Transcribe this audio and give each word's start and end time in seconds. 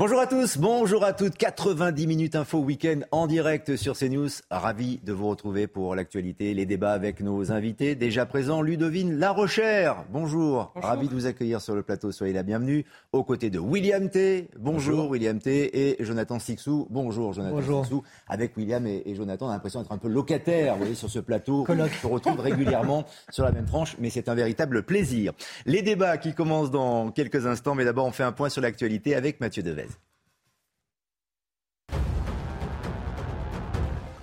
Bonjour 0.00 0.18
à 0.18 0.26
tous, 0.26 0.56
bonjour 0.56 1.04
à 1.04 1.12
toutes. 1.12 1.36
90 1.36 2.06
minutes 2.06 2.34
info 2.34 2.56
week-end 2.60 3.00
en 3.10 3.26
direct 3.26 3.76
sur 3.76 3.94
CNews. 3.94 4.30
Ravi 4.50 4.98
de 5.04 5.12
vous 5.12 5.28
retrouver 5.28 5.66
pour 5.66 5.94
l'actualité, 5.94 6.54
les 6.54 6.64
débats 6.64 6.94
avec 6.94 7.20
nos 7.20 7.52
invités. 7.52 7.96
Déjà 7.96 8.24
présent, 8.24 8.62
Ludovine 8.62 9.18
Larochère. 9.18 10.06
Bonjour. 10.10 10.72
bonjour. 10.74 10.88
Ravi 10.88 11.06
de 11.06 11.12
vous 11.12 11.26
accueillir 11.26 11.60
sur 11.60 11.74
le 11.74 11.82
plateau. 11.82 12.12
Soyez 12.12 12.32
la 12.32 12.42
bienvenue. 12.42 12.86
Aux 13.12 13.24
côtés 13.24 13.50
de 13.50 13.58
William 13.58 14.08
T. 14.08 14.48
Bonjour, 14.58 15.10
William 15.10 15.38
T. 15.38 15.90
Et 15.90 16.02
Jonathan 16.02 16.38
Sixou. 16.38 16.86
Bonjour 16.88 17.34
Jonathan 17.34 17.56
bonjour. 17.56 17.84
Sixou. 17.84 18.02
Avec 18.26 18.56
William 18.56 18.86
et, 18.86 19.14
Jonathan, 19.14 19.48
on 19.48 19.50
a 19.50 19.52
l'impression 19.52 19.82
d'être 19.82 19.92
un 19.92 19.98
peu 19.98 20.08
locataire, 20.08 20.76
vous 20.76 20.80
voyez, 20.80 20.94
sur 20.94 21.10
ce 21.10 21.18
plateau. 21.18 21.64
Colloque. 21.66 21.90
On 21.98 22.08
se 22.08 22.12
retrouve 22.14 22.40
régulièrement 22.40 23.04
sur 23.28 23.44
la 23.44 23.52
même 23.52 23.66
tranche, 23.66 23.96
mais 24.00 24.08
c'est 24.08 24.30
un 24.30 24.34
véritable 24.34 24.82
plaisir. 24.82 25.34
Les 25.66 25.82
débats 25.82 26.16
qui 26.16 26.32
commencent 26.32 26.70
dans 26.70 27.10
quelques 27.10 27.44
instants, 27.44 27.74
mais 27.74 27.84
d'abord 27.84 28.06
on 28.06 28.12
fait 28.12 28.22
un 28.22 28.32
point 28.32 28.48
sur 28.48 28.62
l'actualité 28.62 29.14
avec 29.14 29.42
Mathieu 29.42 29.62
Devez. 29.62 29.89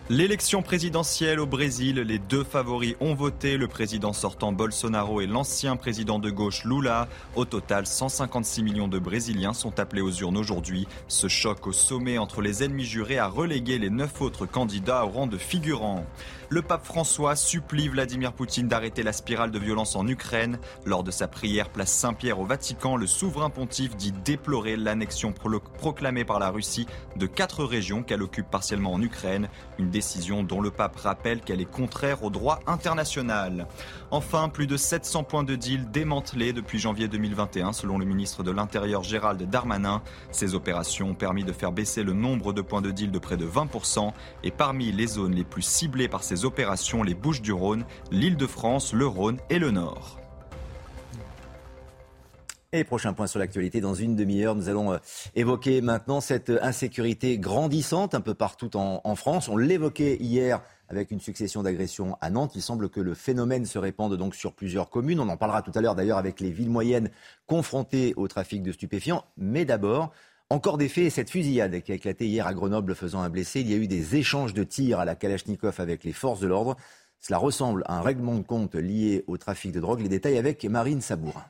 L'élection 0.10 0.62
présidentielle 0.62 1.42
au 1.42 1.46
Brésil, 1.46 1.98
les 1.98 2.18
deux 2.18 2.46
favoris 2.46 2.96
ont 3.02 3.14
voté, 3.14 3.58
le 3.58 3.68
président 3.68 4.14
sortant 4.14 4.54
Bolsonaro 4.54 5.20
et 5.20 5.28
l'ancien 5.28 5.76
président 5.76 6.18
de 6.18 6.30
gauche 6.30 6.64
Lula. 6.64 7.10
Au 7.36 7.44
total, 7.44 7.86
156 7.86 8.64
millions 8.64 8.88
de 8.88 9.00
Brésiliens 9.00 9.52
sont 9.52 9.82
appelés 9.82 10.02
aux 10.02 10.12
urnes 10.12 10.38
aujourd'hui. 10.38 10.88
Ce 11.10 11.28
choc 11.28 11.68
au 11.68 11.74
sommet 11.74 12.18
entre 12.20 12.42
les 12.42 12.64
ennemis 12.64 12.86
jurés 12.86 13.20
a 13.20 13.28
relégué 13.28 13.80
les 13.80 13.90
neuf 13.90 14.22
autres 14.22 14.46
candidats 14.46 15.06
au 15.06 15.10
rang 15.10 15.28
de 15.28 15.38
figurants. 15.38 16.06
Le 16.50 16.62
pape 16.62 16.86
François 16.86 17.36
supplie 17.36 17.90
Vladimir 17.90 18.32
Poutine 18.32 18.70
d'arrêter 18.70 19.04
la 19.04 19.12
spirale 19.12 19.52
de 19.52 19.60
violence 19.60 19.98
en 19.98 20.08
Ukraine. 20.08 20.60
Lors 20.86 21.04
de 21.04 21.12
sa 21.12 21.28
prière 21.28 21.70
place 21.70 21.92
Saint-Pierre 21.92 22.40
au 22.40 22.46
Vatican, 22.46 22.96
le 22.96 23.06
souverain 23.06 23.50
pontife 23.50 23.98
dit 23.98 24.14
déplorer 24.14 24.78
l'annexion 24.78 25.34
proclamée 25.34 26.24
par 26.24 26.40
la 26.40 26.50
Russie 26.50 26.88
de 27.18 27.26
quatre 27.26 27.66
régions 27.66 28.02
qu'elle 28.02 28.24
occupe 28.24 28.50
partiellement 28.50 28.94
en 28.94 29.02
Ukraine. 29.02 29.50
Une 29.78 29.90
décision 29.90 30.42
dont 30.42 30.62
le 30.62 30.72
pape 30.72 30.96
rappelle 30.96 31.42
qu'elle 31.42 31.60
est 31.60 31.70
contraire 31.70 32.24
au 32.24 32.30
droit 32.30 32.62
international. 32.66 33.68
Enfin, 34.10 34.48
plus 34.48 34.68
de 34.68 34.78
700 34.78 35.24
points 35.24 35.44
de 35.44 35.56
deal 35.56 35.92
démantelés 35.92 36.54
depuis 36.54 36.80
janvier 36.80 37.10
2021 37.10 37.74
selon 37.74 37.98
le 37.98 38.06
ministre 38.06 38.44
de 38.44 38.52
l'Intérieur 38.52 39.04
Gérald 39.04 39.42
Darmanin. 39.50 40.02
Ces 40.32 40.56
opérations 40.56 41.10
ont 41.10 41.14
permis 41.14 41.44
de 41.44 41.52
faire 41.52 41.74
baisser 41.74 42.04
le 42.04 42.14
nombre 42.14 42.54
de 42.54 42.62
points 42.62 42.82
de 42.82 42.92
deal 42.92 43.12
de 43.12 43.20
près 43.20 43.36
de 43.36 43.46
20% 43.46 44.14
et 44.46 44.52
parmi 44.52 44.94
les 44.94 45.08
zones 45.08 45.36
les 45.36 45.44
plus 45.44 45.62
ciblées 45.62 46.08
par 46.08 46.24
ces 46.24 46.37
opérations 46.46 47.04
les 47.04 47.14
Bouches 47.14 47.42
du 47.42 47.52
Rhône, 47.52 47.86
l'Île 48.12 48.38
de 48.38 48.48
France, 48.48 48.94
le 48.94 49.08
Rhône 49.08 49.38
et 49.50 49.60
le 49.60 49.72
Nord. 49.72 50.18
Et 52.74 52.84
prochain 52.84 53.14
point 53.14 53.28
sur 53.28 53.40
l'actualité, 53.40 53.80
dans 53.80 53.94
une 53.94 54.18
demi-heure, 54.18 54.54
nous 54.54 54.68
allons 54.68 54.92
euh, 54.92 54.98
évoquer 55.36 55.80
maintenant 55.80 56.20
cette 56.20 56.50
insécurité 56.50 57.40
grandissante 57.40 58.14
un 58.14 58.20
peu 58.20 58.34
partout 58.34 58.76
en, 58.76 59.16
France. 59.16 59.48
On 59.48 59.56
l'évoquait 59.56 60.18
hier 60.18 60.62
avec 60.90 61.12
une 61.12 61.22
succession 61.22 61.64
d'agressions 61.64 62.18
à 62.20 62.30
Nantes. 62.30 62.52
Il 62.56 62.62
semble 62.62 62.90
que 62.90 63.00
le 63.00 63.14
phénomène 63.14 63.66
se 63.66 63.80
répande 63.80 64.18
donc 64.18 64.36
sur 64.36 64.52
plusieurs 64.52 64.90
communes. 64.90 65.22
On 65.22 65.30
en 65.30 65.38
parlera 65.38 65.62
tout 65.62 65.72
à 65.76 65.82
l'heure 65.82 65.96
d'ailleurs 65.96 66.18
avec 66.18 66.42
les 66.42 66.52
villes 66.52 66.70
moyennes 66.70 67.10
confrontées 67.46 68.14
au 68.18 68.28
trafic 68.28 68.64
de 68.64 68.74
stupéfiants. 68.74 69.24
Mais 69.38 69.64
d'abord, 69.64 70.12
encore 70.50 70.78
des 70.78 70.88
faits 70.88 71.06
et 71.06 71.10
cette 71.10 71.30
fusillade 71.30 71.82
qui 71.82 71.92
a 71.92 71.96
éclaté 71.96 72.26
hier 72.26 72.48
à 72.48 72.54
Grenoble 72.54 72.96
faisant 72.96 73.22
un 73.22 73.30
blessé. 73.30 73.62
Il 73.62 73.70
y 73.70 73.74
a 73.74 73.78
eu 73.78 73.88
des 73.88 74.16
échanges 74.16 74.54
de 74.54 74.64
tirs 74.64 75.00
à 75.00 75.06
la 75.06 75.16
Kalachnikov 75.16 75.76
avec 75.80 76.04
les 76.04 76.14
forces 76.14 76.40
de 76.40 76.48
l'ordre. 76.48 76.78
Cela 77.20 77.38
ressemble 77.38 77.84
à 77.86 77.98
un 77.98 78.02
règlement 78.02 78.36
de 78.36 78.44
compte 78.44 78.76
lié 78.76 79.24
au 79.28 79.38
trafic 79.38 79.72
de 79.72 79.80
drogue. 79.80 80.02
Les 80.02 80.10
détails 80.10 80.38
avec 80.38 80.64
Marine 80.66 81.02
Sabourin. 81.02 81.46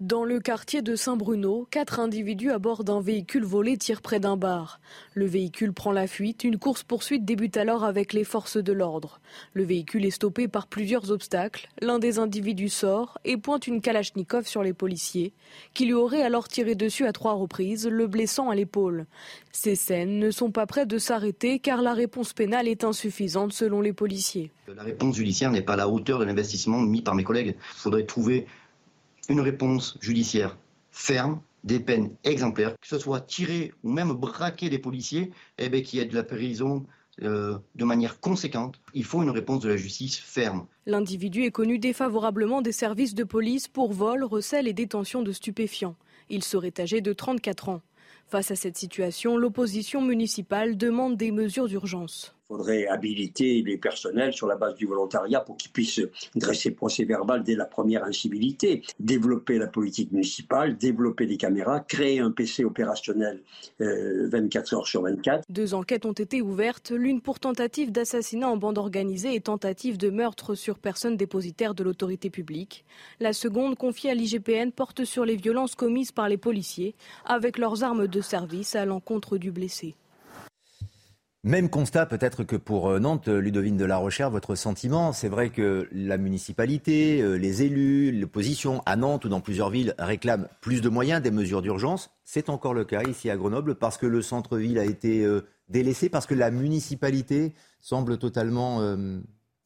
Dans 0.00 0.24
le 0.24 0.40
quartier 0.40 0.82
de 0.82 0.94
Saint-Bruno, 0.94 1.66
quatre 1.70 2.00
individus 2.00 2.50
à 2.50 2.58
bord 2.58 2.84
d'un 2.84 3.00
véhicule 3.00 3.46
volé 3.46 3.78
tirent 3.78 4.02
près 4.02 4.20
d'un 4.20 4.36
bar. 4.36 4.78
Le 5.14 5.24
véhicule 5.24 5.72
prend 5.72 5.90
la 5.90 6.06
fuite. 6.06 6.44
Une 6.44 6.58
course-poursuite 6.58 7.24
débute 7.24 7.56
alors 7.56 7.82
avec 7.82 8.12
les 8.12 8.22
forces 8.22 8.58
de 8.58 8.74
l'ordre. 8.74 9.20
Le 9.54 9.64
véhicule 9.64 10.04
est 10.04 10.10
stoppé 10.10 10.48
par 10.48 10.66
plusieurs 10.66 11.10
obstacles. 11.10 11.70
L'un 11.80 11.98
des 11.98 12.18
individus 12.18 12.68
sort 12.68 13.16
et 13.24 13.38
pointe 13.38 13.68
une 13.68 13.80
kalachnikov 13.80 14.46
sur 14.46 14.62
les 14.62 14.74
policiers, 14.74 15.32
qui 15.72 15.86
lui 15.86 15.94
auraient 15.94 16.20
alors 16.20 16.48
tiré 16.48 16.74
dessus 16.74 17.06
à 17.06 17.12
trois 17.14 17.32
reprises, 17.32 17.88
le 17.88 18.06
blessant 18.06 18.50
à 18.50 18.54
l'épaule. 18.54 19.06
Ces 19.50 19.76
scènes 19.76 20.18
ne 20.18 20.30
sont 20.30 20.50
pas 20.50 20.66
prêtes 20.66 20.88
de 20.88 20.98
s'arrêter 20.98 21.58
car 21.58 21.80
la 21.80 21.94
réponse 21.94 22.34
pénale 22.34 22.68
est 22.68 22.84
insuffisante 22.84 23.54
selon 23.54 23.80
les 23.80 23.94
policiers. 23.94 24.50
La 24.76 24.82
réponse 24.82 25.16
judiciaire 25.16 25.50
n'est 25.50 25.62
pas 25.62 25.72
à 25.72 25.76
la 25.76 25.88
hauteur 25.88 26.18
de 26.18 26.26
l'investissement 26.26 26.80
mis 26.80 27.00
par 27.00 27.14
mes 27.14 27.24
collègues. 27.24 27.56
Il 27.56 27.78
faudrait 27.78 28.04
trouver 28.04 28.46
une 29.28 29.40
réponse 29.40 29.98
judiciaire 30.00 30.56
ferme, 30.90 31.40
des 31.64 31.80
peines 31.80 32.10
exemplaires, 32.24 32.74
que 32.80 32.86
ce 32.86 32.98
soit 32.98 33.20
tirer 33.20 33.72
ou 33.82 33.90
même 33.90 34.12
braquer 34.12 34.70
des 34.70 34.78
policiers, 34.78 35.32
eh 35.58 35.68
bien, 35.68 35.82
qui 35.82 35.98
aient 35.98 36.04
de 36.04 36.14
la 36.14 36.22
prison 36.22 36.86
euh, 37.22 37.58
de 37.74 37.84
manière 37.84 38.20
conséquente. 38.20 38.80
Il 38.94 39.04
faut 39.04 39.22
une 39.22 39.30
réponse 39.30 39.62
de 39.62 39.68
la 39.68 39.76
justice 39.76 40.18
ferme. 40.18 40.66
L'individu 40.86 41.42
est 41.42 41.50
connu 41.50 41.78
défavorablement 41.78 42.62
des 42.62 42.72
services 42.72 43.14
de 43.14 43.24
police 43.24 43.68
pour 43.68 43.92
vol, 43.92 44.22
recel 44.22 44.68
et 44.68 44.72
détention 44.72 45.22
de 45.22 45.32
stupéfiants. 45.32 45.96
Il 46.28 46.44
serait 46.44 46.74
âgé 46.78 47.00
de 47.00 47.12
34 47.12 47.70
ans. 47.70 47.82
Face 48.28 48.50
à 48.50 48.56
cette 48.56 48.76
situation, 48.76 49.36
l'opposition 49.36 50.02
municipale 50.02 50.76
demande 50.76 51.16
des 51.16 51.30
mesures 51.30 51.68
d'urgence. 51.68 52.35
Il 52.48 52.54
faudrait 52.54 52.86
habiliter 52.86 53.60
les 53.62 53.76
personnels 53.76 54.32
sur 54.32 54.46
la 54.46 54.54
base 54.54 54.76
du 54.76 54.86
volontariat 54.86 55.40
pour 55.40 55.56
qu'ils 55.56 55.72
puissent 55.72 56.00
dresser 56.36 56.70
procès 56.70 57.02
verbal 57.02 57.42
dès 57.42 57.56
la 57.56 57.64
première 57.64 58.04
incivilité, 58.04 58.82
développer 59.00 59.58
la 59.58 59.66
politique 59.66 60.12
municipale, 60.12 60.76
développer 60.76 61.26
des 61.26 61.38
caméras, 61.38 61.80
créer 61.80 62.20
un 62.20 62.30
PC 62.30 62.64
opérationnel 62.64 63.42
24 63.80 63.82
euh, 64.72 64.76
heures 64.76 64.86
sur 64.86 65.02
24. 65.02 65.42
Deux 65.48 65.74
enquêtes 65.74 66.06
ont 66.06 66.12
été 66.12 66.40
ouvertes, 66.40 66.92
l'une 66.92 67.20
pour 67.20 67.40
tentative 67.40 67.90
d'assassinat 67.90 68.48
en 68.48 68.56
bande 68.56 68.78
organisée 68.78 69.34
et 69.34 69.40
tentative 69.40 69.98
de 69.98 70.10
meurtre 70.10 70.54
sur 70.54 70.78
personne 70.78 71.16
dépositaire 71.16 71.74
de 71.74 71.82
l'autorité 71.82 72.30
publique. 72.30 72.84
La 73.18 73.32
seconde, 73.32 73.74
confiée 73.74 74.10
à 74.10 74.14
l'IGPN, 74.14 74.70
porte 74.70 75.04
sur 75.04 75.24
les 75.24 75.34
violences 75.34 75.74
commises 75.74 76.12
par 76.12 76.28
les 76.28 76.38
policiers 76.38 76.94
avec 77.24 77.58
leurs 77.58 77.82
armes 77.82 78.06
de 78.06 78.20
service 78.20 78.76
à 78.76 78.84
l'encontre 78.84 79.36
du 79.36 79.50
blessé. 79.50 79.96
Même 81.46 81.70
constat 81.70 82.06
peut-être 82.06 82.42
que 82.42 82.56
pour 82.56 82.90
euh, 82.90 82.98
Nantes, 82.98 83.28
Ludovine 83.28 83.76
de 83.76 83.84
la 83.84 83.98
Rochère, 83.98 84.30
votre 84.30 84.56
sentiment, 84.56 85.12
c'est 85.12 85.28
vrai 85.28 85.50
que 85.50 85.88
la 85.92 86.18
municipalité, 86.18 87.22
euh, 87.22 87.34
les 87.36 87.62
élus, 87.62 88.10
l'opposition 88.10 88.82
à 88.84 88.96
Nantes 88.96 89.26
ou 89.26 89.28
dans 89.28 89.40
plusieurs 89.40 89.70
villes 89.70 89.94
réclament 89.96 90.48
plus 90.60 90.80
de 90.80 90.88
moyens, 90.88 91.22
des 91.22 91.30
mesures 91.30 91.62
d'urgence. 91.62 92.10
C'est 92.24 92.48
encore 92.48 92.74
le 92.74 92.84
cas 92.84 93.04
ici 93.04 93.30
à 93.30 93.36
Grenoble 93.36 93.76
parce 93.76 93.96
que 93.96 94.06
le 94.06 94.22
centre-ville 94.22 94.76
a 94.76 94.84
été 94.84 95.24
euh, 95.24 95.42
délaissé, 95.68 96.08
parce 96.08 96.26
que 96.26 96.34
la 96.34 96.50
municipalité 96.50 97.54
semble 97.80 98.18
totalement 98.18 98.78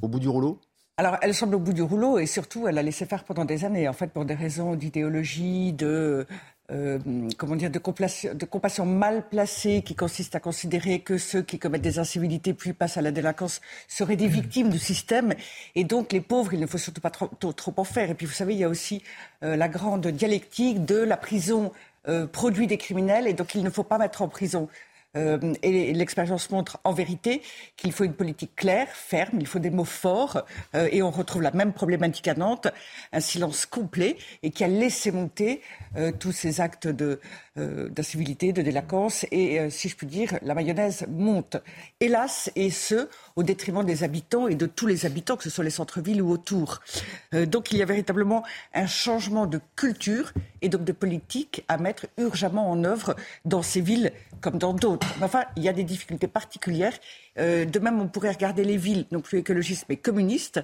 au 0.02 0.08
bout 0.08 0.20
du 0.20 0.28
rouleau? 0.28 0.60
Alors, 0.98 1.16
elle 1.22 1.32
semble 1.32 1.54
au 1.54 1.60
bout 1.60 1.72
du 1.72 1.80
rouleau 1.80 2.18
et 2.18 2.26
surtout, 2.26 2.68
elle 2.68 2.76
a 2.76 2.82
laissé 2.82 3.06
faire 3.06 3.24
pendant 3.24 3.46
des 3.46 3.64
années, 3.64 3.88
en 3.88 3.94
fait, 3.94 4.08
pour 4.08 4.26
des 4.26 4.34
raisons 4.34 4.76
d'idéologie, 4.76 5.72
de 5.72 6.26
euh, 6.70 6.98
comment 7.36 7.56
dire, 7.56 7.70
de 7.70 7.78
compassion, 7.78 8.34
de 8.34 8.44
compassion, 8.44 8.86
mal 8.86 9.28
placée 9.28 9.82
qui 9.82 9.94
consiste 9.94 10.34
à 10.34 10.40
considérer 10.40 11.00
que 11.00 11.18
ceux 11.18 11.42
qui 11.42 11.58
commettent 11.58 11.82
des 11.82 11.98
incivilités 11.98 12.54
puis 12.54 12.72
passent 12.72 12.96
à 12.96 13.02
la 13.02 13.10
délinquance 13.10 13.60
seraient 13.88 14.16
des 14.16 14.28
victimes 14.28 14.68
du 14.68 14.78
système. 14.78 15.34
Et 15.74 15.84
donc, 15.84 16.12
les 16.12 16.20
pauvres, 16.20 16.54
il 16.54 16.60
ne 16.60 16.66
faut 16.66 16.78
surtout 16.78 17.00
pas 17.00 17.10
trop, 17.10 17.28
trop, 17.28 17.74
en 17.76 17.84
faire. 17.84 18.10
Et 18.10 18.14
puis, 18.14 18.26
vous 18.26 18.32
savez, 18.32 18.54
il 18.54 18.60
y 18.60 18.64
a 18.64 18.68
aussi 18.68 19.02
euh, 19.42 19.56
la 19.56 19.68
grande 19.68 20.06
dialectique 20.06 20.84
de 20.84 20.96
la 20.96 21.16
prison 21.16 21.72
euh, 22.08 22.26
produit 22.26 22.66
des 22.66 22.78
criminels 22.78 23.26
et 23.26 23.34
donc 23.34 23.54
il 23.54 23.62
ne 23.62 23.68
faut 23.68 23.84
pas 23.84 23.98
mettre 23.98 24.22
en 24.22 24.28
prison 24.28 24.70
euh, 25.16 25.54
et 25.62 25.92
l'expérience 25.92 26.50
montre 26.50 26.78
en 26.84 26.92
vérité 26.92 27.42
qu'il 27.76 27.92
faut 27.92 28.04
une 28.04 28.14
politique 28.14 28.54
claire, 28.54 28.88
ferme, 28.88 29.38
il 29.40 29.46
faut 29.46 29.58
des 29.58 29.70
mots 29.70 29.84
forts. 29.84 30.42
Euh, 30.74 30.88
et 30.92 31.02
on 31.02 31.10
retrouve 31.10 31.42
la 31.42 31.50
même 31.50 31.72
problématique 31.72 32.28
à 32.28 32.34
Nantes, 32.34 32.68
un 33.12 33.20
silence 33.20 33.66
complet 33.66 34.16
et 34.42 34.50
qui 34.50 34.62
a 34.62 34.68
laissé 34.68 35.10
monter 35.10 35.62
euh, 35.96 36.12
tous 36.12 36.32
ces 36.32 36.60
actes 36.60 36.86
de, 36.86 37.20
d'incivilité, 37.90 38.52
de 38.52 38.62
délinquance. 38.62 39.26
Et 39.30 39.70
si 39.70 39.88
je 39.88 39.96
puis 39.96 40.06
dire, 40.06 40.38
la 40.42 40.54
mayonnaise 40.54 41.06
monte. 41.08 41.56
Hélas, 42.00 42.50
et 42.56 42.70
ce, 42.70 43.08
au 43.36 43.42
détriment 43.42 43.84
des 43.84 44.04
habitants 44.04 44.48
et 44.48 44.54
de 44.54 44.66
tous 44.66 44.86
les 44.86 45.06
habitants, 45.06 45.36
que 45.36 45.44
ce 45.44 45.50
soit 45.50 45.64
les 45.64 45.70
centres-villes 45.70 46.22
ou 46.22 46.30
autour. 46.30 46.80
donc 47.32 47.72
il 47.72 47.78
y 47.78 47.82
a 47.82 47.84
véritablement 47.84 48.44
un 48.74 48.86
changement 48.86 49.46
de 49.46 49.60
culture 49.76 50.32
et 50.62 50.68
donc 50.68 50.84
de 50.84 50.92
politique 50.92 51.64
à 51.68 51.78
mettre 51.78 52.06
urgemment 52.18 52.70
en 52.70 52.84
œuvre 52.84 53.16
dans 53.44 53.62
ces 53.62 53.80
villes 53.80 54.12
comme 54.40 54.58
dans 54.58 54.72
d'autres. 54.72 55.06
Enfin, 55.22 55.44
il 55.56 55.62
y 55.62 55.68
a 55.68 55.72
des 55.72 55.84
difficultés 55.84 56.28
particulières. 56.28 56.98
Euh, 57.38 57.64
de 57.64 57.78
même, 57.78 58.00
on 58.00 58.08
pourrait 58.08 58.32
regarder 58.32 58.64
les 58.64 58.76
villes, 58.76 59.06
non 59.10 59.20
plus 59.20 59.38
écologistes, 59.38 59.86
mais 59.88 59.96
communistes, 59.96 60.60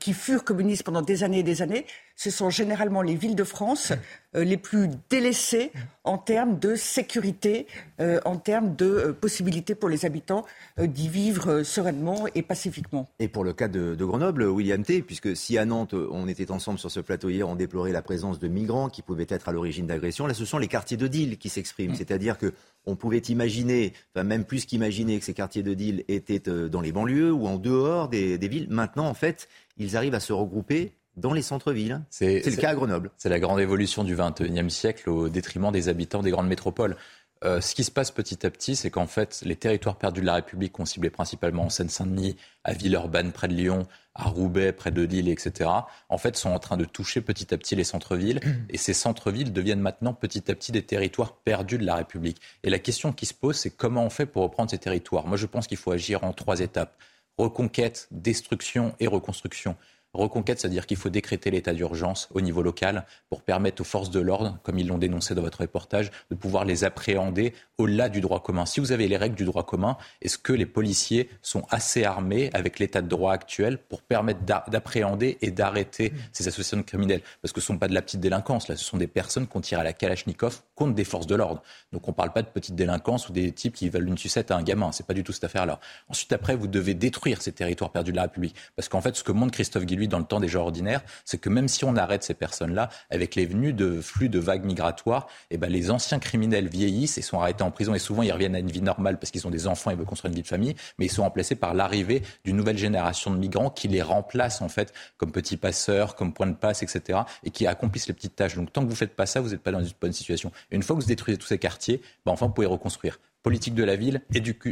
qui 0.00 0.12
furent 0.12 0.42
communistes 0.42 0.82
pendant 0.82 1.02
des 1.02 1.22
années 1.22 1.38
et 1.38 1.44
des 1.44 1.62
années, 1.62 1.86
ce 2.18 2.30
sont 2.30 2.50
généralement 2.50 3.00
les 3.00 3.14
villes 3.14 3.36
de 3.36 3.44
France 3.44 3.92
euh, 4.34 4.42
les 4.42 4.56
plus 4.56 4.88
délaissées 5.08 5.70
en 6.02 6.18
termes 6.18 6.58
de 6.58 6.74
sécurité, 6.74 7.68
euh, 8.00 8.18
en 8.24 8.36
termes 8.36 8.74
de 8.74 8.86
euh, 8.86 9.12
possibilités 9.12 9.76
pour 9.76 9.88
les 9.88 10.04
habitants 10.04 10.44
d'y 10.78 11.08
vivre 11.08 11.62
sereinement 11.62 12.26
et 12.34 12.42
pacifiquement. 12.42 13.08
Et 13.20 13.28
pour 13.28 13.44
le 13.44 13.52
cas 13.52 13.68
de, 13.68 13.94
Grenoble, 13.94 14.44
William 14.44 14.82
T., 14.82 15.02
puisque 15.02 15.36
si 15.36 15.58
à 15.58 15.64
Nantes, 15.64 15.94
on 15.94 16.26
était 16.26 16.50
ensemble 16.50 16.80
sur 16.80 16.90
ce 16.90 16.98
plateau 16.98 17.28
hier, 17.28 17.48
on 17.48 17.54
déplorait 17.54 17.92
la 17.92 18.02
présence 18.02 18.40
de 18.40 18.48
migrants 18.48 18.88
qui 18.88 19.02
pouvaient 19.02 19.26
être 19.28 19.48
à 19.48 19.52
l'origine 19.52 19.86
d'agressions, 19.86 20.26
là, 20.26 20.34
ce 20.34 20.44
sont 20.44 20.58
les 20.58 20.68
quartiers 20.68 20.96
de 20.96 21.06
deal 21.06 21.38
qui 21.38 21.48
s'expriment. 21.48 21.92
Mm. 21.92 21.96
C'est-à-dire 21.96 22.36
que 22.36 22.52
on 22.84 22.96
pouvait 22.96 23.18
imaginer, 23.18 23.92
enfin 24.12 24.24
même 24.24 24.44
plus 24.44 24.64
qu'imaginer 24.64 25.20
que 25.20 25.24
ces 25.24 25.34
quartiers 25.34 25.62
de 25.62 25.74
deal 25.74 26.04
étaient 26.08 26.40
dans 26.40 26.80
les 26.80 26.90
banlieues 26.90 27.30
ou 27.32 27.46
en 27.46 27.58
dehors 27.58 28.08
des 28.08 28.38
villes. 28.38 28.66
Maintenant, 28.70 29.06
en 29.06 29.14
fait, 29.14 29.48
ils 29.76 29.96
arrivent 29.96 30.14
à 30.14 30.20
se 30.20 30.32
regrouper 30.32 30.97
dans 31.18 31.32
les 31.32 31.42
centres-villes. 31.42 32.00
C'est 32.10 32.44
le 32.44 32.56
cas 32.56 32.70
à 32.70 32.74
Grenoble. 32.74 33.10
C'est 33.16 33.28
la 33.28 33.40
grande 33.40 33.60
évolution 33.60 34.04
du 34.04 34.16
XXIe 34.16 34.70
siècle 34.70 35.10
au 35.10 35.28
détriment 35.28 35.72
des 35.72 35.88
habitants 35.88 36.22
des 36.22 36.30
grandes 36.30 36.48
métropoles. 36.48 36.96
Euh, 37.44 37.60
ce 37.60 37.74
qui 37.74 37.84
se 37.84 37.90
passe 37.90 38.10
petit 38.10 38.44
à 38.44 38.50
petit, 38.50 38.74
c'est 38.74 38.90
qu'en 38.90 39.06
fait, 39.06 39.42
les 39.44 39.54
territoires 39.54 39.96
perdus 39.96 40.20
de 40.20 40.26
la 40.26 40.34
République 40.34 40.72
qu'on 40.72 40.84
ciblait 40.84 41.10
principalement 41.10 41.64
en 41.64 41.68
Seine-Saint-Denis, 41.68 42.36
à 42.64 42.72
Villeurbanne 42.72 43.30
près 43.30 43.46
de 43.46 43.54
Lyon, 43.54 43.86
à 44.14 44.24
Roubaix 44.24 44.72
près 44.72 44.90
de 44.90 45.02
Lille, 45.02 45.28
etc., 45.28 45.70
en 46.08 46.18
fait, 46.18 46.36
sont 46.36 46.50
en 46.50 46.58
train 46.58 46.76
de 46.76 46.84
toucher 46.84 47.20
petit 47.20 47.54
à 47.54 47.58
petit 47.58 47.76
les 47.76 47.84
centres-villes. 47.84 48.40
Et 48.70 48.76
ces 48.76 48.92
centres-villes 48.92 49.52
deviennent 49.52 49.80
maintenant 49.80 50.14
petit 50.14 50.50
à 50.50 50.54
petit 50.54 50.72
des 50.72 50.82
territoires 50.82 51.36
perdus 51.36 51.78
de 51.78 51.84
la 51.84 51.94
République. 51.94 52.40
Et 52.64 52.70
la 52.70 52.80
question 52.80 53.12
qui 53.12 53.26
se 53.26 53.34
pose, 53.34 53.56
c'est 53.56 53.70
comment 53.70 54.04
on 54.04 54.10
fait 54.10 54.26
pour 54.26 54.42
reprendre 54.42 54.70
ces 54.70 54.78
territoires? 54.78 55.26
Moi, 55.26 55.36
je 55.36 55.46
pense 55.46 55.68
qu'il 55.68 55.78
faut 55.78 55.92
agir 55.92 56.24
en 56.24 56.32
trois 56.32 56.58
étapes. 56.60 56.96
Reconquête, 57.36 58.08
destruction 58.10 58.96
et 58.98 59.06
reconstruction. 59.06 59.76
Reconquête, 60.14 60.60
c'est-à-dire 60.60 60.86
qu'il 60.86 60.96
faut 60.96 61.10
décréter 61.10 61.50
l'état 61.50 61.74
d'urgence 61.74 62.28
au 62.32 62.40
niveau 62.40 62.62
local 62.62 63.04
pour 63.28 63.42
permettre 63.42 63.82
aux 63.82 63.84
forces 63.84 64.10
de 64.10 64.20
l'ordre, 64.20 64.58
comme 64.62 64.78
ils 64.78 64.86
l'ont 64.86 64.98
dénoncé 64.98 65.34
dans 65.34 65.42
votre 65.42 65.60
reportage, 65.60 66.10
de 66.30 66.34
pouvoir 66.34 66.64
les 66.64 66.84
appréhender 66.84 67.52
au-delà 67.76 68.08
du 68.08 68.20
droit 68.20 68.42
commun. 68.42 68.64
Si 68.64 68.80
vous 68.80 68.92
avez 68.92 69.06
les 69.06 69.16
règles 69.16 69.36
du 69.36 69.44
droit 69.44 69.64
commun, 69.64 69.96
est-ce 70.22 70.38
que 70.38 70.52
les 70.52 70.66
policiers 70.66 71.28
sont 71.42 71.64
assez 71.68 72.04
armés 72.04 72.50
avec 72.54 72.78
l'état 72.78 73.02
de 73.02 73.08
droit 73.08 73.32
actuel 73.32 73.78
pour 73.78 74.02
permettre 74.02 74.40
d'appréhender 74.40 75.38
et 75.42 75.50
d'arrêter 75.50 76.12
ces 76.32 76.48
associations 76.48 76.82
criminelles? 76.82 77.22
Parce 77.42 77.52
que 77.52 77.60
ce 77.60 77.70
ne 77.70 77.76
sont 77.76 77.78
pas 77.78 77.88
de 77.88 77.94
la 77.94 78.02
petite 78.02 78.20
délinquance, 78.20 78.68
là, 78.68 78.76
ce 78.76 78.84
sont 78.84 78.96
des 78.96 79.06
personnes 79.06 79.46
qu'on 79.46 79.60
tire 79.60 79.78
à 79.78 79.84
la 79.84 79.92
Kalachnikov 79.92 80.62
contre 80.78 80.94
des 80.94 81.04
forces 81.04 81.26
de 81.26 81.34
l'ordre. 81.34 81.60
Donc 81.92 82.06
on 82.06 82.12
ne 82.12 82.16
parle 82.16 82.32
pas 82.32 82.42
de 82.42 82.46
petite 82.46 82.76
délinquance 82.76 83.28
ou 83.28 83.32
des 83.32 83.50
types 83.50 83.74
qui 83.74 83.88
veulent 83.88 84.06
une 84.06 84.16
sucette 84.16 84.52
à 84.52 84.56
un 84.56 84.62
gamin. 84.62 84.92
C'est 84.92 85.06
pas 85.06 85.12
du 85.12 85.24
tout 85.24 85.32
cette 85.32 85.44
affaire-là. 85.44 85.80
Ensuite, 86.08 86.32
après, 86.32 86.54
vous 86.54 86.68
devez 86.68 86.94
détruire 86.94 87.42
ces 87.42 87.52
territoires 87.52 87.90
perdus 87.90 88.12
de 88.12 88.16
la 88.16 88.22
République. 88.22 88.54
Parce 88.76 88.88
qu'en 88.88 89.00
fait, 89.00 89.16
ce 89.16 89.24
que 89.24 89.32
montre 89.32 89.52
Christophe 89.52 89.84
Guilluy 89.84 90.06
dans 90.06 90.20
le 90.20 90.24
temps 90.24 90.38
des 90.38 90.48
gens 90.48 90.62
ordinaires, 90.62 91.02
c'est 91.24 91.38
que 91.38 91.48
même 91.48 91.66
si 91.66 91.84
on 91.84 91.96
arrête 91.96 92.22
ces 92.22 92.34
personnes-là, 92.34 92.88
avec 93.10 93.34
les 93.34 93.44
venues 93.44 93.72
de 93.72 94.00
flux 94.00 94.28
de 94.28 94.38
vagues 94.38 94.64
migratoires, 94.64 95.26
eh 95.50 95.58
ben, 95.58 95.70
les 95.70 95.90
anciens 95.90 96.20
criminels 96.20 96.68
vieillissent 96.68 97.18
et 97.18 97.22
sont 97.22 97.40
arrêtés 97.40 97.64
en 97.64 97.72
prison. 97.72 97.94
Et 97.94 97.98
souvent, 97.98 98.22
ils 98.22 98.32
reviennent 98.32 98.54
à 98.54 98.60
une 98.60 98.70
vie 98.70 98.82
normale 98.82 99.18
parce 99.18 99.32
qu'ils 99.32 99.46
ont 99.46 99.50
des 99.50 99.66
enfants 99.66 99.90
et 99.90 99.96
veulent 99.96 100.06
construire 100.06 100.30
une 100.30 100.36
vie 100.36 100.42
de 100.42 100.46
famille, 100.46 100.76
mais 100.98 101.06
ils 101.06 101.10
sont 101.10 101.22
remplacés 101.22 101.56
par 101.56 101.74
l'arrivée 101.74 102.22
d'une 102.44 102.56
nouvelle 102.56 102.78
génération 102.78 103.32
de 103.32 103.36
migrants 103.36 103.70
qui 103.70 103.88
les 103.88 104.02
remplacent 104.02 104.62
en 104.62 104.68
fait 104.68 104.92
comme 105.16 105.32
petits 105.32 105.56
passeurs, 105.56 106.14
comme 106.14 106.32
points 106.32 106.46
de 106.46 106.54
passe, 106.54 106.82
etc. 106.82 107.20
et 107.42 107.50
qui 107.50 107.66
accomplissent 107.66 108.06
les 108.06 108.14
petites 108.14 108.36
tâches. 108.36 108.54
Donc 108.54 108.72
tant 108.72 108.84
que 108.84 108.88
vous 108.88 108.96
faites 108.96 109.16
pas 109.16 109.26
ça, 109.26 109.40
vous 109.40 109.50
n'êtes 109.50 109.62
pas 109.62 109.72
dans 109.72 109.82
une 109.82 109.92
bonne 110.00 110.12
situation. 110.12 110.52
Une 110.70 110.82
fois 110.82 110.96
que 110.96 111.02
vous 111.02 111.08
détruisez 111.08 111.38
tous 111.38 111.46
ces 111.46 111.58
quartiers, 111.58 112.02
ben, 112.24 112.32
enfin, 112.32 112.46
vous 112.46 112.52
pouvez 112.52 112.66
reconstruire 112.66 113.18
politique 113.42 113.74
de 113.74 113.84
la 113.84 113.96
ville, 113.96 114.20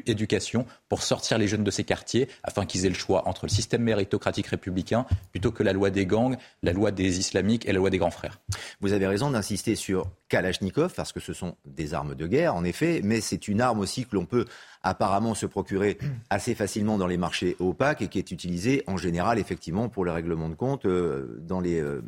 éducation, 0.06 0.66
pour 0.88 1.02
sortir 1.02 1.38
les 1.38 1.48
jeunes 1.48 1.64
de 1.64 1.70
ces 1.70 1.84
quartiers, 1.84 2.28
afin 2.42 2.66
qu'ils 2.66 2.84
aient 2.84 2.90
le 2.90 2.94
choix 2.94 3.26
entre 3.28 3.46
le 3.46 3.50
système 3.50 3.82
méritocratique 3.82 4.48
républicain 4.48 5.06
plutôt 5.30 5.50
que 5.52 5.62
la 5.62 5.72
loi 5.72 5.90
des 5.90 6.04
gangs, 6.04 6.36
la 6.62 6.72
loi 6.72 6.90
des 6.90 7.18
islamiques 7.18 7.66
et 7.66 7.72
la 7.72 7.78
loi 7.78 7.90
des 7.90 7.98
grands 7.98 8.10
frères. 8.10 8.40
Vous 8.80 8.92
avez 8.92 9.06
raison 9.06 9.30
d'insister 9.30 9.76
sur 9.76 10.10
Kalachnikov, 10.28 10.92
parce 10.94 11.12
que 11.12 11.20
ce 11.20 11.32
sont 11.32 11.56
des 11.64 11.94
armes 11.94 12.14
de 12.14 12.26
guerre, 12.26 12.54
en 12.54 12.64
effet, 12.64 13.00
mais 13.04 13.20
c'est 13.20 13.48
une 13.48 13.60
arme 13.60 13.80
aussi 13.80 14.04
que 14.04 14.14
l'on 14.14 14.26
peut 14.26 14.46
apparemment 14.82 15.34
se 15.34 15.46
procurer 15.46 15.96
assez 16.30 16.54
facilement 16.54 16.98
dans 16.98 17.06
les 17.06 17.16
marchés 17.16 17.56
opaques 17.60 18.02
et 18.02 18.08
qui 18.08 18.18
est 18.18 18.30
utilisée 18.30 18.82
en 18.86 18.96
général, 18.96 19.38
effectivement, 19.38 19.88
pour 19.88 20.04
le 20.04 20.10
règlement 20.10 20.48
de 20.48 20.54
compte 20.54 20.84
euh, 20.86 21.38
dans 21.40 21.60
les 21.60 21.80
euh, 21.80 22.02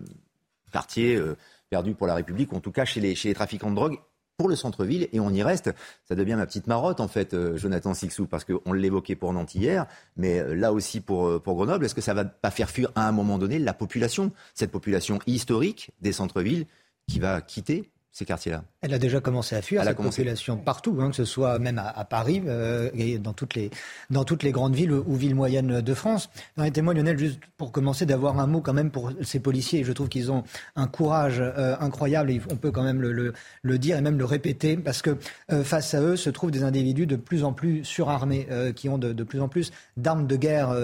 quartiers. 0.72 1.16
Euh, 1.16 1.36
perdus 1.70 1.94
pour 1.94 2.06
la 2.06 2.14
République, 2.14 2.52
en 2.52 2.60
tout 2.60 2.72
cas 2.72 2.84
chez 2.84 3.00
les, 3.00 3.14
chez 3.14 3.28
les 3.28 3.34
trafiquants 3.34 3.70
de 3.70 3.76
drogue 3.76 3.98
pour 4.38 4.48
le 4.48 4.54
centre-ville 4.54 5.08
et 5.12 5.18
on 5.18 5.30
y 5.30 5.42
reste. 5.42 5.70
Ça 6.04 6.14
devient 6.14 6.36
ma 6.36 6.46
petite 6.46 6.68
marotte 6.68 7.00
en 7.00 7.08
fait, 7.08 7.34
euh, 7.34 7.56
Jonathan 7.56 7.92
Sixou, 7.92 8.26
parce 8.26 8.44
qu'on 8.44 8.72
l'évoquait 8.72 9.16
pour 9.16 9.32
Nantes 9.32 9.56
hier, 9.56 9.86
mais 10.16 10.38
euh, 10.38 10.54
là 10.54 10.72
aussi 10.72 11.00
pour, 11.00 11.26
euh, 11.26 11.40
pour 11.40 11.56
Grenoble. 11.56 11.84
Est-ce 11.84 11.94
que 11.94 12.00
ça 12.00 12.14
va 12.14 12.24
pas 12.24 12.52
faire 12.52 12.70
fuir 12.70 12.92
à 12.94 13.08
un 13.08 13.12
moment 13.12 13.38
donné 13.38 13.58
la 13.58 13.74
population, 13.74 14.30
cette 14.54 14.70
population 14.70 15.18
historique 15.26 15.90
des 16.00 16.12
centres-villes 16.12 16.66
qui 17.08 17.18
va 17.18 17.40
quitter 17.40 17.90
ces 18.12 18.24
quartiers-là 18.24 18.64
Elle 18.80 18.94
a 18.94 18.98
déjà 18.98 19.20
commencé 19.20 19.54
à 19.54 19.62
fuir, 19.62 19.84
cette 19.84 19.96
population 19.96 20.56
partout, 20.56 20.98
hein, 21.00 21.10
que 21.10 21.16
ce 21.16 21.24
soit 21.24 21.58
même 21.58 21.78
à, 21.78 22.04
Paris 22.04 22.42
euh, 22.46 22.90
et 22.94 23.18
dans 23.18 23.32
toutes, 23.32 23.54
les, 23.54 23.70
dans 24.10 24.24
toutes 24.24 24.42
les 24.42 24.50
grandes 24.50 24.74
villes 24.74 24.92
ou 24.92 25.14
villes 25.14 25.34
moyennes 25.34 25.80
de 25.80 25.94
France. 25.94 26.30
Permettez-moi, 26.56 26.94
Lionel, 26.94 27.18
juste 27.18 27.40
pour 27.56 27.70
commencer, 27.70 28.06
d'avoir 28.06 28.38
un 28.40 28.46
mot 28.46 28.60
quand 28.60 28.72
même 28.72 28.90
pour 28.90 29.12
ces 29.22 29.40
policiers. 29.40 29.84
Je 29.84 29.92
trouve 29.92 30.08
qu'ils 30.08 30.32
ont 30.32 30.42
un 30.74 30.86
courage 30.86 31.36
euh, 31.40 31.76
incroyable, 31.80 32.30
et 32.30 32.40
on 32.50 32.56
peut 32.56 32.70
quand 32.70 32.82
même 32.82 33.00
le, 33.00 33.34
le, 33.62 33.78
dire 33.78 33.98
et 33.98 34.00
même 34.00 34.18
le 34.18 34.24
répéter, 34.24 34.76
parce 34.76 35.02
que 35.02 35.16
euh, 35.52 35.62
face 35.62 35.94
à 35.94 36.00
eux 36.00 36.16
se 36.16 36.30
trouvent 36.30 36.50
des 36.50 36.64
individus 36.64 37.06
de 37.06 37.16
plus 37.16 37.44
en 37.44 37.52
plus 37.52 37.84
surarmés, 37.84 38.48
qui 38.74 38.88
ont 38.88 38.98
de, 38.98 39.12
de, 39.12 39.24
plus 39.24 39.40
en 39.40 39.48
plus 39.48 39.72
d'armes 39.96 40.26
de 40.26 40.36
guerre 40.36 40.74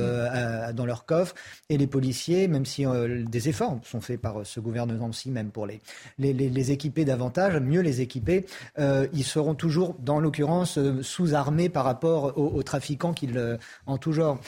dans 0.75 0.87
leur 0.87 1.07
coffre. 1.07 1.35
Et 1.69 1.79
les 1.79 1.87
policiers, 1.87 2.49
même 2.49 2.67
si 2.67 2.85
des 3.27 3.49
efforts 3.49 3.79
sont 3.83 4.01
faits 4.01 4.21
par 4.21 4.45
ce 4.45 4.61
gouvernement-ci, 4.61 5.31
même 5.31 5.51
pour 5.51 5.67
les, 5.67 5.81
les, 6.19 6.33
les 6.33 6.71
équiper 6.71 7.05
mieux 7.17 7.81
les 7.81 8.01
équiper, 8.01 8.47
euh, 8.79 9.07
ils 9.13 9.25
seront 9.25 9.55
toujours, 9.55 9.95
dans 9.99 10.21
l'occurrence, 10.21 10.79
euh, 10.79 11.03
sous-armés 11.03 11.69
par 11.69 11.85
rapport 11.85 12.37
aux, 12.39 12.63
trafiquants 12.63 13.13
qu'ils, 13.13 13.37
euh, 13.39 13.57
en 13.87 13.99
tout 13.99 14.13
genre. 14.13 14.41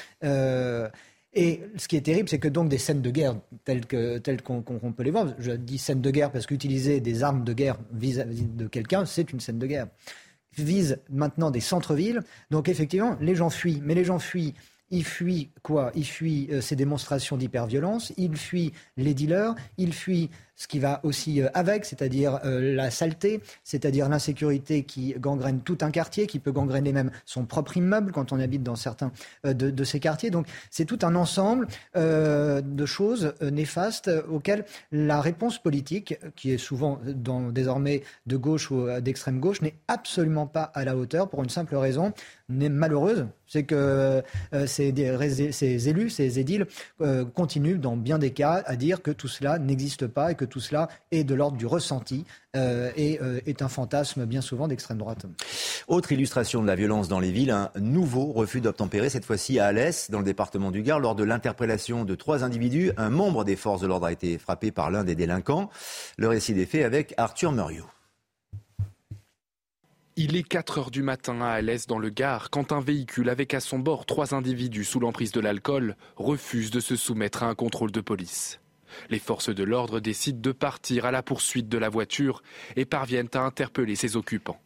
Et 1.39 1.61
ce 1.77 1.87
qui 1.87 1.97
est 1.97 2.01
terrible, 2.01 2.31
c'est 2.31 2.39
que 2.39 2.49
donc 2.49 2.71
des 2.71 2.79
scènes 2.79 3.03
de 3.03 3.11
guerre 3.11 3.37
telles 3.65 3.87
qu'on 4.43 4.93
peut 4.97 5.03
les 5.03 5.11
voir, 5.11 5.35
je 5.39 5.53
dis 5.53 5.77
scènes 5.77 6.01
de 6.01 6.11
guerre 6.11 6.31
parce 6.31 6.47
qu'utiliser 6.47 7.01
des 7.01 7.23
armes 7.23 7.45
de 7.45 7.53
guerre 7.53 7.77
vis-à-vis 7.93 8.45
de 8.45 8.67
quelqu'un, 8.67 9.05
c'est 9.05 9.31
une 9.33 9.41
scène 9.41 9.59
de 9.59 9.67
guerre. 9.67 9.87
Vise 10.57 10.99
maintenant 11.11 11.51
des 11.51 11.61
centres-villes. 11.61 12.23
Donc 12.51 12.71
effectivement, 12.71 13.19
les 13.21 13.35
gens 13.35 13.51
fuient, 13.51 13.83
mais 13.85 13.95
les 13.95 14.05
gens 14.05 14.19
fuient 14.19 14.55
ils 14.91 15.05
fuient 15.05 15.51
quoi? 15.63 15.91
Ils 15.95 16.07
fuient 16.07 16.49
ces 16.61 16.77
démonstrations 16.77 17.37
d'hyperviolence, 17.37 18.13
ils 18.17 18.37
fuient 18.37 18.73
les 18.97 19.15
dealers, 19.15 19.55
ils 19.79 19.93
fuient 19.93 20.31
ce 20.57 20.67
qui 20.67 20.79
va 20.79 21.01
aussi 21.03 21.43
euh, 21.43 21.49
avec, 21.55 21.85
c'est-à-dire 21.85 22.41
euh, 22.45 22.75
la 22.75 22.91
saleté, 22.91 23.41
c'est-à-dire 23.63 24.09
l'insécurité 24.09 24.83
qui 24.83 25.15
gangrène 25.19 25.61
tout 25.61 25.79
un 25.83 25.91
quartier, 25.91 26.27
qui 26.27 26.39
peut 26.39 26.53
gangréner 26.53 26.93
même 26.93 27.11
son 27.27 27.45
propre 27.45 27.77
immeuble 27.77 28.11
quand 28.11 28.33
on 28.33 28.41
habite 28.41 28.63
dans 28.63 28.77
certains 28.77 29.13
euh, 29.45 29.53
de, 29.53 29.85
ces 29.85 30.01
quartiers. 30.01 30.31
Donc 30.31 30.47
c'est 30.71 30.87
tout 30.87 30.99
un 31.03 31.15
ensemble 31.15 31.69
de 31.95 32.87
choses 32.87 33.35
néfastes 33.41 34.11
auxquelles 34.29 34.65
la 34.91 35.21
réponse 35.21 35.59
politique, 35.59 36.19
qui 36.35 36.51
est 36.51 36.59
souvent 36.59 36.99
désormais 37.53 38.03
de 38.27 38.37
gauche 38.37 38.71
ou 38.71 38.89
d'extrême 39.01 39.39
gauche, 39.39 39.61
n'est 39.61 39.75
absolument 39.87 40.47
pas 40.47 40.63
à 40.63 40.85
la 40.85 40.97
hauteur 40.97 41.29
pour 41.29 41.43
une 41.43 41.51
simple 41.51 41.77
raison, 41.77 42.13
n'est 42.49 42.69
malheureuse, 42.69 43.27
c'est 43.47 43.65
que 43.65 44.23
ces, 44.67 44.89
élus, 45.89 46.11
ces 46.11 46.39
édiles 46.39 46.67
continuent 47.35 47.79
dans 47.79 47.97
bien 47.97 48.19
des 48.19 48.31
cas 48.31 48.63
à 48.67 48.77
dire 48.77 49.03
que 49.03 49.11
tout 49.11 49.29
cela 49.29 49.59
n'existe 49.59 50.07
pas 50.07 50.33
et 50.33 50.35
que 50.35 50.46
tout 50.47 50.61
cela 50.61 50.89
est 51.11 51.25
de 51.25 51.35
l'ordre 51.35 51.57
du 51.57 51.67
ressenti 51.67 52.25
euh, 52.57 52.91
et 52.97 53.21
euh, 53.23 53.41
est 53.47 53.63
un 53.63 53.69
fantasme 53.69 54.25
bien 54.25 54.41
souvent 54.41 54.69
d'extrême 54.69 54.99
droite. 54.99 55.27
Autre 55.89 56.13
illustration 56.13 56.63
de 56.63 56.67
la 56.67 56.75
violence 56.75 57.09
dans 57.09 57.21
les 57.21 57.33
villes, 57.33 57.51
un 57.51 57.71
nouveau 57.79 58.33
refus 58.33 58.61
d'obtempérer, 58.61 59.09
cette 59.09 59.25
fois-ci 59.25 59.59
à 59.59 59.67
Alès, 59.67 60.11
dans 60.11 60.19
le 60.19 60.25
département 60.25 60.71
du 60.71 60.83
Gard. 60.83 61.01
Lors 61.01 61.15
de 61.15 61.25
l'interpellation 61.25 62.05
de 62.05 62.15
trois 62.15 62.45
individus, 62.45 62.93
un 62.97 63.11
membre 63.11 63.45
des 63.45 63.57
forces 63.57 63.81
de 63.81 63.87
l'ordre 63.87 64.07
a 64.07 64.13
été 64.13 64.39
frappé 64.39 64.71
par 64.71 64.91
l'un 64.91 65.05
des 65.05 65.15
délinquants. 65.15 65.71
Le 66.17 66.29
récit 66.29 66.55
des 66.55 66.67
faits 66.67 66.85
avec 66.85 67.15
Arthur 67.17 67.53
Muriot. 67.53 67.87
Il 70.19 70.35
est 70.35 70.43
4 70.43 70.79
heures 70.79 70.91
du 70.91 71.03
matin 71.03 71.43
à 71.43 71.49
Alès 71.49 71.87
dans 71.87 71.99
le 71.99 72.09
Gard 72.09 72.49
quand 72.49 72.73
un 72.73 72.81
véhicule 72.81 73.29
avec 73.29 73.53
à 73.53 73.61
son 73.61 73.79
bord 73.79 74.07
trois 74.07 74.35
individus 74.35 74.85
sous 74.85 74.99
l'emprise 74.99 75.31
de 75.31 75.41
l'alcool 75.41 75.95
refuse 76.17 76.71
de 76.71 76.81
se 76.81 76.97
soumettre 76.97 77.43
à 77.43 77.49
un 77.49 77.55
contrôle 77.55 77.93
de 77.93 78.01
police. 78.01 78.59
Les 79.11 79.19
forces 79.19 79.55
de 79.55 79.65
l'ordre 79.65 80.01
décident 80.01 80.41
de 80.41 80.53
partir 80.53 81.05
à 81.05 81.11
la 81.11 81.23
poursuite 81.23 81.69
de 81.69 81.79
la 81.79 81.89
voiture 81.89 82.43
et 82.77 82.85
parviennent 82.85 83.31
à 83.35 83.41
interpeller 83.41 83.97
ses 83.97 84.17
occupants. 84.17 84.61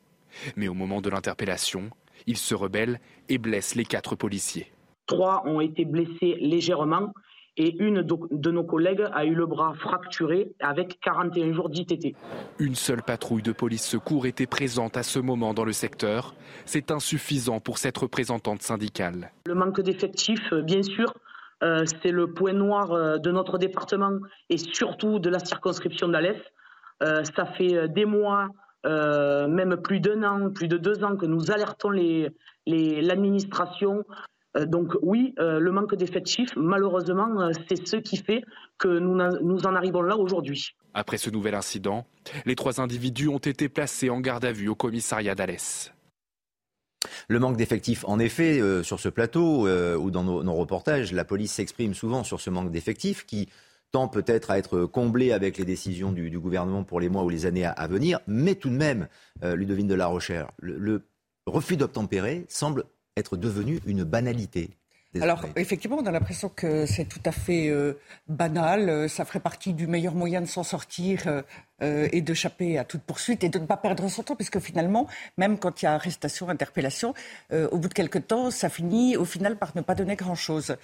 Mais 0.57 0.69
au 0.69 0.75
moment 0.75 1.01
de 1.01 1.11
l'interpellation, 1.11 1.91
ils 2.27 2.37
se 2.37 2.55
rebellent 2.55 3.01
et 3.29 3.39
blessent 3.39 3.75
les 3.75 3.85
quatre 3.85 4.15
policiers. 4.15 4.73
Trois 5.07 5.43
ont 5.47 5.61
été 5.61 5.85
blessés 5.85 6.37
légèrement 6.41 7.13
et 7.57 7.77
une 7.79 8.03
de 8.03 8.51
nos 8.51 8.65
collègues 8.65 9.05
a 9.13 9.25
eu 9.25 9.35
le 9.35 9.45
bras 9.45 9.75
fracturé 9.75 10.53
avec 10.61 10.99
41 11.01 11.53
jours 11.53 11.69
d'ITT. 11.69 12.17
Une 12.59 12.75
seule 12.75 13.03
patrouille 13.03 13.43
de 13.43 13.53
police 13.53 13.85
secours 13.85 14.27
était 14.27 14.47
présente 14.47 14.97
à 14.97 15.03
ce 15.03 15.19
moment 15.19 15.53
dans 15.53 15.65
le 15.65 15.73
secteur. 15.73 16.35
C'est 16.65 16.91
insuffisant 16.91 17.61
pour 17.61 17.79
cette 17.79 17.99
représentante 17.99 18.63
syndicale. 18.63 19.33
Le 19.47 19.55
manque 19.55 19.81
d'effectifs, 19.81 20.55
bien 20.65 20.83
sûr, 20.83 21.13
c'est 21.63 22.11
le 22.11 22.33
point 22.33 22.53
noir 22.53 23.21
de 23.21 23.31
notre 23.31 23.59
département 23.59 24.19
et 24.49 24.59
surtout 24.59 25.19
de 25.19 25.29
la 25.29 25.39
circonscription 25.39 26.09
d'Alès. 26.09 26.37
ça 27.01 27.47
fait 27.57 27.89
des 27.89 28.05
mois, 28.05 28.49
même 28.85 29.77
plus 29.83 30.01
d'un 30.01 30.23
an, 30.23 30.51
plus 30.51 30.69
de 30.69 30.79
deux 30.79 31.05
ans 31.05 31.17
que 31.17 31.27
nous 31.27 31.51
alertons 31.51 31.91
l'administration. 32.67 34.05
donc 34.67 34.97
oui, 35.03 35.35
le 35.39 35.71
manque 35.71 35.95
d'effectifs, 35.95 36.51
malheureusement, 36.57 37.51
c'est 37.69 37.87
ce 37.87 37.97
qui 37.97 38.17
fait 38.17 38.43
que 38.79 38.89
nous, 38.89 39.17
nous 39.43 39.67
en 39.67 39.75
arrivons 39.75 40.03
là 40.03 40.17
aujourd'hui. 40.17 40.75
Après 40.95 41.19
ce 41.19 41.31
nouvel 41.31 41.55
incident, 41.55 42.07
les 42.47 42.57
trois 42.57 42.81
individus 42.81 43.29
ont 43.29 43.39
été 43.39 43.69
placés 43.69 44.11
en 44.11 44.21
garde 44.21 44.45
à 44.45 44.53
vue 44.53 44.69
au 44.69 44.75
commissariat 44.75 45.35
d'Alès. 45.35 45.93
Le 47.29 47.39
manque 47.39 47.57
d'effectifs, 47.57 48.05
en 48.07 48.19
effet, 48.19 48.61
euh, 48.61 48.83
sur 48.83 49.01
ce 49.01 49.09
plateau 49.09 49.67
euh, 49.67 49.97
ou 49.97 50.11
dans 50.11 50.23
nos, 50.23 50.55
reportages, 50.55 51.13
la 51.13 51.25
police 51.25 51.53
s'exprime 51.53 51.95
souvent 51.95 52.25
sur 52.25 52.41
ce 52.41 52.51
manque 52.51 52.71
d'effectifs 52.71 53.25
qui 53.25 53.49
tend 53.91 54.09
peut-être 54.09 54.51
à 54.51 54.59
être 54.59 54.85
comblé 54.85 55.33
avec 55.33 55.59
les 55.59 55.65
décisions 55.65 56.13
du, 56.13 56.39
gouvernement 56.39 56.85
pour 56.85 57.01
les 57.01 57.09
mois 57.09 57.25
ou 57.25 57.29
les 57.29 57.47
années 57.47 57.65
à, 57.65 57.87
venir, 57.89 58.21
mais 58.27 58.55
tout 58.55 58.69
de 58.69 58.77
même, 58.77 59.09
euh, 59.43 59.57
Ludovine 59.57 59.89
de 59.89 59.95
la 59.95 60.07
Rochère, 60.07 60.51
le 60.61 61.03
refus 61.47 61.77
d'obtempérer 61.77 62.47
semble 62.49 62.85
être 63.17 63.37
devenu 63.37 63.81
une 63.87 64.05
banalité. 64.05 64.71
Alors, 65.19 65.45
effectivement, 65.57 65.97
on 65.99 66.07
a 66.07 66.13
l'impression 66.13 66.49
que 66.49 66.87
c'est 66.87 67.05
tout 67.05 67.21
à 67.25 67.33
fait 67.33 67.69
euh, 67.69 67.99
banal. 68.29 68.89
Euh, 68.89 69.09
ça 69.09 69.25
ferait 69.25 69.41
partie 69.41 69.73
du 69.73 69.89
meilleur 69.89 70.15
moyen 70.15 70.41
de 70.41 70.47
s'en 70.47 70.63
sortir 70.63 71.43
euh, 71.83 72.09
et 72.13 72.21
d'échapper 72.21 72.79
à 72.79 72.85
toute 72.85 73.03
poursuite 73.03 73.43
et 73.43 73.49
de 73.49 73.59
ne 73.59 73.67
pas 73.67 73.77
perdre 73.77 74.09
son 74.09 74.23
temps, 74.23 74.37
puisque 74.37 74.61
finalement, 74.61 75.09
même 75.37 75.59
quand 75.59 75.83
il 75.83 75.87
y 75.87 75.89
a 75.89 75.95
arrestation, 75.95 76.49
interpellation, 76.49 77.13
au 77.53 77.79
bout 77.79 77.89
de 77.89 77.95
quelques 77.95 78.29
temps, 78.29 78.53
ça 78.53 78.69
finit 78.69 79.17
au 79.17 79.25
final 79.25 79.57
par 79.57 79.73
ne 79.75 79.81
pas 79.81 79.97
donner 79.97 80.15
grand-chose. 80.15 80.77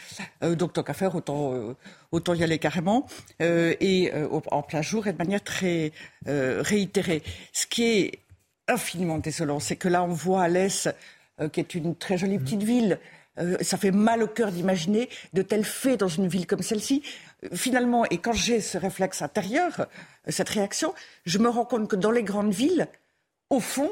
donc, 0.42 0.72
tant 0.72 0.82
qu'à 0.82 0.94
faire, 0.94 1.14
autant, 1.14 1.76
autant 2.12 2.34
y 2.34 2.42
aller 2.42 2.58
carrément 2.58 3.06
et 3.40 4.10
en 4.50 4.62
plein 4.62 4.80
jour 4.80 5.06
et 5.06 5.12
de 5.12 5.18
manière 5.18 5.44
très 5.44 5.92
réitérée. 6.24 7.22
Ce 7.52 7.66
qui 7.66 7.84
est 7.84 8.18
infiniment 8.68 9.18
désolant, 9.18 9.60
c'est 9.60 9.76
que 9.76 9.88
là, 9.88 10.02
on 10.02 10.08
voit 10.08 10.42
Alès, 10.42 10.88
qui 11.52 11.60
est 11.60 11.74
une 11.74 11.94
très 11.94 12.16
jolie 12.16 12.38
petite 12.38 12.62
ville, 12.62 12.98
euh, 13.38 13.56
ça 13.60 13.76
fait 13.76 13.90
mal 13.90 14.22
au 14.22 14.26
cœur 14.26 14.50
d'imaginer 14.50 15.08
de 15.32 15.42
tels 15.42 15.64
faits 15.64 16.00
dans 16.00 16.08
une 16.08 16.26
ville 16.26 16.46
comme 16.46 16.62
celle-ci. 16.62 17.02
Euh, 17.44 17.48
finalement, 17.54 18.04
et 18.06 18.18
quand 18.18 18.32
j'ai 18.32 18.60
ce 18.60 18.78
réflexe 18.78 19.22
intérieur, 19.22 19.80
euh, 19.80 19.84
cette 20.28 20.48
réaction, 20.48 20.94
je 21.24 21.38
me 21.38 21.48
rends 21.48 21.64
compte 21.64 21.88
que 21.88 21.96
dans 21.96 22.10
les 22.10 22.22
grandes 22.22 22.52
villes, 22.52 22.88
au 23.50 23.60
fond, 23.60 23.90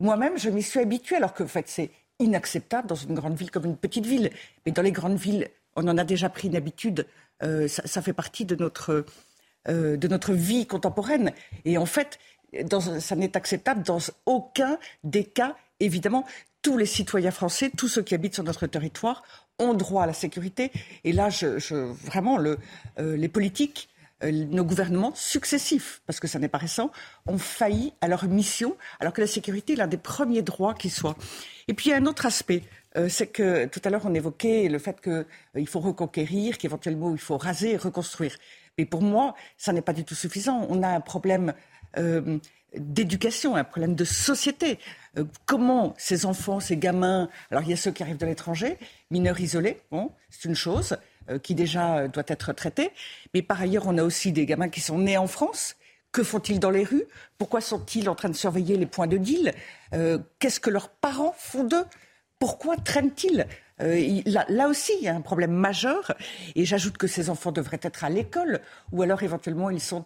moi-même, 0.00 0.38
je 0.38 0.50
m'y 0.50 0.62
suis 0.62 0.80
habituée, 0.80 1.16
alors 1.16 1.34
que 1.34 1.42
en 1.42 1.48
fait, 1.48 1.68
c'est 1.68 1.90
inacceptable 2.18 2.88
dans 2.88 2.94
une 2.94 3.14
grande 3.14 3.36
ville 3.36 3.50
comme 3.50 3.64
une 3.64 3.76
petite 3.76 4.06
ville. 4.06 4.30
Mais 4.64 4.72
dans 4.72 4.82
les 4.82 4.92
grandes 4.92 5.18
villes, 5.18 5.48
on 5.76 5.86
en 5.88 5.98
a 5.98 6.04
déjà 6.04 6.28
pris 6.28 6.48
une 6.48 6.56
habitude. 6.56 7.06
ça, 7.40 8.00
fait 8.00 8.12
partie 8.12 8.44
de 8.44 8.54
notre, 8.54 9.04
de 9.66 10.08
notre 10.08 10.32
vie 10.32 10.66
contemporaine. 10.66 11.32
Et 11.64 11.76
en 11.76 11.86
fait, 11.86 12.18
ça 13.00 13.16
n'est 13.16 13.36
acceptable 13.36 13.82
dans 13.82 13.98
aucun 14.26 14.78
des 15.02 15.24
cas, 15.24 15.56
évidemment, 15.80 16.24
tous 16.64 16.78
les 16.78 16.86
citoyens 16.86 17.30
français, 17.30 17.70
tous 17.76 17.88
ceux 17.88 18.02
qui 18.02 18.14
habitent 18.14 18.34
sur 18.34 18.42
notre 18.42 18.66
territoire, 18.66 19.22
ont 19.60 19.74
droit 19.74 20.02
à 20.02 20.06
la 20.06 20.14
sécurité. 20.14 20.72
Et 21.04 21.12
là, 21.12 21.28
je, 21.28 21.74
vraiment, 22.06 22.38
le, 22.38 22.58
euh, 22.98 23.16
les 23.16 23.28
politiques, 23.28 23.90
euh, 24.24 24.32
nos 24.32 24.64
gouvernements 24.64 25.12
successifs, 25.14 26.00
parce 26.06 26.18
que 26.18 26.26
ça 26.26 26.38
n'est 26.38 26.48
pas 26.48 26.58
récent, 26.58 26.90
ont 27.26 27.38
failli 27.38 27.92
à 28.00 28.08
leur 28.08 28.24
mission, 28.24 28.76
alors 28.98 29.12
que 29.12 29.20
la 29.20 29.26
sécurité 29.26 29.74
est 29.74 29.76
l'un 29.76 29.86
des 29.86 29.98
premiers 29.98 30.40
droits 30.40 30.72
qui 30.74 30.88
soit. 30.88 31.16
Et 31.68 31.74
puis, 31.74 31.90
il 31.90 31.90
y 31.90 31.92
a 31.92 31.98
un 31.98 32.06
autre 32.06 32.24
aspect. 32.24 32.62
Euh, 32.96 33.10
c'est 33.10 33.26
que 33.26 33.66
tout 33.66 33.80
à 33.84 33.90
l'heure, 33.90 34.06
on 34.06 34.14
évoquait 34.14 34.68
le 34.68 34.78
fait 34.78 35.02
qu'il 35.02 35.68
faut 35.68 35.80
reconquérir, 35.80 36.56
qu'éventuellement, 36.56 37.12
il 37.12 37.20
faut 37.20 37.36
raser 37.36 37.72
et 37.72 37.76
reconstruire. 37.76 38.36
Mais 38.78 38.86
pour 38.86 39.02
moi, 39.02 39.34
ça 39.58 39.74
n'est 39.74 39.82
pas 39.82 39.92
du 39.92 40.04
tout 40.04 40.14
suffisant. 40.14 40.66
On 40.70 40.82
a 40.82 40.88
un 40.88 41.00
problème 41.00 41.52
d'éducation, 42.76 43.56
un 43.56 43.64
problème 43.64 43.94
de 43.94 44.04
société. 44.04 44.78
Euh, 45.18 45.24
comment 45.46 45.94
ces 45.96 46.26
enfants, 46.26 46.60
ces 46.60 46.76
gamins, 46.76 47.28
alors 47.50 47.62
il 47.64 47.70
y 47.70 47.72
a 47.72 47.76
ceux 47.76 47.90
qui 47.90 48.02
arrivent 48.02 48.16
de 48.16 48.26
l'étranger, 48.26 48.78
mineurs 49.10 49.40
isolés, 49.40 49.80
bon, 49.90 50.10
c'est 50.30 50.44
une 50.48 50.54
chose 50.54 50.96
euh, 51.30 51.38
qui 51.38 51.54
déjà 51.54 51.98
euh, 51.98 52.08
doit 52.08 52.24
être 52.28 52.52
traitée, 52.52 52.90
mais 53.32 53.42
par 53.42 53.60
ailleurs 53.60 53.84
on 53.86 53.96
a 53.98 54.02
aussi 54.02 54.32
des 54.32 54.46
gamins 54.46 54.68
qui 54.68 54.80
sont 54.80 54.98
nés 54.98 55.16
en 55.16 55.26
France. 55.26 55.76
Que 56.12 56.22
font-ils 56.22 56.60
dans 56.60 56.70
les 56.70 56.84
rues? 56.84 57.04
Pourquoi 57.38 57.60
sont-ils 57.60 58.08
en 58.08 58.14
train 58.14 58.28
de 58.28 58.36
surveiller 58.36 58.76
les 58.76 58.86
points 58.86 59.08
de 59.08 59.16
deal? 59.16 59.52
Qu'est-ce 60.38 60.60
que 60.60 60.70
leurs 60.70 60.88
parents 60.88 61.34
font 61.36 61.64
d'eux? 61.64 61.84
Pourquoi 62.38 62.76
traînent-ils? 62.76 63.48
Euh, 63.80 64.22
là, 64.48 64.68
aussi, 64.68 64.92
il 65.00 65.04
y 65.04 65.08
a 65.08 65.14
un 65.14 65.20
problème 65.20 65.52
majeur. 65.52 66.12
Et 66.54 66.64
j'ajoute 66.64 66.96
que 66.96 67.06
ces 67.06 67.30
enfants 67.30 67.52
devraient 67.52 67.80
être 67.82 68.04
à 68.04 68.10
l'école, 68.10 68.60
ou 68.92 69.02
alors 69.02 69.22
éventuellement 69.22 69.70
ils 69.70 69.80
sont 69.80 70.04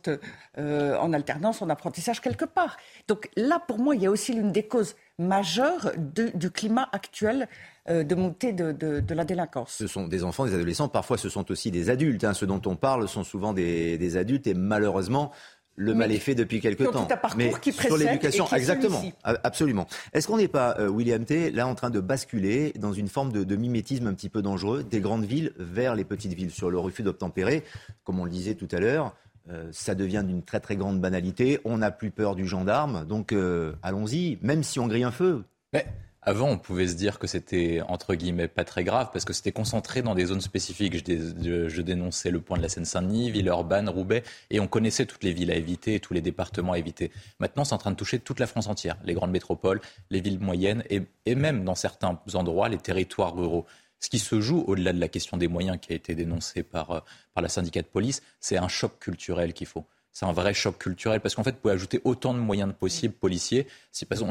euh, 0.58 0.96
en 0.96 1.12
alternance, 1.12 1.62
en 1.62 1.68
apprentissage 1.68 2.20
quelque 2.20 2.44
part. 2.44 2.76
Donc 3.08 3.28
là, 3.36 3.60
pour 3.66 3.78
moi, 3.78 3.94
il 3.94 4.02
y 4.02 4.06
a 4.06 4.10
aussi 4.10 4.32
l'une 4.32 4.52
des 4.52 4.66
causes 4.66 4.96
majeures 5.18 5.92
du 5.96 6.50
climat 6.50 6.88
actuel 6.92 7.48
euh, 7.88 8.04
de 8.04 8.14
montée 8.14 8.52
de, 8.52 9.02
la 9.14 9.24
délinquance. 9.24 9.72
Ce 9.78 9.86
sont 9.86 10.06
des 10.06 10.22
enfants, 10.24 10.46
des 10.46 10.54
adolescents, 10.54 10.88
parfois 10.88 11.18
ce 11.18 11.28
sont 11.28 11.50
aussi 11.50 11.70
des 11.70 11.90
adultes. 11.90 12.24
Hein. 12.24 12.34
Ceux 12.34 12.46
dont 12.46 12.62
on 12.66 12.76
parle 12.76 13.08
sont 13.08 13.24
souvent 13.24 13.52
des 13.52 14.16
adultes 14.16 14.46
et 14.46 14.54
malheureusement, 14.54 15.32
le 15.78 15.94
mal 15.94 16.12
est 16.12 16.18
fait 16.18 16.34
depuis 16.34 16.60
quelque 16.60 16.84
temps. 16.84 17.08
mais 17.36 17.52
sur 17.70 17.96
l'éducation, 17.96 18.46
exactement, 18.52 19.02
absolument. 19.22 19.86
Est-ce 20.12 20.26
qu'on 20.26 20.36
n'est 20.36 20.48
pas, 20.48 20.76
euh, 20.78 20.88
William 20.88 21.24
T, 21.24 21.50
là 21.50 21.66
en 21.66 21.74
train 21.74 21.90
de 21.90 22.00
basculer 22.00 22.72
dans 22.78 22.92
une 22.92 23.08
forme 23.08 23.32
de, 23.32 23.56
mimétisme 23.56 24.06
un 24.06 24.14
petit 24.14 24.28
peu 24.28 24.42
dangereux 24.42 24.82
des 24.82 25.00
grandes 25.00 25.24
villes 25.24 25.52
vers 25.58 25.94
les 25.94 26.04
petites 26.04 26.32
villes 26.32 26.50
sur 26.50 26.70
le 26.70 26.78
refus 26.78 27.02
d'obtempérer, 27.02 27.64
comme 28.04 28.20
on 28.20 28.24
le 28.24 28.30
disait 28.30 28.54
tout 28.54 28.68
à 28.72 28.78
l'heure. 28.78 29.14
Euh, 29.50 29.68
ça 29.72 29.94
devient 29.94 30.24
d'une 30.26 30.42
très 30.42 30.60
très 30.60 30.76
grande 30.76 31.00
banalité. 31.00 31.58
On 31.64 31.78
n'a 31.78 31.90
plus 31.90 32.10
peur 32.10 32.34
du 32.34 32.46
gendarme, 32.46 33.06
donc 33.06 33.32
euh, 33.32 33.72
allons-y, 33.82 34.38
même 34.42 34.62
si 34.62 34.78
on 34.78 34.86
grille 34.86 35.04
un 35.04 35.10
feu. 35.10 35.44
Mais 35.72 35.86
avant, 36.28 36.50
on 36.50 36.58
pouvait 36.58 36.86
se 36.86 36.94
dire 36.94 37.18
que 37.18 37.26
c'était 37.26 37.80
entre 37.88 38.14
guillemets 38.14 38.48
pas 38.48 38.64
très 38.64 38.84
grave 38.84 39.08
parce 39.14 39.24
que 39.24 39.32
c'était 39.32 39.50
concentré 39.50 40.02
dans 40.02 40.14
des 40.14 40.26
zones 40.26 40.42
spécifiques. 40.42 40.94
Je, 40.94 41.80
dénonçais 41.80 42.30
le 42.30 42.42
point 42.42 42.58
de 42.58 42.62
la 42.62 42.68
Seine-Saint-Denis, 42.68 43.30
Villeurbanne, 43.30 43.88
Roubaix, 43.88 44.22
et 44.50 44.60
on 44.60 44.66
connaissait 44.66 45.06
toutes 45.06 45.24
les 45.24 45.32
villes 45.32 45.50
à 45.50 45.54
éviter 45.54 45.94
et 45.94 46.00
tous 46.00 46.12
les 46.12 46.20
départements 46.20 46.74
à 46.74 46.78
éviter. 46.78 47.10
Maintenant, 47.40 47.64
c'est 47.64 47.74
en 47.74 47.78
train 47.78 47.92
de 47.92 47.96
toucher 47.96 48.18
toute 48.18 48.40
la 48.40 48.46
France 48.46 48.66
entière, 48.66 48.98
les 49.04 49.14
grandes 49.14 49.30
métropoles, 49.30 49.80
les 50.10 50.20
villes 50.20 50.38
moyennes 50.38 50.84
et, 50.90 51.00
et 51.24 51.34
même 51.34 51.64
dans 51.64 51.74
certains 51.74 52.20
endroits 52.34 52.68
les 52.68 52.76
territoires 52.76 53.34
ruraux. 53.34 53.64
Ce 53.98 54.10
qui 54.10 54.18
se 54.18 54.38
joue 54.42 54.64
au-delà 54.66 54.92
de 54.92 55.00
la 55.00 55.08
question 55.08 55.38
des 55.38 55.48
moyens 55.48 55.78
qui 55.80 55.94
a 55.94 55.96
été 55.96 56.14
dénoncée 56.14 56.62
par, 56.62 57.04
par 57.32 57.42
la 57.42 57.48
syndicat 57.48 57.80
de 57.80 57.86
police, 57.86 58.22
c'est 58.38 58.58
un 58.58 58.68
choc 58.68 58.98
culturel 58.98 59.54
qu'il 59.54 59.66
faut 59.66 59.86
c'est 60.18 60.26
un 60.26 60.32
vrai 60.32 60.52
choc 60.52 60.78
culturel 60.78 61.20
parce 61.20 61.36
qu'en 61.36 61.44
fait, 61.44 61.52
vous 61.52 61.60
pouvez 61.60 61.74
ajouter 61.74 62.00
autant 62.02 62.34
de 62.34 62.40
moyens 62.40 62.74
possibles 62.76 63.14
policiers. 63.14 63.68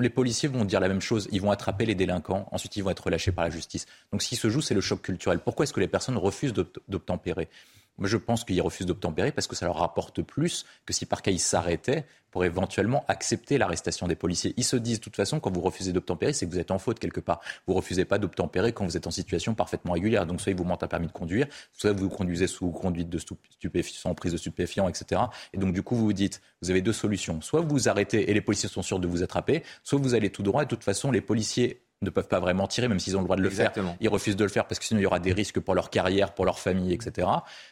Les 0.02 0.10
policiers 0.10 0.50
vont 0.50 0.66
dire 0.66 0.82
la 0.82 0.90
même 0.90 1.00
chose, 1.00 1.30
ils 1.32 1.40
vont 1.40 1.50
attraper 1.50 1.86
les 1.86 1.96
délinquants, 1.96 2.46
ensuite 2.52 2.76
ils 2.76 2.84
vont 2.84 2.90
être 2.90 3.06
relâchés 3.06 3.32
par 3.32 3.46
la 3.46 3.50
justice. 3.50 3.86
Donc 4.12 4.22
ce 4.22 4.28
qui 4.28 4.36
se 4.36 4.50
joue, 4.50 4.60
c'est 4.60 4.74
le 4.74 4.82
choc 4.82 5.02
culturel. 5.02 5.40
Pourquoi 5.40 5.64
est-ce 5.64 5.72
que 5.72 5.80
les 5.80 5.88
personnes 5.88 6.18
refusent 6.18 6.52
d'obtempérer? 6.90 7.48
Moi, 7.98 8.08
je 8.08 8.18
pense 8.18 8.44
qu'ils 8.44 8.62
refusent 8.62 8.86
d'obtempérer 8.86 9.32
parce 9.32 9.48
que 9.48 9.56
ça 9.56 9.66
leur 9.66 9.78
rapporte 9.78 10.22
plus 10.22 10.66
que 10.86 10.94
si 10.94 11.06
par 11.06 11.22
cas 11.22 11.32
ils 11.32 11.40
s'arrêtaient 11.40 12.06
pour 12.30 12.46
éventuellement 12.46 13.04
accepter 13.08 13.58
l'arrestation 13.58 14.08
des 14.08 14.16
policiers. 14.16 14.54
Ils 14.58 14.64
se 14.64 14.76
disent 14.76 15.00
de 15.00 15.04
toute 15.04 15.16
façon, 15.16 15.40
quand 15.40 15.52
vous 15.52 15.62
refusez 15.62 15.94
d'obtempérer, 15.94 16.34
c'est 16.34 16.46
que 16.46 16.52
vous 16.52 16.60
êtes 16.60 16.72
en 16.72 16.78
faute 16.78 17.00
quelque 17.00 17.20
part. 17.20 17.40
Vous 17.66 17.74
refusez 17.74 18.06
pas 18.06 18.20
d'obtempérer 18.20 18.74
quand 18.74 18.86
vous 18.86 18.98
êtes 18.98 19.08
en 19.08 19.12
situation 19.12 19.56
parfaitement 19.56 19.94
régulière. 19.94 20.26
Donc 20.26 20.42
soit 20.42 20.52
ils 20.52 20.58
vous 20.58 20.64
mentent 20.64 20.84
un 20.84 20.88
permis 20.88 21.08
de 21.08 21.12
conduire, 21.12 21.48
soit 21.74 21.94
vous 21.94 22.10
conduisez 22.10 22.48
sous 22.48 22.70
conduite 22.70 23.10
de 23.10 23.18
stupéfiants, 23.18 24.14
prise 24.14 24.34
de 24.34 24.38
stupéfiants, 24.38 24.88
etc. 24.88 25.22
Et 25.54 25.58
donc 25.58 25.74
du 25.74 25.82
coup, 25.82 25.96
vous 25.96 26.06
vous 26.06 26.14
dites, 26.14 26.42
vous 26.62 26.70
avez 26.70 26.82
deux 26.82 26.94
solutions. 26.94 27.42
Soit 27.42 27.62
vous 27.62 27.70
vous 27.70 27.90
arrêtez 27.90 28.30
et 28.30 28.34
les 28.34 28.42
policiers 28.42 28.70
sont 28.70 28.84
sûrs 28.84 29.00
de 29.00 29.08
vous 29.08 29.24
attraper, 29.24 29.64
soit 29.84 30.00
vous 30.00 30.14
allez 30.14 30.30
tout 30.30 30.44
droit 30.44 30.62
et 30.62 30.66
de 30.66 30.70
toute 30.70 30.84
façon, 30.84 31.12
les 31.12 31.22
policiers 31.22 31.82
ne 32.02 32.10
peuvent 32.10 32.28
pas 32.28 32.40
vraiment 32.40 32.68
tirer, 32.68 32.88
même 32.88 33.00
s'ils 33.00 33.18
ont 33.18 33.22
le 33.22 33.26
droit 33.26 33.36
de 33.36 33.42
le 33.42 33.50
faire. 33.50 33.74
Ils 34.00 34.10
refusent 34.10 34.36
de 34.36 34.44
le 34.44 34.50
faire 34.50 34.66
parce 34.68 34.80
que 34.80 34.86
sinon 34.86 35.00
il 35.00 35.04
y 35.04 35.06
aura 35.06 35.20
des 35.20 35.34
risques 35.34 35.60
pour 35.60 35.74
leur 35.74 35.90
carrière, 35.90 36.34
pour 36.34 36.46
leur 36.46 36.60
famille, 36.60 36.94
etc. 36.94 37.28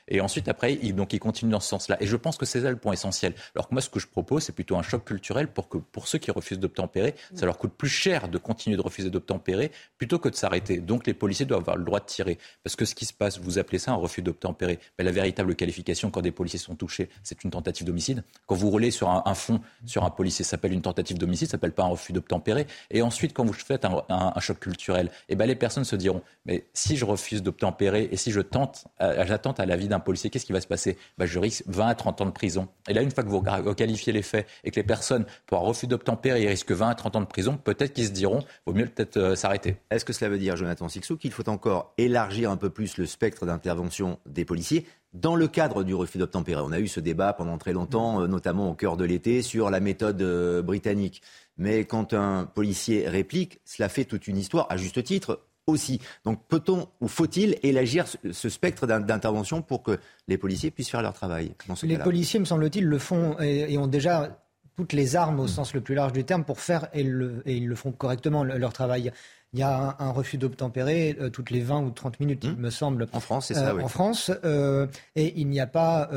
Et 0.08 0.20
ensuite, 0.20 0.48
après, 0.48 0.80
ils, 0.82 0.96
donc 0.96 1.14
ils 1.14 1.20
continuent 1.20 1.52
dans 1.52 1.60
ce 1.60 1.70
sens-là. 1.70 1.98
Et 2.00 2.08
je 2.08 2.16
pense 2.16 2.38
que 2.38 2.46
c'est 2.46 2.62
ça 2.62 2.72
le 2.72 2.78
point 2.78 2.94
essentiel. 2.94 3.36
Alors 3.56 3.70
que 3.70 3.76
moi, 3.76 3.82
ce 3.82 3.90
que 3.90 4.00
je 4.00 4.08
propose, 4.08 4.44
c'est 4.44 4.52
plutôt 4.54 4.78
un 4.78 4.82
choc 4.82 5.06
culturel 5.06 5.48
pour 5.48 5.70
que 5.70 5.78
pour 5.78 6.08
ceux 6.08 6.18
qui 6.18 6.32
refusent 6.32 6.60
d'obtempérer, 6.60 7.14
ça 7.36 7.46
leur 7.46 7.58
coûte 7.58 7.74
plus 7.74 7.90
cher 7.90 8.28
de 8.28 8.38
continuer 8.38 8.78
de 8.78 8.82
refuser 8.82 9.10
d'obtempérer 9.10 9.72
plutôt 9.98 10.18
que 10.18 10.30
de 10.30 10.36
s'arrêter. 10.36 10.80
Donc 10.80 11.06
les 11.06 11.14
policiers 11.14 11.46
doivent 11.46 11.62
avoir 11.62 11.78
le 11.78 11.84
droit 11.84 12.00
de 12.00 12.06
tirer. 12.06 12.40
Parce 12.64 12.76
que 12.76 12.86
ce 12.86 12.96
qui 12.96 13.06
se 13.06 13.14
passe, 13.14 13.40
vous 13.40 13.60
appelez 13.60 13.78
ça 13.78 13.92
un 13.92 13.96
refus 13.96 14.24
d'obtempérer. 14.24 14.80
Mais 14.98 15.06
la 15.06 15.12
véritable 15.12 15.56
qualification 15.56 16.10
quand 16.10 16.22
des 16.22 16.32
policiers 16.32 16.60
sont 16.60 16.76
touchés, 16.76 17.10
c'est 17.22 17.44
une 17.44 17.52
tentative 17.52 17.86
d'homicide. 17.86 18.24
Quand 18.48 18.56
vous 18.56 18.72
roulez 18.72 18.90
sur 18.90 19.10
un, 19.10 19.36
fond 19.36 19.62
sur 19.86 20.04
un 20.04 20.10
policier, 20.10 20.44
ça 20.44 20.52
s'appelle 20.52 20.74
une 20.74 20.82
tentative 20.82 21.20
d'homicide, 21.20 21.48
ça 21.48 21.52
s'appelle 21.52 21.74
pas 21.74 21.84
un 21.84 21.90
refus 21.90 22.12
d'obtempérer. 22.12 22.66
Et 22.90 23.04
ensuite, 23.04 23.34
quand 23.34 23.46
vous 23.46 23.54
faites 23.54 23.86
un 23.86 24.15
un, 24.15 24.15
choc 24.40 24.60
culturel. 24.60 25.08
Et 25.08 25.34
eh 25.34 25.36
ben 25.36 25.46
les 25.46 25.56
personnes 25.56 25.84
se 25.84 25.96
diront, 25.96 26.22
mais 26.46 26.66
si 26.74 26.98
je 26.98 27.06
refuse 27.06 27.44
d'obtempérer 27.44 28.10
et 28.12 28.18
si 28.18 28.32
je 28.32 28.42
tente, 28.42 28.86
j'attente 29.00 29.60
à 29.60 29.66
la 29.66 29.76
vie 29.76 29.88
d'un 29.88 30.00
policier, 30.00 30.30
qu'est-ce 30.30 30.46
qui 30.46 30.54
va 30.54 30.62
se 30.62 30.68
passer? 30.68 30.98
Ben, 31.18 31.26
Je 31.26 31.40
risque 31.40 31.64
20 31.68 31.88
à 31.88 31.96
30 31.96 32.22
ans 32.22 32.26
de 32.26 32.32
prison. 32.32 32.68
Et 32.88 32.94
là, 32.94 33.02
une 33.02 33.12
fois 33.12 33.24
que 33.24 33.30
vous 33.30 33.42
qualifiez 33.76 34.14
les 34.14 34.22
faits 34.22 34.48
et 34.64 34.72
que 34.72 34.76
les 34.76 34.86
personnes, 34.86 35.26
pour 35.46 35.60
un 35.60 35.62
refus 35.62 35.88
d'obtempérer, 35.88 36.48
risquent 36.48 36.72
20 36.72 36.90
à 36.90 36.96
30 36.96 37.16
ans 37.16 37.22
de 37.22 37.26
prison, 37.26 37.58
peut-être 37.58 37.94
qu'ils 37.94 38.08
se 38.08 38.12
diront, 38.12 38.44
vaut 38.66 38.74
mieux 38.74 38.86
peut-être 38.86 39.18
euh, 39.18 39.36
s'arrêter. 39.36 39.78
Est-ce 39.90 40.06
que 40.06 40.14
cela 40.14 40.30
veut 40.30 40.38
dire, 40.38 40.56
Jonathan 40.56 40.88
Sixou, 40.88 41.18
qu'il 41.18 41.32
faut 41.32 41.48
encore 41.50 41.94
élargir 41.98 42.52
un 42.52 42.58
peu 42.58 42.70
plus 42.70 42.98
le 42.98 43.06
spectre 43.06 43.46
d'intervention 43.46 44.20
des 44.26 44.46
policiers? 44.46 44.86
Dans 45.16 45.36
le 45.36 45.48
cadre 45.48 45.84
du 45.84 45.96
refus 45.96 46.18
d'obtempérer, 46.18 46.62
on 46.64 46.72
a 46.72 46.80
eu 46.80 46.88
ce 46.88 47.00
débat 47.00 47.34
pendant 47.34 47.58
très 47.58 47.74
longtemps, 47.74 48.22
euh, 48.22 48.28
notamment 48.28 48.70
au 48.70 48.74
cœur 48.74 48.98
de 48.98 49.06
l'été, 49.06 49.42
sur 49.42 49.70
la 49.70 49.80
méthode 49.80 50.22
euh, 50.22 50.62
britannique. 50.62 51.22
Mais 51.58 51.86
quand 51.86 52.14
un 52.14 52.46
policier 52.46 53.08
réplique, 53.08 53.60
cela 53.64 53.88
fait 53.88 54.06
toute 54.06 54.28
une 54.28 54.38
histoire, 54.38 54.68
à 54.70 54.78
juste 54.78 55.02
titre 55.04 55.40
aussi. 55.68 56.00
Donc 56.26 56.42
peut-on 56.48 56.88
ou 57.02 57.08
faut-il 57.08 57.58
élargir 57.64 58.06
ce 58.08 58.50
spectre 58.50 58.86
d'intervention 58.86 59.62
pour 59.62 59.82
que 59.82 59.98
les 60.28 60.38
policiers 60.38 60.70
puissent 60.70 60.92
faire 60.92 61.02
leur 61.02 61.14
travail 61.14 61.54
Les 61.84 61.98
policiers, 61.98 62.40
me 62.40 62.46
semble-t-il, 62.46 62.86
le 62.86 63.00
font 63.00 63.40
et, 63.40 63.76
ont 63.78 63.88
déjà 63.88 64.38
toutes 64.76 64.94
les 64.94 65.16
armes 65.16 65.40
au 65.40 65.48
sens 65.48 65.74
le 65.74 65.82
plus 65.82 65.96
large 65.96 66.12
du 66.12 66.26
terme 66.26 66.44
pour 66.44 66.60
faire, 66.60 66.90
et, 66.94 67.02
et 67.46 67.56
ils 67.56 67.68
le 67.68 67.76
font 67.76 67.94
correctement, 67.94 68.44
leur 68.44 68.74
travail. 68.74 69.12
Il 69.56 69.60
y 69.60 69.64
a 69.64 69.96
un, 70.00 70.12
refus 70.12 70.38
d'obtempérer 70.38 71.16
euh, 71.22 71.30
toutes 71.30 71.50
les 71.50 71.62
20 71.62 71.84
ou 71.84 71.90
30 71.90 72.20
minutes, 72.20 72.44
il 72.44 72.52
hmm. 72.52 72.60
me 72.60 72.70
semble. 72.70 73.08
En 73.14 73.22
France, 73.22 73.46
c'est 73.48 73.54
ça, 73.54 73.70
euh, 73.70 73.80
En 73.80 73.88
France. 73.88 74.30
Euh, 74.44 74.86
et 75.16 75.32
il 75.38 75.48
n'y 75.48 75.62
a 75.62 75.66
pas 75.66 76.10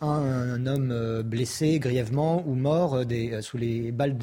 un, 0.00 0.64
homme 0.64 1.22
blessé 1.22 1.80
grièvement 1.80 2.44
ou 2.46 2.54
mort 2.54 3.04
des, 3.04 3.42
sous 3.42 3.58
les 3.58 3.90
balles 3.90 4.16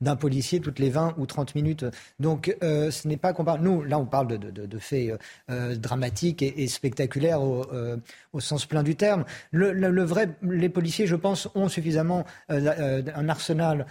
d'un 0.00 0.14
policier 0.14 0.60
toutes 0.60 0.78
les 0.78 0.88
20 0.88 1.16
ou 1.18 1.26
30 1.26 1.56
minutes. 1.56 1.84
Donc, 2.20 2.56
ce 2.62 3.08
n'est 3.08 3.16
pas 3.16 3.32
comparable. 3.32 3.64
Nous, 3.64 3.82
là, 3.82 3.98
on 3.98 4.06
parle 4.06 4.38
de, 4.38 4.78
faits 4.78 5.18
dramatiques 5.48 6.42
et, 6.42 6.68
spectaculaires 6.68 7.42
au, 7.42 8.38
sens 8.38 8.66
plein 8.66 8.84
du 8.84 8.94
terme. 8.94 9.24
Le, 9.50 10.04
vrai, 10.04 10.28
les 10.42 10.68
policiers, 10.68 11.08
je 11.08 11.16
pense, 11.16 11.48
ont 11.56 11.68
suffisamment 11.68 12.24
un 12.48 13.28
arsenal 13.28 13.86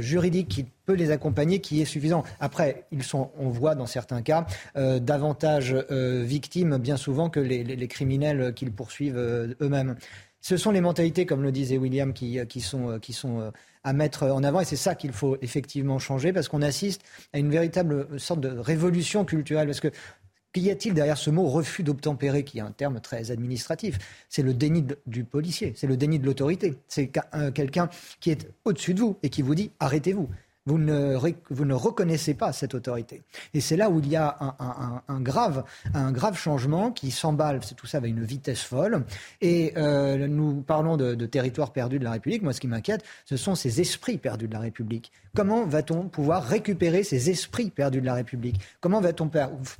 juridique 0.00 0.48
qui 0.48 0.66
peut 0.86 0.94
les 0.94 1.10
accompagner 1.10 1.60
qui 1.60 1.82
est 1.82 1.84
suffisant. 1.84 2.22
Après, 2.40 2.84
ils 2.92 3.02
sont, 3.02 3.30
on 3.38 3.48
voit 3.48 3.74
dans 3.74 3.86
certains 3.86 4.22
cas, 4.22 4.46
euh, 4.76 5.00
davantage 5.00 5.76
euh, 5.90 6.22
victimes 6.24 6.78
bien 6.78 6.96
souvent 6.96 7.28
que 7.28 7.40
les, 7.40 7.88
criminels 7.88 8.54
qu'ils 8.54 8.72
poursuivent 8.72 9.18
euh, 9.18 9.54
eux-mêmes. 9.60 9.96
Ce 10.40 10.56
sont 10.56 10.70
les 10.70 10.80
mentalités, 10.80 11.26
comme 11.26 11.42
le 11.42 11.50
disait 11.50 11.76
William, 11.76 12.12
qui, 12.12 12.60
sont 12.60 13.52
à 13.82 13.92
mettre 13.92 14.22
en 14.26 14.44
avant. 14.44 14.60
Et 14.60 14.64
c'est 14.64 14.76
ça 14.76 14.94
qu'il 14.94 15.12
faut 15.12 15.36
effectivement 15.42 15.98
changer 15.98 16.32
parce 16.32 16.46
qu'on 16.46 16.62
assiste 16.62 17.02
à 17.32 17.38
une 17.38 17.50
véritable 17.50 18.20
sorte 18.20 18.40
de 18.40 18.56
révolution 18.56 19.24
culturelle. 19.24 19.66
Parce 19.66 19.80
que 19.80 19.90
Qu'y 20.52 20.70
a-t-il 20.70 20.94
derrière 20.94 21.18
ce 21.18 21.28
mot 21.28 21.48
refus 21.48 21.82
d'obtempérer, 21.82 22.42
qui 22.42 22.56
est 22.56 22.62
un 22.62 22.70
terme 22.70 22.98
très 23.00 23.30
administratif? 23.30 23.98
C'est 24.30 24.40
le 24.40 24.54
déni 24.54 24.86
du 25.06 25.22
policier, 25.22 25.74
c'est 25.76 25.86
le 25.86 25.98
déni 25.98 26.18
de 26.18 26.24
l'autorité. 26.24 26.78
C'est 26.88 27.12
quelqu'un 27.54 27.90
qui 28.20 28.30
est 28.30 28.48
au-dessus 28.64 28.94
de 28.94 29.00
vous 29.00 29.18
et 29.22 29.28
qui 29.28 29.42
vous 29.42 29.54
dit 29.54 29.70
arrêtez-vous 29.80 30.30
vous 30.66 30.78
ne, 30.78 31.16
vous 31.50 31.64
ne 31.64 31.74
reconnaissez 31.74 32.34
pas 32.34 32.52
cette 32.52 32.74
autorité. 32.74 33.22
Et 33.54 33.60
c'est 33.60 33.76
là 33.76 33.88
où 33.88 34.00
il 34.00 34.08
y 34.08 34.16
a 34.16 34.36
un, 35.08 35.20
grave, 35.20 35.64
un 35.94 36.12
grave 36.12 36.36
changement 36.36 36.90
qui 36.90 37.10
s'emballe, 37.10 37.60
c'est 37.62 37.74
tout 37.74 37.86
ça 37.86 37.98
avec 37.98 38.10
une 38.10 38.24
vitesse 38.24 38.62
folle. 38.62 39.04
Et 39.40 39.72
euh, 39.76 40.26
nous 40.26 40.62
parlons 40.62 40.96
de, 40.96 41.14
de 41.14 41.26
territoire 41.26 41.72
perdu 41.72 41.98
de 41.98 42.04
la 42.04 42.12
République. 42.12 42.42
Moi, 42.42 42.52
ce 42.52 42.60
qui 42.60 42.68
m'inquiète, 42.68 43.04
ce 43.24 43.36
sont 43.36 43.54
ces 43.54 43.80
esprits 43.80 44.18
perdus 44.18 44.48
de 44.48 44.52
la 44.52 44.60
République. 44.60 45.12
Comment 45.34 45.66
va-t-on 45.66 46.08
pouvoir 46.08 46.44
récupérer 46.44 47.02
ces 47.02 47.30
esprits 47.30 47.70
perdus 47.70 48.00
de 48.00 48.06
la 48.06 48.14
République? 48.14 48.60
Comment 48.80 49.00
va-t-on 49.00 49.30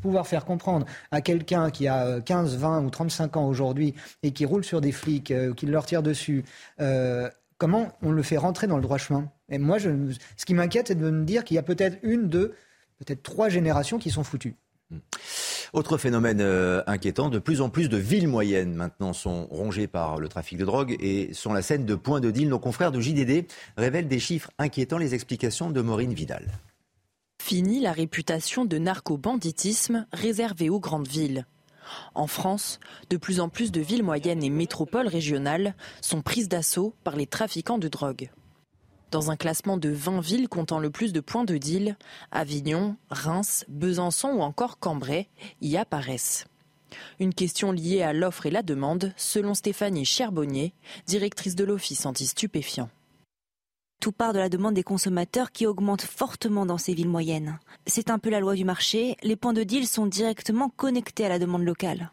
pouvoir 0.02 0.26
faire 0.26 0.44
comprendre 0.44 0.86
à 1.10 1.20
quelqu'un 1.20 1.70
qui 1.70 1.88
a 1.88 2.20
15, 2.20 2.56
20 2.56 2.84
ou 2.84 2.90
35 2.90 3.36
ans 3.36 3.48
aujourd'hui 3.48 3.94
et 4.22 4.32
qui 4.32 4.44
roule 4.44 4.64
sur 4.64 4.80
des 4.80 4.92
flics, 4.92 5.30
euh, 5.30 5.54
qui 5.54 5.66
leur 5.66 5.86
tire 5.86 6.02
dessus, 6.02 6.44
euh, 6.80 7.30
comment 7.58 7.88
on 8.02 8.10
le 8.10 8.22
fait 8.22 8.36
rentrer 8.36 8.66
dans 8.66 8.76
le 8.76 8.82
droit 8.82 8.98
chemin? 8.98 9.30
Et 9.48 9.58
moi, 9.58 9.78
je, 9.78 9.90
ce 10.36 10.44
qui 10.44 10.54
m'inquiète, 10.54 10.88
c'est 10.88 10.94
de 10.94 11.10
me 11.10 11.24
dire 11.24 11.44
qu'il 11.44 11.54
y 11.54 11.58
a 11.58 11.62
peut-être 11.62 11.98
une, 12.02 12.28
deux, 12.28 12.54
peut-être 12.98 13.22
trois 13.22 13.48
générations 13.48 13.98
qui 13.98 14.10
sont 14.10 14.24
foutues. 14.24 14.56
Hmm. 14.90 14.98
Autre 15.72 15.98
phénomène 15.98 16.40
euh, 16.40 16.82
inquiétant, 16.86 17.28
de 17.28 17.38
plus 17.38 17.60
en 17.60 17.68
plus 17.68 17.88
de 17.88 17.96
villes 17.96 18.28
moyennes 18.28 18.74
maintenant 18.74 19.12
sont 19.12 19.46
rongées 19.46 19.86
par 19.86 20.18
le 20.18 20.28
trafic 20.28 20.58
de 20.58 20.64
drogue 20.64 20.96
et 21.00 21.32
sont 21.34 21.52
la 21.52 21.62
scène 21.62 21.84
de 21.84 21.94
points 21.94 22.20
de 22.20 22.30
deal. 22.30 22.48
Nos 22.48 22.58
confrères 22.58 22.92
de 22.92 23.00
JDD 23.00 23.46
révèlent 23.76 24.08
des 24.08 24.20
chiffres 24.20 24.50
inquiétants, 24.58 24.98
les 24.98 25.14
explications 25.14 25.70
de 25.70 25.80
Maureen 25.80 26.14
Vidal. 26.14 26.46
Fini 27.42 27.80
la 27.80 27.92
réputation 27.92 28.64
de 28.64 28.78
narco-banditisme 28.78 30.06
réservée 30.12 30.70
aux 30.70 30.80
grandes 30.80 31.08
villes. 31.08 31.46
En 32.14 32.26
France, 32.26 32.80
de 33.10 33.16
plus 33.16 33.38
en 33.40 33.48
plus 33.48 33.70
de 33.70 33.80
villes 33.80 34.02
moyennes 34.02 34.42
et 34.42 34.50
métropoles 34.50 35.06
régionales 35.06 35.74
sont 36.00 36.22
prises 36.22 36.48
d'assaut 36.48 36.94
par 37.04 37.16
les 37.16 37.26
trafiquants 37.26 37.78
de 37.78 37.88
drogue. 37.88 38.30
Dans 39.16 39.30
un 39.30 39.36
classement 39.36 39.78
de 39.78 39.88
20 39.88 40.20
villes 40.20 40.46
comptant 40.46 40.78
le 40.78 40.90
plus 40.90 41.14
de 41.14 41.20
points 41.20 41.46
de 41.46 41.56
deal, 41.56 41.96
Avignon, 42.32 42.96
Reims, 43.08 43.64
Besançon 43.66 44.28
ou 44.28 44.42
encore 44.42 44.78
Cambrai 44.78 45.30
y 45.62 45.78
apparaissent. 45.78 46.44
Une 47.18 47.32
question 47.32 47.72
liée 47.72 48.02
à 48.02 48.12
l'offre 48.12 48.44
et 48.44 48.50
la 48.50 48.62
demande, 48.62 49.14
selon 49.16 49.54
Stéphanie 49.54 50.04
Cherbonnier, 50.04 50.74
directrice 51.06 51.54
de 51.54 51.64
l'Office 51.64 52.04
anti-stupéfiants. 52.04 52.90
Tout 54.02 54.12
part 54.12 54.34
de 54.34 54.38
la 54.38 54.50
demande 54.50 54.74
des 54.74 54.82
consommateurs 54.82 55.50
qui 55.50 55.64
augmente 55.64 56.02
fortement 56.02 56.66
dans 56.66 56.76
ces 56.76 56.92
villes 56.92 57.08
moyennes. 57.08 57.58
C'est 57.86 58.10
un 58.10 58.18
peu 58.18 58.28
la 58.28 58.40
loi 58.40 58.54
du 58.54 58.66
marché, 58.66 59.16
les 59.22 59.36
points 59.36 59.54
de 59.54 59.62
deal 59.62 59.86
sont 59.86 60.04
directement 60.04 60.68
connectés 60.68 61.24
à 61.24 61.30
la 61.30 61.38
demande 61.38 61.64
locale. 61.64 62.10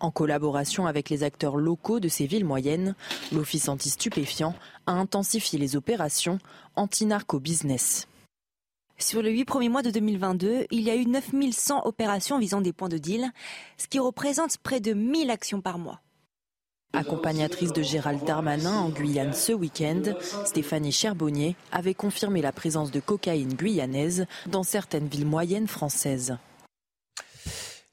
En 0.00 0.10
collaboration 0.10 0.86
avec 0.86 1.08
les 1.08 1.22
acteurs 1.22 1.56
locaux 1.56 2.00
de 2.00 2.08
ces 2.08 2.26
villes 2.26 2.44
moyennes, 2.44 2.94
l'Office 3.32 3.68
anti-stupéfiant 3.68 4.54
a 4.86 4.92
intensifié 4.92 5.58
les 5.58 5.76
opérations 5.76 6.38
anti-narco-business. 6.76 8.06
Sur 8.98 9.20
les 9.22 9.30
huit 9.30 9.44
premiers 9.44 9.68
mois 9.68 9.82
de 9.82 9.90
2022, 9.90 10.66
il 10.70 10.80
y 10.80 10.90
a 10.90 10.96
eu 10.96 11.06
9100 11.06 11.82
opérations 11.84 12.38
visant 12.38 12.60
des 12.60 12.72
points 12.72 12.88
de 12.88 12.98
deal, 12.98 13.30
ce 13.76 13.88
qui 13.88 13.98
représente 13.98 14.56
près 14.58 14.80
de 14.80 14.94
1000 14.94 15.30
actions 15.30 15.60
par 15.60 15.78
mois. 15.78 16.00
Accompagnatrice 16.94 17.74
de 17.74 17.82
Gérald 17.82 18.24
Darmanin 18.24 18.78
en 18.78 18.88
Guyane 18.88 19.34
ce 19.34 19.52
week-end, 19.52 20.02
Stéphanie 20.46 20.92
Cherbonnier 20.92 21.56
avait 21.72 21.92
confirmé 21.92 22.40
la 22.40 22.52
présence 22.52 22.90
de 22.90 23.00
cocaïne 23.00 23.52
guyanaise 23.52 24.26
dans 24.46 24.62
certaines 24.62 25.08
villes 25.08 25.26
moyennes 25.26 25.68
françaises. 25.68 26.38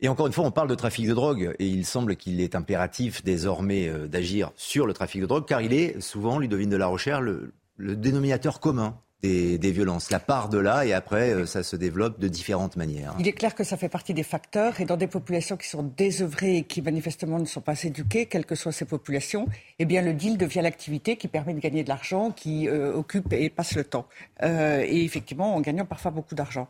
Et 0.03 0.09
encore 0.09 0.27
une 0.27 0.33
fois, 0.33 0.43
on 0.43 0.51
parle 0.51 0.67
de 0.67 0.75
trafic 0.75 1.07
de 1.07 1.13
drogue 1.13 1.55
et 1.59 1.65
il 1.65 1.85
semble 1.85 2.17
qu'il 2.17 2.41
est 2.41 2.55
impératif 2.55 3.23
désormais 3.23 3.87
euh, 3.87 4.05
d'agir 4.05 4.51
sur 4.57 4.85
le 4.85 4.91
trafic 4.91 5.21
de 5.21 5.25
drogue 5.25 5.45
car 5.47 5.61
il 5.61 5.71
est 5.73 6.01
souvent, 6.01 6.39
Ludovine 6.39 6.69
de 6.69 6.75
la 6.75 6.87
Rochère, 6.87 7.21
le 7.21 7.53
dénominateur 7.77 8.59
commun 8.59 8.97
des, 9.23 9.71
violences. 9.71 10.11
La 10.11 10.19
part 10.19 10.49
de 10.49 10.57
là, 10.57 10.85
et 10.85 10.93
après, 10.93 11.31
euh, 11.31 11.45
ça 11.45 11.63
se 11.63 11.75
développe 11.75 12.19
de 12.19 12.27
différentes 12.27 12.75
manières. 12.75 13.15
Il 13.19 13.27
est 13.27 13.33
clair 13.33 13.55
que 13.55 13.63
ça 13.63 13.77
fait 13.77 13.89
partie 13.89 14.13
des 14.13 14.23
facteurs, 14.23 14.81
et 14.81 14.85
dans 14.85 14.97
des 14.97 15.07
populations 15.07 15.55
qui 15.55 15.67
sont 15.67 15.83
désœuvrées 15.83 16.57
et 16.57 16.63
qui 16.63 16.81
manifestement 16.81 17.39
ne 17.39 17.45
sont 17.45 17.61
pas 17.61 17.81
éduquées, 17.83 18.25
quelles 18.25 18.45
que 18.45 18.55
soient 18.55 18.71
ces 18.71 18.85
populations, 18.85 19.47
eh 19.83 19.85
bien 19.85 20.01
le 20.01 20.13
deal 20.13 20.37
devient 20.37 20.61
l'activité 20.61 21.15
qui 21.17 21.27
permet 21.27 21.53
de 21.53 21.59
gagner 21.59 21.83
de 21.83 21.89
l'argent, 21.89 22.31
qui 22.31 22.67
euh, 22.67 22.93
occupe 22.93 23.31
et 23.33 23.49
passe 23.49 23.75
le 23.75 23.83
temps. 23.83 24.05
Euh, 24.41 24.83
et 24.85 25.03
effectivement, 25.03 25.55
en 25.55 25.61
gagnant 25.61 25.85
parfois 25.85 26.11
beaucoup 26.11 26.35
d'argent. 26.35 26.67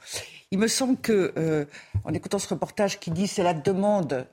Il 0.52 0.60
me 0.60 0.67
semble 0.67 0.97
que, 0.97 1.67
en 2.04 2.13
écoutant 2.13 2.38
ce 2.38 2.47
reportage 2.47 2.99
qui 2.99 3.10
dit 3.10 3.28
c'est 3.28 3.41
la 3.41 3.56
demande 3.56 4.28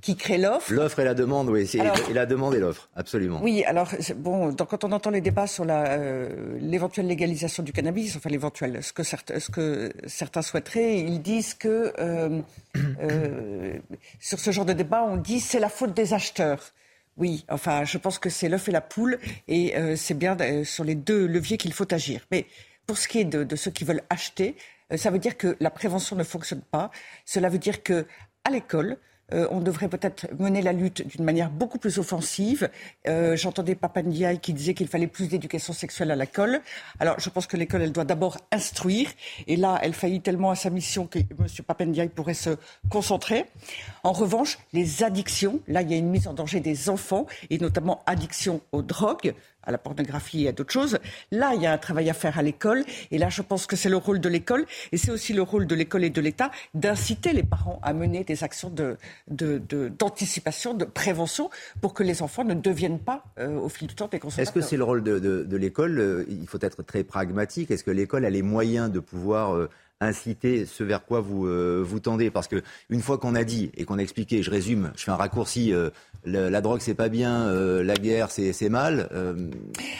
qui 0.00 0.16
crée 0.16 0.38
l'offre. 0.38 0.72
L'offre 0.72 1.00
et 1.00 1.04
la 1.04 1.12
demande, 1.12 1.50
oui, 1.50 1.70
et 1.74 2.12
la 2.14 2.24
demande 2.24 2.54
et 2.54 2.60
l'offre, 2.60 2.88
absolument. 2.96 3.40
Oui, 3.42 3.62
alors 3.64 3.90
bon, 4.16 4.54
quand 4.54 4.84
on 4.84 4.92
entend 4.92 5.10
les 5.10 5.20
débats 5.20 5.46
sur 5.46 5.66
l'éventuelle 5.66 7.06
légalisation 7.06 7.62
du 7.62 7.72
cannabis, 7.72 8.16
enfin 8.16 8.30
l'éventuel, 8.30 8.82
ce 8.82 8.92
que, 8.92 9.02
certains, 9.02 9.38
ce 9.38 9.50
que 9.50 9.92
certains 10.06 10.42
souhaiteraient, 10.42 10.98
ils 10.98 11.20
disent 11.20 11.54
que 11.54 11.92
euh, 11.98 12.40
euh, 12.76 13.78
sur 14.20 14.38
ce 14.38 14.50
genre 14.50 14.64
de 14.64 14.72
débat, 14.72 15.04
on 15.04 15.16
dit 15.16 15.40
c'est 15.40 15.60
la 15.60 15.68
faute 15.68 15.94
des 15.94 16.14
acheteurs. 16.14 16.72
Oui, 17.16 17.44
enfin, 17.48 17.84
je 17.84 17.96
pense 17.98 18.18
que 18.18 18.28
c'est 18.28 18.48
l'œuf 18.48 18.68
et 18.68 18.72
la 18.72 18.80
poule, 18.80 19.18
et 19.46 19.76
euh, 19.76 19.94
c'est 19.96 20.14
bien 20.14 20.36
sur 20.64 20.82
les 20.82 20.94
deux 20.96 21.26
leviers 21.26 21.56
qu'il 21.56 21.72
faut 21.72 21.92
agir. 21.92 22.26
Mais 22.30 22.46
pour 22.86 22.98
ce 22.98 23.06
qui 23.06 23.20
est 23.20 23.24
de, 23.24 23.44
de 23.44 23.56
ceux 23.56 23.70
qui 23.70 23.84
veulent 23.84 24.02
acheter, 24.10 24.56
ça 24.96 25.10
veut 25.10 25.18
dire 25.18 25.36
que 25.36 25.56
la 25.60 25.70
prévention 25.70 26.16
ne 26.16 26.24
fonctionne 26.24 26.62
pas. 26.62 26.90
Cela 27.24 27.48
veut 27.48 27.58
dire 27.58 27.82
que 27.82 28.06
à 28.44 28.50
l'école, 28.50 28.98
euh, 29.32 29.46
on 29.50 29.60
devrait 29.60 29.88
peut-être 29.88 30.26
mener 30.38 30.60
la 30.60 30.72
lutte 30.72 31.06
d'une 31.06 31.24
manière 31.24 31.50
beaucoup 31.50 31.78
plus 31.78 31.98
offensive. 31.98 32.68
Euh, 33.06 33.36
j'entendais 33.36 33.74
Papandiaï 33.74 34.38
qui 34.38 34.52
disait 34.52 34.74
qu'il 34.74 34.88
fallait 34.88 35.06
plus 35.06 35.28
d'éducation 35.28 35.72
sexuelle 35.72 36.10
à 36.10 36.16
l'école. 36.16 36.60
Alors, 37.00 37.18
je 37.18 37.30
pense 37.30 37.46
que 37.46 37.56
l'école, 37.56 37.82
elle 37.82 37.92
doit 37.92 38.04
d'abord 38.04 38.38
instruire. 38.52 39.08
Et 39.46 39.56
là, 39.56 39.78
elle 39.82 39.94
faillit 39.94 40.20
tellement 40.20 40.50
à 40.50 40.56
sa 40.56 40.70
mission 40.70 41.06
que 41.06 41.18
M. 41.18 41.46
Papandiaï 41.66 42.08
pourrait 42.08 42.34
se 42.34 42.50
concentrer. 42.90 43.46
En 44.02 44.12
revanche, 44.12 44.58
les 44.72 45.02
addictions, 45.02 45.60
là, 45.68 45.82
il 45.82 45.90
y 45.90 45.94
a 45.94 45.96
une 45.96 46.10
mise 46.10 46.28
en 46.28 46.34
danger 46.34 46.60
des 46.60 46.88
enfants, 46.90 47.26
et 47.50 47.58
notamment 47.58 48.02
addiction 48.06 48.60
aux 48.72 48.82
drogues. 48.82 49.34
À 49.66 49.72
la 49.72 49.78
pornographie 49.78 50.44
et 50.44 50.48
à 50.48 50.52
d'autres 50.52 50.72
choses. 50.72 50.98
Là, 51.30 51.52
il 51.54 51.62
y 51.62 51.66
a 51.66 51.72
un 51.72 51.78
travail 51.78 52.10
à 52.10 52.14
faire 52.14 52.38
à 52.38 52.42
l'école. 52.42 52.84
Et 53.10 53.18
là, 53.18 53.28
je 53.28 53.42
pense 53.42 53.66
que 53.66 53.76
c'est 53.76 53.88
le 53.88 53.96
rôle 53.96 54.20
de 54.20 54.28
l'école. 54.28 54.66
Et 54.92 54.96
c'est 54.96 55.10
aussi 55.10 55.32
le 55.32 55.42
rôle 55.42 55.66
de 55.66 55.74
l'école 55.74 56.04
et 56.04 56.10
de 56.10 56.20
l'État 56.20 56.50
d'inciter 56.74 57.32
les 57.32 57.42
parents 57.42 57.80
à 57.82 57.92
mener 57.92 58.24
des 58.24 58.44
actions 58.44 58.72
d'anticipation, 59.28 60.74
de, 60.74 60.84
prévention, 60.84 61.50
pour 61.80 61.94
que 61.94 62.02
les 62.02 62.22
enfants 62.22 62.44
ne 62.44 62.54
deviennent 62.54 62.98
pas, 62.98 63.24
euh, 63.38 63.58
au 63.58 63.68
fil 63.68 63.88
du 63.88 63.94
temps, 63.94 64.08
des 64.08 64.18
consommateurs. 64.18 64.42
Est-ce 64.42 64.52
que 64.52 64.60
c'est 64.60 64.76
le 64.76 64.84
rôle 64.84 65.02
de, 65.02 65.56
l'école? 65.56 65.98
Euh, 65.98 66.24
Il 66.28 66.46
faut 66.46 66.58
être 66.60 66.82
très 66.82 67.04
pragmatique. 67.04 67.70
Est-ce 67.70 67.84
que 67.84 67.90
l'école 67.90 68.24
a 68.24 68.30
les 68.30 68.42
moyens 68.42 68.90
de 68.90 69.00
pouvoir... 69.00 69.54
Euh, 69.54 69.68
inciter 70.00 70.66
ce 70.66 70.84
vers 70.84 71.04
quoi 71.04 71.20
vous, 71.20 71.46
vous 71.84 72.00
tendez. 72.00 72.30
Parce 72.30 72.48
que 72.48 72.62
une 72.90 73.00
fois 73.00 73.18
qu'on 73.18 73.34
a 73.34 73.44
dit 73.44 73.70
et 73.76 73.84
qu'on 73.84 73.98
a 73.98 74.02
expliqué, 74.02 74.42
je 74.42 74.50
résume, 74.50 74.92
je 74.96 75.04
fais 75.04 75.10
un 75.10 75.16
raccourci, 75.16 75.72
la 76.24 76.60
drogue 76.60 76.80
c'est 76.80 76.94
pas 76.94 77.08
bien, 77.08 77.48
euh, 77.48 77.82
la 77.82 77.94
guerre 77.94 78.30
c'est 78.30 78.68
mal. 78.68 79.08
Euh, 79.12 79.50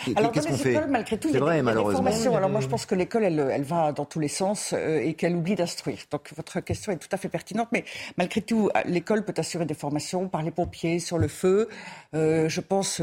qu'est-ce 0.04 0.48
qu'on 0.48 0.56
fait 0.56 0.86
malgré 0.86 1.18
tout, 1.18 1.28
C'est 1.30 1.38
vrai, 1.38 1.62
malheureusement. 1.62 2.10
Alors 2.36 2.50
moi 2.50 2.60
je 2.60 2.68
pense 2.68 2.86
que 2.86 2.94
l'école 2.94 3.24
elle, 3.24 3.38
elle, 3.50 3.62
va 3.62 3.92
dans 3.92 4.04
tous 4.04 4.20
les 4.20 4.28
sens 4.28 4.72
euh, 4.72 5.00
et 5.00 5.14
qu'elle 5.14 5.36
oublie 5.36 5.54
d'instruire. 5.54 5.98
Donc 6.10 6.32
votre 6.36 6.60
question 6.60 6.92
est 6.92 6.96
tout 6.96 7.08
à 7.12 7.16
fait 7.16 7.28
pertinente, 7.28 7.68
mais 7.72 7.84
malgré 8.16 8.40
tout 8.40 8.70
l'école 8.86 9.24
peut 9.24 9.34
assurer 9.36 9.66
des 9.66 9.74
formations 9.74 10.28
par 10.28 10.42
les 10.42 10.50
pompiers 10.50 10.98
sur 10.98 11.18
le 11.18 11.28
feu. 11.28 11.68
je 12.12 12.60
pense 12.60 13.02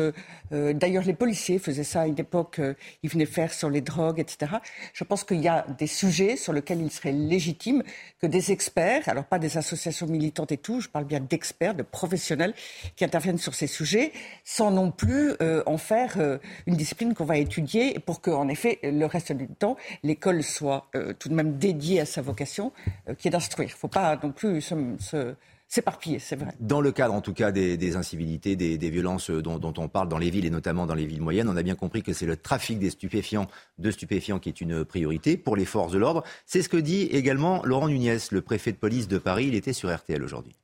d'ailleurs 0.52 1.04
les 1.04 1.14
policiers 1.14 1.60
faisaient 1.60 1.84
ça 1.84 2.02
à 2.02 2.08
une 2.08 2.20
époque, 2.20 2.60
ils 3.04 3.10
venaient 3.10 3.26
faire 3.26 3.54
sur 3.54 3.70
les 3.70 3.82
drogues, 3.82 4.20
etc. 4.20 4.54
Je 4.94 5.04
pense 5.04 5.24
qu'il 5.24 5.42
y 5.42 5.48
a 5.48 5.66
des 5.78 5.88
sujets 5.88 6.36
sur 6.36 6.54
lesquels 6.54 6.81
il 6.82 6.92
serait 6.92 7.12
légitime 7.12 7.84
que 8.22 8.28
des 8.28 8.52
experts, 8.52 9.08
alors 9.08 9.26
pas 9.26 9.40
des 9.40 9.58
associations 9.58 10.08
militantes 10.08 10.52
et 10.52 10.58
tout, 10.58 10.82
je 10.82 10.90
parle 10.90 11.06
bien 11.06 11.20
d'experts, 11.20 11.76
de 11.76 11.84
professionnels 11.84 12.54
qui 12.96 13.06
interviennent 13.06 13.38
sur 13.38 13.56
ces 13.56 13.68
sujets 13.68 14.12
sans 14.44 14.72
non 14.72 14.92
plus 14.92 15.34
euh, 15.42 15.64
en 15.66 15.78
faire 15.78 16.16
euh, 16.18 16.38
une 16.66 16.76
discipline 16.76 17.14
qu'on 17.14 17.26
va 17.26 17.38
étudier 17.38 18.00
pour 18.00 18.22
qu'en 18.22 18.48
effet, 18.48 18.80
le 18.84 19.06
reste 19.06 19.32
du 19.32 19.48
temps, 19.48 19.78
l'école 20.04 20.44
soit 20.44 20.88
euh, 20.96 21.14
tout 21.14 21.30
de 21.30 21.34
même 21.34 21.58
dédiée 21.58 22.02
à 22.02 22.06
sa 22.06 22.22
vocation, 22.22 22.72
qui 23.18 23.28
est 23.28 23.32
d'instruire. 23.32 23.70
Il 23.70 23.74
ne 23.74 23.78
faut 23.78 23.88
pas 23.88 24.20
non 24.22 24.32
plus 24.32 24.62
se, 24.62 25.36
s'éparpiller, 25.72 26.20
c'est 26.20 26.36
vrai. 26.36 26.54
Dans 26.60 26.82
le 26.82 26.92
cadre, 26.92 27.14
en 27.14 27.22
tout 27.22 27.34
cas, 27.34 27.54
des, 27.54 27.96
incivilités, 27.96 28.58
des, 28.58 28.90
violences 28.90 29.32
dont, 29.32 29.58
dont, 29.58 29.74
on 29.78 29.88
parle 29.88 30.10
dans 30.10 30.18
les 30.18 30.30
villes 30.30 30.46
et 30.46 30.50
notamment 30.50 30.86
dans 30.86 30.96
les 30.96 31.06
villes 31.06 31.22
moyennes, 31.22 31.48
on 31.48 31.56
a 31.56 31.64
bien 31.64 31.76
compris 31.76 32.04
que 32.04 32.12
c'est 32.12 32.26
le 32.26 32.36
trafic 32.36 32.78
des 32.78 32.90
stupéfiants, 32.90 33.48
de 33.78 33.90
stupéfiants 33.90 34.38
qui 34.38 34.50
est 34.50 34.60
une 34.60 34.84
priorité 34.84 35.38
pour 35.38 35.56
les 35.56 35.64
forces 35.64 35.94
de 35.94 35.98
l'ordre. 35.98 36.24
C'est 36.46 36.62
ce 36.62 36.68
que 36.68 36.76
dit 36.76 37.04
également 37.04 37.64
Laurent 37.64 37.88
Nunez, 37.88 38.18
le 38.32 38.42
préfet 38.42 38.74
de 38.74 38.78
police 38.78 39.08
de 39.08 39.18
Paris. 39.18 39.46
Il 39.48 39.56
était 39.56 39.72
sur 39.72 39.96
RTL 39.96 40.22
aujourd'hui. 40.22 40.61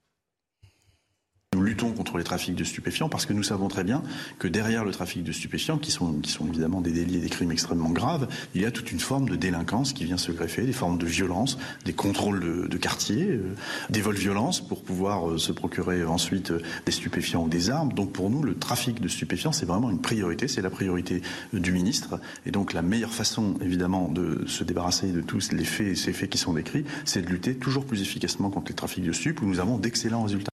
Nous 1.57 1.63
luttons 1.63 1.91
contre 1.91 2.19
les 2.19 2.23
trafics 2.23 2.53
de 2.53 2.63
stupéfiants 2.63 3.09
parce 3.09 3.25
que 3.25 3.33
nous 3.33 3.41
savons 3.41 3.67
très 3.67 3.83
bien 3.83 4.03
que 4.37 4.47
derrière 4.47 4.85
le 4.85 4.91
trafic 4.91 5.23
de 5.23 5.31
stupéfiants, 5.31 5.79
qui 5.79 5.89
sont, 5.89 6.21
évidemment 6.47 6.81
des 6.81 6.91
délits 6.91 7.17
et 7.17 7.19
des 7.19 7.29
crimes 7.29 7.51
extrêmement 7.51 7.89
graves, 7.89 8.27
il 8.53 8.61
y 8.61 8.65
a 8.67 8.69
toute 8.69 8.91
une 8.91 8.99
forme 8.99 9.27
de 9.27 9.35
délinquance 9.35 9.91
qui 9.91 10.05
vient 10.05 10.17
se 10.17 10.31
greffer, 10.31 10.67
des 10.67 10.71
formes 10.71 10.99
de 10.99 11.07
violence, 11.07 11.57
des 11.83 11.93
contrôles 11.93 12.41
de, 12.41 12.67
de 12.67 12.77
quartier, 12.77 13.23
euh, 13.31 13.55
des 13.89 14.01
vols 14.01 14.17
violences 14.17 14.61
pour 14.61 14.83
pouvoir 14.83 15.31
euh, 15.31 15.39
se 15.39 15.51
procurer 15.51 16.05
ensuite 16.05 16.51
euh, 16.51 16.61
des 16.85 16.91
stupéfiants 16.91 17.45
ou 17.45 17.49
des 17.49 17.71
armes. 17.71 17.91
Donc 17.91 18.11
pour 18.11 18.29
nous, 18.29 18.43
le 18.43 18.53
trafic 18.53 19.01
de 19.01 19.07
stupéfiants, 19.07 19.51
c'est 19.51 19.65
vraiment 19.65 19.89
une 19.89 19.99
priorité, 19.99 20.47
c'est 20.47 20.61
la 20.61 20.69
priorité 20.69 21.23
du 21.53 21.71
ministre. 21.71 22.19
Et 22.45 22.51
donc 22.51 22.73
la 22.73 22.83
meilleure 22.83 23.15
façon, 23.15 23.55
évidemment, 23.61 24.09
de 24.09 24.43
se 24.45 24.63
débarrasser 24.63 25.11
de 25.11 25.21
tous 25.21 25.51
les 25.53 25.65
faits 25.65 25.87
et 25.87 25.95
ces 25.95 26.13
faits 26.13 26.29
qui 26.29 26.37
sont 26.37 26.53
décrits, 26.53 26.85
c'est 27.03 27.23
de 27.23 27.29
lutter 27.29 27.55
toujours 27.55 27.83
plus 27.83 28.03
efficacement 28.03 28.51
contre 28.51 28.69
les 28.69 28.75
trafics 28.75 29.03
de 29.03 29.11
stupes 29.11 29.41
où 29.41 29.47
nous 29.47 29.59
avons 29.59 29.79
d'excellents 29.79 30.21
résultats. 30.21 30.51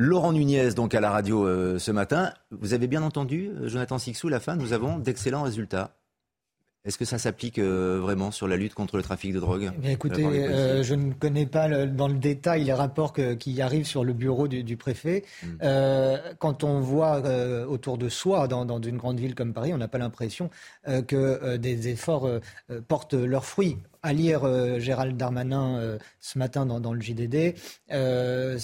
Laurent 0.00 0.32
Nunez, 0.32 0.74
donc 0.74 0.94
à 0.94 1.00
la 1.00 1.10
radio 1.10 1.44
euh, 1.44 1.80
ce 1.80 1.90
matin. 1.90 2.32
Vous 2.52 2.72
avez 2.72 2.86
bien 2.86 3.02
entendu, 3.02 3.50
euh, 3.50 3.66
Jonathan 3.68 3.98
Sixou, 3.98 4.28
la 4.28 4.38
fin, 4.38 4.54
nous 4.54 4.72
avons 4.72 5.00
d'excellents 5.00 5.42
résultats. 5.42 5.96
Est-ce 6.84 6.98
que 6.98 7.04
ça 7.04 7.18
s'applique 7.18 7.58
euh, 7.58 7.98
vraiment 8.00 8.30
sur 8.30 8.46
la 8.46 8.56
lutte 8.56 8.74
contre 8.74 8.96
le 8.96 9.02
trafic 9.02 9.32
de 9.32 9.40
drogue 9.40 9.72
eh 9.82 9.90
Écoutez, 9.90 10.22
je 10.84 10.94
ne 10.94 11.12
connais 11.12 11.46
pas 11.46 11.86
dans 11.86 12.06
le 12.06 12.14
détail 12.14 12.62
les 12.62 12.72
rapports 12.72 13.12
qui 13.12 13.60
arrivent 13.60 13.88
sur 13.88 14.04
le 14.04 14.12
bureau 14.12 14.46
du, 14.46 14.76
préfet. 14.76 15.24
Hmm. 15.42 15.56
quand 16.38 16.62
on 16.62 16.78
voit 16.78 17.20
autour 17.66 17.98
de 17.98 18.08
soi, 18.08 18.46
dans, 18.46 18.64
dans, 18.64 18.80
une 18.80 18.98
grande 18.98 19.18
ville 19.18 19.34
comme 19.34 19.52
Paris, 19.52 19.74
on 19.74 19.78
n'a 19.78 19.88
pas 19.88 19.98
l'impression 19.98 20.48
que 21.08 21.56
des 21.56 21.88
efforts 21.88 22.30
portent 22.86 23.14
leurs 23.14 23.44
fruits 23.44 23.78
à 24.08 24.14
lire 24.14 24.44
euh, 24.44 24.78
Gérald 24.78 25.18
Darmanin 25.18 25.78
euh, 25.78 25.98
ce 26.18 26.38
matin 26.38 26.64
dans, 26.64 26.94
le 26.94 27.00
JDD, 27.00 27.54
euh, 27.92 28.58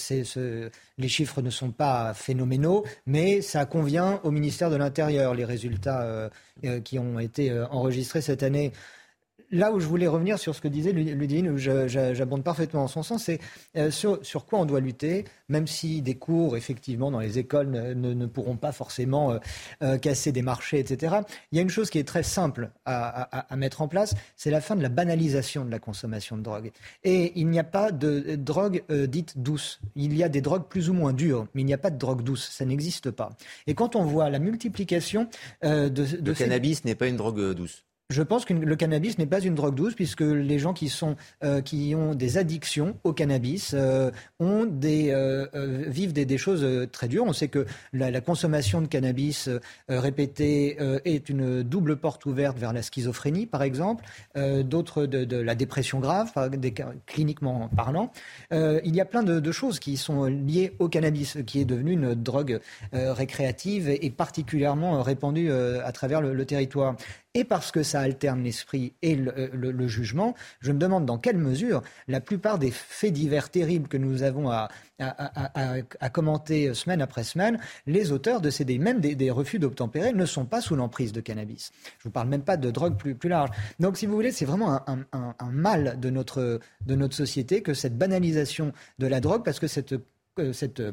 les 0.96 1.08
chiffres 1.08 1.42
ne 1.42 1.50
sont 1.50 1.70
pas 1.70 2.14
phénoménaux, 2.14 2.86
mais 3.04 3.42
ça 3.42 3.66
convient 3.66 4.20
au 4.24 4.30
ministère 4.30 4.70
de 4.70 4.76
l'Intérieur, 4.76 5.34
les 5.34 5.44
résultats 5.44 6.30
qui 6.84 6.98
ont 6.98 7.18
été 7.18 7.52
enregistrés 7.70 8.22
cette 8.22 8.42
année 8.42 8.72
là 9.54 9.72
où 9.72 9.80
je 9.80 9.86
voulais 9.86 10.06
revenir 10.06 10.38
sur 10.38 10.54
ce 10.54 10.60
que 10.60 10.68
disait 10.68 10.92
Ludine, 10.92 11.56
j'abonde 11.56 12.42
parfaitement 12.42 12.84
en 12.84 12.88
son 12.88 13.02
sens, 13.02 13.24
c'est 13.24 13.38
euh, 13.76 13.90
sur, 13.90 14.46
quoi 14.46 14.58
on 14.58 14.66
doit 14.66 14.80
lutter, 14.80 15.24
même 15.48 15.66
si 15.66 16.02
des 16.02 16.16
cours, 16.16 16.56
effectivement, 16.56 17.10
dans 17.10 17.20
les 17.20 17.38
écoles 17.38 17.70
ne, 17.70 18.26
pourront 18.26 18.56
pas 18.56 18.72
forcément 18.72 19.32
euh, 19.32 19.38
euh, 19.82 19.98
casser 19.98 20.32
des 20.32 20.42
marchés, 20.42 20.80
etc. 20.80 21.16
Il 21.52 21.56
y 21.56 21.58
a 21.60 21.62
une 21.62 21.70
chose 21.70 21.88
qui 21.88 21.98
est 21.98 22.06
très 22.06 22.22
simple 22.22 22.70
à, 22.84 23.46
mettre 23.56 23.82
en 23.82 23.88
place, 23.88 24.14
c'est 24.36 24.50
la 24.50 24.60
fin 24.60 24.74
de 24.74 24.82
la 24.82 24.88
banalisation 24.88 25.64
de 25.64 25.70
la 25.70 25.78
consommation 25.78 26.36
de 26.36 26.42
drogue. 26.42 26.72
Et 27.04 27.32
il 27.36 27.48
n'y 27.48 27.58
a 27.58 27.64
pas 27.64 27.92
de 27.92 28.34
drogue 28.36 28.82
dite 28.90 29.38
douce. 29.38 29.80
Il 29.94 30.16
y 30.16 30.24
a 30.24 30.28
des 30.28 30.40
drogues 30.40 30.66
plus 30.68 30.90
ou 30.90 30.92
moins 30.92 31.12
dures, 31.12 31.46
mais 31.54 31.62
il 31.62 31.66
n'y 31.66 31.74
a 31.74 31.78
pas 31.78 31.90
de 31.90 31.98
drogue 31.98 32.22
douce. 32.22 32.48
Ça 32.50 32.64
n'existe 32.64 33.10
pas. 33.10 33.30
Et 33.66 33.74
quand 33.74 33.94
on 33.94 34.04
voit 34.04 34.28
la 34.30 34.40
multiplication 34.40 35.28
de... 35.62 35.88
de 35.88 36.16
le 36.24 36.34
cannabis 36.34 36.84
n'est 36.84 36.96
pas 36.96 37.06
une 37.06 37.16
drogue 37.16 37.54
douce. 37.54 37.84
Je 38.10 38.22
pense 38.22 38.44
que 38.44 38.52
le 38.52 38.76
cannabis 38.76 39.16
n'est 39.16 39.24
pas 39.24 39.40
une 39.40 39.54
drogue 39.54 39.74
douce 39.74 39.94
puisque 39.94 40.20
les 40.20 40.58
gens 40.58 40.74
qui 40.74 40.90
sont 40.90 41.16
euh, 41.42 41.62
qui 41.62 41.94
ont 41.96 42.14
des 42.14 42.36
addictions 42.36 42.98
au 43.02 43.14
cannabis 43.14 43.72
euh, 43.72 44.10
ont 44.38 44.66
des 44.66 45.10
euh, 45.10 45.46
vivent 45.86 46.12
des, 46.12 46.36
choses 46.36 46.66
très 46.92 47.08
dures. 47.08 47.24
On 47.24 47.32
sait 47.32 47.48
que 47.48 47.64
la, 47.94 48.20
consommation 48.20 48.82
de 48.82 48.88
cannabis 48.88 49.48
répétée 49.88 50.76
est 51.04 51.28
une 51.28 51.62
double 51.62 51.96
porte 51.96 52.26
ouverte 52.26 52.58
vers 52.58 52.72
la 52.72 52.82
schizophrénie, 52.82 53.46
par 53.46 53.62
exemple, 53.62 54.04
d'autres 54.34 55.06
de, 55.06 55.36
la 55.36 55.54
dépression 55.54 56.00
grave, 56.00 56.32
cliniquement 57.06 57.70
parlant. 57.76 58.10
il 58.50 58.94
y 58.94 59.00
a 59.00 59.04
plein 59.04 59.22
de, 59.22 59.52
choses 59.52 59.78
qui 59.78 59.96
sont 59.96 60.24
liées 60.24 60.74
au 60.80 60.88
cannabis, 60.88 61.38
qui 61.46 61.60
est 61.60 61.64
devenu 61.64 61.92
une 61.92 62.14
drogue 62.14 62.58
récréative 62.92 63.88
et, 63.88 64.10
particulièrement 64.10 65.02
répandue 65.02 65.52
à 65.52 65.92
travers 65.92 66.20
le 66.20 66.44
territoire 66.44 66.96
et 67.34 67.44
parce 67.44 67.72
que 67.72 67.82
ça 67.82 68.00
alterne 68.00 68.42
l'esprit 68.42 68.94
et 69.02 69.16
le, 69.16 69.88
jugement, 69.88 70.34
je 70.60 70.72
me 70.72 70.78
demande 70.78 71.04
dans 71.04 71.18
quelle 71.18 71.36
mesure 71.36 71.82
la 72.06 72.20
plupart 72.20 72.58
des 72.58 72.70
faits 72.70 73.12
divers 73.12 73.50
terribles 73.50 73.88
que 73.88 73.96
nous 73.96 74.22
avons 74.22 74.50
à, 74.50 74.68
commenter 76.12 76.72
semaine 76.74 77.02
après 77.02 77.24
semaine, 77.24 77.58
les 77.86 78.12
auteurs 78.12 78.40
de 78.40 78.50
ces 78.50 78.64
même 78.78 79.00
des, 79.00 79.30
refus 79.30 79.58
d'obtempérer 79.58 80.12
ne 80.12 80.26
sont 80.26 80.46
pas 80.46 80.60
sous 80.60 80.76
l'emprise 80.76 81.12
de 81.12 81.20
cannabis. 81.20 81.72
Je 81.84 81.88
ne 81.88 82.04
vous 82.04 82.10
parle 82.10 82.28
même 82.28 82.42
pas 82.42 82.56
de 82.56 82.70
drogue 82.70 82.96
plus, 82.96 83.14
plus 83.14 83.28
large. 83.28 83.50
Donc, 83.80 83.96
si 83.96 84.06
vous 84.06 84.14
voulez, 84.14 84.30
c'est 84.30 84.44
vraiment 84.44 84.80
un, 84.88 85.04
un, 85.12 85.50
mal 85.50 85.98
de 85.98 86.10
notre, 86.10 86.60
de 86.86 86.94
notre 86.94 87.14
société 87.14 87.62
que 87.62 87.74
cette 87.74 87.98
banalisation 87.98 88.72
de 88.98 89.06
la 89.06 89.20
drogue, 89.20 89.44
parce 89.44 89.58
que 89.58 89.66
cette 89.66 89.94
cette 90.52 90.80
euh, 90.80 90.92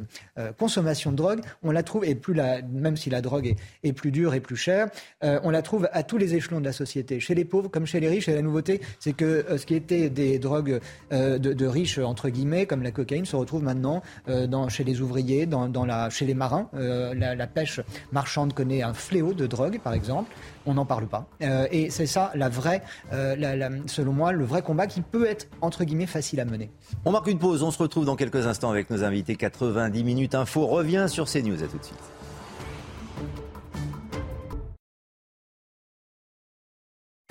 consommation 0.57 1.11
de 1.11 1.15
drogue, 1.15 1.41
on 1.63 1.71
la 1.71 1.83
trouve, 1.83 2.05
et 2.05 2.15
plus 2.15 2.33
la, 2.33 2.61
même 2.61 2.95
si 2.95 3.09
la 3.09 3.21
drogue 3.21 3.55
est, 3.83 3.93
plus 3.93 4.11
dure 4.11 4.33
et 4.33 4.39
plus 4.39 4.55
chère, 4.55 4.87
euh, 5.23 5.39
on 5.43 5.49
la 5.49 5.61
trouve 5.61 5.89
à 5.91 6.03
tous 6.03 6.17
les 6.17 6.35
échelons 6.35 6.59
de 6.59 6.65
la 6.65 6.73
société, 6.73 7.19
chez 7.19 7.33
les 7.33 7.45
pauvres 7.45 7.69
comme 7.69 7.85
chez 7.85 7.99
les 7.99 8.07
riches. 8.07 8.29
Et 8.29 8.35
la 8.35 8.41
nouveauté, 8.41 8.81
c'est 8.99 9.13
que 9.13 9.25
euh, 9.25 9.57
ce 9.57 9.65
qui 9.65 9.75
était 9.75 10.09
des 10.09 10.37
drogues 10.39 10.79
de, 11.11 11.65
riches, 11.65 11.97
entre 11.99 12.29
guillemets, 12.29 12.65
comme 12.65 12.83
la 12.83 12.91
cocaïne, 12.91 13.25
se 13.25 13.35
retrouve 13.35 13.63
maintenant 13.63 14.01
dans, 14.27 14.69
chez 14.69 14.83
les 14.83 15.01
ouvriers, 15.01 15.45
dans, 15.45 16.09
chez 16.09 16.25
les 16.25 16.33
marins. 16.33 16.69
La, 16.73 17.35
la, 17.35 17.47
pêche 17.47 17.79
marchande 18.11 18.53
connaît 18.53 18.81
un 18.81 18.93
fléau 18.93 19.33
de 19.33 19.47
drogue, 19.47 19.79
par 19.79 19.93
exemple. 19.93 20.31
On 20.65 20.73
n'en 20.73 20.85
parle 20.85 21.07
pas. 21.07 21.27
et 21.71 21.89
c'est 21.89 22.05
ça, 22.05 22.31
la 22.35 22.49
vraie, 22.49 22.83
la, 23.11 23.69
selon 23.87 24.13
moi, 24.13 24.31
le 24.31 24.45
vrai 24.45 24.61
combat 24.61 24.87
qui 24.87 25.01
peut 25.01 25.25
être, 25.25 25.47
entre 25.61 25.83
guillemets, 25.83 26.05
facile 26.05 26.39
à 26.39 26.45
mener. 26.45 26.71
On 27.05 27.11
marque 27.11 27.27
une 27.27 27.39
pause, 27.39 27.63
on 27.63 27.71
se 27.71 27.81
retrouve 27.81 28.05
dans 28.05 28.15
quelques 28.15 28.47
instants 28.47 28.69
avec 28.69 28.89
nos 28.89 29.03
invités. 29.03 29.35
90 29.35 30.03
minutes 30.03 30.35
info 30.35 30.67
revient 30.67 31.05
sur 31.07 31.25
CNews. 31.25 31.63
À 31.63 31.67
tout 31.67 31.77
de 31.77 31.83
suite. 31.83 31.99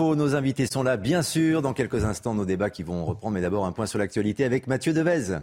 Nos 0.01 0.35
invités 0.35 0.67
sont 0.67 0.83
là, 0.83 0.97
bien 0.97 1.23
sûr. 1.23 1.61
Dans 1.61 1.75
quelques 1.75 2.05
instants, 2.05 2.35
nos 2.35 2.47
débats 2.47 2.71
qui 2.71 2.83
vont 2.83 3.05
reprendre. 3.05 3.35
Mais 3.35 3.43
d'abord, 3.43 3.67
un 3.67 3.73
point 3.73 3.87
sur 3.87 3.99
l'actualité 3.99 4.45
avec 4.45 4.67
Mathieu 4.67 4.93
Devez. 4.93 5.39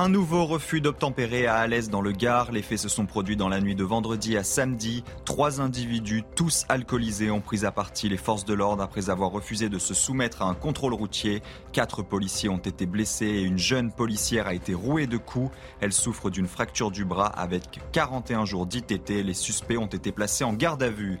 Un 0.00 0.08
nouveau 0.08 0.46
refus 0.46 0.80
d'obtempérer 0.80 1.48
à 1.48 1.56
Alès 1.56 1.90
dans 1.90 2.00
le 2.00 2.12
Gard. 2.12 2.52
Les 2.52 2.62
faits 2.62 2.78
se 2.78 2.88
sont 2.88 3.04
produits 3.04 3.36
dans 3.36 3.48
la 3.48 3.60
nuit 3.60 3.74
de 3.74 3.82
vendredi 3.82 4.36
à 4.36 4.44
samedi. 4.44 5.02
Trois 5.24 5.60
individus, 5.60 6.22
tous 6.36 6.66
alcoolisés, 6.68 7.32
ont 7.32 7.40
pris 7.40 7.64
à 7.64 7.72
partie 7.72 8.08
les 8.08 8.16
forces 8.16 8.44
de 8.44 8.54
l'ordre 8.54 8.80
après 8.80 9.10
avoir 9.10 9.32
refusé 9.32 9.68
de 9.68 9.80
se 9.80 9.94
soumettre 9.94 10.42
à 10.42 10.44
un 10.44 10.54
contrôle 10.54 10.94
routier. 10.94 11.42
Quatre 11.72 12.04
policiers 12.04 12.48
ont 12.48 12.58
été 12.58 12.86
blessés 12.86 13.26
et 13.26 13.42
une 13.42 13.58
jeune 13.58 13.90
policière 13.90 14.46
a 14.46 14.54
été 14.54 14.72
rouée 14.72 15.08
de 15.08 15.16
coups. 15.16 15.50
Elle 15.80 15.92
souffre 15.92 16.30
d'une 16.30 16.46
fracture 16.46 16.92
du 16.92 17.04
bras 17.04 17.26
avec 17.26 17.80
41 17.90 18.44
jours 18.44 18.66
d'ITT. 18.66 19.24
Les 19.24 19.34
suspects 19.34 19.78
ont 19.78 19.86
été 19.86 20.12
placés 20.12 20.44
en 20.44 20.52
garde 20.52 20.84
à 20.84 20.90
vue. 20.90 21.18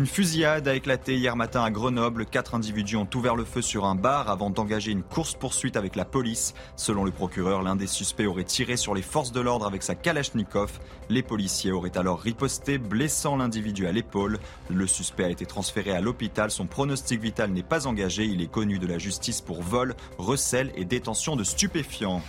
Une 0.00 0.06
fusillade 0.06 0.66
a 0.66 0.74
éclaté 0.74 1.16
hier 1.16 1.36
matin 1.36 1.62
à 1.62 1.70
Grenoble. 1.70 2.24
Quatre 2.24 2.54
individus 2.54 2.96
ont 2.96 3.06
ouvert 3.14 3.36
le 3.36 3.44
feu 3.44 3.60
sur 3.60 3.84
un 3.84 3.94
bar 3.94 4.30
avant 4.30 4.48
d'engager 4.48 4.92
une 4.92 5.02
course-poursuite 5.02 5.76
avec 5.76 5.94
la 5.94 6.06
police. 6.06 6.54
Selon 6.74 7.04
le 7.04 7.10
procureur, 7.10 7.62
l'un 7.62 7.76
des 7.76 7.86
suspects 7.86 8.24
aurait 8.24 8.44
tiré 8.44 8.78
sur 8.78 8.94
les 8.94 9.02
forces 9.02 9.30
de 9.30 9.40
l'ordre 9.42 9.66
avec 9.66 9.82
sa 9.82 9.94
Kalachnikov. 9.94 10.80
Les 11.10 11.22
policiers 11.22 11.70
auraient 11.70 11.98
alors 11.98 12.18
riposté, 12.18 12.78
blessant 12.78 13.36
l'individu 13.36 13.86
à 13.86 13.92
l'épaule. 13.92 14.38
Le 14.70 14.86
suspect 14.86 15.24
a 15.24 15.28
été 15.28 15.44
transféré 15.44 15.90
à 15.90 16.00
l'hôpital. 16.00 16.50
Son 16.50 16.64
pronostic 16.64 17.20
vital 17.20 17.50
n'est 17.50 17.62
pas 17.62 17.86
engagé. 17.86 18.24
Il 18.24 18.40
est 18.40 18.50
connu 18.50 18.78
de 18.78 18.86
la 18.86 18.96
justice 18.96 19.42
pour 19.42 19.60
vol, 19.60 19.94
recel 20.16 20.72
et 20.76 20.86
détention 20.86 21.36
de 21.36 21.44
stupéfiants. 21.44 22.22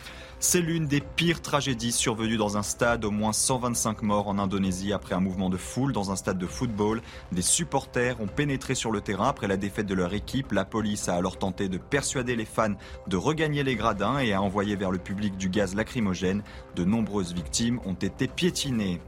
C'est 0.43 0.60
l'une 0.60 0.88
des 0.88 1.01
pires 1.01 1.43
tragédies 1.43 1.91
survenues 1.91 2.36
dans 2.36 2.58
un 2.58 2.63
stade. 2.63 3.06
Au 3.06 3.12
moins 3.12 3.32
125 3.32 4.01
morts 4.01 4.27
en 4.27 4.39
Indonésie 4.39 4.91
après 4.91 5.13
un 5.13 5.19
mouvement 5.19 5.51
de 5.51 5.58
foule 5.58 5.93
dans 5.93 6.10
un 6.10 6.15
stade 6.15 6.39
de 6.39 6.47
football. 6.47 7.04
Des 7.32 7.43
supporters 7.43 8.19
ont 8.19 8.27
pénétré 8.27 8.73
sur 8.73 8.91
le 8.91 9.01
terrain 9.01 9.27
après 9.27 9.47
la 9.47 9.56
défaite 9.56 9.86
de 9.86 9.93
leur 9.93 10.15
équipe. 10.15 10.51
La 10.51 10.65
police 10.65 11.10
a 11.10 11.15
alors 11.15 11.38
tenté 11.38 11.69
de 11.69 11.77
persuader 11.77 12.36
les 12.36 12.45
fans 12.45 12.73
de 13.06 13.17
regagner 13.17 13.62
les 13.62 13.75
gradins 13.75 14.17
et 14.17 14.34
a 14.34 14.41
envoyé 14.41 14.75
vers 14.75 14.89
le 14.89 14.97
public 14.97 15.38
du 15.38 15.47
gaz 15.47 15.75
lacrymogène. 15.75 16.41
De 16.75 16.86
nombreuses 16.86 17.36
victimes 17.36 17.80
ont 17.86 17.93
été 17.93 18.27
piétinées. 18.27 18.99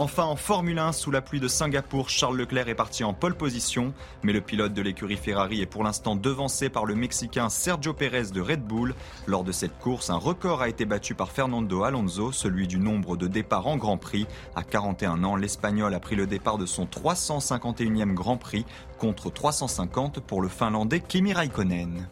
Enfin, 0.00 0.24
en 0.24 0.36
Formule 0.36 0.78
1, 0.78 0.92
sous 0.92 1.10
la 1.10 1.20
pluie 1.20 1.40
de 1.40 1.46
Singapour, 1.46 2.08
Charles 2.08 2.38
Leclerc 2.38 2.70
est 2.70 2.74
parti 2.74 3.04
en 3.04 3.12
pole 3.12 3.34
position, 3.34 3.92
mais 4.22 4.32
le 4.32 4.40
pilote 4.40 4.72
de 4.72 4.80
l'écurie 4.80 5.18
Ferrari 5.18 5.60
est 5.60 5.66
pour 5.66 5.84
l'instant 5.84 6.16
devancé 6.16 6.70
par 6.70 6.86
le 6.86 6.94
Mexicain 6.94 7.50
Sergio 7.50 7.92
Pérez 7.92 8.30
de 8.32 8.40
Red 8.40 8.62
Bull. 8.62 8.94
Lors 9.26 9.44
de 9.44 9.52
cette 9.52 9.78
course, 9.78 10.08
un 10.08 10.16
record 10.16 10.62
a 10.62 10.70
été 10.70 10.86
battu 10.86 11.14
par 11.14 11.30
Fernando 11.30 11.82
Alonso, 11.82 12.32
celui 12.32 12.66
du 12.66 12.78
nombre 12.78 13.18
de 13.18 13.26
départs 13.26 13.66
en 13.66 13.76
Grand 13.76 13.98
Prix. 13.98 14.26
À 14.56 14.62
41 14.62 15.22
ans, 15.22 15.36
l'Espagnol 15.36 15.92
a 15.92 16.00
pris 16.00 16.16
le 16.16 16.26
départ 16.26 16.56
de 16.56 16.64
son 16.64 16.86
351e 16.86 18.14
Grand 18.14 18.38
Prix 18.38 18.64
contre 18.96 19.30
350 19.30 20.20
pour 20.20 20.40
le 20.40 20.48
Finlandais 20.48 21.00
Kimi 21.00 21.34
Raikkonen. 21.34 22.08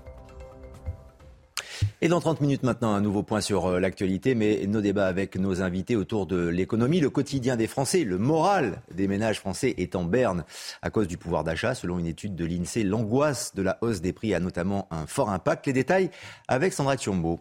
Et 2.01 2.07
dans 2.07 2.21
30 2.21 2.41
minutes 2.41 2.63
maintenant, 2.63 2.95
un 2.95 3.01
nouveau 3.01 3.25
point 3.25 3.41
sur 3.41 3.67
euh, 3.67 3.81
l'actualité, 3.81 4.37
mais 4.37 4.65
nos 4.69 4.81
débats 4.81 5.09
avec 5.09 5.35
nos 5.35 5.63
invités 5.63 5.97
autour 5.97 6.27
de 6.27 6.47
l'économie, 6.47 7.01
le 7.01 7.11
quotidien 7.11 7.57
des 7.57 7.67
Français, 7.67 8.05
le 8.05 8.19
moral 8.19 8.83
des 8.95 9.09
ménages 9.09 9.41
français 9.41 9.75
est 9.79 9.97
en 9.97 10.05
berne 10.05 10.45
à 10.81 10.91
cause 10.91 11.09
du 11.09 11.19
pouvoir 11.19 11.43
d'achat. 11.43 11.75
Selon 11.75 11.99
une 11.99 12.07
étude 12.07 12.37
de 12.37 12.45
l'INSEE, 12.45 12.85
l'angoisse 12.85 13.53
de 13.57 13.63
la 13.63 13.79
hausse 13.81 14.01
des 14.01 14.13
prix 14.13 14.33
a 14.33 14.39
notamment 14.39 14.87
un 14.93 15.09
fort 15.09 15.31
impact. 15.31 15.67
Les 15.67 15.73
détails 15.73 16.11
avec 16.47 16.73
Sandra 16.73 16.97
Thiombo. 16.97 17.41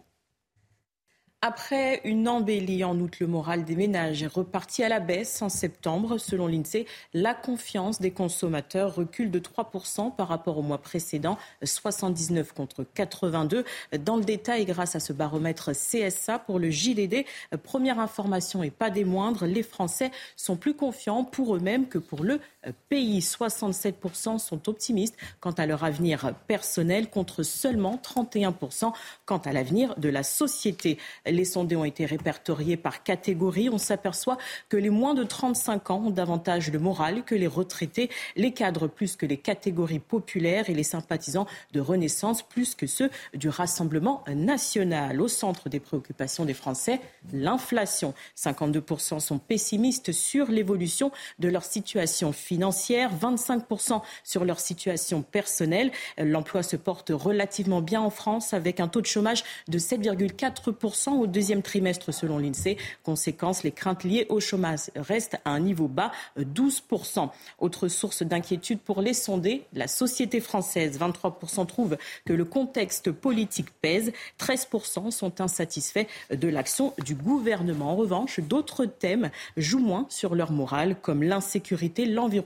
Après 1.40 2.00
une 2.02 2.26
embellie 2.26 2.82
en 2.82 2.98
août, 2.98 3.20
le 3.20 3.28
moral 3.28 3.64
des 3.64 3.76
ménages 3.76 4.24
est 4.24 4.26
reparti 4.26 4.82
à 4.82 4.88
la 4.88 4.98
baisse 4.98 5.40
en 5.40 5.48
septembre. 5.48 6.18
Selon 6.18 6.48
l'INSEE, 6.48 6.84
la 7.14 7.32
confiance 7.32 8.00
des 8.00 8.10
consommateurs 8.10 8.96
recule 8.96 9.30
de 9.30 9.38
3% 9.38 10.16
par 10.16 10.26
rapport 10.26 10.58
au 10.58 10.62
mois 10.62 10.78
précédent, 10.78 11.38
79 11.62 12.52
contre 12.54 12.84
82. 12.92 13.64
Dans 14.00 14.16
le 14.16 14.24
détail, 14.24 14.64
grâce 14.64 14.96
à 14.96 15.00
ce 15.00 15.12
baromètre 15.12 15.70
CSA 15.70 16.40
pour 16.40 16.58
le 16.58 16.70
JDD, 16.70 17.24
première 17.62 18.00
information 18.00 18.64
et 18.64 18.70
pas 18.70 18.90
des 18.90 19.04
moindres, 19.04 19.46
les 19.46 19.62
Français 19.62 20.10
sont 20.34 20.56
plus 20.56 20.74
confiants 20.74 21.22
pour 21.22 21.54
eux-mêmes 21.54 21.86
que 21.86 21.98
pour 21.98 22.24
le 22.24 22.40
pays. 22.72 23.20
67% 23.20 24.38
sont 24.38 24.68
optimistes 24.68 25.16
quant 25.40 25.52
à 25.52 25.66
leur 25.66 25.84
avenir 25.84 26.34
personnel 26.46 27.10
contre 27.10 27.42
seulement 27.42 28.00
31% 28.02 28.92
quant 29.26 29.38
à 29.38 29.52
l'avenir 29.52 29.94
de 29.98 30.08
la 30.08 30.22
société. 30.22 30.98
Les 31.26 31.44
sondés 31.44 31.76
ont 31.76 31.84
été 31.84 32.06
répertoriés 32.06 32.76
par 32.76 33.02
catégorie. 33.02 33.68
On 33.68 33.78
s'aperçoit 33.78 34.38
que 34.68 34.76
les 34.76 34.90
moins 34.90 35.14
de 35.14 35.24
35 35.24 35.90
ans 35.90 36.02
ont 36.06 36.10
davantage 36.10 36.70
de 36.70 36.78
moral 36.78 37.24
que 37.24 37.34
les 37.34 37.46
retraités, 37.46 38.10
les 38.36 38.52
cadres 38.52 38.86
plus 38.86 39.16
que 39.16 39.26
les 39.26 39.36
catégories 39.36 39.98
populaires 39.98 40.70
et 40.70 40.74
les 40.74 40.82
sympathisants 40.82 41.46
de 41.72 41.80
Renaissance 41.80 42.42
plus 42.42 42.74
que 42.74 42.86
ceux 42.86 43.10
du 43.34 43.48
Rassemblement 43.48 44.24
national. 44.28 45.20
Au 45.20 45.28
centre 45.28 45.68
des 45.68 45.80
préoccupations 45.80 46.44
des 46.44 46.54
Français, 46.54 47.00
l'inflation. 47.32 48.14
52% 48.36 49.20
sont 49.20 49.38
pessimistes 49.38 50.12
sur 50.12 50.50
l'évolution 50.50 51.10
de 51.38 51.48
leur 51.48 51.64
situation 51.64 52.32
financière, 52.32 52.57
25% 52.58 54.02
sur 54.24 54.44
leur 54.44 54.60
situation 54.60 55.22
personnelle. 55.22 55.90
L'emploi 56.18 56.62
se 56.62 56.76
porte 56.76 57.10
relativement 57.10 57.80
bien 57.80 58.00
en 58.00 58.10
France 58.10 58.54
avec 58.54 58.80
un 58.80 58.88
taux 58.88 59.00
de 59.00 59.06
chômage 59.06 59.44
de 59.68 59.78
7,4% 59.78 61.10
au 61.10 61.26
deuxième 61.26 61.62
trimestre 61.62 62.12
selon 62.12 62.38
l'INSEE. 62.38 62.76
Conséquence, 63.02 63.62
les 63.62 63.72
craintes 63.72 64.04
liées 64.04 64.26
au 64.28 64.40
chômage 64.40 64.90
restent 64.96 65.38
à 65.44 65.50
un 65.50 65.60
niveau 65.60 65.88
bas, 65.88 66.12
12%. 66.38 67.28
Autre 67.58 67.88
source 67.88 68.22
d'inquiétude 68.22 68.80
pour 68.80 69.00
les 69.02 69.14
sondés, 69.14 69.64
la 69.72 69.88
société 69.88 70.40
française. 70.40 70.98
23% 70.98 71.66
trouvent 71.66 71.96
que 72.24 72.32
le 72.32 72.44
contexte 72.44 73.10
politique 73.10 73.70
pèse. 73.80 74.12
13% 74.40 75.10
sont 75.10 75.40
insatisfaits 75.40 76.06
de 76.30 76.48
l'action 76.48 76.94
du 77.04 77.14
gouvernement. 77.14 77.92
En 77.92 77.96
revanche, 77.96 78.40
d'autres 78.40 78.84
thèmes 78.84 79.30
jouent 79.56 79.78
moins 79.78 80.06
sur 80.08 80.34
leur 80.34 80.52
morale, 80.52 80.96
comme 81.00 81.22
l'insécurité, 81.22 82.06
l'environnement 82.06 82.37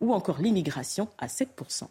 ou 0.00 0.12
encore 0.12 0.40
l'immigration 0.40 1.08
à 1.18 1.26
7%. 1.26 1.86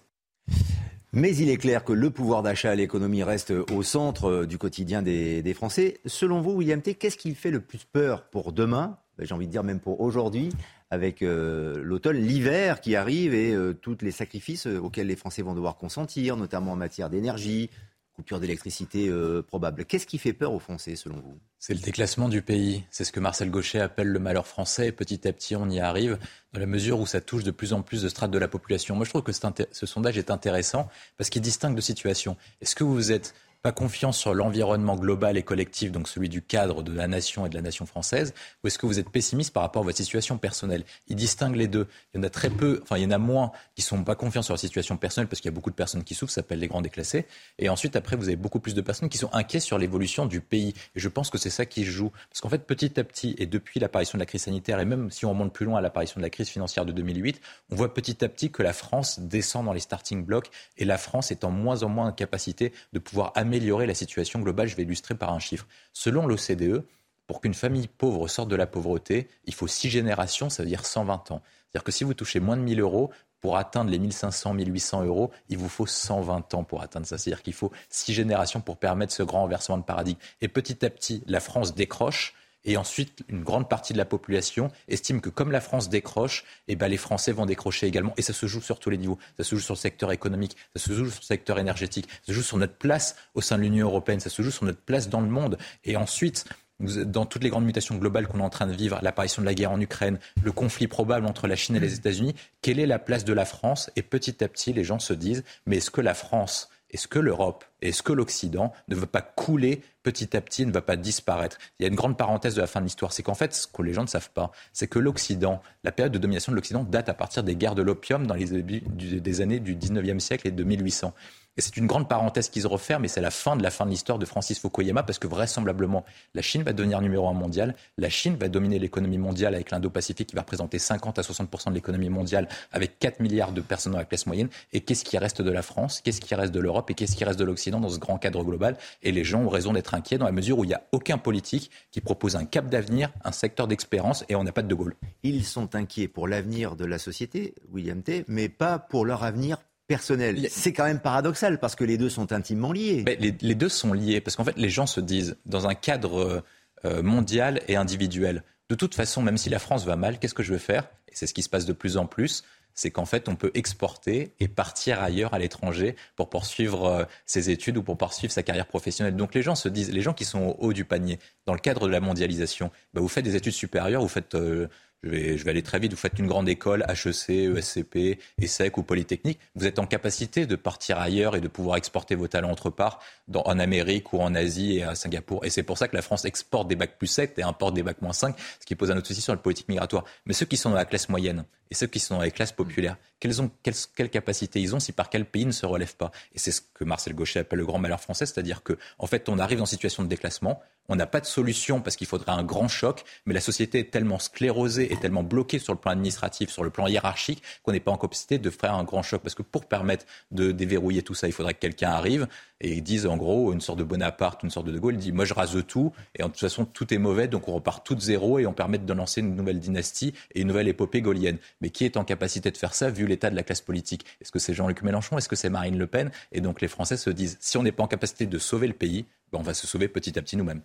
Mais 1.13 1.35
il 1.35 1.49
est 1.49 1.57
clair 1.57 1.83
que 1.83 1.91
le 1.91 2.09
pouvoir 2.09 2.41
d'achat 2.41 2.71
à 2.71 2.75
l'économie 2.75 3.21
reste 3.21 3.51
au 3.51 3.83
centre 3.83 4.29
euh, 4.29 4.47
du 4.47 4.57
quotidien 4.57 5.01
des, 5.01 5.53
Français. 5.53 5.99
Selon 6.05 6.39
vous, 6.39 6.51
William 6.51 6.81
T, 6.81 6.95
qu'est-ce 6.95 7.17
qui 7.17 7.35
fait 7.35 7.51
le 7.51 7.59
plus 7.59 7.83
peur 7.83 8.23
pour 8.29 8.53
demain? 8.53 8.97
Ben, 9.17 9.27
J'ai 9.27 9.33
envie 9.33 9.47
de 9.47 9.51
dire 9.51 9.63
même 9.63 9.81
pour 9.81 9.99
aujourd'hui, 9.99 10.53
avec 10.89 11.21
euh, 11.21 11.81
l'automne, 11.83 12.15
l'hiver 12.15 12.79
qui 12.79 12.95
arrive 12.95 13.33
et 13.33 13.53
euh, 13.53 13.73
tous 13.73 13.97
les 14.01 14.11
sacrifices 14.11 14.67
auxquels 14.67 15.07
les 15.07 15.17
Français 15.17 15.41
vont 15.41 15.53
devoir 15.53 15.75
consentir, 15.75 16.37
notamment 16.37 16.71
en 16.71 16.77
matière 16.77 17.09
d'énergie, 17.09 17.69
coupure 18.15 18.39
d'électricité 18.39 19.07
euh, 19.07 19.41
probable. 19.41 19.85
Qu'est-ce 19.85 20.05
qui 20.05 20.17
fait 20.17 20.33
peur 20.33 20.53
aux 20.53 20.59
Français, 20.59 20.95
selon 20.95 21.15
vous? 21.15 21.39
C'est 21.59 21.73
le 21.73 21.79
déclassement 21.79 22.29
du 22.29 22.41
pays. 22.41 22.83
C'est 22.91 23.03
ce 23.03 23.11
que 23.11 23.19
Marcel 23.19 23.49
Gauchet 23.49 23.79
appelle 23.79 24.07
le 24.07 24.19
malheur 24.19 24.47
français. 24.47 24.87
Et 24.87 24.91
petit 24.91 25.27
à 25.27 25.33
petit, 25.33 25.55
on 25.55 25.69
y 25.69 25.79
arrive, 25.79 26.17
dans 26.53 26.59
la 26.59 26.65
mesure 26.65 26.99
où 26.99 27.05
ça 27.05 27.21
touche 27.21 27.43
de 27.43 27.51
plus 27.51 27.73
en 27.73 27.81
plus 27.81 28.01
de 28.01 28.09
strates 28.09 28.31
de 28.31 28.39
la 28.39 28.47
population. 28.47 28.95
Moi, 28.95 29.05
je 29.05 29.11
trouve 29.11 29.23
que 29.23 29.31
ce 29.31 29.85
sondage 29.85 30.17
est 30.17 30.31
intéressant 30.31 30.89
parce 31.17 31.29
qu'il 31.29 31.41
distingue 31.41 31.75
deux 31.75 31.81
situations. 31.81 32.37
Est-ce 32.61 32.75
que 32.75 32.83
vous 32.83 33.11
êtes 33.11 33.33
pas 33.61 33.71
confiance 33.71 34.17
sur 34.17 34.33
l'environnement 34.33 34.95
global 34.95 35.37
et 35.37 35.43
collectif, 35.43 35.91
donc 35.91 36.07
celui 36.07 36.29
du 36.29 36.41
cadre 36.41 36.81
de 36.83 36.93
la 36.93 37.07
nation 37.07 37.45
et 37.45 37.49
de 37.49 37.55
la 37.55 37.61
nation 37.61 37.85
française, 37.85 38.33
ou 38.63 38.67
est-ce 38.67 38.79
que 38.79 38.85
vous 38.85 38.99
êtes 38.99 39.09
pessimiste 39.09 39.53
par 39.53 39.63
rapport 39.63 39.83
à 39.83 39.85
votre 39.85 39.97
situation 39.97 40.37
personnelle? 40.37 40.83
Il 41.07 41.15
distingue 41.15 41.55
les 41.55 41.67
deux. 41.67 41.87
Il 42.13 42.17
y 42.17 42.19
en 42.19 42.23
a 42.23 42.29
très 42.29 42.49
peu, 42.49 42.79
enfin 42.83 42.97
il 42.97 43.03
y 43.03 43.05
en 43.05 43.11
a 43.11 43.17
moins 43.17 43.51
qui 43.75 43.81
sont 43.81 44.03
pas 44.03 44.15
confiants 44.15 44.41
sur 44.41 44.53
leur 44.53 44.59
situation 44.59 44.97
personnelle 44.97 45.27
parce 45.27 45.41
qu'il 45.41 45.49
y 45.49 45.53
a 45.53 45.55
beaucoup 45.55 45.69
de 45.69 45.75
personnes 45.75 46.03
qui 46.03 46.15
souffrent, 46.15 46.31
ça 46.31 46.41
s'appelle 46.41 46.59
les 46.59 46.67
grands 46.67 46.81
déclassés. 46.81 47.27
Et 47.59 47.69
ensuite, 47.69 47.95
après, 47.95 48.15
vous 48.15 48.27
avez 48.27 48.35
beaucoup 48.35 48.59
plus 48.59 48.73
de 48.73 48.81
personnes 48.81 49.09
qui 49.09 49.17
sont 49.17 49.29
inquiètes 49.33 49.61
sur 49.61 49.77
l'évolution 49.77 50.25
du 50.25 50.41
pays. 50.41 50.73
Et 50.95 50.99
je 50.99 51.07
pense 51.07 51.29
que 51.29 51.37
c'est 51.37 51.49
ça 51.51 51.65
qui 51.65 51.83
joue. 51.83 52.11
Parce 52.29 52.41
qu'en 52.41 52.49
fait, 52.49 52.65
petit 52.65 52.99
à 52.99 53.03
petit, 53.03 53.35
et 53.37 53.45
depuis 53.45 53.79
l'apparition 53.79 54.17
de 54.17 54.21
la 54.21 54.25
crise 54.25 54.43
sanitaire, 54.43 54.79
et 54.79 54.85
même 54.85 55.11
si 55.11 55.25
on 55.25 55.29
remonte 55.29 55.53
plus 55.53 55.65
loin 55.65 55.77
à 55.77 55.81
l'apparition 55.81 56.19
de 56.19 56.23
la 56.23 56.29
crise 56.29 56.49
financière 56.49 56.85
de 56.85 56.91
2008, 56.91 57.39
on 57.69 57.75
voit 57.75 57.93
petit 57.93 58.23
à 58.25 58.29
petit 58.29 58.49
que 58.49 58.63
la 58.63 58.73
France 58.73 59.19
descend 59.19 59.65
dans 59.65 59.73
les 59.73 59.79
starting 59.79 60.25
blocks 60.25 60.49
et 60.77 60.85
la 60.85 60.97
France 60.97 61.31
est 61.31 61.43
moins 61.49 61.83
en 61.83 61.89
moins 61.89 62.07
en 62.07 62.11
capacité 62.11 62.73
de 62.93 62.99
pouvoir 62.99 63.31
améliorer 63.35 63.50
améliorer 63.51 63.85
la 63.85 63.93
situation 63.93 64.39
globale. 64.39 64.69
Je 64.69 64.77
vais 64.77 64.83
illustrer 64.83 65.13
par 65.13 65.33
un 65.33 65.39
chiffre. 65.39 65.67
Selon 65.91 66.25
l'OCDE, 66.25 66.85
pour 67.27 67.41
qu'une 67.41 67.53
famille 67.53 67.87
pauvre 67.87 68.29
sorte 68.29 68.47
de 68.47 68.55
la 68.55 68.65
pauvreté, 68.65 69.27
il 69.45 69.53
faut 69.53 69.67
six 69.67 69.89
générations, 69.89 70.49
ça 70.49 70.63
veut 70.63 70.69
dire 70.69 70.85
120 70.85 71.31
ans. 71.31 71.41
C'est-à-dire 71.67 71.83
que 71.83 71.91
si 71.91 72.05
vous 72.05 72.13
touchez 72.13 72.39
moins 72.39 72.55
de 72.55 72.61
1000 72.61 72.79
euros, 72.79 73.11
pour 73.41 73.57
atteindre 73.57 73.89
les 73.89 73.99
1500, 73.99 74.53
1800 74.53 75.03
euros, 75.03 75.31
il 75.49 75.57
vous 75.57 75.67
faut 75.67 75.87
120 75.87 76.53
ans 76.53 76.63
pour 76.63 76.81
atteindre 76.81 77.07
ça. 77.07 77.17
C'est-à-dire 77.17 77.41
qu'il 77.41 77.53
faut 77.53 77.71
six 77.89 78.13
générations 78.13 78.61
pour 78.61 78.77
permettre 78.77 79.11
ce 79.13 79.23
grand 79.23 79.41
renversement 79.41 79.79
de 79.79 79.83
paradigme. 79.83 80.19
Et 80.41 80.47
petit 80.47 80.85
à 80.85 80.89
petit, 80.89 81.23
la 81.25 81.39
France 81.39 81.73
décroche. 81.73 82.35
Et 82.63 82.77
ensuite, 82.77 83.23
une 83.27 83.43
grande 83.43 83.69
partie 83.69 83.93
de 83.93 83.97
la 83.97 84.05
population 84.05 84.71
estime 84.87 85.21
que 85.21 85.29
comme 85.29 85.51
la 85.51 85.61
France 85.61 85.89
décroche, 85.89 86.43
eh 86.67 86.75
ben, 86.75 86.87
les 86.87 86.97
Français 86.97 87.31
vont 87.31 87.45
décrocher 87.45 87.87
également. 87.87 88.13
Et 88.17 88.21
ça 88.21 88.33
se 88.33 88.45
joue 88.45 88.61
sur 88.61 88.79
tous 88.79 88.89
les 88.89 88.97
niveaux. 88.97 89.17
Ça 89.37 89.43
se 89.43 89.55
joue 89.55 89.61
sur 89.61 89.73
le 89.73 89.79
secteur 89.79 90.11
économique, 90.11 90.55
ça 90.75 90.83
se 90.83 90.93
joue 90.93 91.09
sur 91.09 91.21
le 91.21 91.25
secteur 91.25 91.59
énergétique, 91.59 92.07
ça 92.09 92.27
se 92.27 92.33
joue 92.33 92.43
sur 92.43 92.57
notre 92.57 92.75
place 92.75 93.15
au 93.33 93.41
sein 93.41 93.57
de 93.57 93.63
l'Union 93.63 93.87
européenne, 93.87 94.19
ça 94.19 94.29
se 94.29 94.41
joue 94.41 94.51
sur 94.51 94.65
notre 94.65 94.81
place 94.81 95.09
dans 95.09 95.21
le 95.21 95.29
monde. 95.29 95.57
Et 95.83 95.97
ensuite, 95.97 96.45
dans 96.81 97.25
toutes 97.25 97.43
les 97.43 97.49
grandes 97.49 97.65
mutations 97.65 97.95
globales 97.95 98.27
qu'on 98.27 98.39
est 98.39 98.43
en 98.43 98.49
train 98.49 98.67
de 98.67 98.73
vivre, 98.73 98.99
l'apparition 99.01 99.41
de 99.41 99.47
la 99.47 99.53
guerre 99.53 99.71
en 99.71 99.79
Ukraine, 99.79 100.19
le 100.43 100.51
conflit 100.51 100.87
probable 100.87 101.27
entre 101.27 101.47
la 101.47 101.55
Chine 101.55 101.75
et 101.75 101.79
les 101.79 101.93
États-Unis, 101.93 102.33
quelle 102.61 102.79
est 102.79 102.87
la 102.87 102.99
place 102.99 103.23
de 103.23 103.33
la 103.33 103.45
France? 103.45 103.91
Et 103.95 104.01
petit 104.01 104.43
à 104.43 104.47
petit, 104.47 104.73
les 104.73 104.83
gens 104.83 104.99
se 104.99 105.13
disent, 105.13 105.43
mais 105.65 105.77
est-ce 105.77 105.91
que 105.91 106.01
la 106.01 106.15
France, 106.15 106.69
est-ce 106.91 107.07
que 107.07 107.19
l'Europe 107.19 107.65
est-ce 107.81 108.03
que 108.03 108.13
l'Occident 108.13 108.73
ne 108.89 108.95
veut 108.95 109.07
pas 109.07 109.21
couler 109.21 109.81
petit 110.03 110.37
à 110.37 110.41
petit, 110.41 110.65
ne 110.65 110.71
va 110.71 110.81
pas 110.81 110.95
disparaître? 110.95 111.57
Il 111.79 111.83
y 111.83 111.85
a 111.85 111.89
une 111.89 111.95
grande 111.95 112.17
parenthèse 112.17 112.55
de 112.55 112.61
la 112.61 112.67
fin 112.67 112.79
de 112.79 112.85
l'histoire, 112.85 113.11
c'est 113.11 113.23
qu'en 113.23 113.33
fait, 113.33 113.53
ce 113.55 113.67
que 113.67 113.81
les 113.81 113.93
gens 113.93 114.03
ne 114.03 114.07
savent 114.07 114.29
pas, 114.29 114.51
c'est 114.71 114.87
que 114.87 114.99
l'Occident, 114.99 115.61
la 115.83 115.91
période 115.91 116.13
de 116.13 116.19
domination 116.19 116.51
de 116.51 116.55
l'Occident 116.55 116.83
date 116.83 117.09
à 117.09 117.13
partir 117.13 117.43
des 117.43 117.55
guerres 117.55 117.75
de 117.75 117.81
l'opium 117.81 118.27
dans 118.27 118.35
les 118.35 118.61
des 118.61 119.41
années 119.41 119.59
du 119.59 119.75
19e 119.75 120.19
siècle 120.19 120.47
et 120.47 120.51
de 120.51 120.63
1800. 120.63 121.13
Et 121.57 121.61
c'est 121.61 121.75
une 121.77 121.87
grande 121.87 122.07
parenthèse 122.07 122.49
qui 122.49 122.61
se 122.61 122.67
referme, 122.67 123.05
et 123.05 123.07
c'est 123.07 123.21
la 123.21 123.31
fin 123.31 123.55
de 123.55 123.63
la 123.63 123.71
fin 123.71 123.85
de 123.85 123.91
l'histoire 123.91 124.17
de 124.17 124.25
Francis 124.25 124.59
Fukuyama, 124.59 125.03
parce 125.03 125.19
que 125.19 125.27
vraisemblablement, 125.27 126.05
la 126.33 126.41
Chine 126.41 126.63
va 126.63 126.73
devenir 126.73 127.01
numéro 127.01 127.27
un 127.27 127.33
mondial, 127.33 127.75
la 127.97 128.09
Chine 128.09 128.35
va 128.35 128.47
dominer 128.47 128.79
l'économie 128.79 129.17
mondiale 129.17 129.53
avec 129.53 129.71
l'Indo-Pacifique 129.71 130.29
qui 130.29 130.35
va 130.35 130.41
représenter 130.41 130.79
50 130.79 131.19
à 131.19 131.23
60 131.23 131.49
de 131.69 131.73
l'économie 131.73 132.09
mondiale, 132.09 132.47
avec 132.71 132.99
4 132.99 133.19
milliards 133.19 133.51
de 133.51 133.61
personnes 133.61 133.93
dans 133.93 133.99
la 133.99 134.05
classe 134.05 134.25
moyenne. 134.25 134.49
Et 134.73 134.81
qu'est-ce 134.81 135.03
qui 135.03 135.17
reste 135.17 135.41
de 135.41 135.51
la 135.51 135.61
France, 135.61 136.01
qu'est-ce 136.01 136.21
qui 136.21 136.33
reste 136.35 136.53
de 136.53 136.59
l'Europe? 136.59 136.89
Et 136.89 136.93
qu'est-ce 136.93 137.15
qui 137.15 137.23
reste 137.23 137.39
de 137.39 137.45
l'Occident 137.45 137.79
dans 137.79 137.89
ce 137.89 137.99
grand 137.99 138.17
cadre 138.17 138.43
global? 138.43 138.77
Et 139.03 139.11
les 139.11 139.23
gens 139.23 139.41
ont 139.41 139.49
raison 139.49 139.73
d'être 139.73 139.93
inquiets 139.93 140.17
dans 140.17 140.25
la 140.25 140.31
mesure 140.31 140.59
où 140.59 140.63
il 140.63 140.67
n'y 140.67 140.73
a 140.73 140.83
aucun 140.91 141.17
politique 141.17 141.69
qui 141.91 142.01
propose 142.01 142.35
un 142.35 142.45
cap 142.45 142.69
d'avenir, 142.69 143.11
un 143.23 143.31
secteur 143.31 143.67
d'expérience, 143.67 144.23
et 144.29 144.35
on 144.35 144.43
n'a 144.43 144.51
pas 144.51 144.61
de 144.61 144.67
De 144.67 144.75
Gaulle. 144.75 144.95
Ils 145.23 145.43
sont 145.43 145.75
inquiets 145.75 146.07
pour 146.07 146.27
l'avenir 146.27 146.75
de 146.75 146.85
la 146.85 146.97
société, 146.97 147.55
William 147.71 148.01
T., 148.01 148.23
mais 148.27 148.47
pas 148.47 148.79
pour 148.79 149.05
leur 149.05 149.23
avenir 149.23 149.57
personnel. 149.91 150.47
C'est 150.49 150.73
quand 150.73 150.85
même 150.85 150.99
paradoxal 150.99 151.59
parce 151.59 151.75
que 151.75 151.83
les 151.83 151.97
deux 151.97 152.09
sont 152.09 152.31
intimement 152.31 152.71
liés. 152.71 153.03
les, 153.19 153.55
deux 153.55 153.69
sont 153.69 153.93
liés 153.93 154.21
parce 154.21 154.35
qu'en 154.35 154.43
fait, 154.43 154.57
les 154.57 154.69
gens 154.69 154.85
se 154.85 155.01
disent, 155.01 155.37
dans 155.45 155.67
un 155.67 155.75
cadre 155.75 156.43
euh, 156.85 157.03
mondial 157.03 157.61
et 157.67 157.75
individuel, 157.75 158.43
de 158.69 158.75
toute 158.75 158.95
façon, 158.95 159.21
même 159.21 159.37
si 159.37 159.49
la 159.49 159.59
France 159.59 159.85
va 159.85 159.95
mal, 159.95 160.17
qu'est-ce 160.19 160.33
que 160.33 160.43
je 160.43 160.53
vais 160.53 160.59
faire? 160.59 160.87
Et 161.09 161.11
c'est 161.15 161.27
ce 161.27 161.33
qui 161.33 161.43
se 161.43 161.49
passe 161.49 161.65
de 161.65 161.73
plus 161.73 161.97
en 161.97 162.05
plus 162.05 162.43
c'est 162.73 162.91
qu'en 162.91 163.05
fait, 163.05 163.27
on 163.29 163.35
peut 163.35 163.51
exporter 163.53 164.33
et 164.39 164.47
partir 164.47 165.01
ailleurs 165.01 165.33
à 165.33 165.39
l'étranger 165.39 165.95
pour 166.15 166.29
poursuivre 166.29 166.85
euh, 166.85 167.03
ses 167.25 167.49
études 167.49 167.77
ou 167.77 167.83
pour 167.83 167.97
poursuivre 167.97 168.31
sa 168.31 168.43
carrière 168.43 168.67
professionnelle. 168.67 169.15
Donc 169.15 169.33
les 169.33 169.41
gens 169.41 169.55
se 169.55 169.69
disent, 169.69 169.91
les 169.91 170.01
gens 170.01 170.13
qui 170.13 170.25
sont 170.25 170.39
au 170.39 170.55
haut 170.59 170.73
du 170.73 170.85
panier, 170.85 171.19
dans 171.45 171.53
le 171.53 171.59
cadre 171.59 171.87
de 171.87 171.91
la 171.91 171.99
mondialisation, 171.99 172.71
bah, 172.93 173.01
vous 173.01 173.07
faites 173.07 173.25
des 173.25 173.35
études 173.35 173.53
supérieures, 173.53 174.01
vous 174.01 174.07
faites 174.07 174.35
euh, 174.35 174.67
je 175.03 175.09
vais, 175.09 175.37
je 175.37 175.43
vais, 175.43 175.51
aller 175.51 175.63
très 175.63 175.79
vite, 175.79 175.91
vous 175.91 175.97
faites 175.97 176.19
une 176.19 176.27
grande 176.27 176.47
école, 176.47 176.85
HEC, 176.87 177.29
ESCP, 177.29 178.19
ESSEC 178.39 178.77
ou 178.77 178.83
Polytechnique, 178.83 179.39
vous 179.55 179.65
êtes 179.65 179.79
en 179.79 179.87
capacité 179.87 180.45
de 180.45 180.55
partir 180.55 180.99
ailleurs 180.99 181.35
et 181.35 181.41
de 181.41 181.47
pouvoir 181.47 181.77
exporter 181.77 182.15
vos 182.15 182.27
talents 182.27 182.51
autre 182.51 182.69
part, 182.69 182.99
dans, 183.27 183.43
en 183.43 183.59
Amérique 183.59 184.13
ou 184.13 184.19
en 184.19 184.35
Asie 184.35 184.77
et 184.77 184.83
à 184.83 184.95
Singapour. 184.95 185.43
Et 185.45 185.49
c'est 185.49 185.63
pour 185.63 185.77
ça 185.77 185.87
que 185.87 185.95
la 185.95 186.01
France 186.01 186.25
exporte 186.25 186.67
des 186.67 186.75
bacs 186.75 186.97
plus 186.97 187.07
7 187.07 187.39
et 187.39 187.43
importe 187.43 187.73
des 187.73 187.83
bacs 187.83 188.01
moins 188.01 188.13
5, 188.13 188.35
ce 188.59 188.65
qui 188.65 188.75
pose 188.75 188.91
un 188.91 188.97
autre 188.97 189.07
souci 189.07 189.21
sur 189.21 189.33
la 189.33 189.39
politique 189.39 189.69
migratoire. 189.69 190.05
Mais 190.25 190.33
ceux 190.33 190.45
qui 190.45 190.57
sont 190.57 190.69
dans 190.69 190.75
la 190.75 190.85
classe 190.85 191.09
moyenne 191.09 191.45
et 191.71 191.75
ceux 191.75 191.87
qui 191.87 191.99
sont 191.99 192.15
dans 192.15 192.21
les 192.21 192.31
classes 192.31 192.51
populaires, 192.51 192.97
quelles, 193.19 193.41
ont, 193.41 193.49
quelles, 193.63 193.75
quelles 193.95 194.09
capacités 194.09 194.59
ils 194.59 194.75
ont 194.75 194.79
si 194.79 194.91
par 194.91 195.09
quel 195.09 195.25
pays 195.25 195.45
ne 195.45 195.51
se 195.51 195.65
relèvent 195.65 195.95
pas? 195.95 196.11
Et 196.35 196.39
c'est 196.39 196.51
ce 196.51 196.61
que 196.61 196.83
Marcel 196.83 197.15
Gauchet 197.15 197.39
appelle 197.39 197.59
le 197.59 197.65
grand 197.65 197.79
malheur 197.79 198.01
français, 198.01 198.25
c'est-à-dire 198.25 198.61
que 198.61 198.77
en 198.99 199.07
fait, 199.07 199.29
on 199.29 199.39
arrive 199.39 199.61
en 199.61 199.65
situation 199.65 200.03
de 200.03 200.09
déclassement, 200.09 200.61
on 200.91 200.95
n'a 200.97 201.07
pas 201.07 201.21
de 201.21 201.25
solution 201.25 201.79
parce 201.79 201.95
qu'il 201.95 202.05
faudrait 202.05 202.33
un 202.33 202.43
grand 202.43 202.67
choc, 202.67 203.05
mais 203.25 203.33
la 203.33 203.39
société 203.39 203.79
est 203.79 203.91
tellement 203.91 204.19
sclérosée 204.19 204.91
et 204.91 204.97
tellement 204.97 205.23
bloquée 205.23 205.57
sur 205.57 205.71
le 205.71 205.79
plan 205.79 205.91
administratif, 205.91 206.49
sur 206.49 206.65
le 206.65 206.69
plan 206.69 206.85
hiérarchique, 206.85 207.41
qu'on 207.63 207.71
n'est 207.71 207.79
pas 207.79 207.91
en 207.91 207.97
capacité 207.97 208.39
de 208.39 208.49
faire 208.49 208.73
un 208.73 208.83
grand 208.83 209.01
choc. 209.01 209.21
Parce 209.21 209.33
que 209.33 209.41
pour 209.41 209.65
permettre 209.65 210.05
de 210.31 210.51
déverrouiller 210.51 211.01
tout 211.01 211.13
ça, 211.13 211.27
il 211.27 211.33
faudrait 211.33 211.53
que 211.53 211.59
quelqu'un 211.59 211.91
arrive 211.91 212.27
et 212.59 212.81
dise 212.81 213.05
en 213.05 213.15
gros 213.15 213.53
une 213.53 213.61
sorte 213.61 213.79
de 213.79 213.85
Bonaparte, 213.85 214.43
une 214.43 214.49
sorte 214.49 214.67
de 214.67 214.71
De 214.73 214.79
Gaulle, 214.79 214.97
dit 214.97 215.13
moi 215.13 215.23
je 215.23 215.33
rase 215.33 215.57
tout 215.65 215.93
et 216.15 216.23
en 216.23 216.27
toute 216.27 216.39
façon 216.39 216.65
tout 216.65 216.93
est 216.93 216.97
mauvais, 216.97 217.29
donc 217.29 217.47
on 217.47 217.53
repart 217.53 217.85
tout 217.85 217.95
de 217.95 218.01
zéro 218.01 218.37
et 218.39 218.45
on 218.45 218.53
permet 218.53 218.77
de 218.77 218.93
lancer 218.93 219.21
une 219.21 219.35
nouvelle 219.35 219.59
dynastie 219.59 220.13
et 220.35 220.41
une 220.41 220.47
nouvelle 220.49 220.67
épopée 220.67 221.01
gaulienne. 221.01 221.37
Mais 221.61 221.69
qui 221.69 221.85
est 221.85 221.95
en 221.95 222.03
capacité 222.03 222.51
de 222.51 222.57
faire 222.57 222.73
ça 222.73 222.89
vu 222.89 223.07
l'état 223.07 223.29
de 223.29 223.35
la 223.35 223.43
classe 223.43 223.61
politique? 223.61 224.05
Est-ce 224.21 224.31
que 224.31 224.39
c'est 224.39 224.53
Jean-Luc 224.53 224.81
Mélenchon? 224.81 225.17
Est-ce 225.17 225.29
que 225.29 225.37
c'est 225.37 225.49
Marine 225.49 225.77
Le 225.77 225.87
Pen? 225.87 226.11
Et 226.33 226.41
donc 226.41 226.59
les 226.59 226.67
Français 226.67 226.97
se 226.97 227.09
disent 227.09 227.37
si 227.39 227.57
on 227.57 227.63
n'est 227.63 227.71
pas 227.71 227.83
en 227.83 227.87
capacité 227.87 228.25
de 228.25 228.37
sauver 228.37 228.67
le 228.67 228.73
pays, 228.73 229.05
ben 229.31 229.39
on 229.39 229.43
va 229.43 229.53
se 229.53 229.65
sauver 229.65 229.87
petit 229.87 230.19
à 230.19 230.21
petit 230.21 230.35
nous-mêmes 230.35 230.61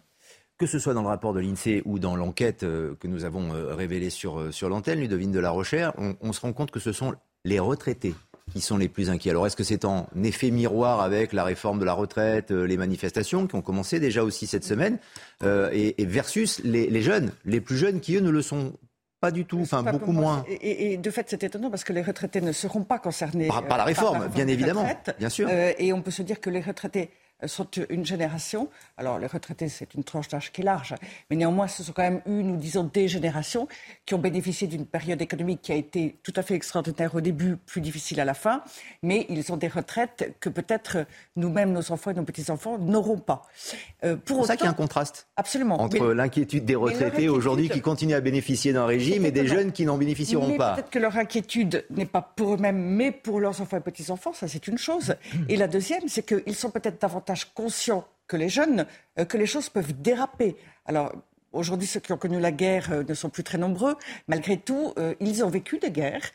que 0.59 0.67
ce 0.67 0.79
soit 0.79 0.95
dans 0.95 1.03
le 1.03 1.09
rapport 1.09 1.35
de 1.35 1.41
l'INSEE 1.41 1.83
ou 1.85 1.99
dans 1.99 2.17
l'enquête 2.17 2.63
euh, 2.63 2.95
que 2.99 3.09
nous 3.09 3.25
avons 3.25 3.53
euh, 3.55 3.75
révélée 3.75 4.11
sur, 4.11 4.41
euh, 4.41 4.53
sur 4.53 4.69
l'antenne, 4.69 5.01
Ludovine 5.01 5.33
de 5.33 5.41
la 5.41 5.51
Rochère, 5.51 5.93
on, 5.99 6.33
se 6.33 6.41
rend 6.41 6.53
compte 6.53 6.71
que 6.71 6.81
ce 6.81 6.93
sont 6.93 7.15
les 7.45 7.59
retraités 7.59 8.15
qui 8.53 8.61
sont 8.61 8.79
les 8.79 8.89
plus 8.89 9.11
inquiets. 9.11 9.31
Alors 9.31 9.47
est-ce 9.47 9.57
que 9.57 9.65
c'est 9.65 9.85
en 9.85 10.07
effet 10.23 10.51
miroir 10.51 11.01
avec 11.01 11.33
la 11.33 11.45
réforme 11.45 11.79
de 11.79 11.85
la 11.85 11.93
retraite, 11.93 12.53
les 12.53 12.77
manifestations 12.77 13.47
qui 13.47 13.57
ont 13.57 13.63
commencé 13.63 13.99
déjà 13.99 14.23
aussi 14.23 14.47
cette 14.47 14.63
semaine, 14.63 14.99
et, 15.43 15.95
versus 15.99 16.61
les, 16.63 17.03
jeunes, 17.03 17.33
les 17.45 17.61
plus 17.61 17.77
jeunes 17.77 18.01
qui 18.01 18.15
eux 18.15 18.21
ne 18.21 18.31
le 18.31 18.43
sont 18.43 18.73
pas 19.21 19.33
du 19.33 19.47
tout, 19.47 19.59
enfin 19.63 19.83
beaucoup 19.83 20.13
moins. 20.13 20.45
Et, 20.61 20.97
de 20.97 21.11
fait, 21.11 21.27
c'est 21.29 21.43
étonnant 21.43 21.71
parce 21.71 21.83
que 21.83 21.93
les 21.93 22.03
retraités 22.03 22.41
ne 22.41 22.53
seront 22.53 22.85
pas 22.85 23.01
concernés 23.01 23.49
par, 23.49 23.79
la 23.79 23.85
réforme, 23.85 24.29
bien 24.29 24.47
évidemment, 24.47 24.89
bien 25.19 25.29
sûr. 25.29 25.49
et 25.51 25.93
on 25.93 26.01
peut 26.01 26.13
se 26.13 26.23
dire 26.23 26.41
que 26.41 26.51
les 26.51 26.61
retraités 26.61 27.11
sont 27.45 27.69
une 27.91 28.07
génération, 28.07 28.69
alors 28.97 29.19
les 29.19 29.27
retraités 29.27 29.69
c'est 29.69 29.93
une 29.95 30.05
tranche 30.05 30.29
d'âge 30.29 30.53
qui 30.53 30.63
est 30.63 30.65
large, 30.65 30.95
mais 31.29 31.37
néanmoins 31.37 31.69
ce 31.69 31.83
sont 31.83 31.93
quand 31.93 32.03
même 32.03 32.23
une 32.27 32.53
ou 32.53 32.57
disons 32.57 32.85
des 32.85 33.09
générations 33.09 33.69
qui 34.07 34.15
ont 34.15 34.19
bénéficié 34.19 34.67
d'une 34.67 34.87
période 34.87 35.21
économique 35.21 35.61
qui 35.61 35.73
a 35.73 35.75
été 35.75 36.17
tout 36.23 36.33
à 36.37 36.43
fait 36.43 36.55
extraordinaire 36.55 37.15
au 37.15 37.21
début, 37.21 37.57
plus 37.57 37.83
difficile 37.83 38.21
à 38.21 38.25
la 38.25 38.33
fin, 38.33 38.63
mais 39.03 39.27
ils 39.29 39.53
ont 39.53 39.59
des 39.59 39.69
retraites 39.69 40.35
que 40.41 40.49
peut-être 40.49 41.07
nous-mêmes, 41.37 41.73
nos 41.73 41.93
enfants 41.93 42.11
et 42.11 42.15
nos 42.15 42.25
petits-enfants 42.25 42.79
n'auront 42.79 43.19
pas. 43.19 43.43
Euh, 44.05 44.17
pour 44.17 44.43
c'est 44.43 44.49
ça 44.49 44.57
qu'il 44.57 44.65
y 44.65 44.69
a 44.69 44.71
un 44.71 44.75
contraste 44.75 45.29
Absolument. 45.37 45.81
entre 45.81 46.07
l'inquiétude 46.13 46.65
des 46.65 46.75
retraités 46.75 47.29
aujourd'hui 47.29 47.69
qui 47.69 47.83
continuent 47.83 48.15
à 48.15 48.21
bénéficier 48.21 48.73
d'un 48.73 48.87
régime 48.87 49.27
et 49.27 49.31
des 49.31 49.47
jeunes 49.47 49.73
qui 49.73 49.85
n'en 49.85 49.99
bénéficieront 49.99 50.49
mais 50.49 50.57
pas. 50.57 50.75
Peut-être 50.75 50.91
que 50.91 50.99
leur 50.99 51.17
inquiétude 51.17 51.85
n'est 51.91 52.07
pas 52.07 52.23
pour 52.23 52.55
eux-mêmes, 52.55 52.79
mais 52.79 53.13
pour 53.13 53.41
leurs 53.41 53.61
enfants 53.61 53.77
et 53.77 53.81
petits-enfants, 53.81 54.33
ça 54.33 54.49
c'est 54.49 54.67
une 54.69 54.79
chose. 54.79 55.17
Et 55.51 55.57
la 55.57 55.69
deuxième, 55.69 56.09
c'est 56.09 56.25
qu'ils 56.25 56.55
sont 56.55 56.71
peut-être 56.71 57.01
davantage 57.01 57.26
conscient 57.55 58.07
que 58.27 58.37
les 58.37 58.49
jeunes, 58.49 58.87
euh, 59.19 59.25
que 59.25 59.37
les 59.37 59.47
choses 59.47 59.69
peuvent 59.69 60.01
déraper. 60.01 60.57
Alors, 60.85 61.13
aujourd'hui, 61.53 61.87
ceux 61.87 62.01
qui 62.01 62.13
ont 62.13 62.17
connu 62.17 62.41
la 62.41 62.53
guerre 62.53 62.93
euh, 62.93 63.05
ne 63.09 63.15
sont 63.15 63.31
plus 63.31 63.45
très 63.45 63.59
nombreux. 63.59 63.97
Malgré 64.29 64.59
tout, 64.59 64.93
euh, 64.99 65.15
ils 65.21 65.45
ont 65.45 65.49
vécu 65.49 65.79
des 65.79 65.91
guerres. 65.91 66.31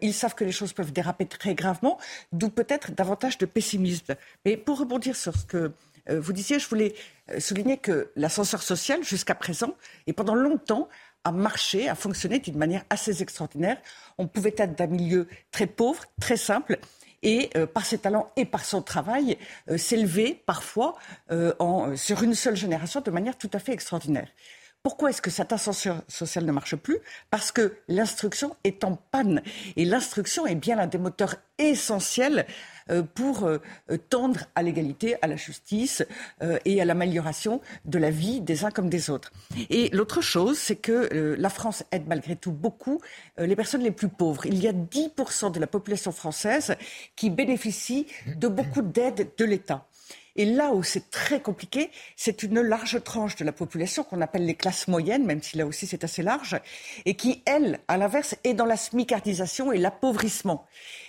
ils 0.00 0.14
savent 0.14 0.36
que 0.36 0.44
les 0.44 0.52
choses 0.52 0.72
peuvent 0.72 0.92
déraper 0.92 1.26
très 1.26 1.56
gravement, 1.56 1.98
d'où 2.30 2.48
peut-être 2.48 2.92
davantage 2.92 3.38
de 3.38 3.46
pessimisme. 3.46 4.14
Mais 4.44 4.56
pour 4.56 4.78
rebondir 4.78 5.16
sur 5.16 5.34
ce 5.36 5.44
que 5.44 5.72
vous 6.08 6.32
disiez, 6.32 6.60
je 6.60 6.68
voulais 6.68 6.94
souligner 7.40 7.78
que 7.78 8.12
l'ascenseur 8.14 8.62
social, 8.62 9.02
jusqu'à 9.02 9.34
présent, 9.34 9.74
et 10.06 10.12
pendant 10.12 10.36
longtemps, 10.36 10.88
a 11.24 11.32
marché, 11.32 11.88
a 11.88 11.96
fonctionné 11.96 12.38
d'une 12.38 12.56
manière 12.56 12.84
assez 12.88 13.20
extraordinaire. 13.20 13.78
On 14.16 14.28
pouvait 14.28 14.54
être 14.56 14.76
d'un 14.76 14.86
milieu 14.86 15.26
très 15.50 15.66
pauvre, 15.66 16.04
très 16.20 16.36
simple, 16.36 16.78
et 17.24 17.50
euh, 17.56 17.66
par 17.66 17.84
ses 17.84 17.98
talents 17.98 18.30
et 18.36 18.44
par 18.44 18.64
son 18.64 18.82
travail 18.82 19.36
euh, 19.68 19.76
s'élever 19.76 20.40
parfois 20.46 20.94
euh, 21.32 21.52
en, 21.58 21.96
sur 21.96 22.22
une 22.22 22.34
seule 22.34 22.54
génération 22.54 23.00
de 23.00 23.10
manière 23.10 23.36
tout 23.36 23.50
à 23.52 23.58
fait 23.58 23.72
extraordinaire. 23.72 24.28
Pourquoi 24.84 25.08
est-ce 25.08 25.22
que 25.22 25.30
cette 25.30 25.50
ascension 25.50 26.04
sociale 26.08 26.44
ne 26.44 26.52
marche 26.52 26.76
plus? 26.76 26.98
Parce 27.30 27.50
que 27.50 27.78
l'instruction 27.88 28.54
est 28.64 28.84
en 28.84 28.96
panne. 28.96 29.40
Et 29.76 29.86
l'instruction 29.86 30.46
est 30.46 30.54
bien 30.54 30.76
l'un 30.76 30.86
des 30.86 30.98
moteurs 30.98 31.36
essentiels 31.56 32.40
euh, 32.40 32.73
pour 33.14 33.44
euh, 33.44 33.58
tendre 34.10 34.40
à 34.54 34.62
l'égalité, 34.62 35.16
à 35.22 35.26
la 35.26 35.36
justice 35.36 36.04
euh, 36.42 36.58
et 36.64 36.80
à 36.80 36.84
l'amélioration 36.84 37.60
de 37.84 37.98
la 37.98 38.10
vie 38.10 38.40
des 38.40 38.64
uns 38.64 38.70
comme 38.70 38.88
des 38.88 39.10
autres. 39.10 39.32
Et 39.70 39.88
l'autre 39.90 40.20
chose, 40.20 40.58
c'est 40.58 40.76
que 40.76 41.34
la 41.38 41.50
France 41.50 41.84
aide 41.92 42.06
malgré 42.06 42.36
tout 42.36 42.52
beaucoup 42.52 43.00
les 43.38 43.56
personnes 43.56 43.82
les 43.82 43.90
plus 43.90 44.08
pauvres. 44.08 44.46
Il 44.46 44.62
y 44.62 44.68
a 44.68 44.72
10% 44.72 45.52
de 45.52 45.60
la 45.60 45.66
population 45.66 46.12
française 46.12 46.76
qui 47.16 47.30
bénéficie 47.30 48.06
de 48.36 48.48
beaucoup 48.48 48.82
d'aides 48.82 49.30
de 49.36 49.44
l'État. 49.44 49.86
Et 50.36 50.44
là 50.44 50.72
où 50.72 50.82
c'est 50.82 51.10
très 51.10 51.40
compliqué, 51.40 51.90
c'est 52.16 52.42
une 52.42 52.60
large 52.60 53.02
tranche 53.04 53.36
de 53.36 53.44
la 53.44 53.52
population 53.52 54.02
qu'on 54.02 54.20
appelle 54.20 54.44
les 54.44 54.56
classes 54.56 54.88
moyennes, 54.88 55.24
même 55.24 55.42
si 55.42 55.56
là 55.56 55.66
aussi 55.66 55.86
c'est 55.86 56.02
assez 56.02 56.22
large, 56.22 56.60
et 57.04 57.14
qui, 57.14 57.42
elle, 57.46 57.78
à 57.86 57.96
l'inverse, 57.96 58.34
est 58.42 58.54
dans 58.54 58.64
la 58.64 58.76
smicardisation 58.76 59.70
et 59.70 59.78
l'appauvrissement. 59.78 60.66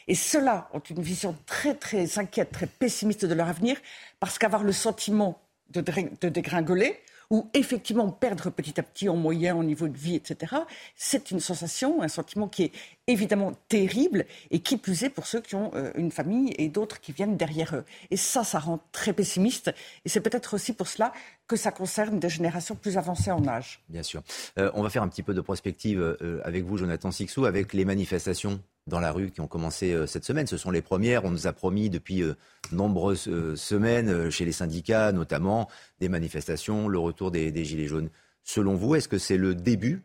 Et 0.07 0.15
ceux-là 0.15 0.69
ont 0.73 0.79
une 0.79 1.01
vision 1.01 1.35
très, 1.45 1.73
très 1.73 2.19
inquiète, 2.19 2.51
très 2.51 2.67
pessimiste 2.67 3.25
de 3.25 3.33
leur 3.33 3.47
avenir, 3.47 3.77
parce 4.19 4.37
qu'avoir 4.37 4.63
le 4.63 4.71
sentiment 4.71 5.41
de, 5.69 5.81
dégringoler, 6.29 6.99
ou 7.31 7.49
effectivement 7.53 8.09
perdre 8.09 8.51
petit 8.51 8.79
à 8.79 8.83
petit 8.83 9.09
en 9.09 9.15
moyen, 9.15 9.55
en 9.55 9.63
niveau 9.63 9.87
de 9.87 9.97
vie, 9.97 10.15
etc., 10.15 10.57
c'est 10.95 11.31
une 11.31 11.39
sensation, 11.39 12.03
un 12.03 12.07
sentiment 12.07 12.47
qui 12.47 12.63
est 12.65 12.71
évidemment 13.07 13.53
terrible 13.69 14.25
et 14.51 14.59
qui 14.59 14.77
plus 14.77 15.03
est 15.03 15.09
pour 15.09 15.27
ceux 15.27 15.41
qui 15.41 15.55
ont 15.55 15.71
euh, 15.75 15.91
une 15.95 16.11
famille 16.11 16.53
et 16.57 16.69
d'autres 16.69 16.99
qui 16.99 17.11
viennent 17.11 17.37
derrière 17.37 17.75
eux. 17.75 17.85
Et 18.11 18.17
ça, 18.17 18.43
ça 18.43 18.59
rend 18.59 18.79
très 18.91 19.13
pessimiste. 19.13 19.73
Et 20.05 20.09
c'est 20.09 20.21
peut-être 20.21 20.55
aussi 20.55 20.73
pour 20.73 20.87
cela 20.87 21.13
que 21.47 21.55
ça 21.55 21.71
concerne 21.71 22.19
des 22.19 22.29
générations 22.29 22.75
plus 22.75 22.97
avancées 22.97 23.31
en 23.31 23.47
âge. 23.47 23.81
Bien 23.89 24.03
sûr. 24.03 24.23
Euh, 24.57 24.71
on 24.73 24.81
va 24.81 24.89
faire 24.89 25.03
un 25.03 25.07
petit 25.07 25.23
peu 25.23 25.33
de 25.33 25.41
prospective 25.41 25.99
euh, 25.99 26.41
avec 26.43 26.63
vous, 26.65 26.77
Jonathan 26.77 27.11
Sixou, 27.11 27.45
avec 27.45 27.73
les 27.73 27.85
manifestations 27.85 28.59
dans 28.87 28.99
la 28.99 29.11
rue 29.11 29.31
qui 29.31 29.41
ont 29.41 29.47
commencé 29.47 29.95
cette 30.05 30.25
semaine. 30.25 30.45
Ce 30.45 30.57
sont 30.57 30.69
les 30.69 30.83
premières. 30.83 31.25
On 31.25 31.31
nous 31.31 31.47
a 31.47 31.53
promis 31.53 31.89
depuis 31.89 32.23
nombreuses 32.71 33.27
semaines, 33.55 34.29
chez 34.29 34.45
les 34.45 34.51
syndicats 34.51 35.11
notamment, 35.11 35.67
des 35.99 36.07
manifestations, 36.07 36.87
le 36.87 36.99
retour 36.99 37.31
des 37.31 37.65
Gilets 37.65 37.87
jaunes. 37.87 38.11
Selon 38.43 38.75
vous, 38.75 38.93
est-ce 38.93 39.07
que 39.07 39.17
c'est 39.17 39.37
le 39.37 39.55
début 39.55 40.03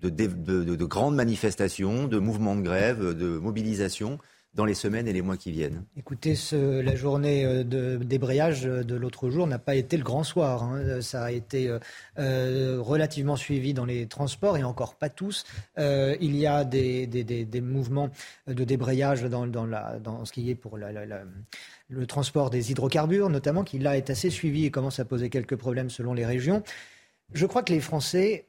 de, 0.00 0.84
grandes 0.84 1.14
manifestations, 1.14 2.06
de 2.06 2.18
mouvements 2.18 2.56
de 2.56 2.62
grève, 2.62 3.14
de 3.14 3.38
mobilisation 3.38 4.18
dans 4.54 4.64
les 4.64 4.74
semaines 4.74 5.06
et 5.06 5.12
les 5.12 5.22
mois 5.22 5.36
qui 5.36 5.52
viennent 5.52 5.84
Écoutez, 5.96 6.34
ce, 6.34 6.80
la 6.80 6.96
journée 6.96 7.44
euh, 7.44 7.64
de 7.64 7.96
débrayage 7.96 8.62
de 8.62 8.94
l'autre 8.96 9.30
jour 9.30 9.46
n'a 9.46 9.58
pas 9.58 9.74
été 9.74 9.96
le 9.96 10.02
grand 10.02 10.24
soir. 10.24 10.64
Hein. 10.64 11.00
Ça 11.00 11.24
a 11.24 11.30
été 11.30 11.70
euh, 12.18 12.78
relativement 12.80 13.36
suivi 13.36 13.74
dans 13.74 13.84
les 13.84 14.06
transports 14.06 14.56
et 14.56 14.64
encore 14.64 14.94
pas 14.94 15.10
tous. 15.10 15.44
Euh, 15.78 16.16
il 16.20 16.34
y 16.34 16.46
a 16.46 16.64
des, 16.64 17.06
des, 17.06 17.24
des, 17.24 17.44
des, 17.44 17.60
mouvements 17.60 18.10
de 18.46 18.64
débrayage 18.64 19.22
dans, 19.22 19.46
dans, 19.46 19.66
la, 19.66 19.98
dans 19.98 20.24
ce 20.24 20.32
qui 20.32 20.50
est 20.50 20.54
pour 20.54 20.78
la, 20.78 20.92
la, 20.92 21.06
la, 21.06 21.20
le 21.88 22.06
transport 22.06 22.50
des 22.50 22.70
hydrocarbures, 22.70 23.28
notamment, 23.28 23.64
qui 23.64 23.78
là 23.78 23.96
est 23.96 24.10
assez 24.10 24.30
suivi 24.30 24.64
et 24.64 24.70
commence 24.70 24.98
à 24.98 25.04
poser 25.04 25.30
quelques 25.30 25.56
problèmes 25.56 25.90
selon 25.90 26.14
les 26.14 26.26
régions. 26.26 26.62
Je 27.34 27.44
crois 27.44 27.62
que 27.62 27.72
les 27.72 27.80
Français 27.80 28.46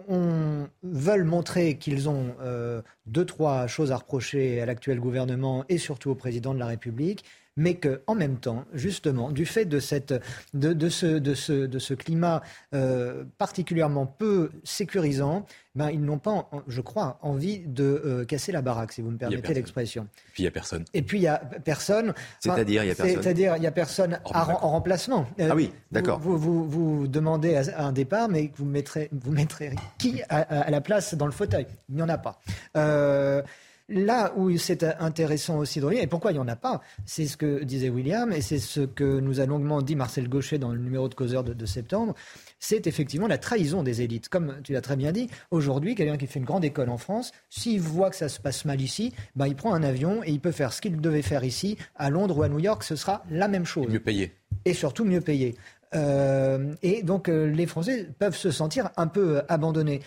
veulent 0.83 1.25
montrer 1.25 1.77
qu'ils 1.77 2.07
ont 2.07 2.33
euh, 2.39 2.81
deux, 3.07 3.25
trois 3.25 3.67
choses 3.67 3.91
à 3.91 3.97
reprocher 3.97 4.61
à 4.61 4.65
l'actuel 4.65 5.01
gouvernement 5.01 5.65
et 5.67 5.77
surtout 5.77 6.11
au 6.11 6.15
président 6.15 6.53
de 6.53 6.59
la 6.59 6.67
République 6.67 7.25
mais 7.59 7.75
qu'en 7.75 8.15
même 8.15 8.37
temps, 8.37 8.63
justement, 8.73 9.31
du 9.31 9.45
fait 9.45 9.65
de, 9.65 9.79
cette, 9.81 10.13
de, 10.53 10.71
de, 10.71 10.87
ce, 10.87 11.05
de, 11.05 11.33
ce, 11.33 11.51
de 11.65 11.77
ce, 11.77 11.93
climat 11.93 12.41
euh, 12.73 13.25
particulièrement 13.37 14.05
peu 14.05 14.49
sécurisant, 14.63 15.45
ben, 15.75 15.89
ils 15.89 16.01
n'ont 16.01 16.19
pas, 16.19 16.49
je 16.67 16.79
crois, 16.79 17.19
envie 17.21 17.59
de 17.59 17.83
euh, 17.83 18.25
casser 18.25 18.53
la 18.53 18.61
baraque, 18.61 18.93
si 18.93 19.01
vous 19.01 19.11
me 19.11 19.17
permettez 19.17 19.53
l'expression. 19.53 20.07
Et 20.13 20.31
puis 20.31 20.39
il 20.39 20.43
n'y 20.43 20.47
a 20.47 20.51
personne. 20.51 20.85
Et 20.93 21.01
puis 21.01 21.17
il 21.17 21.21
n'y 21.21 21.27
a 21.27 21.37
personne. 21.37 22.13
C'est-à-dire 22.39 22.83
il 22.83 22.87
n'y 22.87 22.91
a 22.93 22.95
personne. 22.95 23.21
C'est-à-dire 23.21 23.55
il 23.57 23.59
n'y 23.59 23.67
a 23.67 23.71
personne 23.71 24.19
en, 24.23 24.39
en 24.39 24.69
remplacement. 24.69 25.27
Euh, 25.41 25.49
ah 25.51 25.55
oui, 25.55 25.71
d'accord. 25.91 26.19
Vous, 26.19 26.37
vous, 26.37 26.67
vous, 26.67 27.07
demandez 27.09 27.55
à 27.55 27.85
un 27.85 27.91
départ, 27.91 28.29
mais 28.29 28.51
vous 28.55 28.65
mettrez, 28.65 29.09
vous 29.11 29.33
mettrez 29.33 29.75
qui 29.97 30.21
à, 30.29 30.37
à, 30.37 30.71
la 30.71 30.79
place 30.79 31.13
dans 31.13 31.25
le 31.25 31.33
fauteuil? 31.33 31.67
Il 31.89 31.95
n'y 31.95 32.01
en 32.01 32.09
a 32.09 32.17
pas. 32.17 32.39
Euh, 32.77 33.41
Là 33.89 34.33
où 34.35 34.55
c'est 34.57 34.83
intéressant 34.83 35.57
aussi 35.57 35.79
de 35.79 35.85
revenir, 35.85 36.03
et 36.03 36.07
pourquoi 36.07 36.31
il 36.31 36.35
n'y 36.35 36.39
en 36.39 36.47
a 36.47 36.55
pas, 36.55 36.81
c'est 37.05 37.25
ce 37.25 37.37
que 37.37 37.63
disait 37.63 37.89
William, 37.89 38.31
et 38.31 38.41
c'est 38.41 38.59
ce 38.59 38.81
que 38.81 39.19
nous 39.19 39.39
a 39.39 39.45
longuement 39.45 39.81
dit 39.81 39.95
Marcel 39.95 40.29
Gaucher 40.29 40.59
dans 40.59 40.71
le 40.71 40.77
numéro 40.77 41.09
de 41.09 41.15
causeur 41.15 41.43
de, 41.43 41.65
septembre, 41.65 42.13
c'est 42.59 42.87
effectivement 42.87 43.27
la 43.27 43.37
trahison 43.37 43.83
des 43.83 44.01
élites. 44.01 44.29
Comme 44.29 44.57
tu 44.63 44.73
l'as 44.73 44.81
très 44.81 44.95
bien 44.95 45.11
dit, 45.11 45.29
aujourd'hui, 45.51 45.95
quelqu'un 45.95 46.17
qui 46.17 46.27
fait 46.27 46.39
une 46.39 46.45
grande 46.45 46.65
école 46.65 46.89
en 46.89 46.97
France, 46.97 47.31
s'il 47.49 47.81
voit 47.81 48.09
que 48.09 48.15
ça 48.15 48.29
se 48.29 48.39
passe 48.39 48.65
mal 48.65 48.79
ici, 48.81 49.13
ben, 49.35 49.47
il 49.47 49.55
prend 49.55 49.73
un 49.73 49.83
avion 49.83 50.23
et 50.23 50.31
il 50.31 50.39
peut 50.39 50.51
faire 50.51 50.71
ce 50.71 50.81
qu'il 50.81 50.99
devait 51.01 51.21
faire 51.21 51.43
ici, 51.43 51.77
à 51.95 52.09
Londres 52.09 52.37
ou 52.37 52.43
à 52.43 52.49
New 52.49 52.59
York, 52.59 52.83
ce 52.83 52.95
sera 52.95 53.23
la 53.31 53.47
même 53.47 53.65
chose. 53.65 53.87
mieux 53.87 53.99
payé. 53.99 54.33
Et 54.65 54.73
surtout 54.73 55.05
mieux 55.05 55.21
payé. 55.21 55.55
Euh, 55.95 56.75
et 56.83 57.01
donc 57.01 57.29
euh, 57.29 57.47
les 57.47 57.65
Français 57.65 58.07
peuvent 58.19 58.35
se 58.35 58.51
sentir 58.51 58.91
un 58.97 59.07
peu 59.07 59.41
abandonnés. 59.47 60.01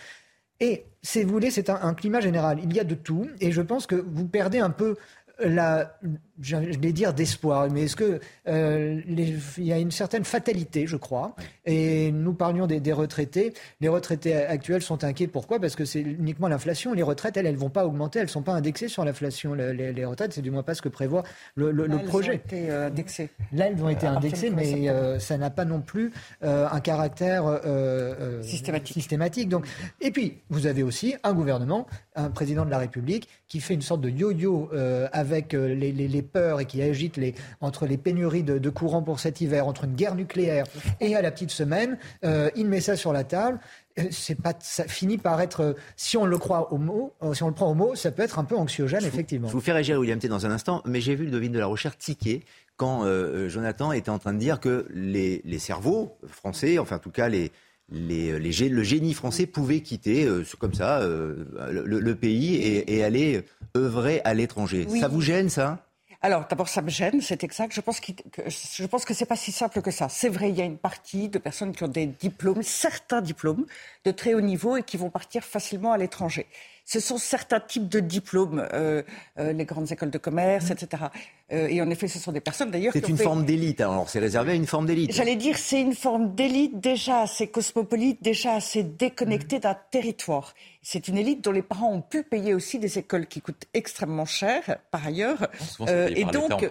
Et, 0.59 0.85
si 1.01 1.23
vous 1.23 1.31
voulez, 1.31 1.51
c'est 1.51 1.69
un, 1.69 1.93
climat 1.93 2.21
général. 2.21 2.59
Il 2.63 2.73
y 2.73 2.79
a 2.79 2.83
de 2.83 2.95
tout. 2.95 3.27
Et 3.39 3.51
je 3.51 3.61
pense 3.61 3.87
que 3.87 3.95
vous 3.95 4.27
perdez 4.27 4.59
un 4.59 4.69
peu 4.69 4.95
la, 5.39 5.97
je 6.39 6.57
vais 6.57 6.93
dire 6.93 7.13
d'espoir, 7.13 7.69
mais 7.71 7.83
est-ce 7.83 7.95
que 7.95 8.19
euh, 8.47 9.01
il 9.07 9.63
y 9.63 9.73
a 9.73 9.79
une 9.79 9.91
certaine 9.91 10.23
fatalité, 10.23 10.87
je 10.87 10.95
crois. 10.95 11.35
Et 11.65 12.11
nous 12.11 12.33
parlions 12.33 12.67
des, 12.67 12.93
retraités. 12.93 13.53
Les 13.81 13.87
retraités 13.87 14.35
actuels 14.35 14.81
sont 14.81 15.03
inquiets. 15.03 15.27
Pourquoi? 15.27 15.59
Parce 15.59 15.75
que 15.75 15.85
c'est 15.85 16.01
uniquement 16.01 16.47
l'inflation. 16.47 16.93
Les 16.93 17.03
retraites, 17.03 17.37
elles, 17.37 17.45
elles 17.45 17.55
vont 17.55 17.69
pas 17.69 17.85
augmenter. 17.85 18.19
Elles 18.19 18.29
sont 18.29 18.41
pas 18.41 18.53
indexées 18.53 18.87
sur 18.87 19.05
l'inflation. 19.05 19.53
Les, 19.53 20.05
retraites, 20.05 20.33
c'est 20.33 20.41
du 20.41 20.51
moins 20.51 20.63
pas 20.63 20.75
ce 20.75 20.81
que 20.81 20.89
prévoit 20.89 21.23
le, 21.55 21.71
le, 21.71 21.87
Là, 21.87 21.97
projet. 21.99 22.33
Elles 22.33 22.53
ont 22.53 22.57
été 22.57 22.71
euh, 22.71 22.87
indexées. 22.87 23.29
Là, 23.51 23.67
elles 23.67 23.83
ont 23.83 23.89
été 23.89 24.07
indexées, 24.07 24.49
mais 24.49 24.89
euh, 24.89 25.19
ça 25.19 25.37
n'a 25.37 25.49
pas 25.49 25.65
non 25.65 25.81
plus 25.81 26.11
euh, 26.43 26.67
un 26.69 26.79
caractère 26.79 27.45
euh, 27.45 28.41
systématique. 28.41 28.93
systématique. 28.93 29.49
Donc, 29.49 29.67
et 30.01 30.11
puis, 30.11 30.39
vous 30.49 30.67
avez 30.67 30.83
aussi 30.83 31.15
un 31.23 31.33
gouvernement, 31.33 31.87
un 32.15 32.29
président 32.29 32.65
de 32.65 32.71
la 32.71 32.79
République, 32.79 33.27
qui 33.47 33.59
fait 33.59 33.73
une 33.73 33.81
sorte 33.81 34.01
de 34.01 34.09
yo-yo 34.09 34.69
avec 35.11 35.22
les, 35.23 35.91
les 35.91 36.21
peur 36.21 36.59
et 36.59 36.65
qui 36.65 36.81
agite 36.81 37.17
les, 37.17 37.35
entre 37.61 37.85
les 37.85 37.97
pénuries 37.97 38.43
de, 38.43 38.69
courant 38.69 39.01
pour 39.01 39.19
cet 39.19 39.41
hiver, 39.41 39.67
entre 39.67 39.85
une 39.85 39.95
guerre 39.95 40.15
nucléaire 40.15 40.65
et 40.99 41.15
à 41.15 41.21
la 41.21 41.31
petite 41.31 41.51
semaine, 41.51 41.97
euh, 42.23 42.49
il 42.55 42.67
met 42.67 42.81
ça 42.81 42.95
sur 42.95 43.13
la 43.13 43.23
table. 43.23 43.59
Euh, 43.99 44.03
c'est 44.09 44.39
pas, 44.41 44.53
ça 44.59 44.85
finit 44.85 45.19
par 45.19 45.39
être, 45.41 45.61
euh, 45.61 45.73
si 45.95 46.17
on 46.17 46.25
le 46.25 46.37
croit 46.37 46.73
au 46.73 46.77
mot, 46.77 47.13
si 47.33 47.43
on 47.43 47.47
le 47.47 47.53
prend 47.53 47.69
au 47.69 47.75
mot, 47.75 47.95
ça 47.95 48.11
peut 48.11 48.23
être 48.23 48.39
un 48.39 48.43
peu 48.43 48.57
anxiogène, 48.57 49.03
effectivement. 49.05 49.47
Je 49.47 49.53
vous 49.53 49.61
fais 49.61 49.71
réagir, 49.71 49.99
William 49.99 50.17
T, 50.17 50.27
dans 50.27 50.45
un 50.45 50.51
instant, 50.51 50.81
mais 50.85 50.99
j'ai 50.99 51.15
vu 51.15 51.25
le 51.25 51.31
devine 51.31 51.51
de 51.51 51.59
la 51.59 51.67
recherche 51.67 51.97
tiquer 51.97 52.43
quand 52.75 53.05
Jonathan 53.49 53.91
était 53.91 54.09
en 54.09 54.17
train 54.17 54.33
de 54.33 54.39
dire 54.39 54.59
que 54.59 54.87
les, 54.89 55.43
les 55.45 55.59
cerveaux 55.59 56.17
français, 56.25 56.79
enfin 56.79 56.95
en 56.95 56.99
tout 56.99 57.11
cas 57.11 57.29
les, 57.29 57.51
les, 57.89 58.39
les, 58.39 58.69
le 58.69 58.83
génie 58.83 59.13
français 59.13 59.45
pouvait 59.45 59.81
quitter 59.81 60.27
comme 60.59 60.73
ça 60.73 61.01
le, 61.05 62.13
pays 62.13 62.55
et, 62.55 62.95
et, 62.95 63.03
aller 63.03 63.43
œuvrer 63.75 64.21
à 64.23 64.33
l'étranger. 64.33 64.87
Ça 64.99 65.07
vous 65.07 65.21
gêne 65.21 65.49
ça? 65.49 65.85
Alors, 66.25 66.47
d'abord, 66.47 66.69
ça 66.69 66.81
me 66.81 66.89
gêne, 66.89 67.19
c'est 67.19 67.43
exact. 67.43 67.75
Je 67.75 67.81
pense, 67.81 67.99
que, 67.99 68.13
je 68.47 68.85
pense 68.85 69.03
que 69.03 69.13
c'est 69.13 69.25
pas 69.25 69.35
si 69.35 69.51
simple 69.51 69.81
que 69.81 69.91
ça. 69.91 70.07
C'est 70.07 70.29
vrai, 70.29 70.49
il 70.49 70.55
y 70.55 70.61
a 70.61 70.65
une 70.65 70.77
partie 70.77 71.27
de 71.27 71.37
personnes 71.37 71.75
qui 71.75 71.83
ont 71.83 71.89
des 71.89 72.05
diplômes, 72.05 72.63
certains 72.63 73.21
diplômes 73.21 73.65
de 74.05 74.11
très 74.11 74.33
haut 74.33 74.39
niveau 74.39 74.77
et 74.77 74.83
qui 74.83 74.95
vont 74.95 75.09
partir 75.09 75.43
facilement 75.43 75.91
à 75.91 75.97
l'étranger 75.97 76.47
ce 76.85 76.99
sont 76.99 77.17
certains 77.17 77.59
types 77.59 77.87
de 77.87 77.99
diplômes, 77.99 78.67
euh, 78.73 79.03
euh, 79.39 79.53
les 79.53 79.65
grandes 79.65 79.91
écoles 79.91 80.11
de 80.11 80.17
commerce, 80.17 80.69
mmh. 80.69 80.73
etc. 80.73 81.03
Euh, 81.51 81.67
et 81.67 81.81
en 81.81 81.89
effet, 81.89 82.07
ce 82.07 82.19
sont 82.19 82.31
des 82.31 82.41
personnes 82.41 82.71
d'ailleurs. 82.71 82.93
C'est 82.93 83.09
une 83.09 83.17
forme 83.17 83.45
d'élite. 83.45 83.81
Hein. 83.81 83.91
Alors, 83.91 84.09
c'est 84.09 84.19
réservé 84.19 84.53
à 84.53 84.55
une 84.55 84.65
forme 84.65 84.85
d'élite. 84.85 85.11
J'allais 85.11 85.35
dire, 85.35 85.57
c'est 85.57 85.81
une 85.81 85.95
forme 85.95 86.33
d'élite 86.35 86.79
déjà 86.79 87.21
assez 87.21 87.47
cosmopolite, 87.47 88.23
déjà 88.23 88.55
assez 88.55 88.83
déconnectée 88.83 89.57
mmh. 89.57 89.61
d'un 89.61 89.77
territoire. 89.91 90.53
C'est 90.81 91.07
une 91.07 91.17
élite 91.17 91.41
dont 91.41 91.51
les 91.51 91.61
parents 91.61 91.93
ont 91.93 92.01
pu 92.01 92.23
payer 92.23 92.53
aussi 92.53 92.77
des 92.77 92.97
écoles 92.97 93.27
qui 93.27 93.39
coûtent 93.41 93.65
extrêmement 93.73 94.25
cher, 94.25 94.79
par 94.91 95.05
ailleurs. 95.05 95.47
Euh, 95.81 96.09
et, 96.13 96.25
donc, 96.25 96.69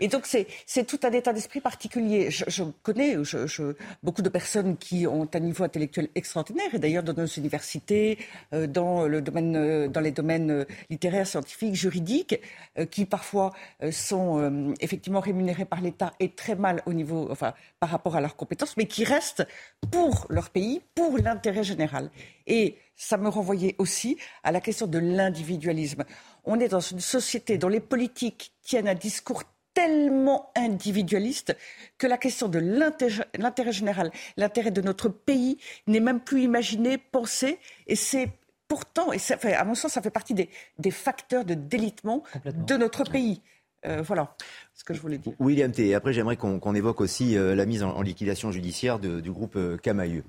et 0.00 0.08
donc, 0.08 0.26
c'est 0.26 0.84
tout 0.86 1.00
un 1.02 1.12
état 1.12 1.32
d'esprit 1.32 1.60
particulier. 1.60 2.30
Je, 2.30 2.44
je 2.48 2.64
connais 2.82 3.16
je, 3.22 3.46
je, 3.46 3.74
beaucoup 4.02 4.22
de 4.22 4.28
personnes 4.28 4.76
qui 4.76 5.06
ont 5.06 5.28
un 5.32 5.40
niveau 5.40 5.64
intellectuel 5.64 6.08
extraordinaire, 6.14 6.74
et 6.74 6.78
d'ailleurs 6.78 7.02
dans 7.02 7.14
nos 7.14 7.26
universités, 7.26 8.18
euh, 8.52 8.66
dans 8.66 9.06
le 9.06 9.20
domaine 9.22 9.56
euh, 9.56 9.88
dans 9.88 10.00
les 10.00 10.12
domaines 10.12 10.66
littéraires, 10.88 11.26
scientifiques, 11.26 11.74
juridiques, 11.74 12.40
euh, 12.78 12.86
qui 12.86 13.04
parfois 13.04 13.52
sont 13.90 14.09
effectivement 14.80 15.20
rémunérés 15.20 15.64
par 15.64 15.80
l'État 15.80 16.12
et 16.20 16.30
très 16.30 16.54
mal 16.54 16.82
au 16.86 16.92
niveau, 16.92 17.28
enfin, 17.30 17.54
par 17.78 17.90
rapport 17.90 18.16
à 18.16 18.20
leurs 18.20 18.36
compétences, 18.36 18.76
mais 18.76 18.86
qui 18.86 19.04
restent 19.04 19.46
pour 19.90 20.26
leur 20.30 20.50
pays, 20.50 20.80
pour 20.94 21.18
l'intérêt 21.18 21.64
général. 21.64 22.10
Et 22.46 22.76
ça 22.96 23.16
me 23.16 23.28
renvoyait 23.28 23.76
aussi 23.78 24.16
à 24.42 24.52
la 24.52 24.60
question 24.60 24.86
de 24.86 24.98
l'individualisme. 24.98 26.04
On 26.44 26.60
est 26.60 26.68
dans 26.68 26.80
une 26.80 27.00
société 27.00 27.58
dont 27.58 27.68
les 27.68 27.80
politiques 27.80 28.52
tiennent 28.62 28.88
un 28.88 28.94
discours 28.94 29.44
tellement 29.74 30.50
individualiste 30.56 31.56
que 31.96 32.06
la 32.06 32.18
question 32.18 32.48
de 32.48 32.58
l'intérêt 32.58 33.72
général, 33.72 34.10
l'intérêt 34.36 34.70
de 34.70 34.80
notre 34.80 35.08
pays 35.08 35.58
n'est 35.86 36.00
même 36.00 36.20
plus 36.20 36.42
imaginée, 36.42 36.98
pensée, 36.98 37.58
et 37.86 37.96
c'est 37.96 38.28
pourtant, 38.68 39.12
et 39.12 39.18
ça 39.18 39.36
fait, 39.36 39.54
à 39.54 39.64
mon 39.64 39.74
sens, 39.74 39.92
ça 39.92 40.02
fait 40.02 40.10
partie 40.10 40.34
des, 40.34 40.48
des 40.78 40.90
facteurs 40.90 41.44
de 41.44 41.54
délitement 41.54 42.22
de 42.44 42.76
notre 42.76 43.04
pays. 43.04 43.42
Euh, 43.86 44.02
voilà 44.02 44.34
ce 44.74 44.84
que 44.84 44.94
je 44.94 45.00
voulais 45.00 45.18
dire. 45.18 45.32
William 45.38 45.70
T. 45.72 45.94
Après, 45.94 46.12
j'aimerais 46.12 46.36
qu'on 46.36 46.74
évoque 46.74 47.00
aussi 47.00 47.36
euh, 47.36 47.54
la 47.54 47.66
mise 47.66 47.82
en, 47.82 48.00
liquidation 48.02 48.50
judiciaire 48.50 48.98
de, 48.98 49.20
du 49.20 49.30
groupe 49.30 49.56
euh, 49.56 49.76
Camailleux. 49.76 50.24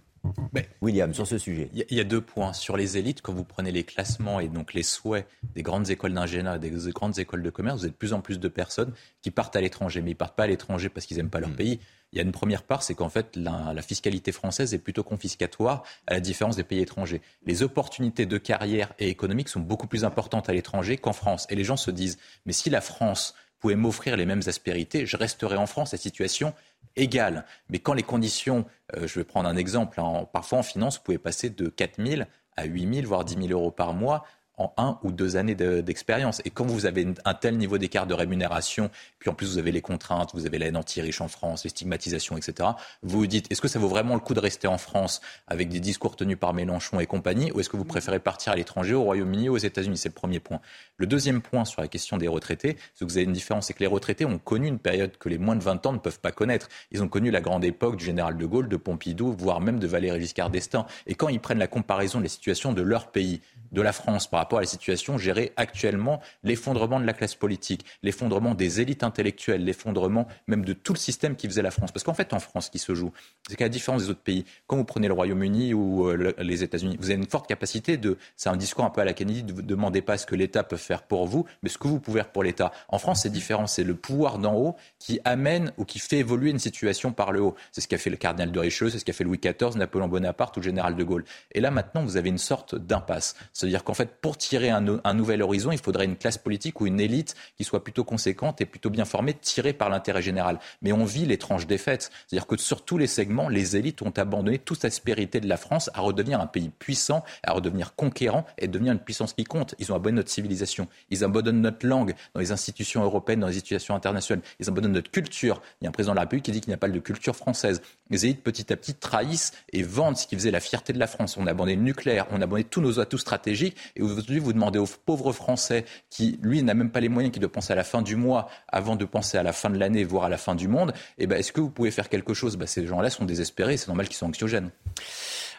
William, 0.82 1.14
sur 1.16 1.26
ce 1.26 1.40
sujet. 1.40 1.70
Il 1.74 1.98
y, 1.98 2.00
a 2.00 2.04
deux 2.04 2.22
points. 2.22 2.54
Sur 2.54 2.78
les 2.78 2.98
élites, 2.98 3.24
quand 3.24 3.34
vous 3.34 3.44
prenez 3.44 3.72
les 3.72 3.84
classements 3.84 4.40
et 4.40 4.50
donc 4.50 4.76
les 4.76 4.84
souhaits 4.84 5.26
des 5.56 5.64
grandes 5.64 5.90
écoles 5.90 6.14
d'ingénieur, 6.14 6.60
des 6.60 6.70
grandes 6.70 7.18
écoles 7.18 7.42
de 7.42 7.50
commerce, 7.50 7.80
vous 7.80 7.86
avez 7.86 7.92
de 7.92 7.98
plus 7.98 8.14
en 8.14 8.22
plus 8.22 8.40
de 8.40 8.48
personnes 8.48 8.94
qui 9.24 9.32
partent 9.32 9.56
à 9.56 9.62
l'étranger. 9.62 10.02
Mais 10.02 10.12
ils 10.12 10.16
partent 10.16 10.36
pas 10.36 10.44
à 10.44 10.48
l'étranger 10.48 10.90
parce 10.90 11.08
qu'ils 11.08 11.18
n'aiment 11.18 11.32
pas 11.32 11.40
leur 11.40 11.50
mm. 11.50 11.56
pays. 11.56 11.80
Il 12.12 12.18
y 12.18 12.20
a 12.20 12.24
une 12.24 12.32
première 12.34 12.64
part, 12.64 12.84
c'est 12.84 12.94
qu'en 12.94 13.10
fait, 13.10 13.38
la, 13.38 13.82
fiscalité 13.82 14.32
française 14.32 14.74
est 14.74 14.80
plutôt 14.80 15.04
confiscatoire, 15.04 15.84
à 16.08 16.14
la 16.14 16.20
différence 16.20 16.58
des 16.58 16.64
pays 16.64 16.82
étrangers. 16.82 17.22
Les 17.46 17.64
opportunités 17.64 18.26
de 18.26 18.38
carrière 18.38 18.94
et 19.00 19.08
économiques 19.08 19.48
sont 19.48 19.62
beaucoup 19.62 19.88
plus 19.88 20.04
importantes 20.04 20.50
à 20.50 20.54
l'étranger 20.54 20.98
qu'en 20.98 21.14
France. 21.14 21.48
Et 21.50 21.56
les 21.56 21.64
gens 21.64 21.78
se 21.78 21.90
disent, 21.90 22.18
mais 22.46 22.52
si 22.52 22.70
la 22.70 22.82
France 22.82 23.34
pouvait 23.60 23.76
m'offrir 23.76 24.18
les 24.18 24.26
mêmes 24.26 24.42
aspérités, 24.48 25.06
je 25.06 25.16
resterais 25.16 25.56
en 25.56 25.68
France. 25.68 25.94
La 25.94 25.98
situation 25.98 26.54
égale. 26.98 27.46
Mais 27.70 27.80
quand 27.80 27.94
les 27.94 28.04
conditions, 28.04 28.66
euh, 28.98 29.08
je 29.08 29.20
vais 29.20 29.24
prendre 29.24 29.48
un 29.48 29.56
exemple, 29.56 30.02
hein, 30.02 30.28
parfois 30.34 30.60
en 30.60 30.64
finance, 30.64 30.98
vous 30.98 31.04
pouvez 31.04 31.18
passer 31.18 31.50
de 31.50 31.70
4 31.70 32.06
000 32.06 32.24
à 32.58 32.66
8 32.66 32.96
000, 32.96 33.08
voire 33.08 33.24
10 33.24 33.36
000 33.36 33.48
euros 33.52 33.72
par 33.72 33.94
mois 33.94 34.26
en 34.58 34.74
un 34.78 35.00
ou 35.04 35.12
deux 35.12 35.38
années 35.38 35.56
d'expérience. 35.56 36.42
et 36.46 36.50
quand 36.50 36.66
vous 36.66 36.86
avez 36.86 37.08
un 37.26 37.34
tel 37.34 37.58
niveau 37.58 37.78
d'écart 37.78 38.06
de 38.06 38.14
rémunération, 38.14 38.90
puis 39.20 39.30
en 39.30 39.34
plus 39.34 39.52
vous 39.52 39.58
avez 39.58 39.72
les 39.72 39.82
contraintes, 39.82 40.32
vous 40.34 40.46
avez 40.46 40.58
la 40.58 40.68
haine 40.68 40.78
anti-riche 40.78 41.22
en 41.22 41.28
France, 41.28 41.64
les 41.64 41.70
stigmatisations, 41.70 42.38
etc., 42.38 42.70
vous 43.02 43.20
vous 43.20 43.28
dites, 43.28 43.52
est-ce 43.52 43.62
que 43.62 43.68
ça 43.68 43.80
vaut 43.80 43.88
vraiment 43.88 44.14
le 44.14 44.20
coup 44.20 44.34
de 44.34 44.40
rester 44.40 44.68
en 44.68 44.78
France 44.78 45.22
avec 45.48 45.70
des 45.70 45.80
discours 45.80 46.16
tenus 46.16 46.38
par 46.38 46.54
Mélenchon 46.54 47.00
et 47.00 47.06
compagnie, 47.06 47.52
ou 47.52 47.60
est-ce 47.60 47.70
que 47.70 47.78
vous 47.78 47.86
préférez 47.86 48.20
partir 48.20 48.54
à 48.54 48.56
l'étranger, 48.56 48.94
au 48.94 49.04
Royaume-Uni 49.04 49.50
ou 49.50 49.56
aux 49.56 49.58
États-Unis? 49.58 49.98
C'est 49.98 50.10
le 50.10 50.14
premier 50.14 50.40
point. 50.40 50.60
Le 50.98 51.08
deuxième 51.08 51.42
point 51.42 51.66
sur 51.66 51.82
la 51.82 51.88
question 51.88 52.18
des 52.18 52.28
retraités, 52.28 52.78
c'est 52.94 53.06
que 53.06 53.12
vous 53.12 53.18
avez 53.18 53.26
une 53.26 53.34
différence, 53.34 53.68
c'est 53.68 53.74
que 53.74 53.80
les 53.80 53.88
retraités 53.88 54.26
ont 54.26 54.38
connu 54.38 54.68
une 54.68 54.80
période 54.80 55.18
que 55.18 55.30
les 55.30 55.38
moins 55.38 55.56
de 55.56 55.64
20 55.64 55.86
ans 55.86 55.94
ne 55.94 56.00
peuvent 56.00 56.20
pas 56.20 56.32
connaître. 56.32 56.70
Ils 56.92 57.02
ont 57.02 57.08
connu 57.08 57.32
la 57.32 57.42
grande 57.42 57.66
époque 57.66 57.98
du 57.98 58.06
général 58.06 58.38
de 58.38 58.46
Gaulle, 58.46 58.70
de 58.70 58.78
Pompidou, 58.78 59.34
voire 59.38 59.62
même 59.62 59.80
de 59.80 59.88
Valéry 59.88 60.22
Giscard 60.22 60.50
d'Estaing. 60.50 60.86
Et 61.08 61.16
quand 61.16 61.30
ils 61.30 61.40
prennent 61.40 61.60
la 61.60 61.68
comparaison 61.68 62.20
de 62.20 62.24
la 62.24 62.30
situation 62.30 62.74
de 62.74 62.82
leur 62.82 63.12
pays, 63.12 63.42
de 63.72 63.82
la 63.82 63.94
France 63.94 64.30
par 64.30 64.40
rapport 64.40 64.60
à 64.60 64.62
la 64.62 64.68
situation 64.68 65.18
gérée 65.18 65.54
actuellement, 65.56 66.22
l'effondrement 66.44 67.00
de 67.00 67.06
la 67.06 67.14
classe 67.14 67.36
politique, 67.36 67.86
l'effondrement 68.04 68.54
des 68.56 68.82
élites 68.82 69.04
intellectuelles, 69.04 69.64
l'effondrement 69.64 70.28
même 70.48 70.66
de 70.66 70.74
tout 70.74 70.94
le 70.94 71.00
système 71.00 71.36
qui 71.36 71.48
faisait 71.48 71.62
la 71.62 71.72
France. 71.72 71.92
Parce 71.92 72.04
qu'en 72.04 72.14
fait, 72.14 72.34
en 72.34 72.40
France, 72.40 72.66
ce 72.66 72.72
qui 72.72 72.80
se 72.80 72.96
joue, 72.96 73.12
c'est 73.48 73.56
qu'à 73.56 73.66
la 73.66 73.70
différence 73.70 74.04
des 74.04 74.10
autres 74.10 74.22
pays, 74.22 74.46
quand 74.68 74.78
vous 74.78 74.84
prenez 74.84 75.08
le 75.08 75.14
Royaume-Uni 75.14 75.74
ou 75.74 76.08
euh, 76.08 76.34
les 76.40 76.64
États-Unis, 76.64 76.98
vous 77.00 77.06
avez 77.06 77.16
une 77.16 77.30
forte 77.30 77.48
capacité 77.48 77.98
de, 77.98 78.18
c'est 78.36 78.50
un 78.50 78.58
discours 78.58 78.86
un 78.86 78.90
peu 78.90 79.02
à 79.02 79.06
la 79.06 79.14
Kennedy, 79.14 79.52
vous 79.52 79.62
demandez 79.62 80.02
pas 80.02 80.18
ce 80.18 80.26
que 80.26 80.36
l'État 80.36 80.64
peut 80.64 80.78
faire 80.78 81.04
pour 81.04 81.26
vous, 81.26 81.46
mais 81.64 81.70
ce 81.70 81.78
que 81.78 81.88
vous 81.88 82.00
pouvez 82.00 82.22
faire 82.22 82.32
pour 82.32 82.44
l'État. 82.44 82.72
En 82.90 82.98
France, 82.98 83.22
c'est 83.24 83.30
différent. 83.30 83.68
C'est 83.68 83.84
le 83.84 83.96
pouvoir 83.96 84.38
d'en 84.38 84.56
haut 84.56 84.76
qui 85.00 85.20
amène 85.26 85.72
ou 85.78 85.86
qui 85.86 86.00
fait 86.00 86.18
évoluer 86.18 86.52
une 86.52 86.60
situation 86.60 87.12
par 87.12 87.32
le 87.32 87.42
haut. 87.42 87.56
C'est 87.72 87.82
ce 87.82 87.88
qu'a 87.88 87.98
fait 87.98 88.10
le 88.10 88.18
cardinal 88.18 88.52
de 88.52 88.60
Richelieu, 88.60 88.90
c'est 88.90 89.00
ce 89.00 89.06
qu'a 89.06 89.14
fait 89.14 89.24
Louis 89.24 89.40
XIV, 89.40 89.78
Napoléon 89.78 90.08
Bonaparte 90.08 90.58
ou 90.58 90.60
le 90.60 90.66
général 90.66 90.96
de 90.96 91.04
Gaulle. 91.04 91.24
Et 91.54 91.62
là, 91.62 91.72
maintenant, 91.72 92.04
vous 92.04 92.18
avez 92.18 92.30
une 92.30 92.38
sorte 92.38 92.76
d'impasse. 92.76 93.36
C'est-à-dire 93.62 93.84
qu'en 93.84 93.94
fait, 93.94 94.10
pour 94.22 94.38
tirer 94.38 94.72
un, 94.72 95.14
nouvel 95.14 95.44
horizon, 95.44 95.72
il 95.72 95.78
faudrait 95.78 96.06
une 96.06 96.18
classe 96.18 96.40
politique 96.40 96.82
ou 96.82 96.88
une 96.88 97.00
élite 97.00 97.36
qui 97.58 97.64
soit 97.64 97.84
plutôt 97.84 98.04
conséquente 98.04 98.60
et 98.60 98.66
plutôt 98.66 98.90
bien 98.90 99.06
formée, 99.06 99.36
tirée 99.36 99.74
par 99.74 99.90
l'intérêt 99.90 100.24
général. 100.24 100.60
Mais 100.82 100.92
on 100.92 101.06
vit 101.06 101.28
l'étrange 101.28 101.68
défaite. 101.68 102.12
C'est-à-dire 102.28 102.48
que 102.48 102.58
sur 102.58 102.84
tous 102.84 102.98
les 102.98 103.06
segments, 103.06 103.50
les 103.50 103.78
élites 103.78 104.02
ont 104.02 104.14
abandonné 104.18 104.58
toute 104.58 104.84
aspérité 104.84 105.40
de 105.40 105.48
la 105.48 105.58
France 105.58 105.92
à 105.94 106.02
redevenir 106.02 106.42
un 106.42 106.48
pays 106.48 106.70
puissant, 106.70 107.24
à 107.44 107.54
redevenir 107.54 107.96
conquérant 107.96 108.48
et 108.58 108.68
devenir 108.68 108.94
une 108.94 109.00
puissance 109.00 109.34
qui 109.34 109.44
compte. 109.44 109.76
Ils 109.78 109.92
ont 109.92 109.96
abandonné 109.96 110.18
notre 110.18 110.32
civilisation. 110.32 110.88
Ils 111.12 111.24
abandonnent 111.24 111.62
notre 111.62 111.86
langue 111.86 112.16
dans 112.34 112.40
les 112.40 112.52
institutions 112.52 113.04
européennes, 113.04 113.42
dans 113.42 113.48
les 113.48 113.58
institutions 113.58 113.94
internationales. 113.94 114.44
Ils 114.60 114.70
abandonnent 114.70 114.94
notre 114.94 115.12
culture. 115.12 115.62
Il 115.82 115.86
y 115.86 115.88
a 115.88 115.90
un 115.90 115.92
président 115.92 116.14
de 116.14 116.18
la 116.18 116.22
République 116.22 116.46
qui 116.46 116.52
dit 116.52 116.62
qu'il 116.62 116.72
n'y 116.72 116.76
a 116.76 116.78
pas 116.78 116.90
de 116.90 117.00
culture 117.00 117.36
française. 117.36 117.84
Les 118.10 118.26
élites, 118.26 118.42
petit 118.42 118.74
à 118.74 118.76
petit, 118.76 118.96
trahissent 118.96 119.54
et 119.72 119.84
vendent 119.84 120.18
ce 120.18 120.26
qui 120.26 120.36
faisait 120.36 120.52
la 120.52 120.60
fierté 120.60 120.94
de 120.94 121.00
la 121.00 121.08
France. 121.08 121.38
On 121.38 121.46
a 121.46 121.52
abandonné 121.52 121.76
le 121.76 121.84
nucléaire, 121.84 122.26
on 122.32 122.42
a 122.42 122.46
abandonné 122.46 122.64
tous 122.64 122.82
nos 122.82 123.00
atouts 123.00 123.20
stratégiques. 123.20 123.51
Et 123.96 124.02
aujourd'hui, 124.02 124.40
vous 124.40 124.54
demandez 124.54 124.80
aux 124.80 124.88
pauvres 125.06 125.34
Français 125.34 125.86
qui, 126.10 126.40
lui, 126.42 126.64
n'a 126.64 126.74
même 126.74 126.92
pas 126.92 127.00
les 127.00 127.10
moyens, 127.10 127.34
qui 127.34 127.40
doit 127.40 127.52
penser 127.52 127.74
à 127.74 127.76
la 127.76 127.84
fin 127.84 128.02
du 128.02 128.16
mois 128.16 128.50
avant 128.68 128.96
de 128.96 129.06
penser 129.06 129.38
à 129.38 129.44
la 129.44 129.54
fin 129.54 129.70
de 129.70 129.78
l'année, 129.78 130.04
voire 130.04 130.26
à 130.26 130.30
la 130.30 130.38
fin 130.38 130.56
du 130.56 130.68
monde, 130.68 130.94
eh 131.18 131.28
ben, 131.28 131.38
est-ce 131.38 131.52
que 131.52 131.62
vous 131.62 131.70
pouvez 131.70 131.92
faire 131.92 132.10
quelque 132.10 132.34
chose? 132.34 132.58
Ben, 132.58 132.68
Ces 132.68 132.86
gens-là 132.86 133.10
sont 133.10 133.26
désespérés, 133.26 133.78
c'est 133.78 133.88
normal 133.88 134.08
qu'ils 134.08 134.18
soient 134.18 134.28
anxiogènes. 134.28 134.72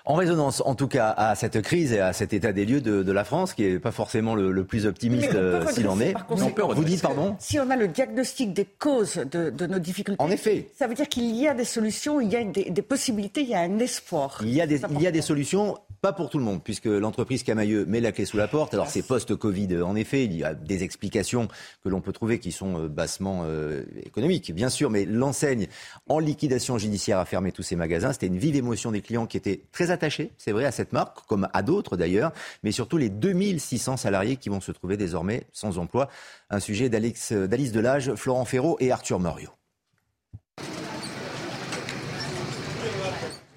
En 0.05 0.15
résonance, 0.15 0.63
en 0.67 0.75
tout 0.75 0.89
cas, 0.89 1.11
à 1.11 1.37
cette 1.37 1.63
crise 1.63 1.93
et 1.93 2.01
à 2.01 2.13
cet 2.13 2.33
état 2.33 2.53
des 2.53 2.65
lieux 2.65 2.81
de, 2.81 3.13
la 3.13 3.23
France, 3.23 3.55
qui 3.55 3.63
n'est 3.63 3.79
pas 3.79 3.93
forcément 3.93 4.35
le, 4.35 4.65
plus 4.65 4.87
optimiste 4.87 5.35
euh, 5.35 5.65
s'il 5.69 5.87
en 5.87 6.01
est. 6.01 6.15
vous 6.29 6.85
dites, 6.85 7.03
pardon? 7.03 7.37
Si 7.39 7.59
on 7.61 7.71
a 7.71 7.77
le 7.77 7.87
diagnostic 7.87 8.53
des 8.53 8.65
causes 8.65 9.25
de, 9.31 9.67
nos 9.67 9.79
difficultés, 9.79 10.21
en 10.23 10.31
effet. 10.31 10.71
ça 10.77 10.89
veut 10.89 10.95
dire 10.95 11.09
qu'il 11.09 11.37
y 11.37 11.47
a 11.47 11.55
des 11.55 11.65
solutions, 11.65 12.21
il 12.21 12.33
y 12.33 12.37
a 12.37 12.43
des, 12.43 12.83
possibilités, 12.83 13.43
il 13.43 13.51
y 13.51 13.55
a 13.55 13.61
un 13.61 13.79
espoir. 13.79 14.41
Il 14.43 14.53
y 14.53 14.61
a 14.61 14.67
des, 14.67 14.81
il 14.91 15.03
y 15.03 15.07
a 15.07 15.13
des 15.13 15.23
solutions 15.23 15.79
pas 16.03 16.13
pour 16.13 16.31
tout 16.31 16.39
le 16.39 16.45
monde, 16.45 16.65
puisque 16.65 16.87
l'entreprise 16.87 17.45
Camailleux 17.45 17.87
met 17.87 18.01
la 18.01 18.11
clé 18.11 18.25
sous 18.25 18.37
la 18.37 18.49
porte. 18.49 18.75
Alors 18.75 18.89
c'est 18.89 19.07
post-Covid, 19.07 19.81
en 19.83 19.95
effet, 19.95 20.25
il 20.25 20.35
y 20.37 20.43
a 20.43 20.53
des 20.53 20.83
explications 20.83 21.47
que 21.85 21.89
l'on 21.89 22.01
peut 22.01 22.13
trouver 22.13 22.41
qui 22.41 22.51
sont 22.51 22.77
euh, 22.77 22.89
bassement 22.89 23.45
euh, 23.45 23.85
économiques, 24.05 24.53
bien 24.53 24.69
sûr, 24.69 24.91
mais 24.91 25.05
l'enseigne 25.05 25.69
en 26.09 26.19
liquidation 26.19 26.77
judiciaire 26.77 27.21
a 27.21 27.25
fermé 27.25 27.53
tous 27.53 27.63
ses 27.63 27.77
magasins. 27.77 28.13
C'était 28.13 28.27
une 28.27 28.37
vive 28.37 28.57
émotion 28.57 28.91
des 28.91 29.01
clients 29.01 29.27
qui 29.27 29.37
étaient 29.37 29.63
très 29.71 29.93
attachés, 29.93 30.33
c'est 30.39 30.51
vrai, 30.51 30.65
à 30.65 30.73
cette 30.73 30.93
marque, 30.93 31.25
comme 31.29 31.49
à 31.53 31.63
d'autres 31.63 31.97
d'ailleurs, 31.97 32.33
mais 32.65 32.73
surtout 32.73 32.97
les 32.97 33.09
2600 33.09 33.97
salariés 33.97 34.35
qui 34.35 34.49
vont 34.49 34.61
se 34.61 34.73
trouver 34.73 34.97
désormais 34.97 35.45
sans 35.53 35.79
emploi. 35.79 36.09
Un 36.51 36.59
sujet 36.59 36.89
d'Alice 36.89 37.31
Delage, 37.31 38.13
Florent 38.17 38.45
Ferraud 38.45 38.77
et 38.81 38.91
Arthur 38.91 39.21
Morio. 39.21 39.51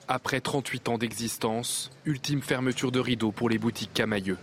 Après 0.08 0.40
38 0.40 0.90
ans 0.90 0.98
d'existence, 1.00 1.90
ultime 2.06 2.44
fermeture 2.44 2.92
de 2.92 3.00
rideau 3.00 3.32
pour 3.32 3.50
les 3.50 3.58
boutiques 3.58 3.92
Camailleux. 3.92 4.38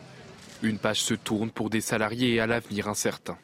Une 0.60 0.78
page 0.78 1.00
se 1.00 1.14
tourne 1.14 1.50
pour 1.50 1.70
des 1.70 1.80
salariés 1.80 2.40
à 2.40 2.48
l'avenir 2.48 2.88
incertain. 2.88 3.38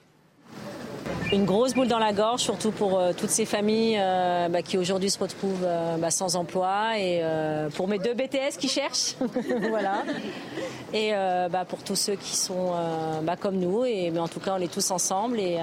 Une 1.33 1.45
grosse 1.45 1.75
boule 1.75 1.87
dans 1.87 2.01
la 2.01 2.13
gorge, 2.13 2.41
surtout 2.41 2.73
pour 2.73 2.99
euh, 2.99 3.13
toutes 3.17 3.31
ces 3.31 3.45
familles 3.45 3.99
euh, 4.01 4.49
bah, 4.49 4.63
qui 4.63 4.79
aujourd'hui 4.79 5.11
se 5.11 5.19
retrouvent 5.19 5.63
euh, 5.63 5.97
bah, 5.99 6.11
sans 6.11 6.35
emploi 6.35 6.99
et 6.99 7.23
pour 7.77 7.87
mes 7.87 7.99
deux 7.99 8.15
BTS 8.15 8.57
qui 8.59 8.69
cherchent, 8.69 9.15
voilà. 9.69 10.03
Et 10.93 11.13
bah, 11.13 11.65
pour 11.67 11.85
tous 11.85 11.97
ceux 11.97 12.17
qui 12.17 12.35
sont 12.35 12.73
comme 13.41 13.59
nous, 13.59 13.85
et 13.85 14.11
mais 14.11 14.19
en 14.19 14.29
tout 14.29 14.41
cas 14.41 14.55
on 14.59 14.61
est 14.61 14.73
tous 14.73 14.91
ensemble 14.91 15.39
et, 15.39 15.59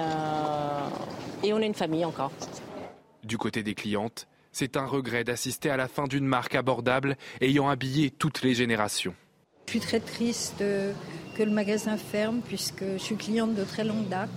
et 1.42 1.52
on 1.52 1.58
est 1.58 1.66
une 1.66 1.74
famille 1.74 2.04
encore. 2.04 2.30
Du 3.24 3.36
côté 3.36 3.62
des 3.62 3.74
clientes, 3.74 4.28
c'est 4.58 4.78
un 4.78 4.86
regret 4.86 5.22
d'assister 5.22 5.68
à 5.68 5.76
la 5.76 5.86
fin 5.86 6.04
d'une 6.04 6.24
marque 6.24 6.54
abordable 6.54 7.18
ayant 7.42 7.68
habillé 7.68 8.10
toutes 8.10 8.40
les 8.40 8.54
générations. 8.54 9.14
Je 9.66 9.72
suis 9.72 9.80
très 9.80 10.00
triste 10.00 10.64
que 11.36 11.42
le 11.42 11.50
magasin 11.50 11.98
ferme 11.98 12.40
puisque 12.40 12.84
je 12.94 13.02
suis 13.02 13.16
cliente 13.16 13.54
de 13.54 13.64
très 13.64 13.84
longue 13.84 14.08
date. 14.08 14.30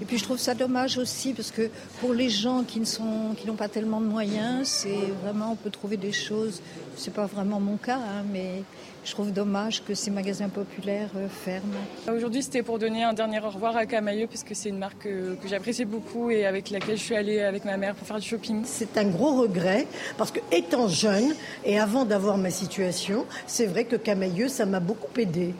Et 0.00 0.06
puis 0.06 0.16
je 0.16 0.24
trouve 0.24 0.38
ça 0.38 0.54
dommage 0.54 0.96
aussi 0.96 1.34
parce 1.34 1.50
que 1.50 1.68
pour 2.00 2.14
les 2.14 2.30
gens 2.30 2.64
qui 2.64 2.80
ne 2.80 3.34
qui 3.34 3.46
n'ont 3.46 3.54
pas 3.54 3.68
tellement 3.68 4.00
de 4.00 4.06
moyens, 4.06 4.68
c'est 4.68 5.12
vraiment 5.22 5.52
on 5.52 5.56
peut 5.56 5.70
trouver 5.70 5.98
des 5.98 6.12
choses. 6.12 6.62
C'est 6.96 7.12
pas 7.12 7.26
vraiment 7.26 7.60
mon 7.60 7.76
cas, 7.76 7.98
hein, 7.98 8.24
mais 8.32 8.62
je 9.04 9.10
trouve 9.12 9.32
dommage 9.32 9.84
que 9.84 9.94
ces 9.94 10.10
magasins 10.10 10.48
populaires 10.48 11.10
euh, 11.16 11.28
ferment. 11.28 11.74
Aujourd'hui, 12.12 12.42
c'était 12.42 12.62
pour 12.62 12.78
donner 12.78 13.02
un 13.02 13.12
dernier 13.12 13.40
au 13.40 13.50
revoir 13.50 13.76
à 13.76 13.86
Camailleux, 13.86 14.26
puisque 14.26 14.54
c'est 14.54 14.68
une 14.68 14.78
marque 14.78 15.02
que, 15.02 15.36
j'apprécie 15.48 15.84
beaucoup 15.84 16.30
et 16.30 16.46
avec 16.46 16.70
laquelle 16.70 16.96
je 16.96 17.02
suis 17.02 17.16
allée 17.16 17.40
avec 17.40 17.64
ma 17.64 17.76
mère 17.76 17.94
pour 17.94 18.06
faire 18.06 18.18
du 18.18 18.28
shopping. 18.28 18.62
C'est 18.64 18.96
un 18.96 19.06
gros 19.06 19.40
regret, 19.40 19.86
parce 20.16 20.30
que 20.30 20.40
étant 20.50 20.88
jeune 20.88 21.34
et 21.64 21.78
avant 21.78 22.04
d'avoir 22.04 22.38
ma 22.38 22.50
situation, 22.50 23.26
c'est 23.46 23.66
vrai 23.66 23.84
que 23.84 23.96
Camailleux, 23.96 24.48
ça 24.48 24.66
m'a 24.66 24.80
beaucoup 24.80 25.18
aidé. 25.18 25.54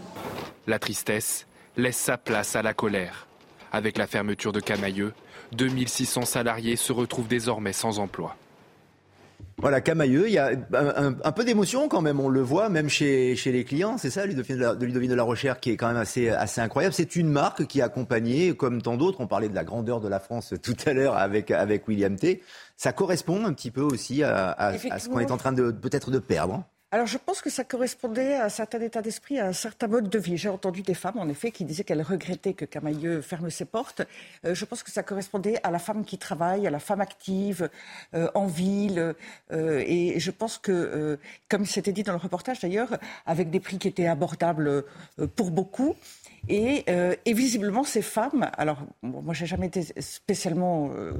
La 0.67 0.79
tristesse 0.79 1.47
laisse 1.77 1.97
sa 1.97 2.17
place 2.17 2.57
à 2.57 2.63
la 2.63 2.75
colère. 2.75 3.27
Avec 3.73 3.99
la 3.99 4.07
fermeture 4.07 4.53
de 4.53 4.61
Camailleux, 4.61 5.15
2600 5.53 6.25
salariés 6.27 6.77
se 6.77 6.93
retrouvent 6.93 7.29
désormais 7.29 7.73
sans 7.73 7.99
emploi. 7.99 8.37
Voilà, 9.59 9.81
Camailleux, 9.81 10.27
il 10.29 10.33
y 10.33 10.39
a 10.39 10.51
un, 10.73 11.33
peu 11.33 11.45
d'émotion 11.45 11.89
quand 11.89 12.01
même, 12.01 12.19
on 12.19 12.29
le 12.29 12.41
voit, 12.41 12.69
même 12.69 12.89
chez, 12.89 13.37
chez 13.37 13.53
les 13.53 13.65
clients, 13.65 13.97
c'est 13.97 14.11
ça, 14.11 14.27
Ludovine 14.27 14.57
de, 14.57 14.61
la, 14.61 14.75
de 14.75 14.85
Ludovine 14.85 15.11
de 15.11 15.15
la 15.15 15.23
Rochère, 15.23 15.61
qui 15.61 15.71
est 15.71 15.77
quand 15.77 15.87
même 15.87 15.97
assez, 15.97 16.31
assez 16.31 16.61
incroyable. 16.61 16.95
C'est 16.95 17.15
une 17.15 17.29
marque 17.29 17.67
qui 17.67 17.81
a 17.81 17.85
accompagné, 17.85 18.57
comme 18.57 18.83
tant 18.83 18.97
d'autres, 18.97 19.21
on 19.21 19.29
parlait 19.29 19.49
de 19.49 19.55
la 19.55 19.63
grandeur 19.63 20.01
de 20.01 20.09
la 20.09 20.19
France 20.19 20.55
tout 20.63 20.77
à 20.85 20.93
l'heure 20.93 21.17
avec, 21.17 21.51
avec 21.51 21.87
William 21.87 22.17
T. 22.17 22.43
Ça 22.77 22.93
correspond 22.93 23.45
un 23.45 23.53
petit 23.53 23.71
peu 23.71 23.83
aussi 23.83 24.25
à, 24.25 24.51
à 24.51 24.99
ce 24.99 25.09
qu'on 25.09 25.21
est 25.21 25.31
en 25.31 25.37
train 25.37 25.53
de 25.53 25.71
peut-être 25.71 26.11
de 26.11 26.19
perdre. 26.19 26.65
Alors 26.95 27.07
je 27.07 27.17
pense 27.17 27.41
que 27.41 27.49
ça 27.49 27.65
correspondait 27.65 28.35
à 28.35 28.45
un 28.45 28.49
certain 28.51 28.79
état 28.83 29.01
d'esprit, 29.01 29.39
à 29.39 29.47
un 29.47 29.55
certain 29.55 29.87
mode 29.87 30.11
de 30.11 30.19
vie. 30.19 30.37
J'ai 30.37 30.51
entendu 30.51 30.83
des 30.83 30.93
femmes, 30.93 31.17
en 31.17 31.27
effet, 31.31 31.51
qui 31.51 31.65
disaient 31.65 31.85
qu'elles 31.85 32.03
regrettaient 32.03 32.53
que 32.53 32.67
Camailleux 32.67 33.23
ferme 33.23 33.49
ses 33.49 33.65
portes. 33.65 34.03
Euh, 34.45 34.55
je 34.55 34.67
pense 34.67 34.83
que 34.83 34.91
ça 34.91 35.03
correspondait 35.03 35.59
à 35.63 35.71
la 35.71 35.79
femme 35.79 36.05
qui 36.05 36.19
travaille, 36.19 36.67
à 36.67 36.71
la 36.71 36.81
femme 36.81 37.01
active, 37.01 37.71
euh, 38.13 38.29
en 38.35 38.45
ville. 38.45 39.15
Euh, 39.53 39.83
et 39.87 40.21
je 40.21 40.31
pense 40.31 40.59
que, 40.59 41.19
comme 41.49 41.65
c'était 41.65 41.93
dit 41.93 42.03
dans 42.03 42.13
le 42.13 42.19
reportage 42.19 42.61
d'ailleurs, 42.61 42.99
avec 43.25 43.49
des 43.49 43.61
prix 43.61 43.79
qui 43.79 43.89
étaient 43.89 44.07
abordables 44.07 44.85
pour 45.35 45.51
beaucoup, 45.51 45.97
et, 46.49 46.85
euh, 46.89 47.15
et, 47.25 47.33
visiblement, 47.35 47.85
ces 47.85 48.03
femmes, 48.03 48.51
alors 48.57 48.79
bon, 49.03 49.23
moi 49.23 49.33
j'ai 49.33 49.47
jamais 49.47 49.69
été 49.69 49.83
spécialement 50.01 50.91
euh, 50.97 51.13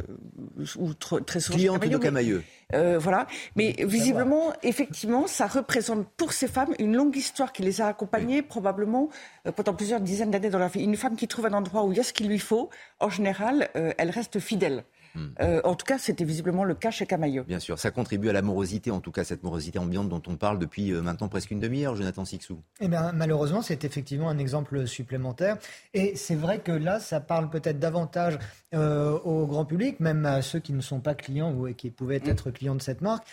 ou 0.79 0.95
très 0.95 1.41
souvent 1.41 1.59
cliente 1.59 1.87
de 1.87 1.97
Camailleux, 1.97 2.43
euh, 2.75 2.99
voilà, 2.99 3.27
mais 3.55 3.75
visiblement, 3.81 4.53
effectivement, 4.63 5.27
ça 5.27 5.47
représente 5.47 6.09
pour 6.17 6.33
ces 6.33 6.49
femmes 6.49 6.75
une 6.79 6.97
longue 6.97 7.17
histoire 7.17 7.53
qui 7.53 7.63
les 7.63 7.81
a 7.81 7.87
accompagnées 7.87 8.43
probablement 8.43 9.11
euh, 9.47 9.53
pendant 9.53 9.75
plusieurs 9.75 10.01
dizaines 10.01 10.31
d'années 10.31 10.51
dans 10.51 10.59
leur 10.59 10.69
vie. 10.69 10.83
Une 10.83 10.97
femme 10.97 11.17
qui 11.17 11.29
trouve 11.29 11.47
un 11.47 11.53
endroit 11.53 11.85
où 11.85 11.93
il 11.93 11.99
y 11.99 12.01
a 12.01 12.05
ce 12.05 12.13
qu'il 12.13 12.29
lui 12.29 12.39
faut, 12.39 12.71
en 12.99 13.11
général, 13.11 13.69
euh, 13.77 13.93
elle 13.99 14.11
reste 14.11 14.39
fidèle. 14.41 14.85
Hmm. 15.15 15.29
Euh, 15.41 15.61
en 15.65 15.75
tout 15.75 15.85
cas, 15.85 15.99
c'était 15.99 16.25
visiblement 16.25 16.65
le 16.65 16.75
cas 16.75 16.91
chez 16.91 17.07
Camailleux. 17.07 17.43
Bien 17.43 17.59
sûr, 17.59 17.79
ça 17.79 17.91
contribue 17.91 18.29
à 18.29 18.33
la 18.33 18.43
morosité, 18.43 18.91
en 18.91 19.01
tout 19.01 19.13
cas 19.13 19.25
cette 19.25 19.43
morosité 19.43 19.79
ambiante 19.79 20.09
dont 20.09 20.23
on 20.27 20.37
parle 20.37 20.59
depuis 20.59 20.93
euh, 20.93 21.03
maintenant 21.03 21.29
presque 21.29 21.51
une 21.51 21.61
demi-heure, 21.61 21.97
Jonathan 21.97 22.25
Sixou. 22.25 22.63
Eh 22.81 22.89
bien, 22.89 23.13
malheureusement, 23.13 23.63
c'est 23.63 23.85
effectivement 23.85 24.29
un 24.29 24.39
exemple 24.39 24.87
supplémentaire. 24.87 25.59
Et 25.95 26.17
c'est 26.17 26.35
vrai 26.35 26.61
que 26.61 26.73
là, 26.73 27.01
ça 27.01 27.21
parle 27.21 27.51
peut-être 27.51 27.79
davantage 27.79 28.39
euh, 28.75 29.19
au 29.21 29.47
grand 29.47 29.65
public, 29.65 30.01
même 30.01 30.25
à 30.25 30.43
ceux 30.43 30.61
qui 30.61 30.73
ne 30.73 30.81
sont 30.81 31.01
pas 31.01 31.15
clients 31.15 31.53
ou 31.53 31.73
qui 31.75 31.91
pouvaient 31.91 32.21
hmm. 32.21 32.31
être 32.31 32.51
clients 32.51 32.75
de 32.75 32.83
cette 32.83 33.01
marque. 33.01 33.27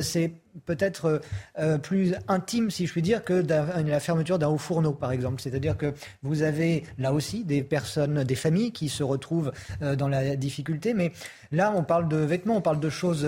c'est 0.00 0.41
peut-être 0.66 1.20
plus 1.82 2.14
intime, 2.28 2.70
si 2.70 2.86
je 2.86 2.92
puis 2.92 3.02
dire, 3.02 3.24
que 3.24 3.44
la 3.46 4.00
fermeture 4.00 4.38
d'un 4.38 4.48
haut 4.48 4.58
fourneau, 4.58 4.92
par 4.92 5.12
exemple. 5.12 5.40
C'est-à-dire 5.40 5.76
que 5.76 5.94
vous 6.22 6.42
avez 6.42 6.84
là 6.98 7.12
aussi 7.12 7.44
des 7.44 7.62
personnes, 7.62 8.24
des 8.24 8.34
familles 8.34 8.72
qui 8.72 8.88
se 8.88 9.02
retrouvent 9.02 9.52
dans 9.80 10.08
la 10.08 10.36
difficulté, 10.36 10.94
mais 10.94 11.12
Là, 11.52 11.70
on 11.76 11.84
parle 11.84 12.08
de 12.08 12.16
vêtements, 12.16 12.56
on 12.56 12.60
parle 12.62 12.80
de 12.80 12.88
choses 12.88 13.26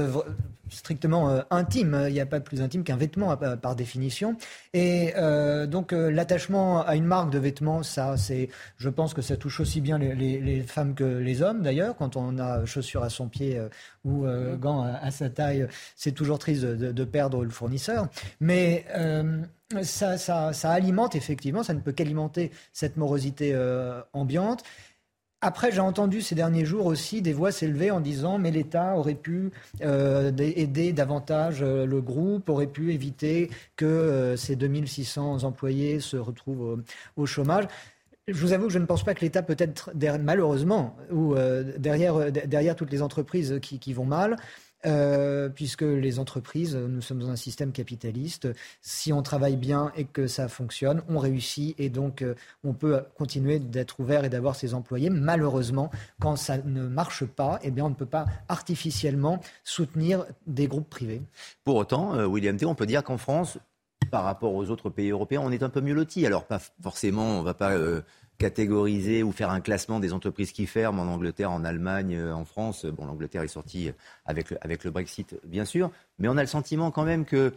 strictement 0.75 1.31
euh, 1.31 1.43
intime. 1.51 2.05
Il 2.09 2.13
n'y 2.13 2.21
a 2.21 2.27
pas 2.27 2.39
de 2.39 2.45
plus 2.45 2.61
intime 2.61 2.85
qu'un 2.85 2.97
vêtement 2.97 3.37
par 3.37 3.77
définition. 3.77 4.37
Et 4.73 5.13
euh, 5.17 5.67
donc 5.67 5.93
euh, 5.93 6.11
l'attachement 6.11 6.85
à 6.85 6.97
une 6.97 7.05
marque 7.05 7.31
de 7.31 7.39
vêtements, 7.39 7.83
ça, 7.83 8.17
c'est, 8.17 8.49
je 8.77 8.89
pense 8.89 9.15
que 9.15 9.23
ça 9.23 9.37
touche 9.37 9.61
aussi 9.61 9.81
bien 9.81 9.99
les, 9.99 10.63
femmes 10.63 10.95
que 10.95 11.05
les 11.05 11.43
hommes 11.43 11.63
d'ailleurs. 11.63 11.97
Quand 11.97 12.17
on 12.17 12.39
a 12.39 12.65
chaussures 12.67 13.03
à 13.03 13.11
son 13.11 13.29
pied 13.29 13.61
ou 14.05 14.27
mm-hmm. 14.27 14.59
gants 14.59 14.83
à, 14.83 15.11
sa 15.11 15.31
taille, 15.31 15.67
c'est 15.97 16.13
toujours 16.13 16.39
triste 16.39 16.65
de, 16.65 17.05
perdre 17.05 17.45
le 17.45 17.51
fournisseur. 17.51 18.09
Mais 18.41 18.85
ça, 19.83 20.19
ça, 20.19 20.71
alimente 20.71 21.15
effectivement, 21.15 21.63
ça 21.63 21.75
ne 21.75 21.81
peut 21.81 21.93
qu'alimenter 21.93 22.51
cette 22.73 22.97
morosité 22.97 23.57
ambiante. 24.13 24.65
Après, 25.47 25.71
j'ai 25.71 25.81
entendu 25.81 26.23
ces 26.23 26.35
derniers 26.35 26.65
jours 26.65 26.87
aussi 26.87 27.21
des 27.21 27.35
voix 27.35 27.53
s'élever 27.53 27.91
en 27.91 28.01
disant 28.01 28.39
mais 28.39 28.51
l'État 28.51 28.97
aurait 28.97 29.15
pu 29.15 29.51
euh, 29.83 30.33
aider 30.39 30.95
davantage 30.95 31.59
euh, 31.61 31.85
le 31.85 32.01
groupe, 32.01 32.49
aurait 32.49 32.67
pu 32.67 32.95
éviter 32.95 33.51
que 33.77 33.85
euh, 33.85 34.37
ces 34.39 34.57
2600 34.57 35.45
employés 35.45 36.01
se 36.01 36.17
retrouvent 36.17 36.83
au, 37.19 37.27
chômage. 37.27 37.67
Je 38.27 38.41
vous 38.41 38.55
avoue 38.55 38.69
que 38.69 38.73
je 38.73 38.79
ne 38.79 38.87
pense 38.87 39.05
pas 39.05 39.13
que 39.13 39.21
l'État 39.21 39.43
peut 39.43 39.57
être 39.59 39.91
malheureusement 40.19 40.97
ou 41.13 41.35
derrière, 41.77 42.33
derrière 42.33 42.75
toutes 42.75 42.91
les 42.91 43.03
entreprises 43.03 43.59
qui 43.61 43.93
vont 43.93 44.07
mal. 44.07 44.37
Euh, 44.87 45.49
puisque 45.49 45.83
les 45.83 46.19
entreprises, 46.19 46.77
nous 46.77 47.01
sommes 47.01 47.21
dans 47.21 47.31
un 47.31 47.37
système 47.37 47.73
capitaliste. 47.73 48.49
Si 48.83 49.13
on 49.13 49.23
travaille 49.23 49.57
bien 49.57 49.93
et 49.97 50.05
que 50.05 50.27
ça 50.27 50.49
fonctionne, 50.49 51.03
on 51.09 51.19
réussit 51.19 51.75
et 51.79 51.89
donc 51.89 52.23
euh, 52.23 52.35
on 52.65 52.75
peut 52.75 53.03
continuer 53.17 53.59
d'être 53.59 54.01
ouvert 54.01 54.25
et 54.25 54.29
d'avoir 54.29 54.57
ses 54.57 54.75
employés. 54.75 55.11
Malheureusement, 55.11 55.91
quand 56.21 56.37
ça 56.37 56.59
ne 56.59 56.87
marche 56.87 57.25
pas, 57.25 57.59
eh 57.63 57.71
bien, 57.71 57.87
on 57.87 57.91
ne 57.91 57.95
peut 57.95 58.05
pas 58.05 58.27
artificiellement 58.49 59.41
soutenir 59.63 60.27
des 60.47 60.67
groupes 60.67 60.91
privés. 60.91 61.23
Pour 61.65 61.77
autant, 61.77 62.15
euh, 62.15 62.27
William 62.27 62.57
T, 62.57 62.67
on 62.67 62.75
peut 62.75 62.87
dire 62.87 63.03
qu'en 63.03 63.19
France, 63.19 63.59
par 64.11 64.25
rapport 64.25 64.55
aux 64.55 64.71
autres 64.71 64.91
pays 64.91 65.11
européens, 65.11 65.41
on 65.43 65.51
est 65.51 65.63
un 65.63 65.71
peu 65.71 65.81
mieux 65.81 65.95
lotis. 65.95 66.27
Alors, 66.27 66.45
pas 66.45 66.61
forcément, 66.83 67.39
on 67.39 67.41
ne 67.41 67.45
va 67.45 67.55
pas 67.55 67.73
catégoriser 68.39 69.23
ou 69.23 69.33
faire 69.33 69.51
un 69.51 69.61
classement 69.61 70.01
des 70.01 70.13
entreprises 70.13 70.53
qui 70.53 70.67
ferment 70.67 71.03
en 71.03 71.09
Angleterre, 71.09 71.51
en 71.51 71.65
Allemagne, 71.65 72.17
euh, 72.17 72.35
en 72.35 72.45
France. 72.45 72.85
Bon, 72.87 73.07
l'Angleterre 73.07 73.43
est 73.43 73.49
sortie 73.49 73.91
avec 74.27 74.55
avec 74.61 74.85
le 74.85 74.91
Brexit, 74.91 75.37
bien 75.45 75.65
sûr, 75.65 75.91
mais 76.19 76.29
on 76.29 76.37
a 76.37 76.43
le 76.43 76.49
sentiment 76.49 76.91
quand 76.91 77.05
même 77.05 77.25
que 77.25 77.53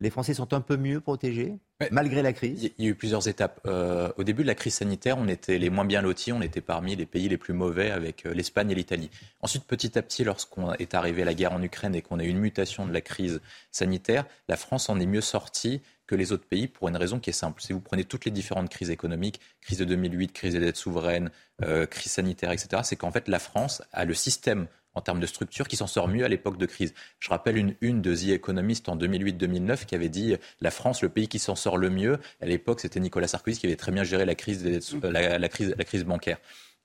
les 0.00 0.10
Français 0.10 0.34
sont 0.34 0.54
un 0.54 0.60
peu 0.60 0.76
mieux 0.76 1.00
protégés, 1.00 1.58
malgré 1.90 2.22
la 2.22 2.32
crise 2.32 2.70
Il 2.78 2.84
y 2.84 2.88
a 2.88 2.90
eu 2.90 2.94
plusieurs 2.94 3.28
étapes. 3.28 3.60
Euh, 3.66 4.10
au 4.16 4.24
début 4.24 4.42
de 4.42 4.46
la 4.46 4.54
crise 4.54 4.74
sanitaire, 4.74 5.18
on 5.18 5.28
était 5.28 5.58
les 5.58 5.68
moins 5.68 5.84
bien 5.84 6.00
lotis, 6.00 6.32
on 6.32 6.40
était 6.40 6.62
parmi 6.62 6.96
les 6.96 7.06
pays 7.06 7.28
les 7.28 7.36
plus 7.36 7.52
mauvais 7.52 7.90
avec 7.90 8.24
euh, 8.24 8.32
l'Espagne 8.32 8.70
et 8.70 8.74
l'Italie. 8.74 9.10
Ensuite, 9.40 9.64
petit 9.64 9.98
à 9.98 10.02
petit, 10.02 10.24
lorsqu'on 10.24 10.72
est 10.74 10.94
arrivé 10.94 11.22
à 11.22 11.26
la 11.26 11.34
guerre 11.34 11.52
en 11.52 11.62
Ukraine 11.62 11.94
et 11.94 12.02
qu'on 12.02 12.18
a 12.18 12.24
eu 12.24 12.28
une 12.28 12.38
mutation 12.38 12.86
de 12.86 12.92
la 12.92 13.02
crise 13.02 13.40
sanitaire, 13.70 14.24
la 14.48 14.56
France 14.56 14.88
en 14.88 14.98
est 14.98 15.06
mieux 15.06 15.20
sortie 15.20 15.82
que 16.06 16.16
les 16.16 16.32
autres 16.32 16.46
pays 16.46 16.66
pour 16.66 16.88
une 16.88 16.96
raison 16.96 17.20
qui 17.20 17.30
est 17.30 17.34
simple. 17.34 17.62
Si 17.62 17.72
vous 17.72 17.80
prenez 17.80 18.04
toutes 18.04 18.24
les 18.24 18.32
différentes 18.32 18.68
crises 18.68 18.90
économiques, 18.90 19.38
crise 19.60 19.78
de 19.78 19.84
2008, 19.84 20.32
crise 20.32 20.54
des 20.54 20.60
dettes 20.60 20.76
souveraines, 20.76 21.30
euh, 21.62 21.86
crise 21.86 22.12
sanitaire, 22.12 22.50
etc., 22.50 22.82
c'est 22.82 22.96
qu'en 22.96 23.12
fait 23.12 23.28
la 23.28 23.38
France 23.38 23.82
a 23.92 24.04
le 24.04 24.14
système 24.14 24.66
en 24.94 25.00
termes 25.00 25.20
de 25.20 25.26
structure 25.26 25.68
qui 25.68 25.76
s'en 25.76 25.86
sort 25.86 26.08
mieux 26.08 26.24
à 26.24 26.28
l'époque 26.28 26.58
de 26.58 26.66
crise. 26.66 26.94
Je 27.18 27.28
rappelle 27.30 27.56
une 27.56 27.74
une 27.80 28.02
de 28.02 28.14
The 28.14 28.28
Economist 28.28 28.88
en 28.88 28.96
2008-2009 28.96 29.86
qui 29.86 29.94
avait 29.94 30.08
dit 30.08 30.36
la 30.60 30.70
France, 30.70 31.02
le 31.02 31.08
pays 31.08 31.28
qui 31.28 31.38
s'en 31.38 31.54
sort 31.54 31.76
le 31.76 31.90
mieux. 31.90 32.18
À 32.40 32.46
l'époque, 32.46 32.80
c'était 32.80 33.00
Nicolas 33.00 33.28
Sarkozy 33.28 33.58
qui 33.58 33.66
avait 33.66 33.76
très 33.76 33.92
bien 33.92 34.04
géré 34.04 34.24
la 34.24 34.34
crise, 34.34 34.62
des, 34.62 34.80
la, 35.02 35.48
crise, 35.48 35.74
la 35.76 35.84
crise 35.84 36.04
bancaire. 36.04 36.38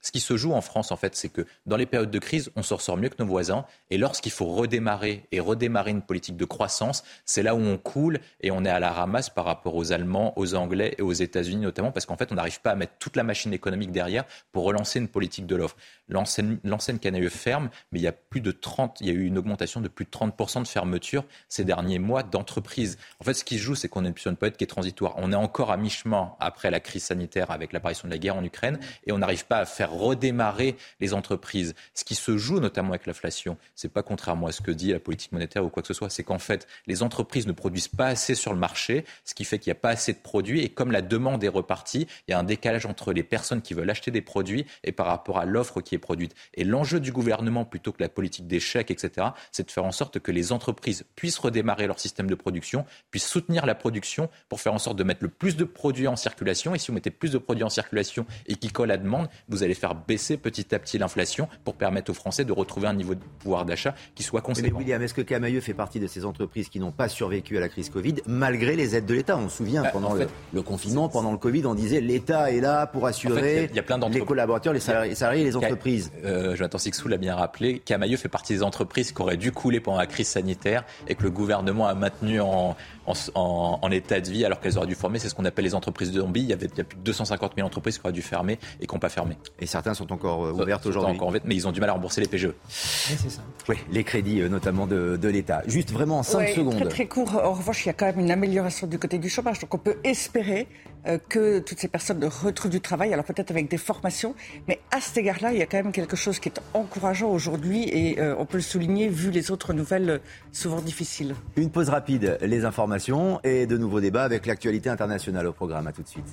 Ce 0.05 0.11
qui 0.11 0.19
se 0.19 0.37
joue 0.37 0.53
en 0.53 0.61
France, 0.61 0.91
en 0.91 0.97
fait, 0.97 1.15
c'est 1.15 1.29
que 1.29 1.47
dans 1.65 1.77
les 1.77 1.87
périodes 1.87 2.11
de 2.11 2.19
crise, 2.19 2.51
on 2.55 2.61
s'en 2.61 2.77
sort 2.77 2.95
mieux 2.95 3.09
que 3.09 3.15
nos 3.17 3.27
voisins. 3.27 3.65
Et 3.89 3.97
lorsqu'il 3.97 4.31
faut 4.31 4.45
redémarrer 4.45 5.25
et 5.31 5.39
redémarrer 5.39 5.89
une 5.89 6.03
politique 6.03 6.37
de 6.37 6.45
croissance, 6.45 7.03
c'est 7.25 7.41
là 7.41 7.55
où 7.55 7.59
on 7.59 7.79
coule 7.79 8.19
et 8.41 8.51
on 8.51 8.63
est 8.65 8.69
à 8.69 8.79
la 8.79 8.91
ramasse 8.91 9.31
par 9.31 9.45
rapport 9.45 9.73
aux 9.73 9.93
Allemands, 9.93 10.33
aux 10.35 10.53
Anglais 10.53 10.93
et 10.99 11.01
aux 11.01 11.11
États-Unis 11.11 11.63
notamment, 11.63 11.91
parce 11.91 12.05
qu'en 12.05 12.17
fait, 12.17 12.31
on 12.31 12.35
n'arrive 12.35 12.61
pas 12.61 12.69
à 12.69 12.75
mettre 12.75 12.93
toute 12.99 13.15
la 13.15 13.23
machine 13.23 13.51
économique 13.51 13.91
derrière 13.91 14.25
pour 14.51 14.65
relancer 14.65 14.99
une 14.99 15.07
politique 15.07 15.47
de 15.47 15.55
l'offre. 15.55 15.75
L'enseigne 16.07 16.99
Canaille 17.01 17.27
ferme, 17.31 17.71
mais 17.91 17.97
il 17.97 18.03
y 18.03 18.07
a 18.07 18.11
plus 18.11 18.41
de 18.41 18.51
30, 18.51 19.01
il 19.01 19.07
y 19.07 19.09
a 19.09 19.13
eu 19.13 19.25
une 19.25 19.39
augmentation 19.39 19.81
de 19.81 19.87
plus 19.87 20.05
de 20.05 20.11
30% 20.11 20.61
de 20.61 20.67
fermeture 20.67 21.23
ces 21.49 21.63
derniers 21.63 21.97
mois 21.97 22.21
d'entreprises. 22.21 22.99
En 23.19 23.23
fait, 23.23 23.33
ce 23.33 23.43
qui 23.43 23.57
se 23.57 23.63
joue, 23.63 23.73
c'est 23.73 23.89
qu'on 23.89 24.05
est 24.05 24.15
sur 24.19 24.29
une 24.29 24.37
période 24.37 24.55
qui 24.55 24.65
est 24.65 24.67
transitoire. 24.67 25.15
On 25.17 25.31
est 25.31 25.35
encore 25.35 25.71
à 25.71 25.77
mi-chemin 25.77 26.33
après 26.39 26.69
la 26.69 26.79
crise 26.79 27.05
sanitaire 27.05 27.49
avec 27.49 27.73
l'apparition 27.73 28.07
de 28.07 28.13
la 28.13 28.19
guerre 28.19 28.35
en 28.35 28.43
Ukraine 28.43 28.77
et 29.07 29.11
on 29.11 29.17
n'arrive 29.17 29.47
pas 29.47 29.57
à 29.57 29.65
faire 29.65 29.94
redémarrer 29.95 30.75
les 30.99 31.13
entreprises. 31.13 31.75
Ce 31.93 32.03
qui 32.03 32.15
se 32.15 32.37
joue 32.37 32.59
notamment 32.59 32.89
avec 32.89 33.05
l'inflation, 33.05 33.57
c'est 33.75 33.91
pas 33.91 34.03
contrairement 34.03 34.47
à 34.47 34.51
ce 34.51 34.61
que 34.61 34.71
dit 34.71 34.91
la 34.91 34.99
politique 34.99 35.31
monétaire 35.31 35.65
ou 35.65 35.69
quoi 35.69 35.81
que 35.81 35.87
ce 35.87 35.93
soit, 35.93 36.09
c'est 36.09 36.23
qu'en 36.23 36.39
fait, 36.39 36.67
les 36.87 37.03
entreprises 37.03 37.47
ne 37.47 37.51
produisent 37.51 37.87
pas 37.87 38.07
assez 38.07 38.35
sur 38.35 38.53
le 38.53 38.59
marché, 38.59 39.05
ce 39.23 39.33
qui 39.33 39.45
fait 39.45 39.59
qu'il 39.59 39.71
n'y 39.71 39.77
a 39.77 39.79
pas 39.79 39.89
assez 39.89 40.13
de 40.13 40.19
produits 40.19 40.61
et 40.61 40.69
comme 40.69 40.91
la 40.91 41.01
demande 41.01 41.43
est 41.43 41.49
repartie, 41.49 42.07
il 42.27 42.31
y 42.31 42.33
a 42.33 42.39
un 42.39 42.43
décalage 42.43 42.85
entre 42.85 43.13
les 43.13 43.23
personnes 43.23 43.61
qui 43.61 43.73
veulent 43.73 43.89
acheter 43.89 44.11
des 44.11 44.21
produits 44.21 44.65
et 44.83 44.91
par 44.91 45.07
rapport 45.07 45.39
à 45.39 45.45
l'offre 45.45 45.81
qui 45.81 45.95
est 45.95 45.99
produite. 45.99 46.35
Et 46.53 46.63
l'enjeu 46.63 46.99
du 46.99 47.11
gouvernement, 47.11 47.65
plutôt 47.65 47.91
que 47.91 48.01
la 48.01 48.09
politique 48.09 48.47
des 48.47 48.59
chèques, 48.59 48.91
etc., 48.91 49.27
c'est 49.51 49.67
de 49.67 49.71
faire 49.71 49.85
en 49.85 49.91
sorte 49.91 50.19
que 50.19 50.31
les 50.31 50.51
entreprises 50.51 51.05
puissent 51.15 51.39
redémarrer 51.39 51.87
leur 51.87 51.99
système 51.99 52.29
de 52.29 52.35
production, 52.35 52.85
puissent 53.11 53.27
soutenir 53.27 53.65
la 53.65 53.75
production 53.75 54.29
pour 54.49 54.59
faire 54.59 54.73
en 54.73 54.79
sorte 54.79 54.97
de 54.97 55.03
mettre 55.03 55.23
le 55.23 55.29
plus 55.29 55.55
de 55.55 55.63
produits 55.63 56.07
en 56.07 56.15
circulation. 56.15 56.75
Et 56.75 56.79
si 56.79 56.87
vous 56.87 56.93
mettez 56.93 57.11
plus 57.11 57.31
de 57.31 57.37
produits 57.37 57.63
en 57.63 57.69
circulation 57.69 58.25
et 58.47 58.55
qui 58.55 58.69
collent 58.69 58.91
à 58.91 58.97
demande, 58.97 59.29
vous 59.47 59.63
allez 59.63 59.73
faire 59.75 59.95
baisser 59.95 60.37
petit 60.37 60.73
à 60.73 60.79
petit 60.79 60.97
l'inflation 60.97 61.47
pour 61.63 61.75
permettre 61.75 62.11
aux 62.11 62.15
Français 62.15 62.45
de 62.45 62.51
retrouver 62.51 62.87
un 62.87 62.93
niveau 62.93 63.15
de 63.15 63.19
pouvoir 63.39 63.65
d'achat 63.65 63.95
qui 64.15 64.23
soit 64.23 64.41
conséquent. 64.41 64.69
Mais 64.71 64.83
William, 64.83 65.01
est-ce 65.01 65.13
que 65.13 65.21
Camailleux 65.21 65.61
fait 65.61 65.73
partie 65.73 65.99
de 65.99 66.07
ces 66.07 66.25
entreprises 66.25 66.69
qui 66.69 66.79
n'ont 66.79 66.91
pas 66.91 67.09
survécu 67.09 67.57
à 67.57 67.59
la 67.59 67.69
crise 67.69 67.89
Covid 67.89 68.15
malgré 68.27 68.75
les 68.75 68.95
aides 68.95 69.05
de 69.05 69.13
l'État? 69.13 69.37
On 69.37 69.49
se 69.49 69.57
souvient, 69.57 69.83
bah, 69.83 69.89
pendant 69.91 70.13
le, 70.13 70.61
confinement, 70.61 71.09
pendant 71.09 71.31
le 71.31 71.37
Covid, 71.37 71.65
on 71.65 71.75
disait 71.75 72.01
l'État 72.01 72.51
est 72.51 72.61
là 72.61 72.87
pour 72.87 73.05
assurer 73.05 73.69
y 73.73 73.79
a, 73.79 73.83
plein 73.83 73.99
les 74.09 74.21
collaborateurs, 74.21 74.73
les 74.73 74.79
salariés, 74.79 75.43
les 75.43 75.55
entreprises. 75.55 76.11
Euh, 76.23 76.55
Jonathan 76.55 76.77
Sixou 76.77 77.07
l'a 77.07 77.17
bien 77.17 77.35
rappelé, 77.35 77.79
Camailleux 77.79 78.17
fait 78.17 78.29
partie 78.29 78.53
des 78.53 78.63
entreprises 78.63 79.11
qui 79.11 79.21
auraient 79.21 79.37
dû 79.37 79.51
couler 79.51 79.79
pendant 79.79 79.97
la 79.97 80.07
crise 80.07 80.27
sanitaire 80.27 80.83
et 81.07 81.15
que 81.15 81.23
le 81.23 81.31
gouvernement 81.31 81.87
a 81.87 81.95
maintenu 81.95 82.39
en, 82.39 82.75
en, 83.05 83.91
état 83.91 84.19
de 84.19 84.29
vie 84.29 84.45
alors 84.45 84.59
qu'elles 84.59 84.77
auraient 84.77 84.87
dû 84.87 84.95
former. 84.95 85.19
C'est 85.19 85.29
ce 85.29 85.35
qu'on 85.35 85.45
appelle 85.45 85.65
les 85.65 85.75
entreprises 85.75 86.11
de 86.11 86.21
zombie. 86.21 86.41
Il 86.41 86.49
y, 86.49 86.53
avait, 86.53 86.67
il 86.67 86.77
y 86.77 86.81
a 86.81 86.83
plus 86.83 86.97
de 86.97 87.03
250 87.03 87.53
000 87.55 87.65
entreprises 87.65 87.97
qui 87.97 88.05
auraient 88.05 88.13
dû 88.13 88.21
fermer 88.21 88.59
et 88.79 88.87
qui 88.87 88.93
n'ont 88.93 88.99
pas 88.99 89.09
fermé. 89.09 89.37
Et 89.59 89.64
certains 89.65 89.93
sont 89.93 90.11
encore 90.11 90.45
euh, 90.45 90.51
ouvertes 90.51 90.85
aujourd'hui. 90.85 91.15
Encore 91.15 91.31
mais 91.31 91.55
ils 91.55 91.67
ont 91.67 91.71
du 91.71 91.79
mal 91.79 91.89
à 91.89 91.93
rembourser 91.93 92.21
les 92.21 92.27
PGE. 92.27 92.49
c'est 92.67 93.29
ça. 93.29 93.41
Oui, 93.69 93.77
les 93.91 94.03
crédits 94.03 94.41
euh, 94.41 94.49
notamment 94.49 94.87
de, 94.87 95.17
de 95.17 95.27
l'État. 95.27 95.61
Juste 95.67 95.91
vraiment 95.91 96.19
en 96.19 96.23
5 96.23 96.49
secondes. 96.49 96.75
Très 96.75 96.89
très 96.89 97.07
court. 97.07 97.35
En 97.35 97.53
revanche, 97.53 97.85
il 97.85 97.87
y 97.87 97.89
a 97.89 97.93
quand 97.93 98.05
même 98.05 98.19
une 98.19 98.31
amélioration 98.31 98.87
du 98.87 98.99
côté 98.99 99.17
du 99.17 99.29
chômage. 99.29 99.59
Donc 99.59 99.73
on 99.73 99.77
peut 99.77 99.97
espérer 100.03 100.67
euh, 101.07 101.17
que 101.29 101.59
toutes 101.59 101.79
ces 101.79 101.87
personnes 101.87 102.23
retrouvent 102.25 102.71
du 102.71 102.81
travail, 102.81 103.13
alors 103.13 103.25
peut-être 103.25 103.51
avec 103.51 103.69
des 103.69 103.77
formations. 103.77 104.35
Mais 104.67 104.79
à 104.91 105.01
cet 105.01 105.17
égard-là, 105.17 105.51
il 105.53 105.59
y 105.59 105.61
a 105.61 105.65
quand 105.65 105.77
même 105.77 105.91
quelque 105.91 106.15
chose 106.15 106.39
qui 106.39 106.49
est 106.49 106.61
encourageant 106.73 107.29
aujourd'hui 107.29 107.89
et 107.89 108.21
on 108.37 108.45
peut 108.45 108.57
le 108.57 108.63
souligner 108.63 109.07
vu 109.07 109.31
les 109.31 109.51
autres 109.51 109.73
nouvelles 109.73 110.21
souvent 110.51 110.81
difficiles. 110.81 111.35
Une 111.55 111.69
pause 111.69 111.89
rapide, 111.89 112.37
les 112.41 112.65
informations 112.65 113.39
et 113.43 113.65
de 113.65 113.77
nouveaux 113.77 114.01
débats 114.01 114.23
avec 114.23 114.45
l'actualité 114.45 114.89
internationale 114.89 115.47
au 115.47 115.53
programme. 115.53 115.87
À 115.87 115.91
tout 115.91 116.03
de 116.03 116.07
suite. 116.07 116.25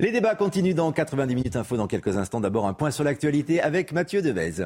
Les 0.00 0.12
débats 0.12 0.34
continuent 0.34 0.74
dans 0.74 0.92
90 0.92 1.34
minutes 1.34 1.56
info 1.56 1.76
dans 1.76 1.86
quelques 1.86 2.16
instants. 2.16 2.40
D'abord 2.40 2.66
un 2.66 2.72
point 2.72 2.90
sur 2.90 3.04
l'actualité 3.04 3.60
avec 3.60 3.92
Mathieu 3.92 4.22
Devez. 4.22 4.64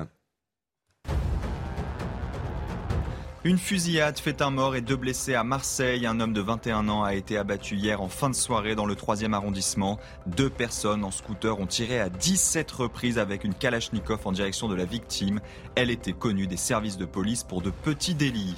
Une 3.43 3.59
fusillade 3.59 4.16
fait 4.16 4.41
un 4.43 4.51
mort 4.51 4.76
et 4.76 4.80
deux 4.80 4.95
blessés 4.95 5.35
à 5.35 5.43
Marseille. 5.43 6.07
Un 6.07 6.20
homme 6.20 6.35
de 6.35 6.41
21 6.41 6.89
ans 6.89 7.03
a 7.03 7.14
été 7.14 7.37
abattu 7.37 7.74
hier 7.74 8.01
en 8.01 8.09
fin 8.09 8.30
de 8.30 8.35
soirée 8.37 8.76
dans 8.76 8.87
le 8.87 8.95
3e 8.95 9.32
arrondissement. 9.32 9.99
Deux 10.28 10.51
personnes 10.51 11.03
en 11.03 11.11
scooter 11.11 11.59
ont 11.59 11.66
tiré 11.66 11.99
à 11.99 12.11
17 12.11 12.70
reprises 12.70 13.18
avec 13.18 13.43
une 13.43 13.55
Kalachnikov 13.55 14.20
en 14.26 14.32
direction 14.32 14.68
de 14.68 14.76
la 14.76 14.85
victime. 14.85 15.41
Elle 15.74 15.91
était 15.91 16.12
connue 16.12 16.47
des 16.47 16.57
services 16.57 16.97
de 16.97 17.07
police 17.07 17.43
pour 17.43 17.61
de 17.61 17.70
petits 17.70 18.14
délits. 18.14 18.57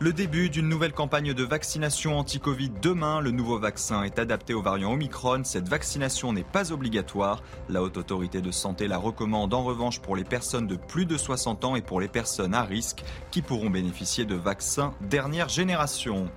Le 0.00 0.12
début 0.12 0.48
d'une 0.48 0.68
nouvelle 0.68 0.92
campagne 0.92 1.34
de 1.34 1.42
vaccination 1.42 2.20
anti-Covid 2.20 2.70
demain. 2.80 3.20
Le 3.20 3.32
nouveau 3.32 3.58
vaccin 3.58 4.04
est 4.04 4.20
adapté 4.20 4.54
au 4.54 4.62
variant 4.62 4.92
Omicron. 4.92 5.42
Cette 5.42 5.68
vaccination 5.68 6.32
n'est 6.32 6.44
pas 6.44 6.70
obligatoire. 6.70 7.42
La 7.68 7.82
haute 7.82 7.96
autorité 7.96 8.40
de 8.40 8.52
santé 8.52 8.86
la 8.86 8.96
recommande 8.96 9.52
en 9.54 9.64
revanche 9.64 9.98
pour 9.98 10.14
les 10.14 10.22
personnes 10.22 10.68
de 10.68 10.76
plus 10.76 11.04
de 11.04 11.16
60 11.16 11.64
ans 11.64 11.74
et 11.74 11.82
pour 11.82 12.00
les 12.00 12.06
personnes 12.06 12.54
à 12.54 12.62
risque 12.62 13.02
qui 13.32 13.42
pourront 13.42 13.70
bénéficier 13.70 14.24
de 14.24 14.36
vaccins 14.36 14.94
dernière 15.00 15.48
génération. 15.48 16.30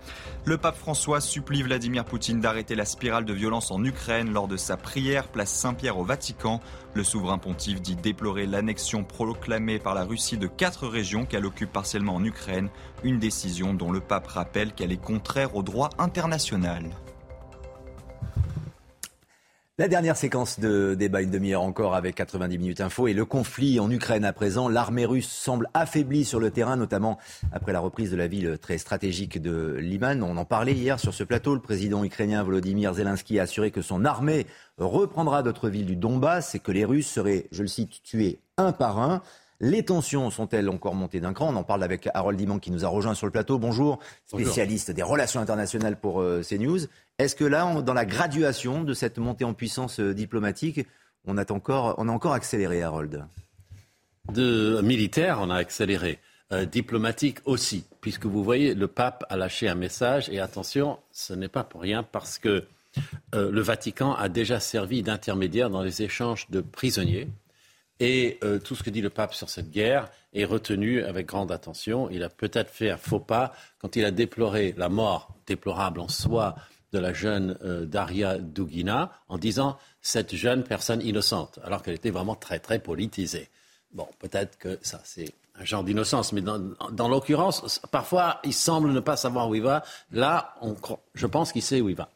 Le 0.43 0.57
pape 0.57 0.75
François 0.75 1.21
supplie 1.21 1.61
Vladimir 1.61 2.03
Poutine 2.03 2.39
d'arrêter 2.39 2.73
la 2.73 2.85
spirale 2.85 3.25
de 3.25 3.33
violence 3.33 3.69
en 3.69 3.83
Ukraine 3.83 4.33
lors 4.33 4.47
de 4.47 4.57
sa 4.57 4.75
prière 4.75 5.27
place 5.27 5.53
Saint-Pierre 5.53 5.99
au 5.99 6.03
Vatican. 6.03 6.61
Le 6.95 7.03
souverain 7.03 7.37
pontife 7.37 7.79
dit 7.79 7.95
déplorer 7.95 8.47
l'annexion 8.47 9.03
proclamée 9.03 9.77
par 9.77 9.93
la 9.93 10.03
Russie 10.03 10.39
de 10.39 10.47
quatre 10.47 10.87
régions 10.87 11.25
qu'elle 11.27 11.45
occupe 11.45 11.71
partiellement 11.71 12.15
en 12.15 12.23
Ukraine, 12.23 12.69
une 13.03 13.19
décision 13.19 13.73
dont 13.73 13.91
le 13.91 13.99
pape 13.99 14.27
rappelle 14.27 14.73
qu'elle 14.73 14.91
est 14.91 15.01
contraire 15.01 15.55
au 15.55 15.63
droit 15.63 15.89
international. 15.97 16.89
La 19.81 19.87
dernière 19.87 20.15
séquence 20.15 20.59
de 20.59 20.93
débat, 20.93 21.23
une 21.23 21.31
demi-heure 21.31 21.63
encore 21.63 21.95
avec 21.95 22.13
90 22.13 22.59
minutes 22.59 22.81
info 22.81 23.07
et 23.07 23.13
le 23.13 23.25
conflit 23.25 23.79
en 23.79 23.89
Ukraine 23.89 24.25
à 24.25 24.31
présent. 24.31 24.69
L'armée 24.69 25.05
russe 25.05 25.27
semble 25.27 25.69
affaiblie 25.73 26.23
sur 26.23 26.39
le 26.39 26.51
terrain, 26.51 26.75
notamment 26.75 27.17
après 27.51 27.73
la 27.73 27.79
reprise 27.79 28.11
de 28.11 28.15
la 28.15 28.27
ville 28.27 28.59
très 28.61 28.77
stratégique 28.77 29.41
de 29.41 29.77
Liman. 29.79 30.21
On 30.21 30.37
en 30.37 30.45
parlait 30.45 30.73
hier 30.73 30.99
sur 30.99 31.15
ce 31.15 31.23
plateau. 31.23 31.55
Le 31.55 31.61
président 31.61 32.03
ukrainien 32.03 32.43
Volodymyr 32.43 32.93
Zelensky 32.93 33.39
a 33.39 33.43
assuré 33.43 33.71
que 33.71 33.81
son 33.81 34.05
armée 34.05 34.45
reprendra 34.77 35.41
d'autres 35.41 35.69
villes 35.69 35.87
du 35.87 35.95
Donbass 35.95 36.53
et 36.53 36.59
que 36.59 36.71
les 36.71 36.85
Russes 36.85 37.09
seraient, 37.09 37.47
je 37.51 37.63
le 37.63 37.67
cite, 37.67 38.03
tués 38.03 38.39
un 38.57 38.73
par 38.73 38.99
un. 38.99 39.23
Les 39.63 39.85
tensions 39.85 40.31
sont-elles 40.31 40.67
encore 40.69 40.95
montées 40.95 41.19
d'un 41.19 41.33
cran? 41.33 41.53
On 41.53 41.55
en 41.55 41.63
parle 41.63 41.83
avec 41.83 42.09
Harold 42.15 42.35
Diman 42.35 42.59
qui 42.59 42.71
nous 42.71 42.83
a 42.83 42.87
rejoint 42.87 43.13
sur 43.13 43.27
le 43.27 43.31
plateau. 43.31 43.59
Bonjour, 43.59 43.99
spécialiste 44.25 44.89
des 44.89 45.03
relations 45.03 45.39
internationales 45.39 45.99
pour 45.99 46.19
euh, 46.19 46.41
CNews. 46.41 46.79
Est-ce 47.19 47.35
que 47.35 47.45
là, 47.45 47.79
dans 47.83 47.93
la 47.93 48.05
graduation 48.05 48.83
de 48.83 48.95
cette 48.95 49.19
montée 49.19 49.45
en 49.45 49.53
puissance 49.53 49.99
euh, 49.99 50.15
diplomatique, 50.15 50.87
on 51.25 51.37
a 51.37 51.51
encore, 51.51 51.93
on 51.99 52.09
a 52.09 52.11
encore 52.11 52.33
accéléré, 52.33 52.81
Harold? 52.81 53.23
De 54.33 54.81
militaire, 54.81 55.37
on 55.39 55.51
a 55.51 55.57
accéléré. 55.57 56.17
Euh, 56.51 56.65
diplomatique 56.65 57.37
aussi, 57.45 57.85
puisque 58.01 58.25
vous 58.25 58.43
voyez, 58.43 58.73
le 58.73 58.87
pape 58.87 59.25
a 59.29 59.37
lâché 59.37 59.69
un 59.69 59.75
message, 59.75 60.27
et 60.29 60.39
attention, 60.39 60.97
ce 61.11 61.33
n'est 61.33 61.49
pas 61.49 61.63
pour 61.63 61.81
rien, 61.81 62.01
parce 62.01 62.39
que 62.39 62.65
le 63.33 63.61
Vatican 63.61 64.15
a 64.15 64.27
déjà 64.27 64.59
servi 64.59 65.01
d'intermédiaire 65.01 65.69
dans 65.69 65.81
les 65.81 66.01
échanges 66.01 66.49
de 66.49 66.59
prisonniers 66.59 67.29
et 68.01 68.39
euh, 68.43 68.57
tout 68.57 68.75
ce 68.75 68.81
que 68.81 68.89
dit 68.89 68.99
le 68.99 69.11
pape 69.11 69.33
sur 69.35 69.49
cette 69.49 69.69
guerre 69.69 70.09
est 70.33 70.43
retenu 70.43 71.03
avec 71.03 71.27
grande 71.27 71.51
attention. 71.51 72.09
Il 72.09 72.23
a 72.23 72.29
peut-être 72.29 72.71
fait 72.71 72.89
un 72.89 72.97
faux 72.97 73.19
pas 73.19 73.53
quand 73.79 73.95
il 73.95 74.03
a 74.03 74.11
déploré 74.11 74.73
la 74.75 74.89
mort 74.89 75.35
déplorable 75.45 75.99
en 75.99 76.07
soi 76.07 76.55
de 76.93 76.97
la 76.97 77.13
jeune 77.13 77.57
euh, 77.63 77.85
Daria 77.85 78.39
Dugina 78.39 79.11
en 79.29 79.37
disant 79.37 79.77
cette 80.01 80.35
jeune 80.35 80.63
personne 80.63 81.01
innocente, 81.03 81.59
alors 81.63 81.83
qu'elle 81.83 81.93
était 81.93 82.09
vraiment 82.09 82.35
très 82.35 82.57
très 82.57 82.79
politisée. 82.79 83.49
Bon, 83.93 84.07
peut-être 84.17 84.57
que 84.57 84.79
ça 84.81 84.99
c'est 85.03 85.31
un 85.59 85.63
genre 85.63 85.83
d'innocence, 85.83 86.33
mais 86.33 86.41
dans, 86.41 87.07
l'occurrence, 87.07 87.79
parfois 87.91 88.39
il 88.43 88.53
semble 88.53 88.91
ne 88.91 88.99
pas 88.99 89.15
savoir 89.15 89.47
où 89.47 89.53
il 89.53 89.61
va. 89.61 89.83
Là, 90.11 90.55
je 91.13 91.27
pense 91.27 91.51
qu'il 91.51 91.61
sait 91.61 91.81
où 91.81 91.89
il 91.89 91.95
va. 91.95 92.09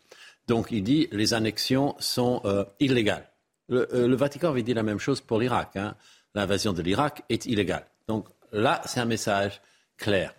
Donc 0.47 0.71
il 0.71 0.83
dit 0.83 1.07
les 1.11 1.35
annexions 1.35 1.95
sont 1.99 2.41
euh, 2.45 2.65
illégales. 2.79 3.29
Euh, 3.71 4.07
le, 4.07 4.15
Vatican 4.15 4.49
avait 4.49 4.63
dit 4.63 4.73
la 4.73 4.83
même 4.83 4.99
chose 4.99 5.21
pour 5.21 5.39
l'Irak. 5.39 5.75
Hein. 5.75 5.95
L'invasion 6.33 6.73
de 6.73 6.81
l'Irak 6.81 7.23
est 7.29 7.45
illégale. 7.45 7.85
Donc 8.07 8.27
là, 8.51 8.81
c'est 8.85 8.99
un 8.99 9.05
message 9.05 9.61
clair. 9.97 10.33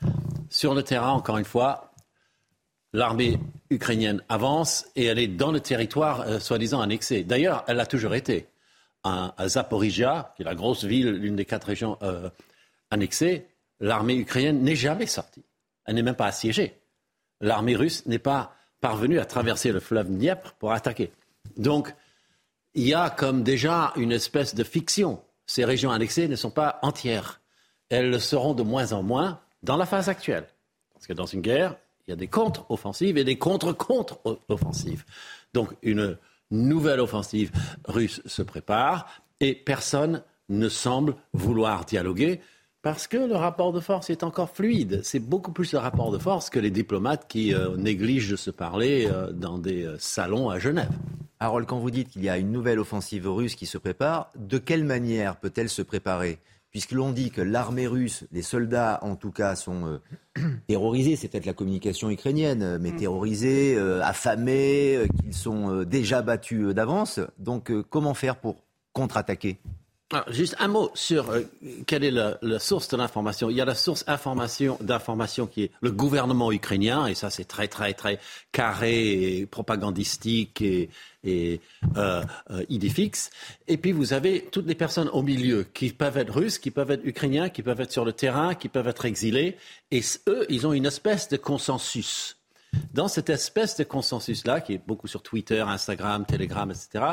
Sur 0.49 0.75
le 0.75 0.83
terrain, 0.83 1.11
encore 1.11 1.39
une 1.39 1.45
fois, 1.45 1.93
l'armée 2.93 3.39
ukrainienne 3.71 4.23
avance 4.29 4.87
et 4.95 5.07
elle 5.07 5.19
est 5.19 5.29
dans 5.29 5.53
le 5.53 5.61
territoire 5.61 6.23
euh, 6.23 6.39
soi-disant 6.39 6.81
annexé. 6.81 7.25
D'ailleurs, 7.25 7.65
elle 7.67 7.77
l'a 7.77 7.87
toujours 7.87 8.15
été. 8.15 8.47
À, 9.05 9.33
Zaporizhia, 9.47 10.33
qui 10.35 10.43
est 10.43 10.45
la 10.45 10.57
grosse 10.57 10.83
ville, 10.83 11.13
l'une 11.13 11.37
des 11.37 11.45
quatre 11.45 11.69
régions 11.69 11.97
euh, 12.03 12.29
annexées, 12.91 13.47
l'armée 13.79 14.17
ukrainienne 14.17 14.63
n'est 14.63 14.75
jamais 14.75 15.07
sortie. 15.07 15.45
Elle 15.85 15.95
n'est 15.95 16.03
même 16.03 16.17
pas 16.17 16.27
assiégée. 16.27 16.81
L'armée 17.41 17.77
russe 17.77 18.05
n'est 18.07 18.19
pas 18.19 18.57
parvenue 18.81 19.21
à 19.21 19.25
traverser 19.25 19.71
le 19.71 19.79
fleuve 19.79 20.09
Dniepr 20.09 20.55
pour 20.55 20.73
attaquer. 20.73 21.13
Donc, 21.57 21.95
il 22.77 22.87
y 22.87 22.95
a 22.95 23.11
comme 23.11 23.43
déjà 23.43 23.93
une 23.97 24.13
espèce 24.13 24.55
de 24.55 24.63
fiction. 24.63 25.21
Ces 25.47 25.65
régions 25.65 25.91
annexées 25.91 26.29
ne 26.29 26.37
sont 26.37 26.51
pas 26.51 26.79
entières. 26.83 27.41
Elles 27.89 28.11
le 28.11 28.19
seront 28.19 28.55
de 28.55 28.63
moins 28.63 28.93
en 28.93 29.03
moins 29.03 29.41
dans 29.63 29.77
la 29.77 29.87
phase 29.87 30.09
actuelle. 30.09 30.47
Parce 30.93 31.07
que 31.07 31.15
dans 31.15 31.27
une 31.27 31.41
guerre, 31.41 31.77
il 32.07 32.11
y 32.11 32.13
a 32.13 32.17
des 32.17 32.29
contre-offensives 32.29 33.17
et 33.17 33.25
des 33.25 33.39
contre-contre-offensives. 33.39 35.05
Donc 35.55 35.71
une 35.83 36.19
nouvelle 36.51 37.01
offensive 37.01 37.51
russe 37.87 38.21
se 38.27 38.43
prépare 38.43 39.09
et 39.41 39.55
personne 39.55 40.23
ne 40.49 40.69
semble 40.69 41.17
vouloir 41.33 41.87
dialoguer 41.87 42.41
parce 42.83 43.07
que 43.09 43.17
le 43.17 43.35
rapport 43.35 43.73
de 43.73 43.81
force 43.81 44.11
est 44.11 44.23
encore 44.23 44.51
fluide. 44.51 45.01
C'est 45.03 45.19
beaucoup 45.19 45.51
plus 45.51 45.73
le 45.73 45.79
rapport 45.79 46.13
de 46.13 46.19
force 46.19 46.51
que 46.51 46.61
les 46.61 46.71
diplomates 46.71 47.27
qui 47.27 47.53
euh, 47.53 47.77
négligent 47.77 48.31
de 48.31 48.37
se 48.37 48.51
parler 48.51 49.09
euh, 49.11 49.33
dans 49.33 49.59
des 49.59 49.85
euh, 49.85 49.97
salons 49.99 50.51
à 50.51 50.59
Genève. 50.59 50.93
Harold, 51.41 51.67
quand 51.67 51.79
vous 51.79 51.91
dites 51.91 52.09
qu'il 52.09 52.25
y 52.25 52.29
a 52.29 52.39
une 52.39 52.51
nouvelle 52.51 52.79
offensive 52.79 53.29
russe 53.29 53.55
qui 53.55 53.67
se 53.67 53.79
prépare, 53.79 54.31
de 54.37 54.59
quelle 54.59 54.85
manière 54.85 55.37
peut-elle 55.37 55.69
se 55.69 55.83
préparer? 55.83 56.39
Puisque 56.71 56.93
l'on 56.93 57.13
dit 57.13 57.31
que 57.31 57.41
l'armée 57.41 57.87
russe, 57.87 58.25
les 58.33 58.43
soldats 58.43 58.99
en 59.03 59.17
tout 59.17 59.31
cas, 59.31 59.55
sont 59.57 60.01
terrorisés, 60.69 61.17
c'est 61.17 61.29
peut-être 61.29 61.47
la 61.47 61.55
communication 61.55 62.11
ukrainienne, 62.11 62.79
mais 62.79 62.93
mm. 62.93 62.97
terrorisés, 62.97 63.79
affamés, 64.03 65.07
qu'ils 65.21 65.35
sont 65.35 65.85
déjà 65.85 66.23
battus 66.23 66.75
d'avance. 66.75 67.21
Donc 67.39 67.73
comment 67.89 68.15
faire 68.15 68.37
pour 68.37 68.57
contre-attaquer? 68.93 69.59
Ah, 70.13 70.25
juste 70.29 70.55
un 70.61 70.69
mot 70.69 70.93
sur 70.95 71.31
euh, 71.31 71.41
quelle 71.85 72.05
est 72.05 72.13
la, 72.13 72.59
source 72.61 72.87
de 72.87 72.97
l'information. 72.97 73.51
Il 73.51 73.57
y 73.57 73.61
a 73.61 73.65
la 73.65 73.75
source 73.75 74.05
d'information 74.05 75.49
qui 75.49 75.65
est 75.65 75.71
le 75.81 75.91
gouvernement 75.91 76.53
ukrainien, 76.53 77.09
et 77.09 77.17
ça 77.17 77.29
c'est 77.29 77.45
très 77.45 77.67
très 77.67 77.93
très 77.93 78.21
carré, 78.53 79.39
et 79.39 79.47
propagandistique 79.47 80.63
et, 80.63 80.91
et 81.25 81.61
euh, 81.97 82.23
euh, 82.53 82.65
idée 82.69 82.89
fixe. 82.89 83.31
Et 83.67 83.79
puis 83.79 83.91
vous 83.91 84.13
avez 84.13 84.43
toutes 84.53 84.69
les 84.69 84.77
personnes 84.77 85.09
au 85.09 85.23
milieu 85.23 85.65
qui 85.75 85.91
peuvent 85.91 86.19
être 86.19 86.35
russes, 86.35 86.61
qui 86.61 86.71
peuvent 86.71 86.93
être 86.93 87.05
ukrainiens, 87.05 87.49
qui 87.49 87.63
peuvent 87.63 87.81
être 87.81 87.91
sur 87.91 88.05
le 88.05 88.13
terrain, 88.13 88.55
qui 88.55 88.69
peuvent 88.69 88.87
être 88.87 89.07
exilés. 89.07 89.57
Et 89.91 90.03
eux, 90.29 90.47
ils 90.49 90.69
ont 90.69 90.73
une 90.73 90.87
espèce 90.87 91.29
de 91.29 91.37
consensus 91.37 92.36
dans 92.95 93.09
cette 93.09 93.31
espèce 93.31 93.77
de 93.77 93.85
consensus-là, 93.85 94.61
qui 94.61 94.75
est 94.75 94.83
beaucoup 94.87 95.07
sur 95.07 95.23
Twitter, 95.23 95.61
Instagram, 95.61 96.25
Telegram, 96.25 96.71
etc., 96.71 97.05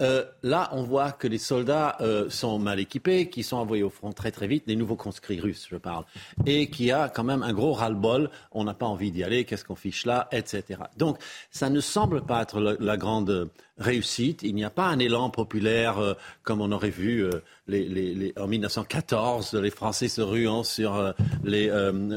euh, 0.00 0.24
là, 0.42 0.68
on 0.72 0.82
voit 0.82 1.12
que 1.12 1.28
les 1.28 1.38
soldats 1.38 1.96
euh, 2.00 2.28
sont 2.30 2.58
mal 2.58 2.80
équipés, 2.80 3.30
qui 3.30 3.42
sont 3.42 3.56
envoyés 3.56 3.82
au 3.82 3.90
front 3.90 4.12
très 4.12 4.30
très 4.30 4.46
vite, 4.46 4.64
les 4.66 4.76
nouveaux 4.76 4.96
conscrits 4.96 5.40
russes, 5.40 5.66
je 5.70 5.76
parle, 5.76 6.04
et 6.46 6.70
qui 6.70 6.90
a 6.90 7.08
quand 7.08 7.24
même 7.24 7.42
un 7.42 7.52
gros 7.52 7.72
ras-le-bol, 7.72 8.30
on 8.52 8.64
n'a 8.64 8.74
pas 8.74 8.86
envie 8.86 9.10
d'y 9.10 9.24
aller, 9.24 9.44
qu'est-ce 9.44 9.64
qu'on 9.64 9.74
fiche 9.74 10.06
là, 10.06 10.28
etc. 10.32 10.80
Donc, 10.96 11.18
ça 11.50 11.70
ne 11.70 11.80
semble 11.80 12.24
pas 12.24 12.42
être 12.42 12.60
la 12.60 12.96
grande 12.96 13.50
réussite. 13.80 14.42
Il 14.42 14.54
n'y 14.54 14.64
a 14.64 14.70
pas 14.70 14.86
un 14.86 14.98
élan 14.98 15.30
populaire 15.30 15.98
euh, 15.98 16.14
comme 16.42 16.60
on 16.60 16.70
aurait 16.70 16.90
vu 16.90 17.24
euh, 17.24 18.32
en 18.36 18.46
1914, 18.46 19.54
les 19.54 19.70
Français 19.70 20.08
se 20.08 20.20
ruant 20.20 20.62
sur 20.62 20.96
euh, 20.96 21.12
les 21.44 21.70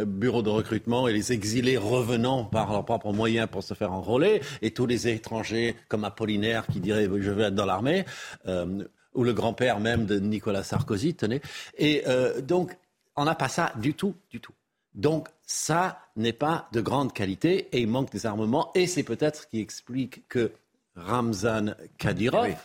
bureaux 0.05 0.41
de 0.41 0.49
recrutement 0.49 1.07
et 1.07 1.13
les 1.13 1.31
exilés 1.31 1.77
revenant 1.77 2.43
par 2.43 2.71
leurs 2.71 2.85
propres 2.85 3.13
moyens 3.13 3.47
pour 3.49 3.63
se 3.63 3.73
faire 3.73 3.91
enrôler, 3.91 4.41
et 4.61 4.71
tous 4.71 4.87
les 4.87 5.07
étrangers 5.07 5.75
comme 5.87 6.03
Apollinaire 6.03 6.65
qui 6.67 6.79
dirait 6.79 7.07
je 7.19 7.31
veux 7.31 7.43
être 7.43 7.55
dans 7.55 7.65
l'armée, 7.65 8.05
ou 8.47 9.23
le 9.23 9.33
grand-père 9.33 9.79
même 9.79 10.05
de 10.05 10.19
Nicolas 10.19 10.63
Sarkozy, 10.63 11.13
tenez. 11.13 11.41
Et 11.77 12.03
donc, 12.41 12.75
on 13.15 13.25
n'a 13.25 13.35
pas 13.35 13.49
ça 13.49 13.71
du 13.77 13.93
tout, 13.93 14.15
du 14.31 14.39
tout. 14.39 14.53
Donc, 14.95 15.27
ça 15.45 15.99
n'est 16.15 16.33
pas 16.33 16.67
de 16.71 16.81
grande 16.81 17.13
qualité 17.13 17.67
et 17.71 17.81
il 17.81 17.87
manque 17.87 18.11
des 18.11 18.25
armements 18.25 18.71
et 18.75 18.87
c'est 18.87 19.03
peut-être 19.03 19.41
ce 19.41 19.47
qui 19.47 19.59
explique 19.59 20.27
que 20.27 20.51
Ramzan 20.95 21.75
Kadyrov, 21.97 22.55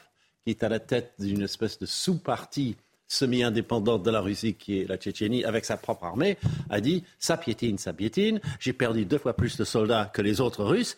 qui 0.44 0.50
est 0.50 0.62
à 0.62 0.68
la 0.68 0.80
tête 0.80 1.14
d'une 1.18 1.42
espèce 1.42 1.78
de 1.78 1.86
sous-partie 1.86 2.76
semi-indépendante 3.06 4.02
de 4.02 4.10
la 4.10 4.20
Russie, 4.20 4.54
qui 4.54 4.80
est 4.80 4.84
la 4.86 4.98
Tchétchénie, 4.98 5.44
avec 5.44 5.64
sa 5.64 5.78
propre 5.78 6.04
armée, 6.04 6.36
a 6.68 6.80
dit 6.80 7.04
ça 7.18 7.38
piétine, 7.38 7.78
ça 7.78 7.92
piétine. 7.92 8.40
J'ai 8.60 8.74
perdu 8.74 9.06
deux 9.06 9.18
fois 9.18 9.34
plus 9.34 9.56
de 9.56 9.64
soldats 9.64 10.10
que 10.12 10.20
les 10.20 10.40
autres 10.40 10.64
Russes. 10.64 10.96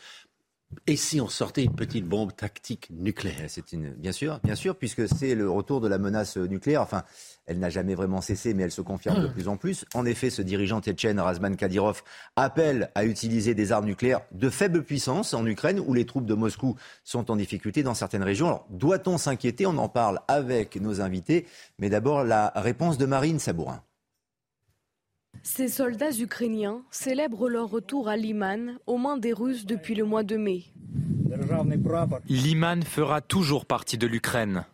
Et 0.86 0.96
si 0.96 1.20
on 1.20 1.28
sortait 1.28 1.64
une 1.64 1.74
petite 1.74 2.04
bombe 2.04 2.34
tactique 2.34 2.88
nucléaire? 2.90 3.46
C'est 3.48 3.72
une, 3.72 3.90
bien 3.90 4.12
sûr, 4.12 4.38
bien 4.44 4.54
sûr, 4.54 4.76
puisque 4.76 5.08
c'est 5.08 5.34
le 5.34 5.50
retour 5.50 5.80
de 5.80 5.88
la 5.88 5.98
menace 5.98 6.36
nucléaire. 6.36 6.82
Enfin, 6.82 7.02
elle 7.47 7.59
n'a 7.59 7.70
jamais 7.70 7.95
vraiment 7.95 8.20
cessé, 8.20 8.55
mais 8.55 8.62
elle 8.62 8.70
se 8.70 8.80
confirme 8.80 9.22
de 9.22 9.26
plus 9.26 9.49
en 9.49 9.57
plus. 9.57 9.84
En 9.95 10.07
effet, 10.07 10.30
ce 10.30 10.43
dirigeant 10.43 10.80
tchétchène, 10.80 11.18
Razman 11.18 11.57
Kadyrov, 11.57 12.03
appelle 12.36 12.91
à 12.95 13.05
utiliser 13.05 13.55
des 13.55 13.72
armes 13.72 13.86
nucléaires 13.86 14.20
de 14.32 14.49
faible 14.49 14.84
puissance 14.84 15.34
en 15.34 15.45
Ukraine, 15.47 15.80
où 15.84 15.93
les 15.95 16.07
troupes 16.07 16.26
de 16.26 16.34
Moscou 16.34 16.76
sont 17.03 17.30
en 17.30 17.36
difficulté 17.36 17.82
dans 17.82 17.95
certaines 17.95 18.22
régions. 18.22 18.47
Alors, 18.47 18.66
doit-on 18.70 19.18
s'inquiéter? 19.18 19.66
On 19.66 19.78
en 19.78 19.88
parle 19.88 20.20
avec 20.28 20.76
nos 20.80 21.01
invités. 21.01 21.47
Mais 21.78 21.91
d'abord, 21.91 22.24
la 22.24 22.53
réponse 22.55 22.99
de 22.99 23.07
Marine 23.07 23.38
Sabourin. 23.38 23.82
Ces 25.43 25.68
soldats 25.68 26.12
ukrainiens 26.12 26.82
célèbrent 26.91 27.49
leur 27.49 27.70
retour 27.70 28.09
à 28.09 28.16
Liman 28.16 28.78
aux 28.86 28.99
mains 28.99 29.16
des 29.16 29.32
Russes 29.32 29.64
depuis 29.64 29.95
le 29.95 30.05
mois 30.05 30.22
de 30.22 30.36
mai. 30.36 30.64
Liman 32.28 32.82
fera 32.82 33.20
toujours 33.20 33.64
partie 33.64 33.97
de 33.97 34.07
l'Ukraine. 34.07 34.64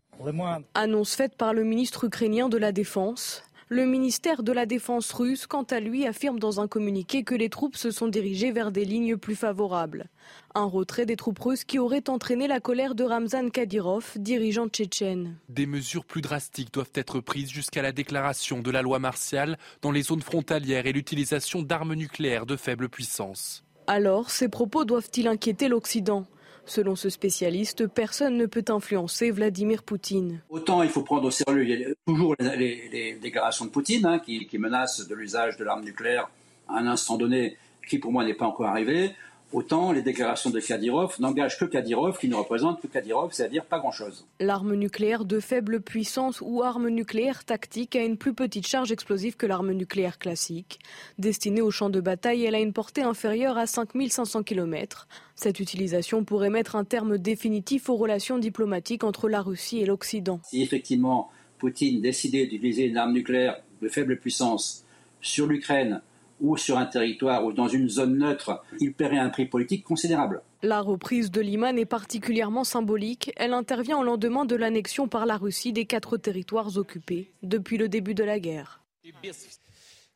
Annonce 0.75 1.15
faite 1.15 1.37
par 1.37 1.55
le 1.55 1.65
ministre 1.65 2.05
ukrainien 2.05 2.49
de 2.49 2.57
la 2.57 2.73
Défense. 2.73 3.43
Le 3.69 3.85
ministère 3.85 4.45
de 4.45 4.53
la 4.53 4.65
Défense 4.65 5.13
russe, 5.13 5.49
quant 5.49 5.65
à 5.65 5.81
lui, 5.81 6.07
affirme 6.07 6.39
dans 6.39 6.61
un 6.61 6.69
communiqué 6.69 7.25
que 7.25 7.35
les 7.35 7.49
troupes 7.49 7.77
se 7.77 7.91
sont 7.91 8.07
dirigées 8.07 8.53
vers 8.53 8.71
des 8.71 8.85
lignes 8.85 9.17
plus 9.17 9.35
favorables. 9.35 10.09
Un 10.55 10.67
retrait 10.67 11.05
des 11.05 11.17
troupes 11.17 11.41
russes 11.41 11.65
qui 11.65 11.81
aurait 11.81 12.09
entraîné 12.09 12.47
la 12.47 12.61
colère 12.61 12.95
de 12.95 13.03
Ramzan 13.03 13.51
Kadyrov, 13.51 14.13
dirigeant 14.17 14.69
tchétchène. 14.69 15.37
Des 15.49 15.67
mesures 15.67 16.05
plus 16.05 16.23
drastiques 16.23 16.73
doivent 16.73 16.93
être 16.95 17.19
prises 17.19 17.51
jusqu'à 17.51 17.83
la 17.83 17.91
déclaration 17.91 18.61
de 18.61 18.71
la 18.71 18.83
loi 18.83 19.01
martiale 19.01 19.59
dans 19.83 19.91
les 19.91 20.03
zones 20.03 20.23
frontalières 20.23 20.87
et 20.87 20.93
l'utilisation 20.93 21.63
d'armes 21.63 21.95
nucléaires 21.95 22.47
de 22.47 22.55
faible 22.55 22.89
puissance. 22.89 23.65
Alors, 23.89 24.31
ces 24.31 24.49
propos 24.49 24.85
doivent-ils 24.85 25.27
inquiéter 25.27 25.67
l'Occident? 25.67 26.27
Selon 26.67 26.97
ce 26.97 27.09
spécialiste, 27.09 27.87
personne 27.87 28.37
ne 28.37 28.47
peut 28.47 28.65
influencer 28.69 29.31
Vladimir 29.31 29.85
Poutine. 29.85 30.41
Autant 30.51 30.83
il 30.83 30.89
faut 30.89 31.03
prendre 31.03 31.25
au 31.25 31.31
sérieux 31.31 31.63
il 31.63 31.81
y 31.81 31.85
a 31.85 31.89
toujours 32.07 32.35
les, 32.41 33.19
déclarations 33.23 33.67
de 33.67 33.71
Poutine 33.71 34.05
hein, 34.05 34.19
qui, 34.19 34.47
qui 34.47 34.59
menacent 34.59 35.07
de 35.07 35.15
l'usage 35.15 35.57
de 35.57 35.65
l'arme 35.65 35.85
nucléaire 35.85 36.29
à 36.69 36.79
un 36.79 36.87
instant 36.89 37.17
donné 37.17 37.57
qui 37.87 37.99
pour 37.99 38.13
moi 38.13 38.25
n'est 38.25 38.35
pas 38.35 38.47
encore 38.47 38.67
arrivé. 38.67 39.13
Autant 39.53 39.93
les 39.93 40.03
déclarations 40.03 40.51
de 40.51 40.59
Kadyrov 40.59 41.17
n'engagent 41.21 41.57
que 41.59 41.65
Kadyrov, 41.65 42.19
qui 42.19 42.29
ne 42.29 42.35
représente 42.35 42.81
que 42.81 42.89
Kadyrov, 42.89 43.33
c'est-à-dire 43.33 43.65
pas 43.65 43.79
grand-chose. 43.79 44.27
L'arme 44.41 44.75
nucléaire 44.75 45.25
de 45.25 45.39
faible 45.39 45.81
puissance 45.81 46.43
ou 46.45 46.63
arme 46.63 46.89
nucléaire 46.89 47.45
tactique 47.45 47.95
a 47.95 48.05
une 48.05 48.17
plus 48.17 48.35
petite 48.35 48.67
charge 48.67 48.91
explosive 48.91 49.37
que 49.37 49.47
l'arme 49.47 49.73
nucléaire 49.73 50.19
classique. 50.19 50.81
Destinée 51.19 51.63
au 51.63 51.71
champ 51.71 51.91
de 51.91 52.01
bataille, 52.01 52.45
elle 52.45 52.57
a 52.57 52.61
une 52.61 52.73
portée 52.73 53.03
inférieure 53.03 53.57
à 53.57 53.67
5500 53.67 54.43
km. 54.43 55.07
Cette 55.37 55.61
utilisation 55.61 56.25
pourrait 56.25 56.51
mettre 56.51 56.75
un 56.75 56.85
terme 56.85 57.17
définitif 57.17 57.89
aux 57.89 57.97
relations 57.97 58.39
diplomatiques 58.39 59.05
entre 59.05 59.29
la 59.29 59.43
Russie 59.43 59.79
et 59.79 59.87
l'Occident. 59.87 60.41
Si 60.43 60.61
effectivement 60.61 61.31
Poutine 61.59 62.01
décidait 62.01 62.47
d'utiliser 62.47 62.87
une 62.87 62.97
arme 62.97 63.13
nucléaire 63.13 63.63
de 63.81 63.89
faible 63.89 64.19
puissance 64.19 64.85
sur 65.21 65.47
l'Ukraine 65.47 66.03
ou 66.41 66.57
sur 66.57 66.79
un 66.79 66.87
territoire 66.87 67.45
ou 67.45 67.53
dans 67.53 67.69
une 67.69 67.89
zone 67.89 68.19
neutre, 68.19 68.63
il 68.81 68.93
paierait 68.93 69.19
un 69.19 69.31
prix 69.31 69.47
politique 69.47 69.85
considérable. 69.85 70.43
La 70.63 70.81
reprise 70.81 71.31
de 71.31 71.41
Liman 71.41 71.79
est 71.79 71.87
particulièrement 71.87 72.65
symbolique. 72.65 73.33
Elle 73.37 73.53
intervient 73.53 73.99
au 73.99 74.03
lendemain 74.03 74.45
de 74.45 74.57
l'annexion 74.57 75.09
par 75.09 75.27
la 75.27 75.37
Russie 75.37 75.73
des 75.73 75.85
quatre 75.85 76.17
territoires 76.17 76.77
occupés 76.77 77.31
depuis 77.43 77.77
le 77.77 77.89
début 77.89 78.15
de 78.15 78.25
la 78.25 78.41
guerre. 78.41 78.81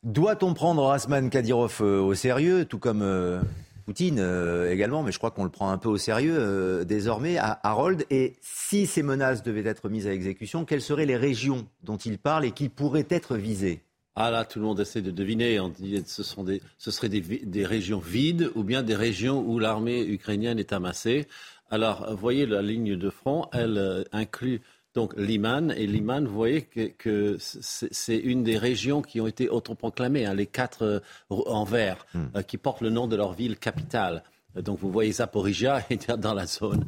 Doit-on 0.02 0.54
prendre 0.54 0.82
Rasman 0.82 1.28
Kadyrov 1.28 1.78
euh, 1.82 2.00
au 2.00 2.14
sérieux, 2.14 2.64
tout 2.64 2.78
comme 2.78 3.02
euh, 3.02 3.42
Poutine 3.84 4.18
euh, 4.18 4.72
également, 4.72 5.02
mais 5.02 5.12
je 5.12 5.18
crois 5.18 5.30
qu'on 5.30 5.44
le 5.44 5.50
prend 5.50 5.70
un 5.70 5.76
peu 5.76 5.90
au 5.90 5.98
sérieux 5.98 6.84
désormais 6.86 7.36
à 7.36 7.60
Harold? 7.62 8.06
Et 8.08 8.36
si 8.40 8.86
ces 8.86 9.02
menaces 9.02 9.42
devaient 9.42 9.68
être 9.68 9.90
mises 9.90 10.06
à 10.06 10.12
exécution, 10.12 10.64
quelles 10.64 10.80
seraient 10.80 11.06
les 11.06 11.18
régions 11.18 11.66
dont 11.82 11.98
il 11.98 12.18
parle 12.18 12.46
et 12.46 12.52
qui 12.52 12.70
pourraient 12.70 13.06
être 13.10 13.36
visées 13.36 13.82
ah 14.16 14.30
là, 14.30 14.44
tout 14.44 14.58
le 14.58 14.64
monde 14.64 14.80
essaie 14.80 15.02
de 15.02 15.10
deviner. 15.10 15.60
On 15.60 15.68
dit 15.68 16.02
ce, 16.06 16.22
sont 16.22 16.42
des, 16.42 16.60
ce 16.78 16.90
seraient 16.90 17.08
des, 17.08 17.64
régions 17.64 18.00
vides 18.00 18.50
ou 18.54 18.64
bien 18.64 18.82
des 18.82 18.96
régions 18.96 19.40
où 19.40 19.58
l'armée 19.58 20.04
ukrainienne 20.04 20.58
est 20.58 20.72
amassée. 20.72 21.28
Alors, 21.70 22.14
voyez 22.16 22.46
la 22.46 22.62
ligne 22.62 22.96
de 22.96 23.10
front, 23.10 23.46
elle 23.52 23.78
euh, 23.78 24.02
inclut 24.10 24.60
donc 24.94 25.16
Liman. 25.16 25.70
Et 25.70 25.86
Liman, 25.86 26.26
vous 26.26 26.34
voyez 26.34 26.62
que, 26.62 27.36
c'est 27.38 28.18
une 28.18 28.42
des 28.42 28.58
régions 28.58 29.02
qui 29.02 29.20
ont 29.20 29.28
été 29.28 29.48
autoproclamées, 29.48 30.26
hein, 30.26 30.34
les 30.34 30.46
quatre 30.46 30.82
euh, 30.82 31.00
en 31.30 31.62
vert, 31.62 32.04
hmm. 32.12 32.24
euh, 32.34 32.42
qui 32.42 32.58
portent 32.58 32.80
le 32.80 32.90
nom 32.90 33.06
de 33.06 33.14
leur 33.14 33.32
ville 33.32 33.56
capitale. 33.56 34.24
Donc 34.56 34.80
vous 34.80 34.90
voyez 34.90 35.12
Zaporizhia 35.12 35.84
est 35.90 36.10
dans 36.10 36.34
la 36.34 36.44
zone 36.44 36.84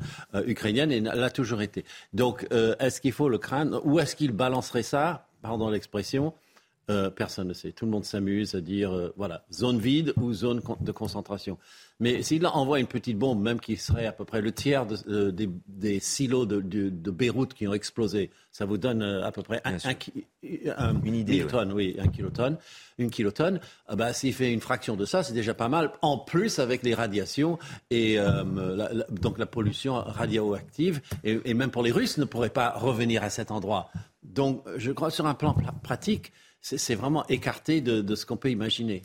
ukrainienne 0.46 0.90
et 0.90 0.96
elle 0.96 1.22
a 1.22 1.30
toujours 1.30 1.62
été. 1.62 1.84
Donc 2.12 2.44
est-ce 2.50 3.00
qu'il 3.00 3.12
faut 3.12 3.28
le 3.28 3.38
craindre? 3.38 3.80
Ou 3.86 4.00
est-ce 4.00 4.16
qu'il 4.16 4.32
balancerait 4.32 4.82
ça, 4.82 5.28
pardon 5.42 5.70
l'expression, 5.70 6.34
euh, 6.92 7.10
personne 7.10 7.48
ne 7.48 7.52
sait. 7.52 7.72
Tout 7.72 7.84
le 7.84 7.90
monde 7.90 8.04
s'amuse 8.04 8.54
à 8.54 8.60
dire, 8.60 8.92
euh, 8.92 9.12
voilà, 9.16 9.44
zone 9.52 9.78
vide 9.78 10.12
ou 10.20 10.32
zone 10.32 10.60
de 10.80 10.92
concentration. 10.92 11.58
Mais 12.00 12.22
s'il 12.22 12.46
envoie 12.46 12.80
une 12.80 12.86
petite 12.86 13.18
bombe, 13.18 13.40
même 13.40 13.60
qui 13.60 13.76
serait 13.76 14.06
à 14.06 14.12
peu 14.12 14.24
près 14.24 14.40
le 14.40 14.52
tiers 14.52 14.86
euh, 15.08 15.32
des, 15.32 16.00
silos 16.00 16.46
de, 16.46 17.10
Beyrouth 17.10 17.54
qui 17.54 17.66
ont 17.66 17.74
explosé, 17.74 18.30
ça 18.50 18.64
vous 18.64 18.76
donne 18.76 19.02
à 19.02 19.30
peu 19.32 19.42
près 19.42 19.62
un, 19.64 19.78
une 21.04 21.14
idée, 21.14 21.44
oui, 21.72 21.96
un 21.98 22.08
kilotonne, 22.08 22.58
une 22.98 23.10
kilotonne. 23.10 23.60
Ah 23.86 23.96
bah, 23.96 24.12
s'il 24.12 24.34
fait 24.34 24.52
une 24.52 24.60
fraction 24.60 24.96
de 24.96 25.04
ça, 25.04 25.22
c'est 25.22 25.34
déjà 25.34 25.54
pas 25.54 25.68
mal. 25.68 25.92
En 26.02 26.18
plus 26.18 26.58
avec 26.58 26.82
les 26.82 26.94
radiations 26.94 27.58
et 27.90 28.18
donc 29.10 29.38
la 29.38 29.46
pollution 29.46 29.94
radioactive, 29.94 31.00
et, 31.24 31.40
et 31.44 31.54
même 31.54 31.70
pour 31.70 31.82
les 31.82 31.92
Russes, 31.92 32.18
ne 32.18 32.24
pourraient 32.24 32.50
pas 32.50 32.70
revenir 32.70 33.22
à 33.22 33.30
cet 33.30 33.50
endroit. 33.50 33.90
Donc, 34.22 34.62
je 34.76 34.92
crois 34.92 35.10
sur 35.10 35.26
un 35.26 35.34
plan 35.34 35.54
pratique 35.82 36.32
c'est 36.62 36.94
vraiment 36.94 37.26
écarté 37.26 37.80
de, 37.80 38.14
ce 38.14 38.24
qu'on 38.24 38.36
peut 38.36 38.50
imaginer. 38.50 39.02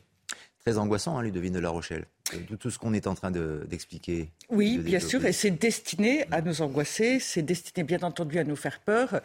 Très 0.60 0.78
angoissant, 0.78 1.18
hein, 1.18 1.24
Ludovine 1.24 1.54
de 1.54 1.60
La 1.60 1.70
Rochelle, 1.70 2.06
de 2.50 2.56
tout 2.56 2.70
ce 2.70 2.78
qu'on 2.78 2.94
est 2.94 3.08
en 3.08 3.16
train 3.16 3.32
d'expliquer. 3.32 4.30
oui, 4.50 4.78
bien 4.78 5.00
sûr, 5.00 5.26
et 5.26 5.32
c'est 5.32 5.52
destiné 5.52 6.26
à 6.30 6.42
nous 6.42 6.62
angoisser, 6.62 7.20
c'est 7.20 7.42
destiné 7.42 7.86
bien 7.86 8.00
entendu 8.02 8.38
à 8.38 8.44
nous 8.44 8.58
faire 8.58 8.80
peur. 8.82 9.22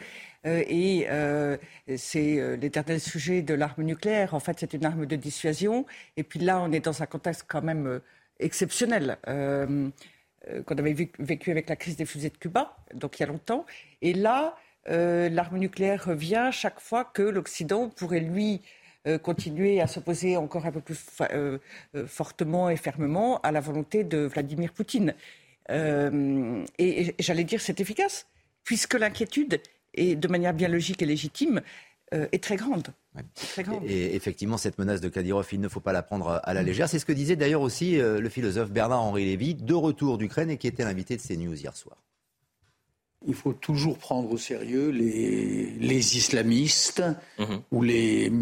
Euh, 0.46 0.62
et 0.68 1.06
euh, 1.08 1.56
c'est 1.96 2.38
euh, 2.38 2.56
l'éternel 2.56 3.00
sujet 3.00 3.42
de 3.42 3.54
l'arme 3.54 3.82
nucléaire. 3.82 4.34
En 4.34 4.40
fait, 4.40 4.58
c'est 4.60 4.72
une 4.72 4.84
arme 4.84 5.06
de 5.06 5.16
dissuasion. 5.16 5.84
Et 6.16 6.22
puis 6.22 6.38
là, 6.38 6.60
on 6.60 6.72
est 6.72 6.84
dans 6.84 7.02
un 7.02 7.06
contexte 7.06 7.44
quand 7.48 7.62
même 7.62 8.00
exceptionnel. 8.38 9.18
qu'on 9.26 10.74
avait 10.76 11.10
vécu 11.18 11.50
avec 11.50 11.68
la 11.68 11.76
crise 11.76 11.96
des 11.96 12.06
fusées 12.06 12.30
de 12.30 12.36
Cuba, 12.36 12.76
donc 12.94 13.18
il 13.18 13.22
y 13.22 13.24
a 13.24 13.28
longtemps. 13.28 13.64
Et 14.00 14.14
là, 14.14 14.56
euh, 14.88 15.28
l'arme 15.28 15.58
nucléaire 15.58 16.04
revient 16.04 16.50
chaque 16.52 16.80
fois 16.80 17.04
que 17.04 17.22
l'Occident 17.22 17.88
pourrait, 17.88 18.20
lui, 18.20 18.60
euh, 19.06 19.18
continuer 19.18 19.80
à 19.80 19.86
s'opposer 19.86 20.36
encore 20.36 20.66
un 20.66 20.72
peu 20.72 20.80
plus 20.80 20.98
euh, 21.20 21.58
fortement 22.06 22.68
et 22.68 22.76
fermement 22.76 23.40
à 23.42 23.52
la 23.52 23.60
volonté 23.60 24.04
de 24.04 24.18
Vladimir 24.18 24.72
Poutine. 24.72 25.14
et, 25.70 27.14
j'allais 27.18 27.44
dire, 27.44 27.60
c'est 27.60 27.80
efficace, 27.80 28.26
puisque 28.64 28.94
l'inquiétude, 28.94 29.60
de 29.96 30.28
manière 30.28 30.54
bien 30.54 30.68
logique 30.68 31.02
et 31.02 31.06
légitime, 31.06 31.62
est 32.10 32.42
très 32.42 32.56
grande. 32.56 32.88
Et, 33.86 34.14
effectivement, 34.14 34.58
cette 34.58 34.78
menace 34.78 35.00
de 35.00 35.08
Kadyrov, 35.08 35.48
il 35.52 35.60
ne 35.60 35.68
faut 35.68 35.80
pas 35.80 35.92
la 35.92 36.02
prendre 36.02 36.40
à 36.42 36.52
la 36.52 36.62
légère. 36.62 36.88
C'est 36.88 36.98
ce 36.98 37.06
que 37.06 37.12
disait 37.12 37.36
d'ailleurs 37.36 37.62
aussi 37.62 37.96
le 37.96 38.28
philosophe 38.28 38.70
Bernard-Henri 38.70 39.24
Lévy, 39.24 39.54
de 39.54 39.74
retour 39.74 40.18
d'Ukraine 40.18 40.50
et 40.50 40.58
qui 40.58 40.66
était 40.66 40.84
l'invité 40.84 41.16
de 41.16 41.22
CNews 41.22 41.54
hier 41.54 41.74
soir. 41.74 41.96
Il 43.26 43.34
faut 43.34 43.52
toujours 43.52 43.98
prendre 43.98 44.30
au 44.32 44.38
sérieux 44.38 44.90
les, 44.90 46.16
islamistes 46.16 47.02
mhm. 47.38 47.60
ou 47.70 47.82
les, 47.82 48.32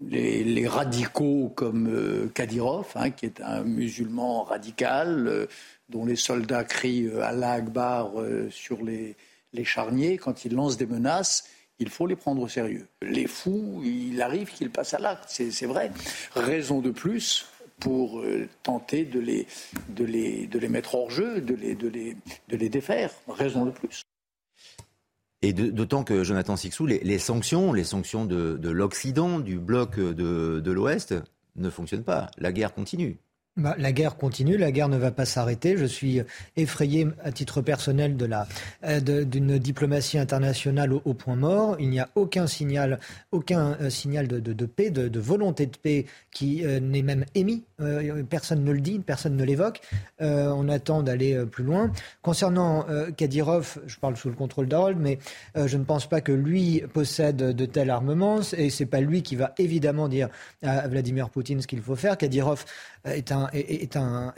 les, 0.00 0.68
radicaux 0.68 1.52
comme 1.54 1.88
euh, 1.88 2.28
Kadyrov, 2.34 2.88
hein, 2.94 3.10
qui 3.10 3.26
est 3.26 3.40
un 3.40 3.62
musulman 3.62 4.42
radical, 4.44 5.26
euh, 5.28 5.46
dont 5.88 6.04
les 6.04 6.16
soldats 6.16 6.64
crient 6.64 7.06
euh, 7.06 7.22
Allah 7.22 7.52
Akbar 7.52 8.10
sur 8.50 8.82
les, 8.82 9.16
les 9.52 9.64
charniers 9.64 10.18
quand 10.18 10.44
ils 10.44 10.54
lancent 10.54 10.76
des 10.76 10.86
menaces. 10.86 11.48
Il 11.78 11.90
faut 11.90 12.06
les 12.06 12.16
prendre 12.16 12.40
au 12.40 12.48
sérieux. 12.48 12.88
Les 13.02 13.26
fous, 13.26 13.82
il 13.84 14.22
arrive 14.22 14.50
qu'ils 14.50 14.70
passent 14.70 14.94
à 14.94 14.98
l'acte, 14.98 15.28
c'est 15.28 15.66
vrai. 15.66 15.90
Raison 16.34 16.80
de 16.80 16.90
plus 16.90 17.46
pour 17.80 18.24
tenter 18.62 19.04
de 19.04 19.20
les, 19.20 19.46
de, 19.90 20.06
les, 20.06 20.46
de 20.46 20.58
les 20.58 20.68
mettre 20.70 20.94
hors 20.94 21.10
jeu, 21.10 21.42
de 21.42 21.54
les, 21.54 21.74
de 21.74 21.88
les, 21.88 22.16
de 22.48 22.56
les 22.56 22.70
défaire. 22.70 23.10
Raison 23.28 23.66
de 23.66 23.72
plus. 23.72 24.06
Et 25.46 25.52
d'autant 25.52 26.02
que 26.02 26.24
Jonathan 26.24 26.56
Sixou, 26.56 26.86
les, 26.86 27.18
sanctions, 27.20 27.72
les 27.72 27.84
sanctions 27.84 28.24
de, 28.24 28.68
l'Occident, 28.68 29.38
du 29.38 29.60
bloc 29.60 29.96
de, 30.00 30.58
de 30.58 30.72
l'Ouest, 30.72 31.14
ne 31.54 31.70
fonctionnent 31.70 32.02
pas. 32.02 32.32
La 32.36 32.50
guerre 32.50 32.74
continue. 32.74 33.20
Bah, 33.56 33.74
la 33.78 33.90
guerre 33.90 34.18
continue, 34.18 34.58
la 34.58 34.70
guerre 34.70 34.90
ne 34.90 34.98
va 34.98 35.10
pas 35.10 35.24
s'arrêter. 35.24 35.78
Je 35.78 35.86
suis 35.86 36.20
effrayé 36.56 37.06
à 37.24 37.32
titre 37.32 37.62
personnel 37.62 38.14
euh, 38.84 39.24
d'une 39.24 39.58
diplomatie 39.58 40.18
internationale 40.18 40.92
au, 40.92 41.14
point 41.14 41.36
mort. 41.36 41.76
Il 41.78 41.88
n'y 41.88 41.98
a 41.98 42.10
aucun 42.16 42.46
signal, 42.46 43.00
aucun 43.32 43.78
euh, 43.80 43.88
signal 43.88 44.28
de, 44.28 44.66
paix, 44.66 44.90
de, 44.90 45.18
volonté 45.18 45.64
de 45.64 45.76
paix 45.78 46.04
qui 46.30 46.66
euh, 46.66 46.80
n'est 46.80 47.00
même 47.00 47.24
émis. 47.34 47.64
Personne 48.28 48.64
ne 48.64 48.72
le 48.72 48.80
dit, 48.80 48.98
personne 48.98 49.36
ne 49.36 49.44
l'évoque. 49.44 49.80
on 50.20 50.68
attend 50.68 51.02
d'aller 51.02 51.44
plus 51.46 51.64
loin. 51.64 51.90
Concernant 52.22 52.86
Kadyrov, 53.16 53.78
je 53.86 53.98
parle 53.98 54.16
sous 54.16 54.28
le 54.28 54.34
contrôle 54.34 54.66
d'Harold, 54.66 54.98
mais 54.98 55.18
je 55.54 55.76
ne 55.76 55.84
pense 55.84 56.08
pas 56.08 56.20
que 56.20 56.32
lui 56.32 56.82
possède 56.92 57.36
de 57.36 57.66
tels 57.66 57.90
armements 57.90 58.40
et 58.56 58.70
c'est 58.70 58.86
pas 58.86 59.00
lui 59.00 59.22
qui 59.22 59.36
va 59.36 59.52
évidemment 59.58 60.08
dire 60.08 60.28
à 60.62 60.88
Vladimir 60.88 61.30
Poutine 61.30 61.60
ce 61.60 61.66
qu'il 61.66 61.80
faut 61.80 61.96
faire. 61.96 62.16
Kadyrov 62.16 62.64
est 63.04 63.32
un, 63.96 64.32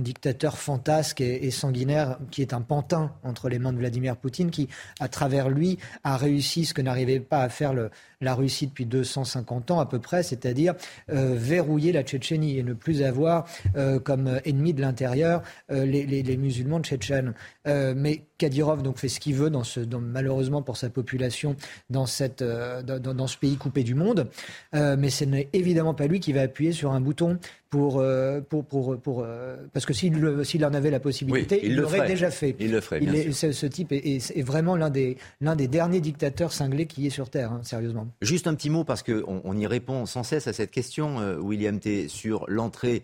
dictateur 0.00 0.58
fantasque 0.58 1.20
et, 1.20 1.50
sanguinaire 1.50 2.18
qui 2.30 2.42
est 2.42 2.52
un 2.52 2.60
pantin 2.60 3.12
entre 3.22 3.48
les 3.48 3.58
mains 3.58 3.72
de 3.72 3.78
Vladimir 3.78 4.16
Poutine 4.16 4.50
qui, 4.50 4.68
à 5.00 5.08
travers 5.08 5.48
lui, 5.48 5.78
a 6.04 6.16
réussi 6.16 6.64
ce 6.64 6.74
que 6.74 6.82
n'arrivait 6.82 7.20
pas 7.20 7.42
à 7.42 7.48
faire 7.48 7.72
la 8.20 8.34
Russie 8.34 8.66
depuis 8.66 8.86
250 8.86 9.70
ans 9.70 9.80
à 9.80 9.86
peu 9.86 9.98
près, 9.98 10.22
c'est-à-dire 10.22 10.74
euh, 11.10 11.34
verrouiller 11.36 11.92
la 11.92 12.02
Tchétchénie 12.02 12.58
et 12.58 12.62
plus 12.78 13.02
avoir 13.02 13.46
euh, 13.76 13.98
comme 13.98 14.40
ennemi 14.44 14.72
de 14.74 14.80
l'intérieur 14.80 15.42
euh, 15.70 15.84
les, 15.84 16.36
musulmans 16.36 16.80
tchétchènes. 16.80 17.34
mais 17.66 18.27
Kadyrov 18.38 18.82
donc 18.82 18.98
fait 18.98 19.08
ce 19.08 19.20
qu'il 19.20 19.34
veut 19.34 19.50
dans 19.50 19.64
ce, 19.64 19.80
dans, 19.80 20.00
malheureusement 20.00 20.62
pour 20.62 20.76
sa 20.76 20.90
population 20.90 21.56
dans, 21.90 22.06
cette, 22.06 22.42
dans, 22.42 23.14
dans, 23.14 23.26
ce 23.26 23.36
pays 23.36 23.56
coupé 23.56 23.82
du 23.82 23.94
monde. 23.94 24.28
mais 24.72 25.10
ce 25.10 25.24
n'est 25.24 25.48
évidemment 25.52 25.94
pas 25.94 26.06
lui 26.06 26.20
qui 26.20 26.32
va 26.32 26.42
appuyer 26.42 26.72
sur 26.72 26.92
un 26.92 27.00
bouton 27.00 27.38
pour, 27.70 28.02
pour, 28.48 28.64
pour, 28.64 28.98
pour 28.98 29.26
parce 29.72 29.84
que 29.84 29.92
s'il, 29.92 30.44
s'il 30.44 30.64
en 30.64 30.72
avait 30.72 30.90
la 30.90 31.00
possibilité, 31.00 31.60
il, 31.62 31.76
l'aurait 31.76 32.06
déjà 32.06 32.30
fait. 32.30 32.56
Il 32.58 32.70
le 32.70 32.80
ferait. 32.80 33.00
Bien 33.00 33.32
sûr. 33.32 33.48
Ce 33.52 33.66
type 33.66 33.92
est, 33.92 34.06
est, 34.06 34.42
vraiment 34.42 34.76
l'un 34.76 34.90
des, 34.90 35.16
l'un 35.40 35.56
des 35.56 35.68
derniers 35.68 36.00
dictateurs 36.00 36.52
cinglés 36.52 36.86
qui 36.86 37.06
est 37.06 37.10
sur 37.10 37.30
Terre, 37.30 37.52
hein, 37.52 37.60
sérieusement. 37.62 38.08
Juste 38.22 38.46
un 38.46 38.54
petit 38.54 38.70
mot, 38.70 38.84
parce 38.84 39.02
qu'on 39.02 39.40
on 39.44 39.56
y 39.56 39.66
répond 39.66 40.06
sans 40.06 40.22
cesse 40.22 40.46
à 40.46 40.52
cette 40.52 40.70
question, 40.70 41.20
euh, 41.20 41.36
William 41.36 41.78
T., 41.78 42.08
sur 42.08 42.44
l'entrée 42.48 43.02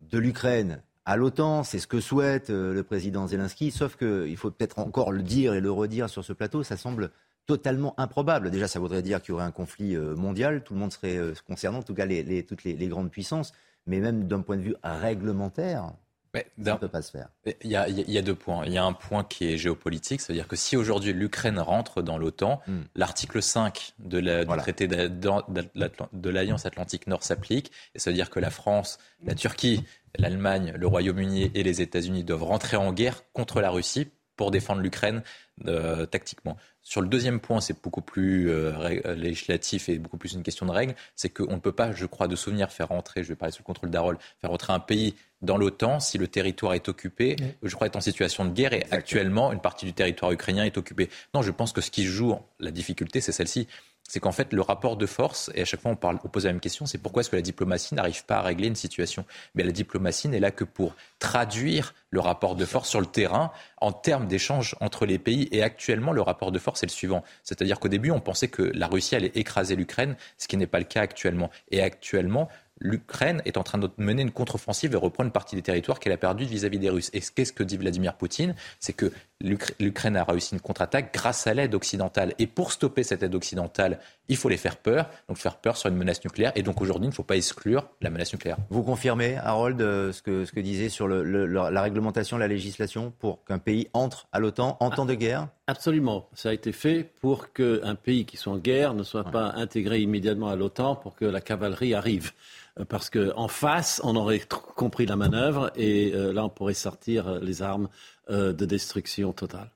de 0.00 0.18
l'Ukraine 0.18 0.82
à 1.04 1.16
l'OTAN, 1.16 1.64
c'est 1.64 1.78
ce 1.78 1.86
que 1.86 2.00
souhaite 2.00 2.50
euh, 2.50 2.74
le 2.74 2.82
président 2.82 3.26
Zelensky, 3.26 3.70
sauf 3.70 3.96
qu'il 3.96 4.36
faut 4.36 4.50
peut-être 4.50 4.78
encore 4.78 5.12
le 5.12 5.22
dire 5.22 5.54
et 5.54 5.60
le 5.60 5.70
redire 5.70 6.10
sur 6.10 6.24
ce 6.24 6.32
plateau, 6.32 6.62
ça 6.62 6.76
semble 6.76 7.10
totalement 7.46 7.98
improbable. 7.98 8.50
Déjà, 8.50 8.68
ça 8.68 8.78
voudrait 8.78 9.02
dire 9.02 9.22
qu'il 9.22 9.30
y 9.30 9.34
aurait 9.34 9.44
un 9.44 9.50
conflit 9.50 9.96
euh, 9.96 10.14
mondial, 10.14 10.62
tout 10.62 10.74
le 10.74 10.80
monde 10.80 10.92
serait 10.92 11.16
euh, 11.16 11.32
concerné, 11.46 11.78
en 11.78 11.82
tout 11.82 11.94
cas 11.94 12.06
toutes 12.46 12.64
les, 12.64 12.88
grandes 12.88 13.10
puissances, 13.10 13.52
mais 13.86 13.98
même 13.98 14.28
d'un 14.28 14.40
point 14.42 14.56
de 14.56 14.62
vue 14.62 14.76
réglementaire, 14.84 15.92
ça 16.34 16.72
ne 16.74 16.78
peut 16.78 16.88
pas 16.88 17.02
se 17.02 17.10
faire. 17.10 17.28
Il 17.62 17.70
y, 17.70 17.76
a, 17.76 18.22
deux 18.22 18.34
points. 18.34 18.64
Il 18.64 18.72
y 18.72 18.78
a 18.78 18.84
un 18.84 18.92
point 18.92 19.24
qui 19.24 19.52
est 19.52 19.56
géopolitique, 19.56 20.20
c'est-à-dire 20.20 20.46
que 20.46 20.56
si 20.56 20.76
aujourd'hui 20.76 21.12
l'Ukraine 21.12 21.58
rentre 21.58 22.02
dans 22.02 22.18
l'OTAN, 22.18 22.60
hmm. 22.66 22.82
l'article 22.94 23.42
5 23.42 23.94
de 23.98 24.18
la, 24.18 24.44
du 24.44 24.56
traité 24.58 24.86
de 24.86 26.30
l'Alliance 26.30 26.66
Atlantique 26.66 27.06
Nord 27.06 27.22
s'applique, 27.22 27.72
et 27.94 27.98
ça 27.98 28.10
veut 28.10 28.16
dire 28.16 28.30
que 28.30 28.38
la 28.38 28.50
France, 28.50 28.98
la 29.24 29.34
Turquie, 29.34 29.84
l'Allemagne, 30.18 30.72
le 30.76 30.86
Royaume-Uni 30.86 31.50
et 31.54 31.62
les 31.62 31.80
États-Unis 31.82 32.24
doivent 32.24 32.44
rentrer 32.44 32.76
en 32.76 32.92
guerre 32.92 33.22
contre 33.32 33.60
la 33.60 33.70
Russie 33.70 34.08
pour 34.36 34.50
défendre 34.50 34.80
l'Ukraine 34.80 35.22
euh, 35.66 36.06
tactiquement. 36.06 36.56
Sur 36.82 37.02
le 37.02 37.08
deuxième 37.08 37.40
point, 37.40 37.60
c'est 37.60 37.82
beaucoup 37.82 38.00
plus 38.00 38.50
euh, 38.50 39.14
législatif 39.14 39.88
et 39.88 39.98
beaucoup 39.98 40.16
plus 40.16 40.32
une 40.32 40.42
question 40.42 40.66
de 40.66 40.70
règles. 40.70 40.94
C'est 41.14 41.28
qu'on 41.28 41.54
ne 41.54 41.60
peut 41.60 41.72
pas, 41.72 41.92
je 41.92 42.06
crois, 42.06 42.28
de 42.28 42.36
souvenir 42.36 42.70
faire 42.72 42.88
rentrer, 42.88 43.22
je 43.22 43.28
vais 43.28 43.36
parler 43.36 43.52
sous 43.52 43.62
le 43.62 43.66
contrôle 43.66 43.90
d'Arol, 43.90 44.18
faire 44.40 44.50
rentrer 44.50 44.72
un 44.72 44.80
pays 44.80 45.14
dans 45.42 45.56
l'OTAN 45.56 46.00
si 46.00 46.18
le 46.18 46.28
territoire 46.28 46.74
est 46.74 46.88
occupé, 46.88 47.36
je 47.62 47.74
crois, 47.74 47.86
est 47.86 47.96
en 47.96 48.00
situation 48.00 48.44
de 48.44 48.50
guerre 48.50 48.72
et 48.72 48.86
actuellement, 48.90 49.52
une 49.52 49.60
partie 49.60 49.86
du 49.86 49.92
territoire 49.92 50.32
ukrainien 50.32 50.64
est 50.64 50.76
occupée. 50.76 51.08
Non, 51.34 51.42
je 51.42 51.50
pense 51.50 51.72
que 51.72 51.80
ce 51.80 51.90
qui 51.90 52.04
joue 52.04 52.34
la 52.58 52.70
difficulté, 52.70 53.20
c'est 53.20 53.32
celle-ci 53.32 53.66
c'est 54.10 54.18
qu'en 54.18 54.32
fait, 54.32 54.52
le 54.52 54.60
rapport 54.60 54.96
de 54.96 55.06
force, 55.06 55.52
et 55.54 55.62
à 55.62 55.64
chaque 55.64 55.82
fois 55.82 55.92
on, 55.92 56.28
pose 56.28 56.44
la 56.44 56.50
même 56.50 56.58
question, 56.58 56.84
c'est 56.84 56.98
pourquoi 56.98 57.20
est-ce 57.20 57.30
que 57.30 57.36
la 57.36 57.42
diplomatie 57.42 57.94
n'arrive 57.94 58.24
pas 58.24 58.38
à 58.38 58.42
régler 58.42 58.66
une 58.66 58.74
situation? 58.74 59.24
Mais 59.54 59.62
la 59.62 59.70
diplomatie 59.70 60.26
n'est 60.26 60.40
là 60.40 60.50
que 60.50 60.64
pour 60.64 60.96
traduire 61.20 61.94
le 62.10 62.18
rapport 62.18 62.56
de 62.56 62.64
force 62.64 62.88
sur 62.88 62.98
le 62.98 63.06
terrain 63.06 63.52
en 63.80 63.92
termes 63.92 64.26
d'échanges 64.26 64.74
entre 64.80 65.06
les 65.06 65.20
pays. 65.20 65.48
Et 65.52 65.62
actuellement, 65.62 66.10
le 66.10 66.22
rapport 66.22 66.50
de 66.50 66.58
force 66.58 66.82
est 66.82 66.86
le 66.86 66.90
suivant. 66.90 67.22
C'est-à-dire 67.44 67.78
qu'au 67.78 67.86
début, 67.86 68.10
on 68.10 68.18
pensait 68.18 68.48
que 68.48 68.62
la 68.74 68.88
Russie 68.88 69.14
allait 69.14 69.30
écraser 69.36 69.76
l'Ukraine, 69.76 70.16
ce 70.38 70.48
qui 70.48 70.56
n'est 70.56 70.66
pas 70.66 70.80
le 70.80 70.86
cas 70.86 71.02
actuellement. 71.02 71.48
Et 71.70 71.80
actuellement, 71.80 72.48
l'Ukraine 72.80 73.42
est 73.44 73.56
en 73.56 73.62
train 73.62 73.78
de 73.78 73.90
mener 73.98 74.22
une 74.22 74.30
contre-offensive 74.30 74.94
et 74.94 74.96
reprendre 74.96 75.28
une 75.28 75.32
partie 75.32 75.54
des 75.54 75.62
territoires 75.62 76.00
qu'elle 76.00 76.12
a 76.12 76.16
perdus 76.16 76.46
vis-à-vis 76.46 76.78
des 76.78 76.88
Russes. 76.88 77.10
Et 77.12 77.20
qu'est-ce 77.20 77.52
que 77.52 77.62
dit 77.62 77.76
Vladimir 77.76 78.14
Poutine 78.14 78.54
C'est 78.80 78.94
que 78.94 79.12
l'Ukraine 79.40 80.16
a 80.16 80.24
réussi 80.24 80.54
une 80.54 80.60
contre-attaque 80.60 81.12
grâce 81.12 81.46
à 81.46 81.54
l'aide 81.54 81.74
occidentale. 81.74 82.34
Et 82.38 82.46
pour 82.46 82.72
stopper 82.72 83.02
cette 83.02 83.22
aide 83.22 83.34
occidentale, 83.34 84.00
il 84.30 84.36
faut 84.36 84.48
les 84.48 84.56
faire 84.56 84.76
peur, 84.76 85.10
donc 85.28 85.36
faire 85.36 85.56
peur 85.56 85.76
sur 85.76 85.90
une 85.90 85.96
menace 85.96 86.24
nucléaire. 86.24 86.52
Et 86.54 86.62
donc 86.62 86.80
aujourd'hui, 86.80 87.06
il 87.06 87.10
ne 87.10 87.14
faut 87.14 87.24
pas 87.24 87.36
exclure 87.36 87.88
la 88.00 88.10
menace 88.10 88.32
nucléaire. 88.32 88.56
Vous 88.70 88.84
confirmez, 88.84 89.36
Harold, 89.36 89.82
euh, 89.82 90.12
ce 90.12 90.22
que, 90.22 90.44
ce 90.44 90.52
que 90.52 90.60
disait 90.60 90.88
sur 90.88 91.08
la 91.08 91.82
réglementation, 91.82 92.38
la 92.38 92.46
législation 92.46 93.12
pour 93.18 93.44
qu'un 93.44 93.58
pays 93.58 93.88
entre 93.92 94.28
à 94.32 94.38
l'OTAN 94.38 94.76
en 94.78 94.90
temps 94.90 95.04
de 95.04 95.14
guerre? 95.14 95.48
Absolument. 95.66 96.28
Ça 96.32 96.50
a 96.50 96.52
été 96.52 96.70
fait 96.70 97.12
pour 97.20 97.52
qu'un 97.52 97.96
pays 97.96 98.24
qui 98.24 98.36
soit 98.36 98.52
en 98.52 98.58
guerre 98.58 98.94
ne 98.94 99.02
soit 99.02 99.24
pas 99.24 99.52
intégré 99.56 100.00
immédiatement 100.00 100.48
à 100.48 100.56
l'OTAN 100.56 100.94
pour 100.94 101.16
que 101.16 101.24
la 101.24 101.40
cavalerie 101.40 101.94
arrive. 101.94 102.30
Euh, 102.78 102.84
parce 102.84 103.10
qu'en 103.10 103.48
face, 103.48 104.00
on 104.04 104.14
aurait 104.14 104.42
compris 104.76 105.06
la 105.06 105.16
manœuvre 105.16 105.72
et 105.74 106.12
euh, 106.14 106.32
là, 106.32 106.44
on 106.44 106.48
pourrait 106.48 106.74
sortir 106.74 107.40
les 107.40 107.62
armes 107.62 107.88
de 108.28 108.64
destruction 108.64 109.32
totale. 109.32 109.72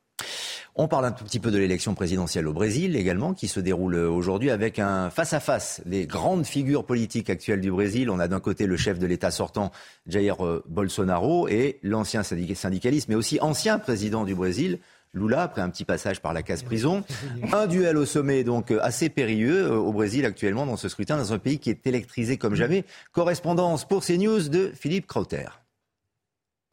On 0.77 0.89
parle 0.89 1.05
un 1.05 1.13
tout 1.13 1.23
petit 1.23 1.39
peu 1.39 1.53
de 1.53 1.59
l'élection 1.59 1.95
présidentielle 1.95 2.49
au 2.49 2.53
Brésil 2.53 2.97
également, 2.97 3.33
qui 3.33 3.47
se 3.47 3.61
déroule 3.61 3.95
aujourd'hui 3.95 4.51
avec 4.51 4.81
un 4.81 5.09
face-à-face. 5.09 5.81
Les 5.87 6.05
grandes 6.05 6.47
figures 6.47 6.85
politiques 6.85 7.31
actuelles 7.31 7.61
du 7.61 7.71
Brésil. 7.71 8.11
On 8.11 8.19
a 8.19 8.27
d'un 8.27 8.41
côté 8.41 8.67
le 8.67 8.77
chef 8.77 8.99
de 8.99 9.07
l'État 9.07 9.31
sortant, 9.31 9.71
Jair 10.09 10.37
Bolsonaro, 10.67 11.47
et 11.47 11.79
l'ancien 11.85 12.25
syndicaliste, 12.25 13.09
mais 13.09 13.15
aussi 13.15 13.39
ancien 13.41 13.79
président 13.79 14.25
du 14.25 14.35
Brésil, 14.35 14.81
Lula, 15.15 15.43
après 15.43 15.63
un 15.63 15.71
petit 15.71 15.85
passage 15.85 16.21
par 16.21 16.33
la 16.33 16.43
case 16.43 16.65
prison. 16.65 17.05
Un 17.53 17.67
duel 17.67 17.97
au 17.97 18.05
sommet, 18.05 18.43
donc 18.43 18.73
euh, 18.73 18.81
assez 18.83 19.09
périlleux 19.09 19.71
euh, 19.71 19.77
au 19.77 19.93
Brésil 19.93 20.27
actuellement 20.27 20.67
dans 20.67 20.77
ce 20.77 20.89
scrutin, 20.89 21.17
dans 21.17 21.33
un 21.33 21.39
pays 21.39 21.61
qui 21.61 21.71
est 21.71 21.87
électrisé 21.87 22.37
comme 22.37 22.57
jamais. 22.57 22.85
Correspondance 23.13 23.87
pour 23.87 24.05
CNews 24.05 24.49
de 24.49 24.73
Philippe 24.75 25.07
Krauter. 25.07 25.47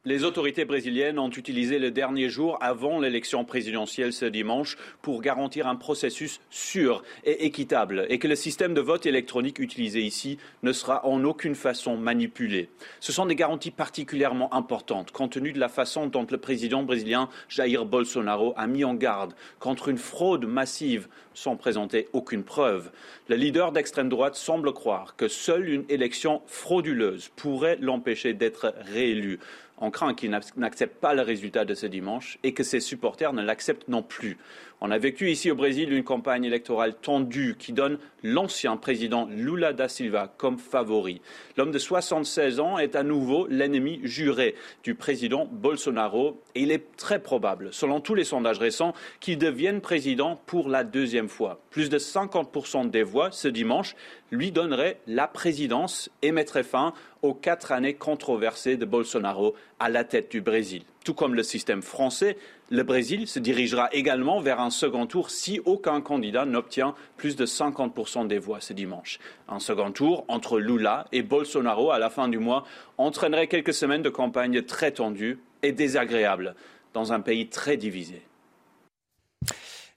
Les 0.04 0.24
autorités 0.24 0.64
brésiliennes 0.64 1.20
ont 1.20 1.30
utilisé 1.30 1.78
le 1.78 1.92
dernier 1.92 2.28
jour 2.28 2.58
avant 2.60 2.98
l'élection 2.98 3.44
présidentielle 3.44 4.12
ce 4.12 4.24
dimanche 4.24 4.76
pour 5.00 5.22
garantir 5.22 5.68
un 5.68 5.76
processus 5.76 6.40
sûr 6.50 7.04
et 7.22 7.46
équitable 7.46 8.06
et 8.08 8.18
que 8.18 8.26
le 8.26 8.34
système 8.34 8.74
de 8.74 8.80
vote 8.80 9.06
électronique 9.06 9.60
utilisé 9.60 10.00
ici 10.00 10.38
ne 10.64 10.72
sera 10.72 11.06
en 11.06 11.22
aucune 11.22 11.54
façon 11.54 11.96
manipulé. 11.96 12.68
Ce 12.98 13.12
sont 13.12 13.26
des 13.26 13.36
garanties 13.36 13.70
particulièrement 13.70 14.52
importantes 14.52 15.12
compte 15.12 15.34
tenu 15.34 15.52
de 15.52 15.60
la 15.60 15.68
façon 15.68 16.08
dont 16.08 16.26
le 16.28 16.38
président 16.38 16.82
brésilien 16.82 17.28
Jair 17.48 17.84
Bolsonaro 17.84 18.54
a 18.56 18.66
mis 18.66 18.82
en 18.82 18.94
garde 18.94 19.34
contre 19.60 19.88
une 19.88 19.98
fraude 19.98 20.46
massive 20.46 21.06
sans 21.32 21.54
présenter 21.54 22.08
aucune 22.12 22.42
preuve. 22.42 22.90
Le 23.28 23.36
leader 23.36 23.70
d'extrême 23.70 24.08
droite 24.08 24.34
semble 24.34 24.72
croire 24.72 25.14
que 25.14 25.28
seule 25.28 25.68
une 25.68 25.84
élection 25.88 26.42
frauduleuse 26.48 27.30
pourrait 27.36 27.78
l'empêcher 27.80 28.34
d'être 28.34 28.74
réélu. 28.92 29.38
On 29.84 29.90
craint 29.90 30.14
qu'il 30.14 30.30
n'accepte 30.30 31.00
pas 31.00 31.12
le 31.12 31.22
résultat 31.22 31.64
de 31.64 31.74
ce 31.74 31.86
dimanche 31.86 32.38
et 32.44 32.54
que 32.54 32.62
ses 32.62 32.78
supporters 32.78 33.32
ne 33.32 33.42
l'acceptent 33.42 33.88
non 33.88 34.04
plus. 34.04 34.38
On 34.84 34.90
a 34.90 34.98
vécu 34.98 35.30
ici 35.30 35.48
au 35.48 35.54
Brésil 35.54 35.92
une 35.92 36.02
campagne 36.02 36.44
électorale 36.44 36.94
tendue 36.94 37.54
qui 37.56 37.72
donne 37.72 37.98
l'ancien 38.24 38.76
président 38.76 39.26
Lula 39.30 39.72
da 39.72 39.88
Silva 39.88 40.34
comme 40.36 40.58
favori. 40.58 41.20
L'homme 41.56 41.70
de 41.70 41.78
76 41.78 42.58
ans 42.58 42.78
est 42.78 42.96
à 42.96 43.04
nouveau 43.04 43.46
l'ennemi 43.48 44.00
juré 44.02 44.56
du 44.82 44.96
président 44.96 45.48
Bolsonaro 45.50 46.40
et 46.56 46.62
il 46.62 46.72
est 46.72 46.96
très 46.96 47.20
probable, 47.20 47.68
selon 47.72 48.00
tous 48.00 48.16
les 48.16 48.24
sondages 48.24 48.58
récents, 48.58 48.92
qu'il 49.20 49.38
devienne 49.38 49.80
président 49.80 50.40
pour 50.46 50.68
la 50.68 50.82
deuxième 50.82 51.28
fois. 51.28 51.60
Plus 51.70 51.88
de 51.88 51.98
50% 51.98 52.90
des 52.90 53.04
voix 53.04 53.30
ce 53.30 53.46
dimanche 53.46 53.94
lui 54.32 54.50
donneraient 54.50 54.98
la 55.06 55.28
présidence 55.28 56.10
et 56.22 56.32
mettraient 56.32 56.64
fin 56.64 56.92
aux 57.20 57.34
quatre 57.34 57.70
années 57.70 57.94
controversées 57.94 58.76
de 58.76 58.84
Bolsonaro 58.84 59.54
à 59.82 59.88
la 59.88 60.04
tête 60.04 60.30
du 60.30 60.40
Brésil. 60.40 60.84
Tout 61.04 61.12
comme 61.12 61.34
le 61.34 61.42
système 61.42 61.82
français, 61.82 62.36
le 62.70 62.84
Brésil 62.84 63.26
se 63.26 63.40
dirigera 63.40 63.88
également 63.92 64.40
vers 64.40 64.60
un 64.60 64.70
second 64.70 65.06
tour 65.06 65.30
si 65.30 65.60
aucun 65.64 66.00
candidat 66.00 66.44
n'obtient 66.44 66.94
plus 67.16 67.34
de 67.34 67.44
50% 67.44 68.28
des 68.28 68.38
voix 68.38 68.60
ce 68.60 68.72
dimanche. 68.72 69.18
Un 69.48 69.58
second 69.58 69.90
tour 69.90 70.24
entre 70.28 70.60
Lula 70.60 71.06
et 71.10 71.22
Bolsonaro 71.22 71.90
à 71.90 71.98
la 71.98 72.10
fin 72.10 72.28
du 72.28 72.38
mois 72.38 72.64
entraînerait 72.96 73.48
quelques 73.48 73.74
semaines 73.74 74.02
de 74.02 74.08
campagne 74.08 74.62
très 74.62 74.92
tendues 74.92 75.40
et 75.64 75.72
désagréables 75.72 76.54
dans 76.94 77.12
un 77.12 77.18
pays 77.18 77.48
très 77.48 77.76
divisé. 77.76 78.22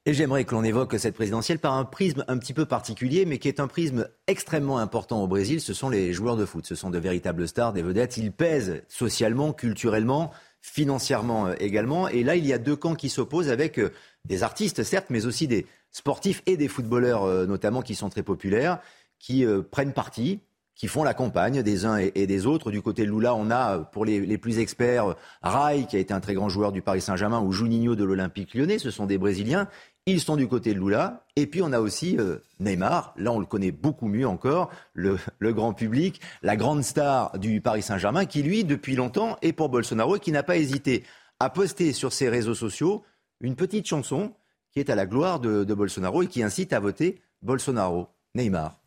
Et 0.07 0.13
j'aimerais 0.13 0.43
que 0.43 0.53
l'on 0.53 0.63
évoque 0.63 0.99
cette 0.99 1.15
présidentielle 1.15 1.57
par 1.57 1.73
un 1.73 1.83
prisme 1.83 2.23
un 2.27 2.37
petit 2.37 2.53
peu 2.53 2.67
particulier, 2.67 3.25
mais 3.25 3.39
qui 3.39 3.47
est 3.47 3.59
un 3.59 3.67
prisme 3.67 4.07
extrêmement 4.27 4.77
important 4.77 5.23
au 5.23 5.27
Brésil. 5.27 5.59
Ce 5.59 5.73
sont 5.73 5.89
les 5.89 6.13
joueurs 6.13 6.37
de 6.37 6.45
foot. 6.45 6.63
Ce 6.63 6.75
sont 6.75 6.91
de 6.91 6.99
véritables 6.99 7.47
stars, 7.47 7.73
des 7.73 7.81
vedettes. 7.81 8.17
Ils 8.17 8.31
pèsent 8.31 8.83
socialement, 8.87 9.51
culturellement, 9.51 10.31
financièrement 10.61 11.47
euh, 11.47 11.53
également. 11.59 12.07
Et 12.07 12.23
là, 12.23 12.35
il 12.35 12.45
y 12.45 12.53
a 12.53 12.59
deux 12.59 12.75
camps 12.75 12.93
qui 12.93 13.09
s'opposent 13.09 13.49
avec 13.49 13.79
euh, 13.79 13.91
des 14.25 14.43
artistes, 14.43 14.83
certes, 14.83 15.07
mais 15.09 15.25
aussi 15.25 15.47
des 15.47 15.65
sportifs 15.91 16.43
et 16.45 16.55
des 16.55 16.67
footballeurs, 16.67 17.23
euh, 17.23 17.47
notamment, 17.47 17.81
qui 17.81 17.95
sont 17.95 18.09
très 18.09 18.21
populaires, 18.21 18.79
qui 19.17 19.43
prennent 19.71 19.93
parti 19.93 20.39
qui 20.75 20.87
font 20.87 21.03
la 21.03 21.13
campagne 21.13 21.63
des 21.63 21.85
uns 21.85 21.97
et, 21.97 22.27
des 22.27 22.45
autres. 22.45 22.69
Du 22.69 22.81
côté 22.81 23.05
de 23.05 23.11
Lula, 23.11 23.33
on 23.33 23.49
a, 23.49 23.79
pour 23.79 24.03
les, 24.03 24.37
plus 24.37 24.59
experts, 24.59 25.15
Rai, 25.41 25.85
qui 25.89 25.95
a 25.95 25.99
été 25.99 26.13
un 26.13 26.19
très 26.19 26.33
grand 26.33 26.49
joueur 26.49 26.73
du 26.73 26.81
Paris 26.81 27.01
Saint-Germain, 27.01 27.39
ou 27.39 27.53
Juninho 27.53 27.95
de 27.95 28.03
l'Olympique 28.03 28.53
lyonnais. 28.53 28.77
Ce 28.77 28.91
sont 28.91 29.05
des 29.05 29.17
Brésiliens. 29.17 29.69
Ils 30.07 30.21
sont 30.21 30.35
du 30.35 30.47
côté 30.47 30.73
de 30.73 30.79
Lula. 30.79 31.25
Et 31.35 31.47
puis 31.47 31.61
on 31.63 31.71
a 31.71 31.79
aussi 31.79 32.17
euh, 32.19 32.37
Neymar. 32.59 33.13
Là, 33.17 33.31
on 33.31 33.39
le 33.39 33.45
connaît 33.45 33.71
beaucoup 33.71 34.07
mieux 34.07 34.27
encore, 34.27 34.69
le, 34.93 35.17
le, 35.39 35.53
grand 35.53 35.73
public, 35.73 36.21
la 36.43 36.55
grande 36.55 36.83
star 36.83 37.37
du 37.39 37.59
Paris 37.59 37.81
Saint-Germain, 37.81 38.25
qui 38.25 38.43
lui, 38.43 38.63
depuis 38.63 38.95
longtemps, 38.95 39.37
est 39.41 39.53
pour 39.53 39.69
Bolsonaro 39.69 40.17
et 40.17 40.19
qui 40.19 40.31
n'a 40.31 40.43
pas 40.43 40.57
hésité 40.57 41.03
à 41.39 41.49
poster 41.49 41.91
sur 41.91 42.13
ses 42.13 42.29
réseaux 42.29 42.53
sociaux 42.53 43.03
une 43.41 43.55
petite 43.55 43.87
chanson 43.87 44.33
qui 44.71 44.79
est 44.79 44.89
à 44.89 44.95
la 44.95 45.05
gloire 45.05 45.39
de, 45.39 45.63
de 45.63 45.73
Bolsonaro 45.73 46.23
et 46.23 46.27
qui 46.27 46.43
incite 46.43 46.71
à 46.73 46.79
voter 46.79 47.21
Bolsonaro. 47.41 48.07
Neymar. 48.35 48.84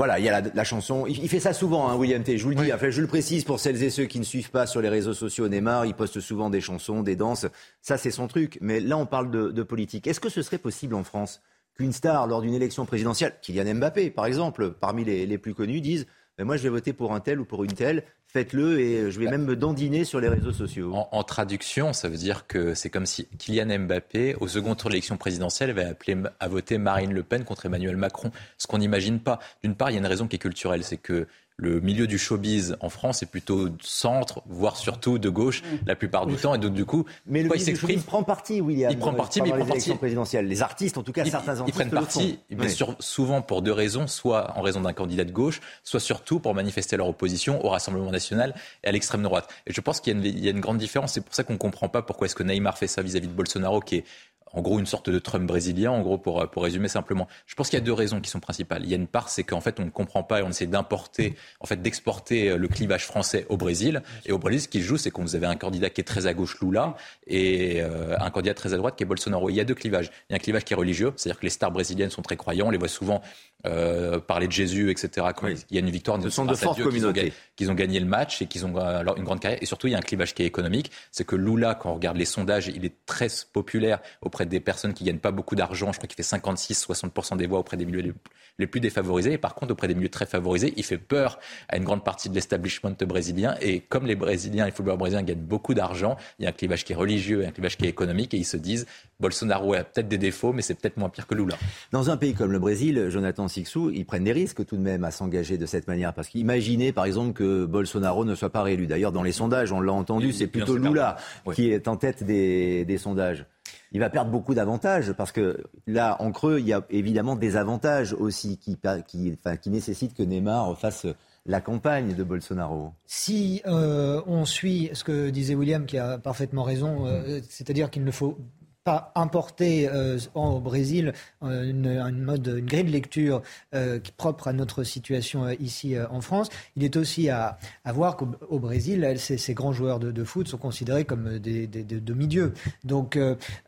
Voilà, 0.00 0.18
il 0.18 0.24
y 0.24 0.30
a 0.30 0.40
la, 0.40 0.64
chanson. 0.64 1.04
Il, 1.06 1.28
fait 1.28 1.40
ça 1.40 1.52
souvent, 1.52 1.90
hein, 1.90 1.94
William 1.94 2.22
T. 2.22 2.38
Je 2.38 2.44
vous 2.44 2.48
le 2.48 2.56
dis. 2.56 2.70
je 2.90 3.00
le 3.02 3.06
précise 3.06 3.44
pour 3.44 3.60
celles 3.60 3.82
et 3.82 3.90
ceux 3.90 4.06
qui 4.06 4.18
ne 4.18 4.24
suivent 4.24 4.50
pas 4.50 4.66
sur 4.66 4.80
les 4.80 4.88
réseaux 4.88 5.12
sociaux 5.12 5.46
Neymar. 5.46 5.84
Il 5.84 5.92
poste 5.92 6.20
souvent 6.20 6.48
des 6.48 6.62
chansons, 6.62 7.02
des 7.02 7.16
danses. 7.16 7.44
Ça, 7.82 7.98
c'est 7.98 8.10
son 8.10 8.26
truc. 8.26 8.56
Mais 8.62 8.80
là, 8.80 8.96
on 8.96 9.04
parle 9.04 9.30
de, 9.30 9.62
politique. 9.62 10.06
Est-ce 10.06 10.18
que 10.18 10.30
ce 10.30 10.40
serait 10.40 10.56
possible 10.56 10.94
en 10.94 11.04
France 11.04 11.42
qu'une 11.76 11.92
star, 11.92 12.26
lors 12.28 12.40
d'une 12.40 12.54
élection 12.54 12.86
présidentielle, 12.86 13.34
Kylian 13.42 13.74
Mbappé, 13.74 14.08
par 14.08 14.24
exemple, 14.24 14.70
parmi 14.70 15.04
les, 15.04 15.36
plus 15.36 15.52
connus, 15.52 15.82
dise 15.82 16.06
Moi, 16.38 16.56
je 16.56 16.62
vais 16.62 16.70
voter 16.70 16.94
pour 16.94 17.12
un 17.12 17.20
tel 17.20 17.38
ou 17.38 17.44
pour 17.44 17.62
une 17.64 17.74
telle, 17.74 18.04
faites-le 18.32 18.78
et 18.80 19.10
je 19.10 19.18
vais 19.18 19.26
bah. 19.26 19.32
même 19.32 19.44
me 19.44 19.56
dandiner 19.56 20.04
sur 20.04 20.20
les 20.20 20.28
réseaux 20.28 20.52
sociaux. 20.52 20.92
En, 20.94 21.22
traduction, 21.24 21.92
ça 21.92 22.08
veut 22.08 22.16
dire 22.16 22.46
que 22.46 22.74
c'est 22.74 22.90
comme 22.90 23.06
si 23.06 23.26
Kylian 23.38 23.80
Mbappé, 23.80 24.36
au 24.40 24.48
second 24.48 24.74
tour 24.74 24.88
de 24.88 24.94
l'élection 24.94 25.16
présidentielle, 25.16 25.70
avait 25.70 25.84
appelé 25.84 26.16
à 26.38 26.48
voter 26.48 26.78
Marine 26.78 27.12
Le 27.12 27.22
Pen 27.22 27.44
contre 27.44 27.66
Emmanuel 27.66 27.96
Macron. 27.96 28.30
Ce 28.58 28.66
qu'on 28.66 28.78
n'imagine 28.78 29.20
pas. 29.20 29.40
D'une 29.62 29.74
part, 29.74 29.90
il 29.90 29.94
y 29.94 29.96
a 29.96 30.00
une 30.00 30.06
raison 30.06 30.28
qui 30.28 30.36
est 30.36 30.40
culturelle, 30.40 30.84
c'est 30.84 30.96
que 30.96 31.26
le 31.60 31.80
milieu 31.80 32.06
du 32.06 32.18
showbiz 32.18 32.76
en 32.80 32.88
France 32.88 33.22
est 33.22 33.26
plutôt 33.26 33.68
centre, 33.82 34.42
voire 34.46 34.76
surtout 34.76 35.18
de 35.18 35.28
gauche 35.28 35.62
mm. 35.62 35.86
la 35.86 35.94
plupart 35.94 36.26
du 36.26 36.36
temps. 36.36 36.54
Et 36.54 36.58
donc, 36.58 36.72
du 36.72 36.86
coup, 36.86 37.04
mais 37.26 37.42
le 37.42 37.50
il 37.54 37.90
Il 37.90 38.02
prend 38.02 38.22
parti, 38.22 38.60
William. 38.60 38.90
Il 38.90 38.98
prend 38.98 39.12
parti, 39.12 39.42
mais 39.42 39.50
il 39.50 39.54
prend 39.54 39.66
parti. 39.66 39.94
présidentielle. 39.94 40.46
Les 40.46 40.62
artistes, 40.62 40.96
en 40.96 41.02
tout 41.02 41.12
cas, 41.12 41.24
certains 41.24 41.60
artistes. 41.60 41.68
Ils 41.68 41.72
prennent 41.74 41.90
parti, 41.90 42.38
mais 42.50 42.68
souvent 43.00 43.42
pour 43.42 43.62
deux 43.62 43.72
raisons 43.72 44.06
soit 44.06 44.56
en 44.56 44.62
raison 44.62 44.80
d'un 44.80 44.92
candidat 44.92 45.24
de 45.24 45.32
gauche, 45.32 45.60
soit 45.84 46.00
surtout 46.00 46.40
pour 46.40 46.54
manifester 46.54 46.96
leur 46.96 47.08
opposition 47.08 47.64
au 47.64 47.68
Rassemblement 47.68 48.10
national 48.10 48.54
et 48.82 48.88
à 48.88 48.92
l'extrême 48.92 49.22
droite. 49.22 49.48
Et 49.66 49.72
je 49.72 49.80
pense 49.80 50.00
qu'il 50.00 50.26
y, 50.26 50.48
a 50.48 50.50
une 50.50 50.60
grande 50.60 50.78
différence. 50.78 51.12
C'est 51.12 51.20
pour 51.20 51.34
ça 51.34 51.44
qu'on 51.44 51.52
ne 51.54 51.58
comprend 51.58 51.88
pas 51.88 52.02
pourquoi 52.02 52.26
est-ce 52.26 52.34
que 52.34 52.42
Neymar 52.42 52.78
fait 52.78 52.86
ça 52.86 53.02
vis-à-vis 53.02 53.26
-vis 53.26 53.30
de 53.30 53.36
Bolsonaro, 53.36 53.80
qui 53.80 53.96
est 53.96 54.04
en 54.52 54.62
gros 54.62 54.78
une 54.78 54.86
sorte 54.86 55.10
de 55.10 55.18
Trump 55.18 55.46
brésilien, 55.46 55.90
en 55.90 56.02
gros 56.02 56.18
pour, 56.18 56.48
pour 56.50 56.62
résumer 56.62 56.88
simplement. 56.88 57.28
Je 57.46 57.54
pense 57.54 57.68
qu'il 57.68 57.78
y 57.78 57.82
a 57.82 57.84
deux 57.84 57.92
raisons 57.92 58.20
qui 58.20 58.30
sont 58.30 58.40
principales. 58.40 58.82
Il 58.84 58.90
y 58.90 58.94
a 58.94 58.96
une 58.96 59.06
part, 59.06 59.28
c'est 59.28 59.44
qu'en 59.44 59.60
fait 59.60 59.80
on 59.80 59.84
ne 59.84 59.90
comprend 59.90 60.22
pas 60.22 60.40
et 60.40 60.42
on 60.42 60.50
essaie 60.50 60.66
d'importer, 60.66 61.36
en 61.60 61.66
fait 61.66 61.80
d'exporter 61.80 62.50
euh, 62.50 62.56
le 62.56 62.68
clivage 62.68 63.04
français 63.04 63.46
au 63.48 63.56
Brésil. 63.56 64.02
Et 64.26 64.32
au 64.32 64.38
Brésil, 64.38 64.62
ce 64.62 64.68
qui 64.68 64.80
joue, 64.80 64.96
c'est 64.96 65.10
qu'on 65.10 65.22
vous 65.22 65.36
avez 65.36 65.46
un 65.46 65.56
candidat 65.56 65.90
qui 65.90 66.00
est 66.00 66.04
très 66.04 66.26
à 66.26 66.34
gauche, 66.34 66.60
Lula, 66.60 66.96
et 67.26 67.82
euh, 67.82 68.16
un 68.18 68.30
candidat 68.30 68.54
très 68.54 68.74
à 68.74 68.76
droite 68.76 68.96
qui 68.96 69.02
est 69.02 69.06
Bolsonaro. 69.06 69.50
Il 69.50 69.56
y 69.56 69.60
a 69.60 69.64
deux 69.64 69.74
clivages. 69.74 70.10
Il 70.28 70.32
y 70.32 70.34
a 70.34 70.36
un 70.36 70.40
clivage 70.40 70.64
qui 70.64 70.72
est 70.72 70.76
religieux, 70.76 71.12
c'est-à-dire 71.16 71.38
que 71.38 71.46
les 71.46 71.50
stars 71.50 71.70
brésiliennes 71.70 72.10
sont 72.10 72.22
très 72.22 72.36
croyants, 72.36 72.68
on 72.68 72.70
les 72.70 72.78
voit 72.78 72.88
souvent 72.88 73.22
euh, 73.66 74.18
parler 74.18 74.46
de 74.46 74.52
Jésus, 74.52 74.90
etc. 74.90 75.26
Il 75.70 75.74
y 75.74 75.76
a 75.76 75.80
une 75.80 75.90
victoire, 75.90 76.20
Ce 76.22 76.30
sont 76.30 76.44
de 76.44 76.54
fortes 76.54 76.82
communautés. 76.82 77.32
Qu'ils 77.56 77.70
ont, 77.70 77.74
gagné 77.74 78.00
le 78.00 78.06
match 78.06 78.40
et 78.40 78.46
qu'ils 78.46 78.64
ont 78.64 78.76
alors, 78.76 79.16
une 79.18 79.24
grande 79.24 79.40
carrière. 79.40 79.62
Et 79.62 79.66
surtout, 79.66 79.86
il 79.86 79.90
y 79.90 79.94
a 79.94 79.98
un 79.98 80.02
clivage 80.02 80.34
qui 80.34 80.42
est 80.42 80.46
économique. 80.46 80.90
C'est 81.10 81.24
que 81.24 81.36
Lula, 81.36 81.74
quand 81.74 81.90
on 81.90 81.94
regarde 81.94 82.16
les 82.16 82.24
sondages, 82.24 82.68
il 82.68 82.84
est 82.84 82.94
très 83.04 83.28
populaire 83.52 84.00
auprès 84.22 84.46
des 84.46 84.60
personnes 84.60 84.94
qui 84.94 85.04
gagnent 85.04 85.18
pas 85.18 85.30
beaucoup 85.30 85.56
d'argent. 85.56 85.92
Je 85.92 85.98
crois 85.98 86.08
qu'il 86.08 86.22
fait 86.22 86.36
56-60% 86.36 87.36
des 87.36 87.46
voix 87.46 87.58
auprès 87.58 87.76
des 87.76 87.84
milieux 87.84 88.14
les 88.58 88.66
plus 88.66 88.80
défavorisés. 88.80 89.32
Et 89.32 89.38
par 89.38 89.54
contre, 89.54 89.72
auprès 89.72 89.88
des 89.88 89.94
milieux 89.94 90.08
très 90.08 90.26
favorisés, 90.26 90.72
il 90.76 90.84
fait 90.84 90.98
peur 90.98 91.38
à 91.68 91.76
une 91.76 91.84
grande 91.84 92.04
partie 92.04 92.28
de 92.28 92.34
l'establishment 92.34 92.94
brésilien. 93.00 93.56
Et 93.60 93.80
comme 93.80 94.06
les 94.06 94.16
Brésiliens, 94.16 94.66
les 94.66 94.70
footballeurs 94.70 94.98
brésiliens 94.98 95.22
gagnent 95.22 95.38
beaucoup 95.38 95.74
d'argent, 95.74 96.16
il 96.38 96.44
y 96.44 96.46
a 96.46 96.50
un 96.50 96.52
clivage 96.52 96.84
qui 96.84 96.92
est 96.92 96.96
religieux 96.96 97.42
et 97.42 97.46
un 97.46 97.50
clivage 97.50 97.76
qui 97.76 97.86
est 97.86 97.88
économique. 97.88 98.34
Et 98.34 98.38
ils 98.38 98.44
se 98.44 98.56
disent, 98.56 98.86
Bolsonaro 99.18 99.74
a 99.74 99.84
peut-être 99.84 100.08
des 100.08 100.18
défauts, 100.18 100.52
mais 100.52 100.62
c'est 100.62 100.74
peut-être 100.74 100.96
moins 100.96 101.08
pire 101.08 101.26
que 101.26 101.34
Lula. 101.34 101.56
Dans 101.92 102.10
un 102.10 102.16
pays 102.16 102.34
comme 102.34 102.52
le 102.52 102.58
Brésil, 102.58 103.08
Jonathan 103.10 103.48
Sixou, 103.50 103.90
ils 103.90 104.06
prennent 104.06 104.24
des 104.24 104.32
risques 104.32 104.64
tout 104.64 104.76
de 104.76 104.82
même 104.82 105.04
à 105.04 105.10
s'engager 105.10 105.58
de 105.58 105.66
cette 105.66 105.86
manière. 105.86 106.14
Parce 106.14 106.28
qu'imaginez, 106.28 106.92
par 106.92 107.04
exemple, 107.04 107.34
que 107.34 107.66
Bolsonaro 107.66 108.24
ne 108.24 108.34
soit 108.34 108.50
pas 108.50 108.62
réélu. 108.62 108.86
D'ailleurs, 108.86 109.12
dans 109.12 109.22
les 109.22 109.32
sondages, 109.32 109.72
on 109.72 109.80
l'a 109.80 109.92
entendu, 109.92 110.32
c'est 110.32 110.46
plutôt 110.46 110.76
Lula 110.76 111.16
qui 111.54 111.70
est 111.70 111.88
en 111.88 111.96
tête 111.96 112.24
des 112.24 112.98
sondages 112.98 113.44
il 113.92 114.00
va 114.00 114.10
perdre 114.10 114.30
beaucoup 114.30 114.54
d'avantages 114.54 115.12
parce 115.12 115.32
que 115.32 115.64
là, 115.86 116.16
en 116.20 116.32
creux, 116.32 116.58
il 116.60 116.66
y 116.66 116.72
a 116.72 116.84
évidemment 116.90 117.36
des 117.36 117.56
avantages 117.56 118.12
aussi 118.12 118.58
qui, 118.58 118.78
qui, 119.06 119.36
qui 119.60 119.70
nécessitent 119.70 120.14
que 120.14 120.22
Neymar 120.22 120.78
fasse 120.78 121.06
la 121.46 121.60
campagne 121.60 122.14
de 122.14 122.22
Bolsonaro. 122.22 122.92
Si 123.06 123.62
euh, 123.66 124.22
on 124.26 124.44
suit 124.44 124.90
ce 124.92 125.04
que 125.04 125.30
disait 125.30 125.54
William, 125.54 125.86
qui 125.86 125.98
a 125.98 126.18
parfaitement 126.18 126.62
raison, 126.62 127.06
euh, 127.06 127.40
c'est-à-dire 127.48 127.90
qu'il 127.90 128.04
ne 128.04 128.10
faut 128.10 128.38
pas 128.84 129.12
importer 129.14 129.88
euh, 129.88 130.18
au 130.34 130.58
Brésil 130.58 131.12
euh, 131.42 131.68
une, 131.68 132.22
mode, 132.22 132.46
une 132.46 132.64
grille 132.64 132.84
de 132.84 132.90
lecture 132.90 133.42
euh, 133.74 133.98
propre 134.16 134.48
à 134.48 134.52
notre 134.54 134.84
situation 134.84 135.48
ici 135.60 135.94
en 136.10 136.20
France. 136.20 136.48
Il 136.76 136.84
est 136.84 136.96
aussi 136.96 137.28
à, 137.28 137.58
voir 137.86 138.16
qu'au 138.16 138.58
Brésil, 138.58 139.14
ces, 139.18 139.54
grands 139.54 139.72
joueurs 139.72 139.98
de, 139.98 140.24
foot 140.24 140.48
sont 140.48 140.58
considérés 140.58 141.04
comme 141.04 141.38
des, 141.38 141.66
demi-dieux. 141.66 142.54
Donc, 142.84 143.18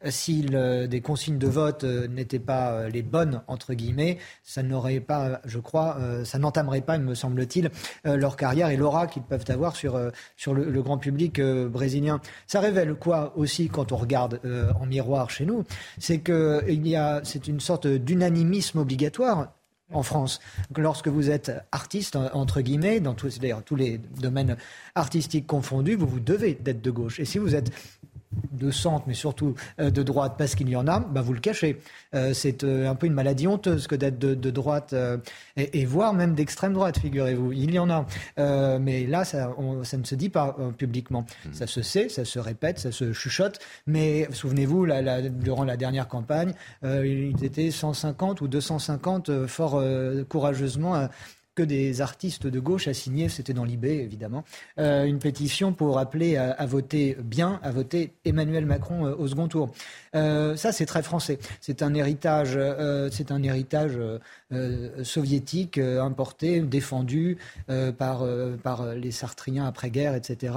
si 0.04 0.42
des 0.42 1.00
consignes 1.00 1.38
de 1.38 1.46
vote 1.46 1.84
n'étaient 1.84 2.38
pas 2.38 2.88
les 2.88 3.02
bonnes 3.02 3.42
entre 3.48 3.74
guillemets, 3.74 4.18
ça 4.42 4.62
n'aurait 4.62 5.00
pas, 5.00 5.40
je 5.44 5.58
crois, 5.58 5.98
ça 6.24 6.38
n'entamerait 6.38 6.80
pas, 6.80 6.98
me 6.98 7.14
semble-t-il, 7.14 7.70
leur 8.04 8.36
carrière 8.36 8.70
et 8.70 8.76
l'aura 8.76 9.06
qu'ils 9.06 9.22
peuvent 9.22 9.44
avoir 9.48 9.76
sur 9.76 10.00
sur 10.36 10.54
le, 10.54 10.70
le 10.70 10.82
grand 10.82 10.98
public 10.98 11.40
brésilien. 11.40 12.20
Ça 12.46 12.60
révèle 12.60 12.94
quoi 12.94 13.32
aussi 13.36 13.68
quand 13.68 13.92
on 13.92 13.96
regarde 13.96 14.40
en 14.80 14.86
miroir 14.86 15.01
chez 15.28 15.44
nous, 15.44 15.64
c'est 15.98 16.18
que 16.18 16.64
il 16.68 16.86
y 16.86 16.96
a, 16.96 17.20
c'est 17.24 17.46
une 17.48 17.60
sorte 17.60 17.86
d'unanimisme 17.86 18.78
obligatoire 18.78 19.52
en 19.92 20.02
France. 20.02 20.40
Lorsque 20.76 21.08
vous 21.08 21.30
êtes 21.30 21.52
artiste, 21.70 22.16
entre 22.16 22.60
guillemets, 22.60 23.00
dans 23.00 23.14
tous, 23.14 23.38
tous 23.64 23.76
les 23.76 23.98
domaines 23.98 24.56
artistiques 24.94 25.46
confondus, 25.46 25.94
vous 25.94 26.06
vous 26.06 26.20
devez 26.20 26.54
d'être 26.54 26.82
de 26.82 26.90
gauche. 26.90 27.20
Et 27.20 27.24
si 27.24 27.38
vous 27.38 27.54
êtes 27.54 27.70
de 28.52 28.70
centre, 28.70 29.04
mais 29.06 29.14
surtout 29.14 29.54
euh, 29.80 29.90
de 29.90 30.02
droite, 30.02 30.34
parce 30.38 30.54
qu'il 30.54 30.68
y 30.68 30.76
en 30.76 30.86
a, 30.86 31.00
bah 31.00 31.22
vous 31.22 31.32
le 31.32 31.40
cachez. 31.40 31.80
Euh, 32.14 32.34
c'est 32.34 32.64
euh, 32.64 32.88
un 32.88 32.94
peu 32.94 33.06
une 33.06 33.14
maladie 33.14 33.46
honteuse 33.46 33.86
que 33.86 33.94
d'être 33.94 34.18
de, 34.18 34.50
droite, 34.50 34.94
et, 35.56 35.84
voire 35.84 36.12
même 36.12 36.34
d'extrême 36.34 36.72
droite, 36.74 36.98
figurez-vous. 36.98 37.52
Il 37.52 37.72
y 37.72 37.78
en 37.78 37.88
a. 37.90 38.06
mais 38.78 39.06
là, 39.06 39.24
ça, 39.24 39.54
ça, 39.82 39.96
ne 39.96 40.04
se 40.04 40.14
dit 40.14 40.28
pas 40.28 40.56
publiquement. 40.76 41.26
Hmm. 41.44 41.52
Ça 41.52 41.66
se 41.66 41.82
sait, 41.82 42.08
ça 42.08 42.24
se 42.24 42.38
répète, 42.38 42.78
ça 42.78 42.92
se 42.92 43.12
chuchote. 43.12 43.58
Mais 43.86 44.28
souvenez-vous, 44.32 44.86
durant 45.30 45.64
la 45.64 45.76
dernière 45.76 46.08
campagne, 46.08 46.52
ils 46.82 47.44
étaient 47.44 47.70
150 47.70 48.40
ou 48.42 48.48
250 48.48 49.46
fort 49.46 49.82
courageusement 50.28 51.08
que 51.54 51.62
des 51.62 52.00
artistes 52.00 52.46
de 52.46 52.60
gauche 52.60 52.88
a 52.88 52.94
signé, 52.94 53.28
c'était 53.28 53.52
dans 53.52 53.64
l'IB 53.64 53.84
évidemment, 53.84 54.44
euh, 54.78 55.04
une 55.04 55.18
pétition 55.18 55.72
pour 55.72 55.98
appeler 55.98 56.36
à, 56.36 56.64
voter 56.66 57.16
bien, 57.22 57.60
à 57.62 57.70
voter 57.70 58.14
Emmanuel 58.24 58.66
Macron 58.66 59.06
euh, 59.06 59.14
au 59.14 59.28
second 59.28 59.48
tour. 59.48 59.70
Euh, 60.14 60.56
ça, 60.56 60.72
c'est 60.72 60.86
très 60.86 61.02
français. 61.02 61.38
C'est 61.60 61.82
un 61.82 61.94
héritage, 61.94 62.58
c'est 63.10 63.30
un 63.30 63.42
héritage 63.42 63.98
soviétique 65.02 65.78
importé, 65.78 66.60
défendu 66.60 67.38
par 67.98 68.26
par 68.62 68.94
les 68.94 69.10
Sartriens 69.10 69.66
après-guerre, 69.66 70.14
etc. 70.14 70.54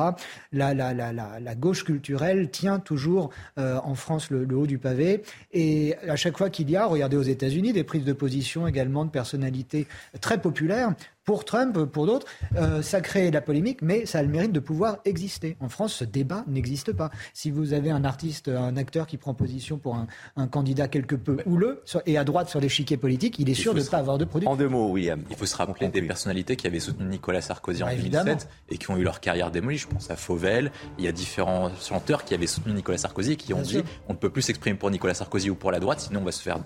La, 0.52 0.74
la, 0.74 0.94
la, 0.94 1.14
la, 1.14 1.56
gauche 1.56 1.84
culturelle 1.84 2.50
tient 2.52 2.80
toujours 2.80 3.30
en 3.58 3.96
France 3.96 4.30
le, 4.30 4.44
le, 4.46 4.58
haut 4.58 4.68
du 4.68 4.78
pavé. 4.78 5.24
Et 5.54 5.96
à 6.08 6.16
chaque 6.16 6.38
fois 6.38 6.50
qu'il 6.50 6.70
y 6.70 6.76
a, 6.76 6.86
regardez 6.86 7.18
aux 7.18 7.22
États-Unis, 7.22 7.74
des 7.74 7.84
prises 7.84 8.06
de 8.06 8.14
position 8.14 8.68
également 8.68 9.06
de 9.06 9.10
personnalités 9.10 9.88
très 10.22 10.42
populaires 10.42 10.94
pour 11.26 11.44
Trump, 11.44 11.86
pour 11.86 12.06
d'autres, 12.06 12.28
euh, 12.56 12.82
ça 12.82 13.02
crée 13.02 13.32
la 13.32 13.42
polémique, 13.42 13.82
mais 13.82 14.06
ça 14.06 14.20
a 14.20 14.22
le 14.22 14.30
mérite 14.30 14.52
de 14.52 14.60
pouvoir 14.60 15.00
exister. 15.06 15.58
En 15.60 15.70
France, 15.70 15.94
ce 15.94 16.04
débat 16.06 16.46
n'existe 16.48 16.94
pas. 16.94 17.10
Si 17.34 17.50
vous 17.50 17.74
avez 17.74 17.90
un 17.90 18.06
artiste, 18.06 18.48
un 18.48 18.78
acteur 18.78 19.08
qui 19.08 19.18
prend 19.18 19.34
position 19.34 19.78
pour 19.78 19.96
un, 19.96 20.48
candidat 20.48 20.88
quelque 20.88 21.16
peu 21.16 21.38
houleux 21.46 21.84
et 22.06 22.18
à 22.18 22.24
droite 22.24 22.50
sur 22.50 22.60
l'échiquier 22.60 22.98
politique, 22.98 23.40
il 23.40 23.50
est 23.50 23.56
sûr 23.56 23.74
de 23.74 23.80
ne 23.80 23.86
pas 23.86 23.98
avoir 23.98 24.20
de 24.20 24.26
produit. 24.26 24.48
En 24.48 24.56
deux 24.56 24.70
mots, 24.70 24.92
William. 24.92 25.24
Il 25.32 25.36
faut 25.36 25.48
se 25.48 25.58
rappeler 25.58 25.88
des 25.88 26.04
personnalités 26.04 26.56
qui 26.56 26.68
avaient 26.68 26.80
soutenu 26.80 27.08
Nicolas 27.08 27.42
Sarkozy 27.42 27.84
en 27.84 27.90
2007 27.90 28.26
bah, 28.26 28.54
et 28.70 28.78
qui 28.78 28.92
ont 28.92 28.98
eu 28.98 29.04
leur 29.04 29.20
carrière 29.20 29.50
démolie. 29.50 29.78
Je 29.78 29.88
pense 29.88 30.12
à 30.12 30.16
Fauvel. 30.16 30.72
Il 31.00 31.04
y 31.04 31.08
a 31.08 31.12
différents 31.12 31.72
chanteurs 31.76 32.24
qui 32.24 32.36
avaient 32.36 32.48
soutenu 32.48 32.74
Nicolas 32.74 33.00
Sarkozy 33.00 33.34
et 33.34 33.36
qui 33.36 33.54
ont 33.54 33.62
dit 33.62 33.84
on 34.08 34.14
ne 34.14 34.18
peut 34.18 34.30
plus 34.30 34.44
s'exprimer 34.44 34.78
pour 34.78 34.92
Nicolas 34.92 35.16
Sarkozy 35.16 35.50
ou 35.50 35.56
pour 35.56 35.72
la 35.72 35.80
droite, 35.80 36.02
sinon 36.02 36.22
on 36.22 36.26
va 36.26 36.32
se 36.32 36.42
faire 36.42 36.60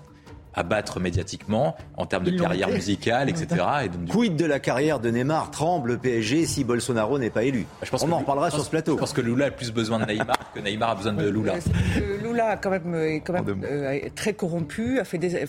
abattre 0.54 1.00
médiatement 1.00 1.76
en 1.96 2.06
termes 2.06 2.24
de 2.24 2.30
carrière 2.32 2.68
musicale, 2.68 3.28
etc. 3.28 3.64
Et 3.84 3.88
donc, 3.88 4.08
Quid 4.08 4.36
de 4.36 4.44
la 4.44 4.58
carrière 4.58 5.00
de 5.00 5.10
Neymar 5.10 5.50
Tremble 5.50 5.90
le 5.90 5.98
PSG 5.98 6.46
si 6.46 6.64
Bolsonaro 6.64 7.18
n'est 7.18 7.30
pas 7.30 7.42
élu 7.42 7.66
bah, 7.80 7.84
je 7.84 7.90
pense 7.90 8.02
On 8.02 8.12
en 8.12 8.18
reparlera 8.18 8.50
sur 8.50 8.64
ce 8.64 8.70
plateau. 8.70 8.94
Je 8.94 8.98
pense 8.98 9.12
que 9.12 9.20
Lula 9.20 9.46
a 9.46 9.50
plus 9.50 9.72
besoin 9.72 9.98
de 9.98 10.04
Neymar 10.04 10.52
que 10.54 10.60
Neymar 10.60 10.90
a 10.90 10.94
besoin 10.94 11.12
de 11.12 11.28
Lula. 11.28 11.54
Lula 12.22 12.56
quand 12.56 12.70
même, 12.70 12.94
est 12.94 13.20
quand 13.20 13.32
même 13.32 13.62
euh, 13.64 13.98
très 14.14 14.34
corrompu, 14.34 14.98
a 14.98 15.04
fait 15.04 15.18
des, 15.18 15.44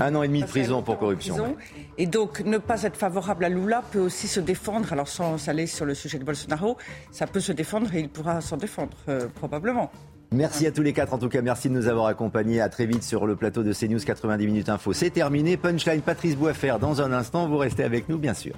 un 0.00 0.14
an 0.14 0.22
et 0.22 0.28
demi 0.28 0.42
de 0.42 0.46
prison 0.46 0.82
pour 0.82 0.98
corruption. 0.98 1.56
Et 1.98 2.06
donc 2.06 2.40
ne 2.40 2.58
pas 2.58 2.82
être 2.82 2.96
favorable 2.96 3.44
à 3.44 3.48
Lula 3.48 3.82
peut 3.90 4.00
aussi 4.00 4.28
se 4.28 4.40
défendre. 4.40 4.92
Alors 4.92 5.08
sans 5.08 5.48
aller 5.48 5.66
sur 5.66 5.84
le 5.84 5.94
sujet 5.94 6.18
de 6.18 6.24
Bolsonaro, 6.24 6.76
ça 7.10 7.26
peut 7.26 7.40
se 7.40 7.52
défendre 7.52 7.94
et 7.94 8.00
il 8.00 8.08
pourra 8.08 8.40
s'en 8.40 8.56
défendre 8.56 8.96
euh, 9.08 9.28
probablement. 9.34 9.90
Merci 10.36 10.66
à 10.66 10.70
tous 10.70 10.82
les 10.82 10.92
quatre. 10.92 11.14
En 11.14 11.18
tout 11.18 11.30
cas, 11.30 11.40
merci 11.40 11.70
de 11.70 11.74
nous 11.74 11.88
avoir 11.88 12.06
accompagnés. 12.06 12.60
À 12.60 12.68
très 12.68 12.84
vite 12.84 13.02
sur 13.02 13.26
le 13.26 13.36
plateau 13.36 13.62
de 13.62 13.72
CNews 13.72 13.98
90 13.98 14.46
minutes 14.46 14.68
info. 14.68 14.92
C'est 14.92 15.08
terminé. 15.08 15.56
Punchline 15.56 16.02
Patrice 16.02 16.36
Boisfer 16.36 16.74
dans 16.78 17.00
un 17.00 17.10
instant. 17.12 17.48
Vous 17.48 17.56
restez 17.56 17.84
avec 17.84 18.10
nous, 18.10 18.18
bien 18.18 18.34
sûr. 18.34 18.52